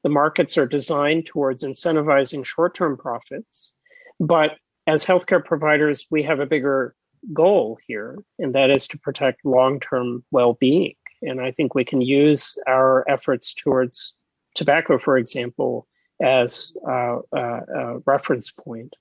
The 0.03 0.09
markets 0.09 0.57
are 0.57 0.67
designed 0.67 1.25
towards 1.25 1.63
incentivizing 1.63 2.45
short 2.45 2.75
term 2.75 2.97
profits. 2.97 3.73
But 4.19 4.51
as 4.87 5.05
healthcare 5.05 5.43
providers, 5.43 6.05
we 6.11 6.23
have 6.23 6.39
a 6.39 6.45
bigger 6.45 6.95
goal 7.33 7.77
here, 7.87 8.17
and 8.39 8.53
that 8.53 8.69
is 8.69 8.87
to 8.87 8.99
protect 8.99 9.43
long 9.43 9.79
term 9.79 10.23
well 10.31 10.53
being. 10.53 10.95
And 11.21 11.41
I 11.41 11.51
think 11.51 11.73
we 11.73 11.83
can 11.83 12.01
use 12.01 12.57
our 12.67 13.03
efforts 13.09 13.53
towards 13.53 14.13
tobacco, 14.53 14.97
for 14.97 15.17
example, 15.17 15.87
as 16.21 16.71
a, 16.87 17.17
a 17.33 17.99
reference 18.05 18.51
point. 18.51 18.93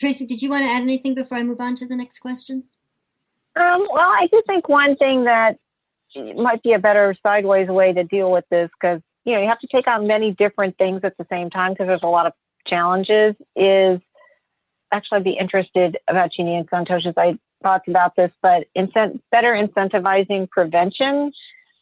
Tracy, 0.00 0.24
did 0.24 0.40
you 0.40 0.48
want 0.48 0.64
to 0.64 0.70
add 0.70 0.82
anything 0.82 1.14
before 1.14 1.36
I 1.36 1.42
move 1.42 1.60
on 1.60 1.74
to 1.76 1.86
the 1.86 1.94
next 1.94 2.20
question? 2.20 2.64
Um, 3.54 3.86
well, 3.92 4.08
I 4.08 4.28
do 4.32 4.42
think 4.46 4.68
one 4.68 4.96
thing 4.96 5.24
that 5.24 5.58
might 6.36 6.62
be 6.62 6.72
a 6.72 6.78
better 6.78 7.14
sideways 7.22 7.68
way 7.68 7.92
to 7.92 8.04
deal 8.04 8.32
with 8.32 8.44
this, 8.50 8.70
because 8.80 9.02
you 9.24 9.34
know 9.34 9.42
you 9.42 9.48
have 9.48 9.60
to 9.60 9.66
take 9.66 9.86
on 9.86 10.06
many 10.06 10.32
different 10.32 10.78
things 10.78 11.02
at 11.04 11.16
the 11.18 11.26
same 11.28 11.50
time 11.50 11.72
because 11.72 11.86
there's 11.86 12.02
a 12.02 12.08
lot 12.08 12.26
of 12.26 12.32
challenges. 12.66 13.34
Is 13.56 14.00
actually 14.90 15.18
I'd 15.18 15.24
be 15.24 15.36
interested 15.38 15.98
about 16.08 16.32
Jeanne 16.32 16.48
and 16.48 16.70
Santosha's 16.70 17.14
I 17.16 17.38
thoughts 17.62 17.84
about 17.88 18.16
this, 18.16 18.30
but 18.40 18.66
incent- 18.76 19.20
better 19.30 19.52
incentivizing 19.52 20.48
prevention 20.48 21.32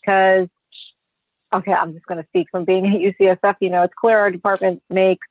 because 0.00 0.48
okay, 1.52 1.72
I'm 1.72 1.94
just 1.94 2.06
going 2.06 2.20
to 2.20 2.28
speak 2.28 2.48
from 2.50 2.64
being 2.64 2.86
at 2.86 3.00
UCSF. 3.00 3.56
You 3.60 3.70
know, 3.70 3.82
it's 3.82 3.94
clear 3.98 4.18
our 4.18 4.30
department 4.30 4.82
makes 4.90 5.26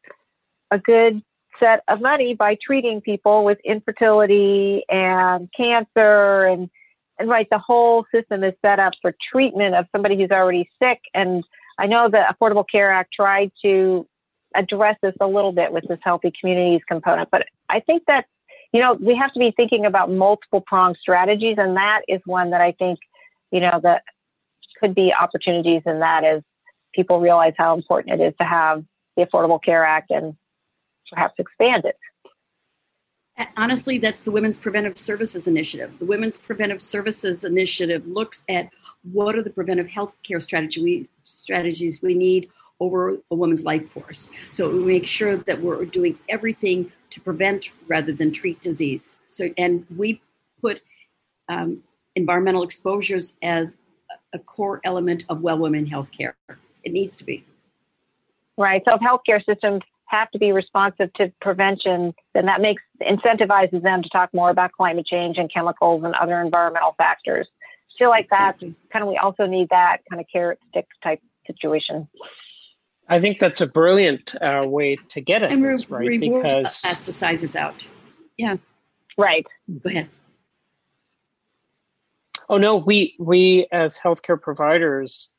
a 0.71 0.79
good 0.79 1.21
set 1.59 1.83
of 1.87 2.01
money 2.01 2.33
by 2.33 2.57
treating 2.61 3.01
people 3.01 3.43
with 3.43 3.57
infertility 3.63 4.83
and 4.89 5.49
cancer 5.55 6.45
and 6.45 6.69
and 7.19 7.29
right 7.29 7.47
the 7.49 7.57
whole 7.57 8.05
system 8.13 8.43
is 8.43 8.53
set 8.63 8.79
up 8.79 8.93
for 9.01 9.15
treatment 9.31 9.73
of 9.73 9.85
somebody 9.91 10.15
who's 10.15 10.29
already 10.29 10.69
sick 10.81 10.99
and 11.15 11.43
i 11.79 11.87
know 11.87 12.09
the 12.09 12.23
affordable 12.31 12.65
care 12.71 12.91
act 12.91 13.11
tried 13.13 13.51
to 13.63 14.07
address 14.55 14.95
this 15.01 15.15
a 15.19 15.27
little 15.27 15.51
bit 15.51 15.71
with 15.71 15.83
this 15.87 15.99
healthy 16.03 16.31
communities 16.39 16.81
component 16.87 17.29
but 17.31 17.47
i 17.69 17.79
think 17.79 18.03
that 18.07 18.25
you 18.71 18.79
know 18.79 18.93
we 18.93 19.15
have 19.15 19.33
to 19.33 19.39
be 19.39 19.51
thinking 19.55 19.85
about 19.85 20.11
multiple 20.11 20.61
pronged 20.61 20.97
strategies 21.01 21.55
and 21.57 21.75
that 21.75 22.01
is 22.07 22.21
one 22.25 22.51
that 22.51 22.61
i 22.61 22.71
think 22.73 22.99
you 23.51 23.59
know 23.59 23.79
the 23.81 23.99
could 24.79 24.95
be 24.95 25.13
opportunities 25.13 25.81
in 25.85 25.99
that 25.99 26.23
as 26.23 26.41
people 26.93 27.19
realize 27.19 27.53
how 27.57 27.75
important 27.75 28.19
it 28.19 28.23
is 28.23 28.33
to 28.39 28.45
have 28.45 28.83
the 29.15 29.23
Affordable 29.23 29.63
Care 29.63 29.83
Act 29.85 30.11
and 30.11 30.35
perhaps 31.11 31.35
expand 31.37 31.85
it. 31.85 31.95
Honestly, 33.55 33.99
that's 33.99 34.23
the 34.23 34.31
Women's 34.31 34.57
Preventive 34.57 34.97
Services 34.97 35.47
Initiative. 35.47 35.93
The 35.99 36.05
Women's 36.05 36.37
Preventive 36.37 36.81
Services 36.81 37.43
Initiative 37.43 38.07
looks 38.07 38.43
at 38.49 38.69
what 39.03 39.35
are 39.35 39.43
the 39.43 39.51
preventive 39.51 39.87
health 39.87 40.13
care 40.23 40.39
strategy 40.39 40.81
we, 40.81 41.09
strategies 41.21 42.01
we 42.01 42.15
need 42.15 42.49
over 42.79 43.17
a 43.29 43.35
woman's 43.35 43.63
life 43.63 43.89
force. 43.91 44.31
So 44.49 44.69
we 44.69 44.79
make 44.79 45.07
sure 45.07 45.37
that 45.37 45.61
we're 45.61 45.85
doing 45.85 46.17
everything 46.29 46.91
to 47.11 47.21
prevent 47.21 47.71
rather 47.87 48.11
than 48.11 48.31
treat 48.31 48.59
disease. 48.59 49.19
So, 49.27 49.49
and 49.57 49.85
we 49.95 50.21
put 50.59 50.81
um, 51.47 51.83
environmental 52.15 52.63
exposures 52.63 53.35
as 53.43 53.77
a 54.33 54.39
core 54.39 54.81
element 54.83 55.25
of 55.29 55.41
well 55.41 55.57
women 55.57 55.85
healthcare. 55.85 56.33
It 56.83 56.91
needs 56.91 57.17
to 57.17 57.23
be. 57.23 57.45
Right. 58.57 58.81
So 58.85 58.95
if 58.95 59.01
healthcare 59.01 59.43
systems 59.45 59.81
have 60.05 60.31
to 60.31 60.39
be 60.39 60.51
responsive 60.51 61.11
to 61.13 61.31
prevention, 61.41 62.13
then 62.33 62.45
that 62.45 62.61
makes 62.61 62.81
incentivizes 63.01 63.81
them 63.83 64.01
to 64.01 64.09
talk 64.09 64.33
more 64.33 64.49
about 64.49 64.71
climate 64.71 65.05
change 65.05 65.37
and 65.37 65.51
chemicals 65.53 66.03
and 66.03 66.15
other 66.15 66.41
environmental 66.41 66.95
factors. 66.97 67.47
I 67.51 67.93
feel 67.99 68.09
like 68.09 68.25
exactly. 68.25 68.69
that 68.69 68.91
kind 68.91 69.03
of 69.03 69.09
we 69.09 69.17
also 69.17 69.45
need 69.45 69.69
that 69.69 69.97
kind 70.09 70.19
of 70.19 70.27
carrot 70.31 70.59
stick 70.69 70.87
type 71.03 71.21
situation. 71.45 72.07
I 73.09 73.19
think 73.19 73.39
that's 73.39 73.61
a 73.61 73.67
brilliant 73.67 74.35
uh, 74.41 74.63
way 74.65 74.97
to 75.09 75.21
get 75.21 75.41
it, 75.41 75.51
and 75.51 75.63
this, 75.63 75.89
re- 75.89 76.09
right? 76.09 76.19
Because 76.19 76.81
plasticizers 76.81 77.55
out. 77.55 77.75
Yeah. 78.37 78.57
Right. 79.17 79.45
Go 79.81 79.89
ahead. 79.89 80.09
Oh 82.49 82.57
no, 82.57 82.77
we 82.77 83.15
we 83.19 83.67
as 83.71 83.97
healthcare 83.97 84.41
providers 84.41 85.29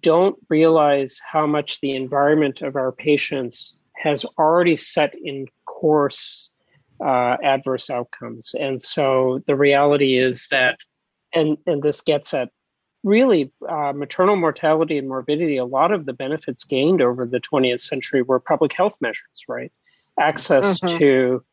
don't 0.00 0.36
realize 0.48 1.20
how 1.24 1.46
much 1.46 1.80
the 1.80 1.94
environment 1.96 2.60
of 2.60 2.76
our 2.76 2.92
patients 2.92 3.74
has 3.96 4.24
already 4.38 4.76
set 4.76 5.14
in 5.14 5.46
course 5.66 6.50
uh, 7.04 7.36
adverse 7.42 7.90
outcomes. 7.90 8.54
And 8.58 8.82
so 8.82 9.42
the 9.46 9.56
reality 9.56 10.18
is 10.18 10.48
that, 10.50 10.76
and 11.34 11.56
and 11.66 11.82
this 11.82 12.00
gets 12.02 12.34
at 12.34 12.50
really 13.02 13.50
uh, 13.66 13.92
maternal 13.94 14.36
mortality 14.36 14.98
and 14.98 15.08
morbidity. 15.08 15.56
A 15.56 15.64
lot 15.64 15.92
of 15.92 16.04
the 16.04 16.12
benefits 16.12 16.64
gained 16.64 17.00
over 17.00 17.24
the 17.26 17.40
20th 17.40 17.80
century 17.80 18.22
were 18.22 18.38
public 18.38 18.74
health 18.74 18.94
measures, 19.00 19.44
right? 19.48 19.72
Access 20.18 20.80
mm-hmm. 20.80 20.98
to 20.98 21.44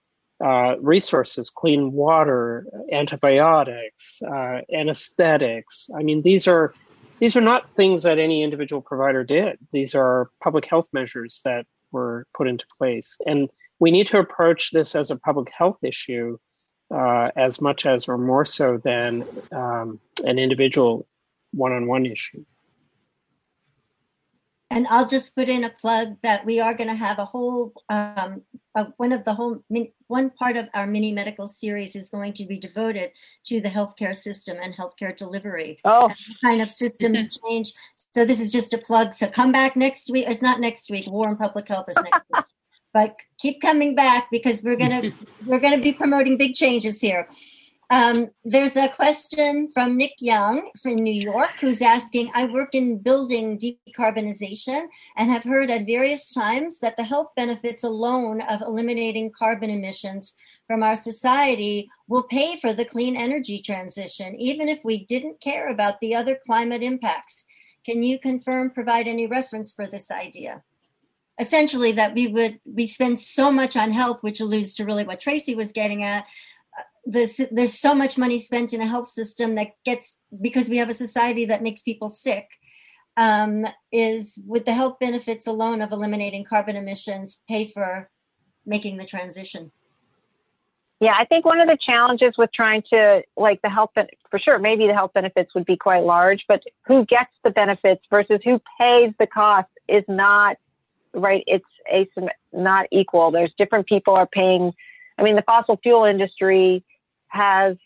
uh, 0.43 0.75
resources, 0.79 1.49
clean 1.49 1.91
water, 1.91 2.67
antibiotics, 2.91 4.21
uh, 4.21 4.61
anesthetics. 4.73 5.89
I 5.97 6.03
mean, 6.03 6.21
these 6.21 6.47
are 6.47 6.73
these 7.19 7.35
are 7.35 7.41
not 7.41 7.73
things 7.75 8.03
that 8.03 8.19
any 8.19 8.43
individual 8.43 8.81
provider 8.81 9.23
did. 9.23 9.57
These 9.71 9.95
are 9.95 10.29
public 10.43 10.65
health 10.65 10.87
measures 10.93 11.41
that 11.45 11.65
were 11.91 12.27
put 12.35 12.47
into 12.47 12.65
place, 12.77 13.17
and 13.25 13.49
we 13.79 13.91
need 13.91 14.07
to 14.07 14.19
approach 14.19 14.71
this 14.71 14.95
as 14.95 15.09
a 15.09 15.19
public 15.19 15.51
health 15.51 15.77
issue 15.83 16.37
uh, 16.93 17.31
as 17.35 17.59
much 17.59 17.85
as 17.85 18.07
or 18.07 18.17
more 18.17 18.45
so 18.45 18.77
than 18.83 19.25
um, 19.51 19.99
an 20.23 20.39
individual 20.39 21.07
one-on-one 21.51 22.05
issue. 22.05 22.43
And 24.77 24.85
I'll 24.89 25.07
just 25.07 25.35
put 25.35 25.49
in 25.49 25.63
a 25.63 25.71
plug 25.71 26.17
that 26.21 26.45
we 26.45 26.59
are 26.59 26.75
going 26.75 26.87
to 26.87 26.93
have 26.93 27.17
a 27.17 27.25
whole 27.25 27.73
um, 27.89 28.43
one 28.97 29.11
of 29.11 29.25
the 29.25 29.33
whole 29.33 29.63
one 30.05 30.29
part 30.29 30.55
of 30.55 30.67
our 30.75 30.85
mini 30.85 31.11
medical 31.11 31.47
series 31.47 31.95
is 31.95 32.11
going 32.11 32.33
to 32.33 32.45
be 32.45 32.59
devoted 32.59 33.09
to 33.47 33.59
the 33.59 33.69
healthcare 33.69 34.15
system 34.15 34.59
and 34.61 34.75
healthcare 34.75 35.17
delivery. 35.17 35.79
Oh, 35.83 36.11
kind 36.43 36.61
of 36.61 36.69
systems 36.69 37.39
change. 37.47 37.73
So 38.13 38.23
this 38.23 38.39
is 38.39 38.51
just 38.51 38.71
a 38.71 38.77
plug. 38.77 39.15
So 39.15 39.25
come 39.25 39.51
back 39.51 39.75
next 39.75 40.11
week. 40.11 40.27
It's 40.27 40.43
not 40.43 40.59
next 40.59 40.91
week. 40.91 41.07
War 41.07 41.27
and 41.27 41.39
Public 41.39 41.67
Health 41.67 41.89
is 41.89 41.95
next 41.95 42.21
week. 42.31 42.43
But 42.93 43.15
keep 43.39 43.59
coming 43.59 43.95
back 43.95 44.27
because 44.29 44.61
we're 44.61 44.77
gonna 44.77 45.09
we're 45.47 45.59
gonna 45.59 45.81
be 45.81 45.91
promoting 45.91 46.37
big 46.37 46.53
changes 46.53 47.01
here. 47.01 47.27
Um, 47.89 48.27
there's 48.43 48.75
a 48.75 48.89
question 48.89 49.71
from 49.73 49.95
Nick 49.95 50.15
Young 50.19 50.71
from 50.83 50.95
New 50.95 51.13
York 51.13 51.51
who's 51.61 51.81
asking 51.81 52.29
I 52.33 52.45
work 52.45 52.75
in 52.75 52.97
building 52.97 53.57
decarbonization 53.57 54.87
and 55.15 55.31
have 55.31 55.43
heard 55.43 55.71
at 55.71 55.85
various 55.85 56.33
times 56.33 56.79
that 56.79 56.97
the 56.97 57.05
health 57.05 57.29
benefits 57.37 57.85
alone 57.85 58.41
of 58.41 58.61
eliminating 58.61 59.31
carbon 59.31 59.69
emissions 59.69 60.33
from 60.67 60.83
our 60.83 60.97
society 60.97 61.89
will 62.09 62.23
pay 62.23 62.59
for 62.59 62.73
the 62.73 62.83
clean 62.83 63.15
energy 63.15 63.61
transition, 63.61 64.35
even 64.35 64.67
if 64.67 64.79
we 64.83 65.05
didn't 65.05 65.39
care 65.39 65.69
about 65.69 66.01
the 66.01 66.13
other 66.13 66.37
climate 66.45 66.83
impacts. 66.83 67.45
Can 67.85 68.03
you 68.03 68.19
confirm, 68.19 68.71
provide 68.71 69.07
any 69.07 69.27
reference 69.27 69.71
for 69.71 69.87
this 69.87 70.11
idea? 70.11 70.61
Essentially, 71.39 71.91
that 71.93 72.15
we 72.15 72.27
would 72.27 72.59
we 72.65 72.87
spend 72.87 73.19
so 73.19 73.51
much 73.51 73.77
on 73.77 73.91
health, 73.91 74.23
which 74.23 74.41
alludes 74.41 74.73
to 74.73 74.85
really 74.85 75.03
what 75.03 75.21
Tracy 75.21 75.53
was 75.53 75.71
getting 75.71 76.03
at, 76.03 76.25
this, 77.07 77.39
there's 77.51 77.79
so 77.79 77.95
much 77.95 78.17
money 78.17 78.37
spent 78.37 78.73
in 78.73 78.81
a 78.81 78.87
health 78.87 79.07
system 79.07 79.55
that 79.55 79.69
gets 79.85 80.15
because 80.41 80.67
we 80.69 80.77
have 80.77 80.89
a 80.89 80.93
society 80.93 81.45
that 81.45 81.63
makes 81.63 81.81
people 81.81 82.09
sick 82.09 82.49
um, 83.15 83.65
is 83.91 84.37
with 84.45 84.65
the 84.65 84.73
health 84.73 84.97
benefits 84.99 85.47
alone 85.47 85.81
of 85.81 85.91
eliminating 85.91 86.43
carbon 86.43 86.75
emissions 86.75 87.41
pay 87.49 87.71
for 87.71 88.09
making 88.65 88.97
the 88.97 89.05
transition. 89.05 89.71
Yeah 90.99 91.13
i 91.17 91.25
think 91.25 91.45
one 91.45 91.59
of 91.59 91.67
the 91.67 91.77
challenges 91.83 92.33
with 92.37 92.51
trying 92.53 92.83
to 92.91 93.21
like 93.35 93.61
the 93.61 93.69
health 93.69 93.91
for 94.31 94.39
sure 94.39 94.59
maybe 94.59 94.87
the 94.87 94.93
health 94.93 95.13
benefits 95.13 95.53
would 95.53 95.65
be 95.65 95.77
quite 95.77 96.03
large 96.03 96.43
but 96.47 96.61
who 96.85 97.05
gets 97.05 97.31
the 97.43 97.51
benefits 97.51 98.01
versus 98.09 98.39
who 98.43 98.59
pays 98.79 99.13
the 99.19 99.27
cost 99.27 99.69
is 99.87 100.03
not 100.07 100.57
right 101.13 101.43
it's 101.47 101.65
a 101.91 102.07
not 102.51 102.87
equal. 102.91 103.31
There's 103.31 103.53
different 103.57 103.87
people 103.87 104.15
are 104.15 104.27
paying 104.27 104.73
i 105.17 105.23
mean 105.23 105.35
the 105.35 105.43
fossil 105.43 105.77
fuel 105.83 106.03
industry 106.03 106.83
has 107.27 107.77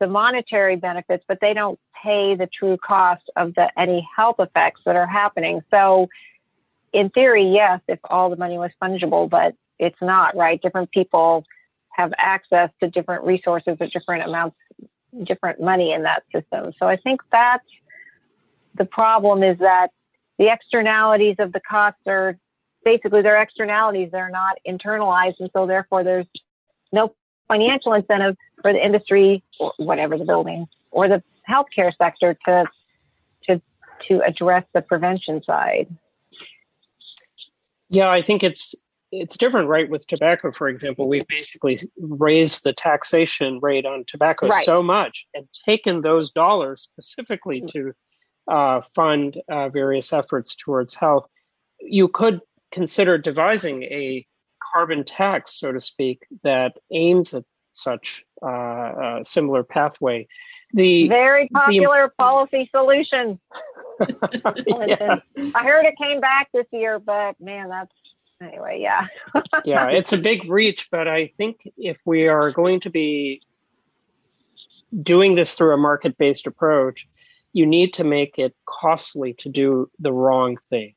the 0.00 0.06
monetary 0.06 0.76
benefits, 0.76 1.24
but 1.26 1.38
they 1.40 1.54
don't 1.54 1.78
pay 2.02 2.36
the 2.36 2.48
true 2.58 2.76
cost 2.76 3.22
of 3.36 3.54
the 3.54 3.68
any 3.78 4.06
health 4.16 4.36
effects 4.38 4.80
that 4.86 4.96
are 4.96 5.06
happening. 5.06 5.60
So, 5.70 6.08
in 6.92 7.10
theory, 7.10 7.52
yes, 7.52 7.80
if 7.88 7.98
all 8.04 8.30
the 8.30 8.36
money 8.36 8.58
was 8.58 8.70
fungible, 8.82 9.28
but 9.28 9.54
it's 9.78 10.00
not, 10.00 10.36
right? 10.36 10.60
Different 10.62 10.90
people 10.90 11.44
have 11.90 12.12
access 12.16 12.70
to 12.80 12.88
different 12.88 13.24
resources 13.24 13.76
or 13.80 13.88
different 13.88 14.24
amounts, 14.24 14.56
different 15.24 15.60
money 15.60 15.92
in 15.92 16.04
that 16.04 16.22
system. 16.32 16.72
So 16.78 16.86
I 16.86 16.96
think 16.96 17.20
that's 17.30 17.66
the 18.76 18.84
problem 18.84 19.42
is 19.42 19.58
that 19.58 19.88
the 20.38 20.50
externalities 20.52 21.36
of 21.40 21.52
the 21.52 21.60
costs 21.60 22.00
are 22.06 22.38
basically 22.84 23.22
they're 23.22 23.42
externalities, 23.42 24.10
they're 24.12 24.30
not 24.30 24.58
internalized, 24.66 25.34
and 25.40 25.50
so 25.52 25.66
therefore 25.66 26.04
there's 26.04 26.26
no 26.92 27.12
financial 27.48 27.92
incentive 27.94 28.36
for 28.62 28.72
the 28.72 28.84
industry 28.84 29.42
or 29.58 29.72
whatever 29.78 30.16
the 30.16 30.24
building 30.24 30.66
or 30.90 31.08
the 31.08 31.22
healthcare 31.48 31.92
sector 31.96 32.36
to 32.46 32.64
to 33.46 33.60
to 34.08 34.22
address 34.24 34.64
the 34.74 34.82
prevention 34.82 35.42
side. 35.42 35.88
Yeah, 37.88 38.10
I 38.10 38.22
think 38.22 38.42
it's 38.42 38.74
it's 39.10 39.36
different, 39.36 39.68
right? 39.68 39.88
With 39.88 40.06
tobacco, 40.06 40.52
for 40.52 40.68
example, 40.68 41.08
we've 41.08 41.26
basically 41.26 41.78
raised 41.98 42.64
the 42.64 42.74
taxation 42.74 43.58
rate 43.60 43.86
on 43.86 44.04
tobacco 44.06 44.48
right. 44.48 44.64
so 44.64 44.82
much 44.82 45.26
and 45.34 45.48
taken 45.66 46.02
those 46.02 46.30
dollars 46.30 46.82
specifically 46.82 47.62
mm. 47.62 47.68
to 47.72 47.92
uh, 48.48 48.82
fund 48.94 49.40
uh, 49.48 49.68
various 49.70 50.12
efforts 50.12 50.54
towards 50.54 50.94
health. 50.94 51.26
You 51.80 52.08
could 52.08 52.40
consider 52.70 53.16
devising 53.16 53.84
a 53.84 54.26
carbon 54.72 55.04
tax, 55.04 55.58
so 55.58 55.72
to 55.72 55.80
speak, 55.80 56.26
that 56.42 56.78
aims 56.90 57.34
at 57.34 57.44
such 57.72 58.24
uh, 58.42 59.22
similar 59.22 59.62
pathway. 59.62 60.26
The 60.74 61.08
very 61.08 61.48
popular 61.48 62.08
the, 62.08 62.14
policy 62.22 62.68
solution. 62.74 63.38
yeah. 64.86 65.16
I 65.54 65.64
heard 65.64 65.86
it 65.86 65.94
came 66.00 66.20
back 66.20 66.48
this 66.52 66.66
year, 66.72 66.98
but 66.98 67.40
man, 67.40 67.68
that's 67.68 67.92
anyway. 68.42 68.80
Yeah. 68.80 69.06
yeah, 69.64 69.88
it's 69.88 70.12
a 70.12 70.18
big 70.18 70.48
reach, 70.48 70.88
but 70.90 71.08
I 71.08 71.32
think 71.36 71.68
if 71.76 71.98
we 72.04 72.28
are 72.28 72.50
going 72.50 72.80
to 72.80 72.90
be 72.90 73.42
doing 75.02 75.34
this 75.34 75.54
through 75.54 75.74
a 75.74 75.78
market-based 75.78 76.46
approach, 76.46 77.08
you 77.52 77.66
need 77.66 77.94
to 77.94 78.04
make 78.04 78.38
it 78.38 78.54
costly 78.66 79.32
to 79.34 79.48
do 79.48 79.90
the 79.98 80.12
wrong 80.12 80.58
thing 80.70 80.94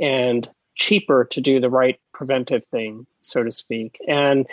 and 0.00 0.48
cheaper 0.74 1.24
to 1.24 1.40
do 1.40 1.58
the 1.58 1.70
right 1.70 1.98
preventive 2.16 2.64
thing, 2.70 3.06
so 3.20 3.44
to 3.44 3.50
speak. 3.50 3.98
And 4.08 4.46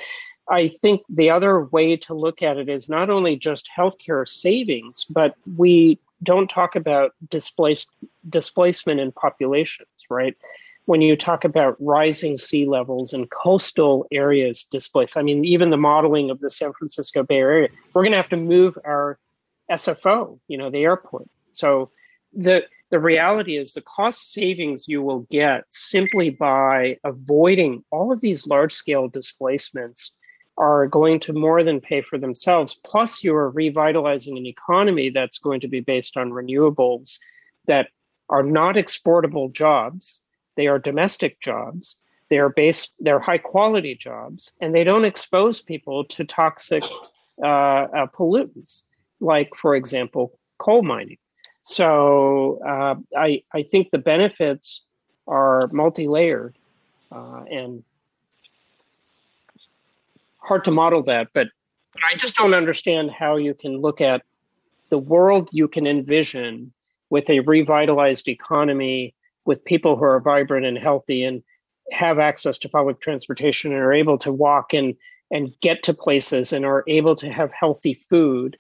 I 0.50 0.76
think 0.82 1.04
the 1.08 1.30
other 1.30 1.64
way 1.66 1.96
to 1.96 2.14
look 2.14 2.42
at 2.42 2.58
it 2.58 2.68
is 2.68 2.90
not 2.90 3.10
only 3.10 3.38
just 3.38 3.70
healthcare 3.76 4.28
savings, 4.28 5.06
but 5.10 5.36
we 5.56 5.98
don't 6.22 6.50
talk 6.50 6.76
about 6.76 7.14
displace, 7.30 7.88
displacement 8.30 9.00
in 9.00 9.14
populations, 9.14 9.88
right? 10.10 10.36
When 10.86 11.00
you 11.00 11.16
talk 11.16 11.46
about 11.46 11.78
rising 11.80 12.36
sea 12.36 12.66
levels 12.66 13.14
and 13.14 13.30
coastal 13.32 14.06
areas 14.12 14.66
displaced, 14.66 15.16
I 15.16 15.22
mean, 15.22 15.46
even 15.46 15.70
the 15.70 15.78
modeling 15.78 16.30
of 16.30 16.42
the 16.42 16.50
San 16.50 16.74
Francisco 16.74 17.24
Bay 17.24 17.38
Area, 17.38 17.70
we're 17.94 18.04
going 18.04 18.12
to 18.12 18.18
have 18.18 18.30
to 18.30 18.38
move 18.38 18.78
our 18.84 19.18
SFO, 19.72 20.38
you 20.50 20.58
know, 20.58 20.70
the 20.70 20.84
airport. 20.84 21.30
So 21.52 21.90
the 22.34 22.66
the 22.94 23.00
reality 23.00 23.58
is 23.58 23.74
the 23.74 23.82
cost 23.82 24.34
savings 24.34 24.88
you 24.88 25.02
will 25.02 25.22
get 25.32 25.64
simply 25.70 26.30
by 26.30 26.96
avoiding 27.04 27.84
all 27.90 28.12
of 28.12 28.22
these 28.22 28.46
large 28.46 28.72
scale 28.72 29.08
displacements 29.08 30.12
are 30.60 30.86
going 30.86 31.20
to 31.20 31.34
more 31.34 31.64
than 31.64 31.82
pay 31.82 32.04
for 32.04 32.20
themselves. 32.20 32.80
Plus, 32.86 33.24
you 33.24 33.34
are 33.34 33.50
revitalizing 33.50 34.38
an 34.38 34.46
economy 34.46 35.10
that's 35.10 35.40
going 35.40 35.60
to 35.60 35.68
be 35.68 35.80
based 35.80 36.18
on 36.18 36.30
renewables 36.30 37.18
that 37.66 37.88
are 38.30 38.44
not 38.44 38.78
exportable 38.78 39.52
jobs. 39.52 40.20
They 40.56 40.68
are 40.68 40.78
domestic 40.78 41.42
jobs. 41.42 41.98
They 42.30 42.38
are 42.38 42.50
based, 42.50 42.94
they're 43.00 43.20
high 43.20 43.40
quality 43.40 43.96
jobs, 43.96 44.54
and 44.62 44.76
they 44.76 44.84
don't 44.84 45.04
expose 45.04 45.62
people 45.62 46.06
to 46.06 46.26
toxic 46.26 46.84
uh, 47.42 47.48
uh, 47.48 48.06
pollutants, 48.16 48.84
like, 49.20 49.50
for 49.60 49.76
example, 49.76 50.38
coal 50.60 50.84
mining. 50.84 51.18
So 51.64 52.60
uh, 52.66 52.96
I, 53.18 53.44
I 53.54 53.64
think 53.64 53.90
the 53.92 53.98
benefits 53.98 54.84
are 55.28 55.68
multi 55.72 56.08
layered 56.08 56.58
uh, 57.12 57.44
and 57.50 57.84
hard 60.38 60.66
to 60.66 60.72
model 60.72 61.04
that. 61.04 61.30
But, 61.34 61.48
I 62.12 62.16
just 62.16 62.36
don't 62.36 62.56
understand 62.56 63.12
how 63.12 63.38
you 63.38 63.54
can 63.54 63.78
look 63.78 64.02
at 64.02 64.24
the 64.90 64.98
world 64.98 65.50
you 65.52 65.68
can 65.68 65.86
envision 65.86 66.74
with 67.12 67.30
a 67.30 67.42
revitalized 67.42 68.28
economy, 68.28 69.14
with 69.46 69.64
people 69.64 69.96
who 69.96 70.04
are 70.04 70.20
vibrant 70.20 70.66
and 70.66 70.78
healthy 70.78 71.24
and 71.24 71.44
have 71.92 72.18
access 72.18 72.58
to 72.58 72.70
public 72.70 73.00
transportation 73.00 73.72
and 73.72 73.80
are 73.80 73.94
able 73.94 74.18
to 74.18 74.32
walk 74.32 74.74
and 74.74 74.96
and 75.30 75.54
get 75.62 75.84
to 75.84 75.94
places 75.94 76.52
and 76.52 76.66
are 76.66 76.84
able 76.88 77.16
to 77.16 77.30
have 77.30 77.52
healthy 77.52 78.04
food 78.10 78.58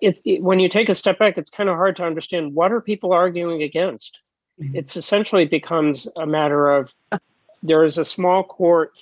it's 0.00 0.20
it, 0.24 0.42
when 0.42 0.60
you 0.60 0.68
take 0.68 0.88
a 0.88 0.94
step 0.94 1.18
back, 1.18 1.36
it's 1.36 1.50
kind 1.50 1.68
of 1.68 1.76
hard 1.76 1.96
to 1.96 2.04
understand 2.04 2.54
what 2.54 2.72
are 2.72 2.80
people 2.80 3.12
arguing 3.12 3.62
against. 3.62 4.18
Mm-hmm. 4.60 4.76
It's 4.76 4.96
essentially 4.96 5.44
becomes 5.44 6.08
a 6.16 6.26
matter 6.26 6.70
of 6.70 6.90
there 7.62 7.84
is 7.84 7.98
a 7.98 8.04
small 8.04 8.44
court 8.44 8.92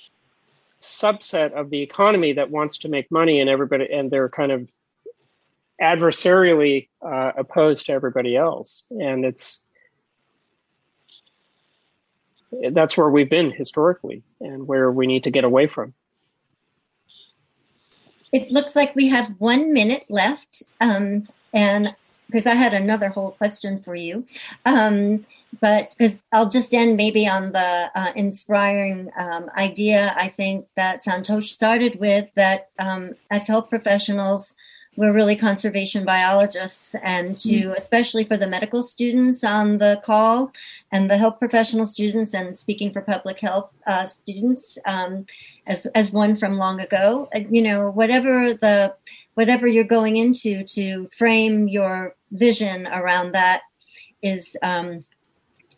subset 0.79 1.53
of 1.53 1.69
the 1.69 1.81
economy 1.81 2.33
that 2.33 2.49
wants 2.49 2.79
to 2.79 2.89
make 2.89 3.11
money 3.11 3.39
and 3.39 3.49
everybody 3.49 3.87
and 3.91 4.09
they're 4.09 4.29
kind 4.29 4.51
of 4.51 4.67
adversarially 5.79 6.87
uh, 7.03 7.31
opposed 7.37 7.85
to 7.85 7.91
everybody 7.91 8.35
else 8.35 8.83
and 8.89 9.23
it's 9.23 9.61
that's 12.71 12.97
where 12.97 13.09
we've 13.09 13.29
been 13.29 13.51
historically 13.51 14.23
and 14.39 14.67
where 14.67 14.91
we 14.91 15.05
need 15.05 15.23
to 15.23 15.29
get 15.29 15.43
away 15.43 15.67
from 15.67 15.93
it 18.31 18.51
looks 18.51 18.75
like 18.75 18.95
we 18.95 19.07
have 19.09 19.35
one 19.39 19.73
minute 19.73 20.05
left 20.09 20.63
um, 20.79 21.27
and 21.53 21.95
because 22.27 22.45
i 22.45 22.53
had 22.53 22.73
another 22.73 23.09
whole 23.09 23.31
question 23.31 23.81
for 23.81 23.93
you. 23.95 24.25
Um, 24.65 25.25
but 25.59 25.93
because 25.97 26.17
I'll 26.31 26.49
just 26.49 26.73
end 26.73 26.95
maybe 26.95 27.27
on 27.27 27.51
the 27.51 27.91
uh, 27.93 28.11
inspiring 28.15 29.11
um, 29.17 29.49
idea. 29.55 30.13
I 30.17 30.29
think 30.29 30.67
that 30.77 31.03
Santosh 31.03 31.49
started 31.49 31.99
with 31.99 32.29
that 32.35 32.69
um, 32.79 33.15
as 33.29 33.47
health 33.47 33.69
professionals, 33.69 34.55
we're 34.97 35.13
really 35.13 35.35
conservation 35.35 36.03
biologists, 36.03 36.95
and 37.01 37.37
to 37.37 37.49
mm. 37.49 37.75
especially 37.77 38.25
for 38.25 38.35
the 38.35 38.47
medical 38.47 38.83
students 38.83 39.43
on 39.43 39.77
the 39.77 40.01
call 40.03 40.51
and 40.91 41.09
the 41.09 41.17
health 41.17 41.39
professional 41.39 41.85
students, 41.85 42.33
and 42.33 42.59
speaking 42.59 42.91
for 42.91 43.01
public 43.01 43.39
health 43.39 43.71
uh, 43.87 44.05
students, 44.05 44.77
um, 44.85 45.25
as 45.65 45.85
as 45.87 46.11
one 46.11 46.35
from 46.35 46.57
long 46.57 46.81
ago, 46.81 47.29
you 47.49 47.61
know, 47.61 47.89
whatever 47.89 48.53
the 48.53 48.93
whatever 49.35 49.65
you're 49.65 49.83
going 49.83 50.17
into 50.17 50.63
to 50.65 51.09
frame 51.17 51.67
your 51.67 52.15
vision 52.31 52.85
around 52.87 53.31
that 53.31 53.61
is 54.21 54.57
um, 54.61 55.05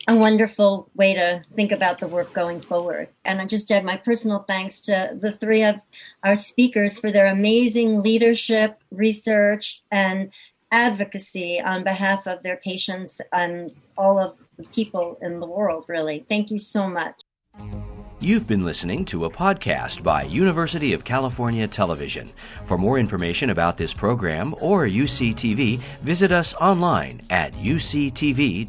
a 0.06 0.14
wonderful 0.14 0.90
way 0.94 1.14
to 1.14 1.42
think 1.54 1.72
about 1.72 1.98
the 1.98 2.06
work 2.06 2.32
going 2.32 2.60
forward. 2.60 3.08
And 3.24 3.40
I 3.40 3.46
just 3.46 3.70
add 3.70 3.84
my 3.84 3.96
personal 3.96 4.44
thanks 4.46 4.80
to 4.82 5.16
the 5.18 5.32
three 5.32 5.62
of 5.64 5.76
our 6.22 6.36
speakers 6.36 6.98
for 6.98 7.10
their 7.10 7.26
amazing 7.26 8.02
leadership, 8.02 8.82
research, 8.90 9.82
and 9.90 10.30
advocacy 10.70 11.60
on 11.60 11.84
behalf 11.84 12.26
of 12.26 12.42
their 12.42 12.56
patients 12.56 13.20
and 13.32 13.70
all 13.96 14.18
of 14.18 14.36
the 14.58 14.64
people 14.64 15.18
in 15.22 15.40
the 15.40 15.46
world, 15.46 15.84
really. 15.88 16.26
Thank 16.28 16.50
you 16.50 16.58
so 16.58 16.88
much. 16.88 17.20
You've 18.20 18.46
been 18.46 18.64
listening 18.64 19.04
to 19.06 19.26
a 19.26 19.30
podcast 19.30 20.02
by 20.02 20.22
University 20.22 20.92
of 20.94 21.04
California 21.04 21.68
Television. 21.68 22.30
For 22.64 22.78
more 22.78 22.98
information 22.98 23.50
about 23.50 23.76
this 23.76 23.92
program 23.92 24.54
or 24.60 24.86
UCTV, 24.86 25.78
visit 26.02 26.32
us 26.32 26.54
online 26.54 27.20
at 27.28 27.52
uctv.tv. 27.54 28.66